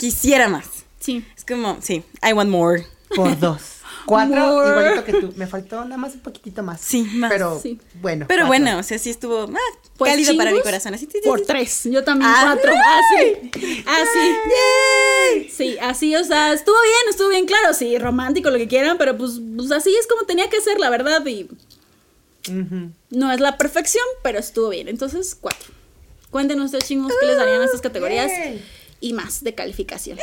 Quisiera 0.01 0.49
más. 0.49 0.65
Sí. 1.01 1.25
Es 1.37 1.45
como, 1.45 1.79
sí, 1.83 2.03
I 2.27 2.33
want 2.33 2.51
more. 2.51 2.87
Por 3.15 3.39
dos. 3.39 3.61
Cuatro, 4.07 4.37
More. 4.41 4.69
igualito 4.71 5.05
que 5.05 5.13
tú. 5.13 5.35
Me 5.37 5.47
faltó 5.47 5.85
nada 5.85 5.99
más 5.99 6.15
un 6.15 6.21
poquitito 6.21 6.63
más. 6.63 6.81
Sí, 6.81 7.03
más. 7.03 7.31
Pero 7.31 7.61
Sí. 7.61 7.79
bueno. 8.01 8.25
Pero 8.27 8.47
cuatro. 8.47 8.65
bueno, 8.65 8.79
o 8.79 8.83
sea, 8.83 8.99
sí 8.99 9.11
estuvo 9.11 9.43
ah, 9.43 9.59
Pues, 9.99 10.13
cálido 10.13 10.35
para 10.35 10.51
mi 10.51 10.63
corazón. 10.63 10.95
Así, 10.95 11.05
sí, 11.13 11.19
sí, 11.23 11.29
Por 11.29 11.43
tres, 11.43 11.85
yo 11.85 12.03
también 12.05 12.31
Ah, 12.35 12.55
cuatro. 12.55 12.73
Así, 13.53 13.85
así. 13.87 15.51
Sí, 15.51 15.77
así, 15.83 16.17
o 16.17 16.25
sea, 16.25 16.55
estuvo 16.55 16.77
bien, 16.83 17.11
estuvo 17.11 17.29
bien 17.29 17.45
claro, 17.45 17.75
sí, 17.75 17.99
romántico, 17.99 18.49
lo 18.51 18.57
que 18.57 18.67
quieran, 18.69 18.97
pero 18.97 19.15
pues, 19.19 19.41
pues 19.57 19.71
así 19.73 19.95
es 19.95 20.07
como 20.07 20.25
tenía 20.25 20.49
que 20.49 20.61
ser, 20.63 20.81
la 20.81 20.89
verdad, 20.89 21.25
y 21.27 21.47
No 23.11 23.33
es 23.33 23.41
la 23.41 23.57
perfección, 23.59 24.05
pero 24.23 24.39
estuvo 24.39 24.69
bien. 24.71 24.89
Entonces, 24.89 25.37
cuatro. 25.41 25.69
Cuéntenos 26.31 26.67
ustedes, 26.67 26.85
chingos, 26.85 27.13
qué 27.21 27.27
les 27.27 27.37
darían 27.37 27.61
a 27.63 27.65
estas 27.65 27.81
categorías 27.81 28.31
Yay. 28.31 28.63
y 29.01 29.13
más 29.15 29.43
de 29.43 29.55
calificación. 29.55 30.19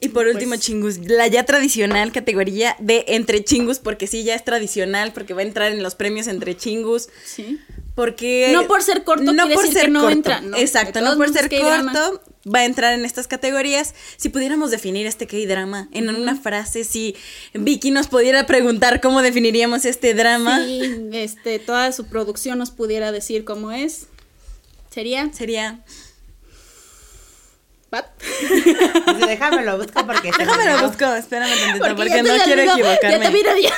Y 0.00 0.08
por 0.08 0.26
último, 0.26 0.50
Pues- 0.50 0.60
chingus, 0.60 0.98
la 0.98 1.26
ya 1.26 1.44
tradicional 1.44 2.12
categoría 2.12 2.76
de 2.78 3.04
entre 3.08 3.42
chingus, 3.44 3.78
porque 3.78 4.06
sí, 4.06 4.24
ya 4.24 4.34
es 4.34 4.44
tradicional, 4.44 5.12
porque 5.12 5.32
va 5.34 5.40
a 5.40 5.44
entrar 5.44 5.72
en 5.72 5.82
los 5.82 5.94
premios 5.94 6.26
entre 6.26 6.56
chingus. 6.56 7.08
Sí. 7.24 7.58
Porque. 7.94 8.50
No 8.52 8.66
por 8.66 8.82
ser 8.82 9.04
corto 9.04 9.24
quiere 9.32 9.48
decir 9.56 9.80
que 9.80 9.88
no 9.88 10.08
entra, 10.10 10.40
no. 10.40 10.56
Exacto, 10.56 11.00
no 11.00 11.16
por 11.16 11.32
ser 11.32 11.48
corto 11.48 12.22
va 12.46 12.60
a 12.60 12.64
entrar 12.64 12.92
en 12.94 13.04
estas 13.04 13.26
categorías. 13.26 13.94
Si 14.16 14.28
pudiéramos 14.28 14.70
definir 14.70 15.06
este 15.06 15.26
K-drama 15.26 15.88
en 15.92 16.08
una 16.08 16.36
frase, 16.36 16.84
si 16.84 17.16
Vicky 17.54 17.90
nos 17.90 18.06
pudiera 18.08 18.46
preguntar 18.46 19.00
cómo 19.00 19.22
definiríamos 19.22 19.84
este 19.84 20.14
drama, 20.14 20.64
Sí, 20.64 21.08
este, 21.12 21.58
toda 21.58 21.92
su 21.92 22.06
producción 22.06 22.58
nos 22.58 22.70
pudiera 22.70 23.12
decir 23.12 23.44
cómo 23.44 23.72
es. 23.72 24.06
Sería. 24.90 25.30
sería. 25.32 25.80
¿What? 27.90 28.04
Dice, 29.14 29.26
déjame 29.26 29.64
lo 29.64 29.78
busco 29.78 30.06
porque 30.06 30.30
se 30.30 30.38
me 30.38 30.44
Déjame 30.44 30.64
lo 30.66 30.72
olvidó. 30.72 30.88
busco, 30.88 31.14
espérame 31.14 31.48
tantito, 31.58 31.78
Porque 31.78 31.94
porque, 31.94 32.22
no 32.22 32.44
quiero 32.44 32.60
olvidó, 32.62 32.72
equivocarme. 32.74 33.10
Ya 33.18 33.20
te 33.20 33.30
mira, 33.30 33.52
ya, 33.58 33.70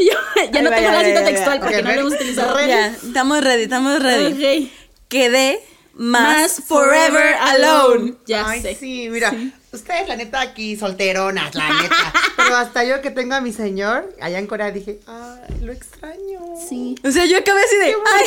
yo- 0.00 0.50
ya 0.52 0.62
no 0.62 0.70
Ahí 0.70 0.74
va, 0.74 0.76
tengo 0.76 0.90
ya, 0.90 1.02
la 1.02 1.04
cita 1.04 1.24
textual 1.24 1.60
porque 1.60 1.82
no 1.82 1.92
lo 1.92 2.00
hemos 2.00 2.12
ready. 2.14 2.22
utilizado. 2.24 2.66
Ya, 2.66 2.86
estamos 2.88 3.44
ready, 3.44 3.62
estamos 3.62 4.02
ready. 4.02 4.64
Ok. 4.64 4.70
Quedé 5.08 5.60
más, 5.98 6.62
forever 6.66 7.34
alone. 7.34 8.14
Ya 8.26 8.48
Ay, 8.48 8.62
sé. 8.62 8.74
sí, 8.78 9.08
mira, 9.10 9.32
ustedes 9.72 10.08
la 10.08 10.16
neta 10.16 10.40
aquí 10.40 10.76
solteronas, 10.76 11.54
la 11.54 11.68
neta. 11.82 12.12
Pero 12.36 12.56
hasta 12.56 12.84
yo 12.84 13.02
que 13.02 13.10
tengo 13.10 13.34
a 13.34 13.40
mi 13.40 13.52
señor 13.52 14.14
allá 14.20 14.38
en 14.38 14.46
Corea 14.46 14.70
dije, 14.70 15.00
ay, 15.06 15.56
lo 15.62 15.72
extraño. 15.72 16.40
Sí. 16.68 16.94
O 17.04 17.10
sea, 17.10 17.24
yo 17.26 17.38
acabé 17.38 17.60
así 17.62 17.76
de. 17.76 17.84
¡Ay, 17.86 18.24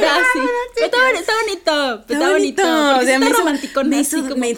Ya, 0.00 0.16
sí. 0.32 0.40
Pero 0.74 0.86
Está, 0.86 0.98
boni- 0.98 1.18
está 1.18 1.32
bonito. 1.42 2.04
Está, 2.08 2.30
bonito. 2.32 2.62
O 2.96 3.00
sí 3.00 3.06
sea, 3.06 3.18
me 3.18 3.26
está 3.26 3.36
hizo- 3.36 3.38
romántico, 3.38 3.84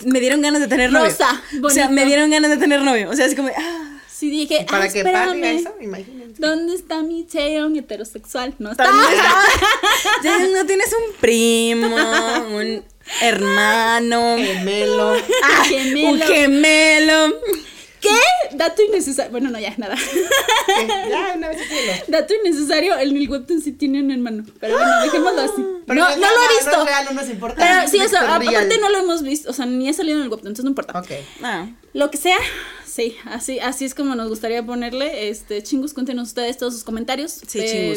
me, 0.07 0.21
dieron 0.21 0.41
ganas 0.43 0.61
de 0.61 0.69
tener 0.69 0.91
novio. 0.93 1.07
Rosa, 1.11 1.43
O 1.63 1.71
sea, 1.71 1.89
me 1.89 2.05
dieron 2.05 2.31
ganas 2.31 2.51
de 2.51 2.57
tener 2.57 2.81
novio. 2.83 3.11
O 3.11 3.15
sea, 3.17 3.27
así 3.27 3.37
como. 3.37 3.49
Ah, 3.49 3.96
Sí, 4.19 4.31
dije, 4.31 4.65
Para 4.67 4.85
ah, 4.85 4.89
que 4.89 5.01
espérame. 5.01 5.45
eso. 5.45 5.75
¿Dónde 6.39 6.75
está 6.75 7.03
mi 7.03 7.25
Taeyeon 7.25 7.77
heterosexual? 7.77 8.55
No 8.59 8.71
está. 8.73 8.91
no 10.55 10.67
tienes 10.67 10.91
un 10.95 11.17
primo, 11.21 11.95
un 12.57 12.83
hermano, 13.21 14.37
Gemelo. 14.39 15.17
ah, 15.43 15.65
gemelo. 15.69 16.09
un 16.13 16.21
gemelo. 16.23 17.35
¿Qué? 18.01 18.57
Dato 18.57 18.83
innecesario. 18.83 19.33
Bueno, 19.33 19.51
no, 19.51 19.59
ya, 19.59 19.75
nada. 19.77 19.97
Ya, 21.11 21.35
una 21.37 21.49
vez. 21.49 21.59
Dato 22.09 22.33
innecesario, 22.43 22.97
el 22.97 23.15
el 23.15 23.29
webtoon 23.29 23.61
sí 23.61 23.73
tiene 23.73 24.01
un 24.01 24.11
hermano. 24.11 24.45
Pero 24.61 24.77
bueno, 24.79 25.03
dejémoslo 25.03 25.41
así. 25.43 25.67
Pero 25.87 26.01
no, 26.01 26.17
no 26.17 26.17
lo 26.17 26.27
he 26.27 26.57
visto. 26.57 26.77
No 26.79 26.85
real, 26.87 27.05
no 27.05 27.13
nos 27.13 27.29
importa. 27.29 27.57
Pero 27.59 27.91
sí, 27.91 27.99
Es 27.99 28.07
o 28.07 28.09
sea, 28.09 28.39
real. 28.39 28.49
aparte 28.49 28.79
no 28.79 28.89
lo 28.89 28.99
hemos 28.99 29.23
visto. 29.23 29.51
O 29.51 29.53
sea, 29.53 29.67
ni 29.67 29.91
ha 29.91 29.93
salido 29.93 30.17
en 30.17 30.23
el 30.25 30.29
webtoon, 30.31 30.49
entonces 30.53 30.65
no 30.65 30.71
importa. 30.71 30.99
Ok. 30.99 31.11
Ah, 31.43 31.67
Lo 31.93 32.11
que 32.11 32.17
sea, 32.17 32.39
sí, 32.97 33.17
así, 33.27 33.61
así 33.61 33.85
es 33.85 33.95
como 33.95 34.15
nos 34.15 34.29
gustaría 34.29 34.65
ponerle. 34.65 35.29
Este, 35.29 35.63
chingus, 35.63 35.93
cuéntenos 35.93 36.29
ustedes 36.29 36.57
todos 36.57 36.73
sus 36.75 36.85
comentarios. 36.85 37.33
sí. 37.47 37.95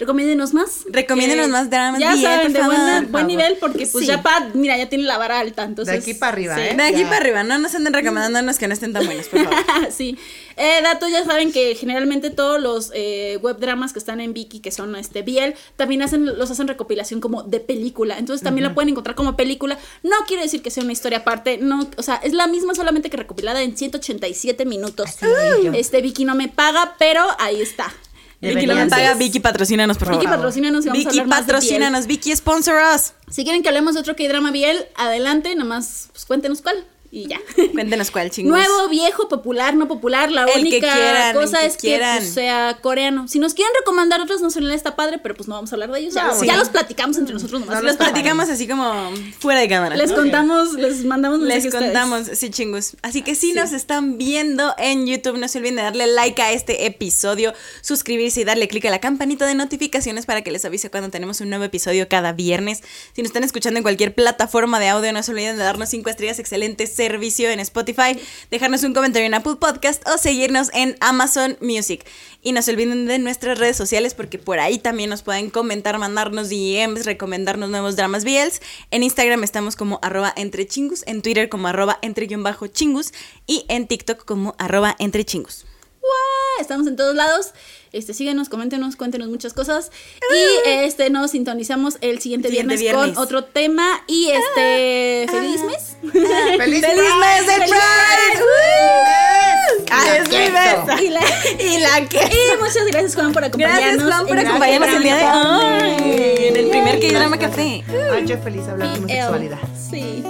Recomiéndenos 0.00 0.52
más. 0.54 0.84
Recomiéndenos 0.90 1.46
que 1.46 1.52
más 1.52 1.70
dramas 1.70 2.00
Ya 2.00 2.16
saben, 2.16 2.40
por 2.46 2.52
de 2.52 2.58
favor. 2.58 2.74
buena- 2.76 3.00
Por 3.02 3.10
buen 3.10 3.26
nivel, 3.28 3.56
porque 3.60 3.86
pues 3.86 4.04
Sí. 4.04 4.06
ya 4.06 4.22
Pat, 4.22 4.54
mira, 4.54 4.76
ya 4.76 4.88
tiene 4.88 5.04
la 5.04 5.18
vara 5.18 5.38
alta. 5.38 5.62
Entonces, 5.64 6.00
aquí 6.02 6.14
para 6.14 6.32
arriba, 6.32 6.54
sí. 6.56 6.62
¿eh? 6.62 6.74
De 6.74 6.82
aquí 6.82 7.00
Ya. 7.00 7.04
para 7.04 7.16
arriba, 7.18 7.42
no 7.44 7.58
nos 7.58 7.74
anden 7.74 7.92
recomendándonos 7.92 8.58
que 8.58 8.66
no 8.66 8.74
estén 8.74 8.92
tan 8.92 9.04
buenos, 9.06 9.28
por 9.28 9.44
favor. 9.44 9.58
sí. 9.96 10.18
Eh, 10.56 10.80
dato, 10.82 11.08
ya 11.08 11.24
saben 11.24 11.52
que 11.52 11.74
generalmente 11.74 12.30
todos 12.30 12.60
los 12.60 12.90
eh, 12.94 13.38
web 13.40 13.58
dramas 13.58 13.92
que 13.92 13.98
están 13.98 14.20
en 14.20 14.34
Viki, 14.34 14.60
que 14.60 14.70
son 14.70 14.94
este 14.96 15.22
Biel, 15.22 15.54
también 15.76 16.02
hacen, 16.02 16.26
los 16.26 16.50
hacen 16.50 16.66
recopilación 16.68 17.20
como 17.20 17.42
de 17.44 17.60
película. 17.60 18.18
Entonces 18.18 18.42
también 18.42 18.64
la 18.66 18.74
pueden 18.74 18.88
encontrar 18.90 19.14
como 19.16 19.36
película. 19.36 19.78
No 20.02 20.16
quiere 20.26 20.42
decir 20.42 20.60
que 20.62 20.70
sea 20.70 20.82
una 20.82 20.92
historia 20.92 21.18
aparte, 21.18 21.58
no, 21.58 21.88
o 21.96 22.02
sea, 22.02 22.16
es 22.16 22.32
la 22.32 22.46
misma 22.46 22.74
solamente 22.74 23.08
que 23.10 23.16
recopilada 23.16 23.62
en 23.62 23.76
187 23.76 24.64
minutos. 24.66 25.08
Así. 25.08 25.26
Este 25.74 26.00
Viki 26.02 26.24
no 26.24 26.34
me 26.34 26.48
paga, 26.48 26.94
pero 26.98 27.24
ahí 27.38 27.60
está. 27.62 27.92
Vicky 28.40 28.66
no 28.66 28.74
me 28.74 28.80
Deberían 28.80 28.88
paga. 28.88 29.14
Vicky 29.14 29.40
patrocínanos, 29.40 29.98
por 29.98 30.08
favor. 30.08 30.22
Vicky 30.22 30.30
patrocínanos 30.32 30.84
y 30.84 30.88
vamos 30.88 31.04
a 31.04 31.08
Vicky 31.08 31.20
hablar 31.20 31.26
más 31.28 31.46
de 31.46 31.52
patrocínanos, 31.52 32.06
Vicky 32.06 32.34
sponsor 32.34 32.76
us. 32.94 33.12
Si 33.30 33.44
quieren 33.44 33.62
que 33.62 33.68
hablemos 33.68 33.94
de 33.94 34.00
otro 34.00 34.16
K-drama 34.16 34.50
Biel, 34.50 34.86
adelante, 34.96 35.54
nada 35.54 35.68
más 35.68 36.08
pues, 36.12 36.24
cuéntenos 36.24 36.62
cuál 36.62 36.84
y 37.12 37.26
ya. 37.26 37.40
Cuéntenos 37.72 38.10
cuál, 38.10 38.30
chingos. 38.30 38.50
Nuevo, 38.52 38.88
viejo, 38.88 39.28
popular, 39.28 39.74
no 39.74 39.88
popular. 39.88 40.30
La 40.30 40.44
El 40.44 40.52
que 40.52 40.60
única 40.60 40.92
quieran, 40.92 41.34
cosa 41.34 41.60
que 41.60 41.66
es 41.66 41.76
que 41.76 41.98
pues, 41.98 42.32
sea 42.32 42.78
coreano. 42.80 43.26
Si 43.26 43.38
nos 43.40 43.54
quieren 43.54 43.72
recomendar 43.80 44.20
otros 44.20 44.40
nacionales 44.40 44.76
está 44.76 44.94
padre, 44.94 45.18
pero 45.18 45.34
pues 45.34 45.48
no 45.48 45.56
vamos 45.56 45.72
a 45.72 45.74
hablar 45.74 45.90
de 45.90 46.00
ellos. 46.00 46.14
Ya, 46.14 46.22
No, 46.24 46.28
los, 46.30 46.38
sí. 46.40 46.46
ya 46.46 46.56
los 46.56 46.68
platicamos 46.68 47.18
entre 47.18 47.34
nosotros 47.34 47.60
nomás. 47.60 47.76
No, 47.76 47.82
Los 47.82 47.96
platicamos 47.96 48.48
así 48.48 48.68
como 48.68 49.10
fuera 49.40 49.60
de 49.60 49.68
cámara. 49.68 49.96
les 49.96 50.12
contamos, 50.12 50.74
les 50.74 51.04
mandamos 51.04 51.40
Les 51.40 51.64
ustedes. 51.64 51.84
contamos, 51.84 52.28
sí, 52.32 52.50
chingos. 52.50 52.96
Así 53.02 53.22
que 53.22 53.34
si 53.34 53.48
Sí. 53.50 53.52
nos 53.54 53.72
están 53.72 54.16
viendo 54.16 54.74
en 54.78 55.06
YouTube, 55.06 55.36
no 55.36 55.48
se 55.48 55.58
olviden 55.58 55.76
de 55.76 55.82
darle 55.82 56.06
like 56.06 56.40
a 56.40 56.52
este 56.52 56.86
episodio, 56.86 57.52
suscribirse 57.80 58.40
y 58.42 58.44
darle 58.44 58.68
click 58.68 58.84
a 58.84 58.90
la 58.90 59.00
campanita 59.00 59.46
de 59.46 59.54
notificaciones 59.54 60.26
para 60.26 60.42
que 60.42 60.50
les 60.52 60.64
avise 60.64 60.90
cuando 60.90 61.10
tenemos 61.10 61.40
un 61.40 61.48
nuevo 61.48 61.64
episodio 61.64 62.08
cada 62.08 62.32
viernes. 62.32 62.82
Si 63.14 63.22
nos 63.22 63.30
están 63.30 63.42
escuchando 63.44 63.78
en 63.78 63.82
cualquier 63.82 64.14
plataforma 64.14 64.78
de 64.78 64.88
audio, 64.88 65.12
no 65.12 65.22
se 65.24 65.32
olviden 65.32 65.56
de 65.56 65.64
darnos 65.64 65.88
cinco 65.88 66.08
estrellas, 66.10 66.38
excelente 66.38 66.86
servicio 67.00 67.48
en 67.48 67.60
Spotify, 67.60 68.20
dejarnos 68.50 68.82
un 68.82 68.92
comentario 68.92 69.26
en 69.26 69.32
Apple 69.32 69.56
Podcast 69.56 70.06
o 70.06 70.18
seguirnos 70.18 70.70
en 70.74 70.96
Amazon 71.00 71.56
Music. 71.62 72.04
Y 72.42 72.52
no 72.52 72.60
se 72.60 72.72
olviden 72.72 73.06
de 73.06 73.18
nuestras 73.18 73.58
redes 73.58 73.76
sociales 73.76 74.12
porque 74.12 74.38
por 74.38 74.60
ahí 74.60 74.78
también 74.78 75.08
nos 75.08 75.22
pueden 75.22 75.48
comentar, 75.48 75.98
mandarnos 75.98 76.50
DMs, 76.50 77.06
recomendarnos 77.06 77.70
nuevos 77.70 77.96
dramas 77.96 78.24
BLs. 78.24 78.60
En 78.90 79.02
Instagram 79.02 79.42
estamos 79.44 79.76
como 79.76 79.98
arroba 80.02 80.32
entre 80.36 80.66
chingus, 80.66 81.04
en 81.06 81.22
Twitter 81.22 81.48
como 81.48 81.68
arroba 81.68 81.98
entre 82.02 82.26
guion 82.26 82.42
bajo 82.42 82.66
chingus 82.66 83.12
y 83.46 83.64
en 83.68 83.86
TikTok 83.86 84.24
como 84.26 84.54
arroba 84.58 84.94
entre 84.98 85.24
chingus. 85.24 85.69
¡Guau! 86.00 86.60
Estamos 86.60 86.86
en 86.86 86.96
todos 86.96 87.14
lados. 87.14 87.52
Este, 87.92 88.14
síguenos, 88.14 88.48
coméntenos, 88.48 88.94
cuéntenos 88.96 89.28
muchas 89.28 89.52
cosas. 89.52 89.90
Y 90.30 90.68
este, 90.68 91.10
nos 91.10 91.32
sintonizamos 91.32 91.98
el 92.00 92.20
siguiente, 92.20 92.48
Siguiente 92.48 92.76
viernes, 92.76 92.80
viernes. 92.80 93.14
con 93.16 93.18
otro 93.22 93.44
tema. 93.44 94.02
Y 94.06 94.30
este, 94.30 95.26
feliz 95.30 95.62
mes. 95.64 95.96
¡Feliz, 96.00 96.56
¡Feliz 96.58 96.80
mes 96.82 97.46
de 97.46 97.52
¡Feliz 97.52 97.70
Pride! 97.70 98.44
mes! 98.44 99.86
¡Ah, 99.90 100.16
es 100.16 100.28
mi 100.28 100.34
Queso. 100.36 100.52
besa! 100.52 101.02
y, 101.02 101.08
la, 101.10 101.20
y 101.58 101.78
la 101.80 102.08
que... 102.08 102.18
y 102.18 102.58
muchas 102.60 102.86
gracias, 102.86 103.14
Juan, 103.16 103.32
por 103.32 103.44
acompañarnos. 103.44 103.80
Gracias, 103.82 104.04
Juan, 104.14 104.26
por 104.26 104.38
acompañarnos 104.38 104.88
el 104.94 105.02
día 105.02 105.16
de 105.16 105.24
hoy. 105.24 106.46
En 106.46 106.56
el 106.56 106.68
primer 106.68 106.98
primer 106.98 107.12
K-drama 107.12 107.38
café. 107.38 107.84
Ay, 108.12 108.26
yo 108.26 108.38
feliz 108.38 108.64
de 108.66 108.70
hablar 108.72 108.88
de 108.92 108.98
homosexualidad. 108.98 109.58
Sí. 109.90 110.22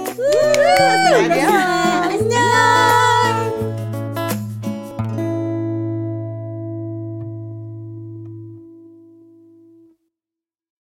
Adiós. 1.13 1.51
Adiós. 2.05 3.00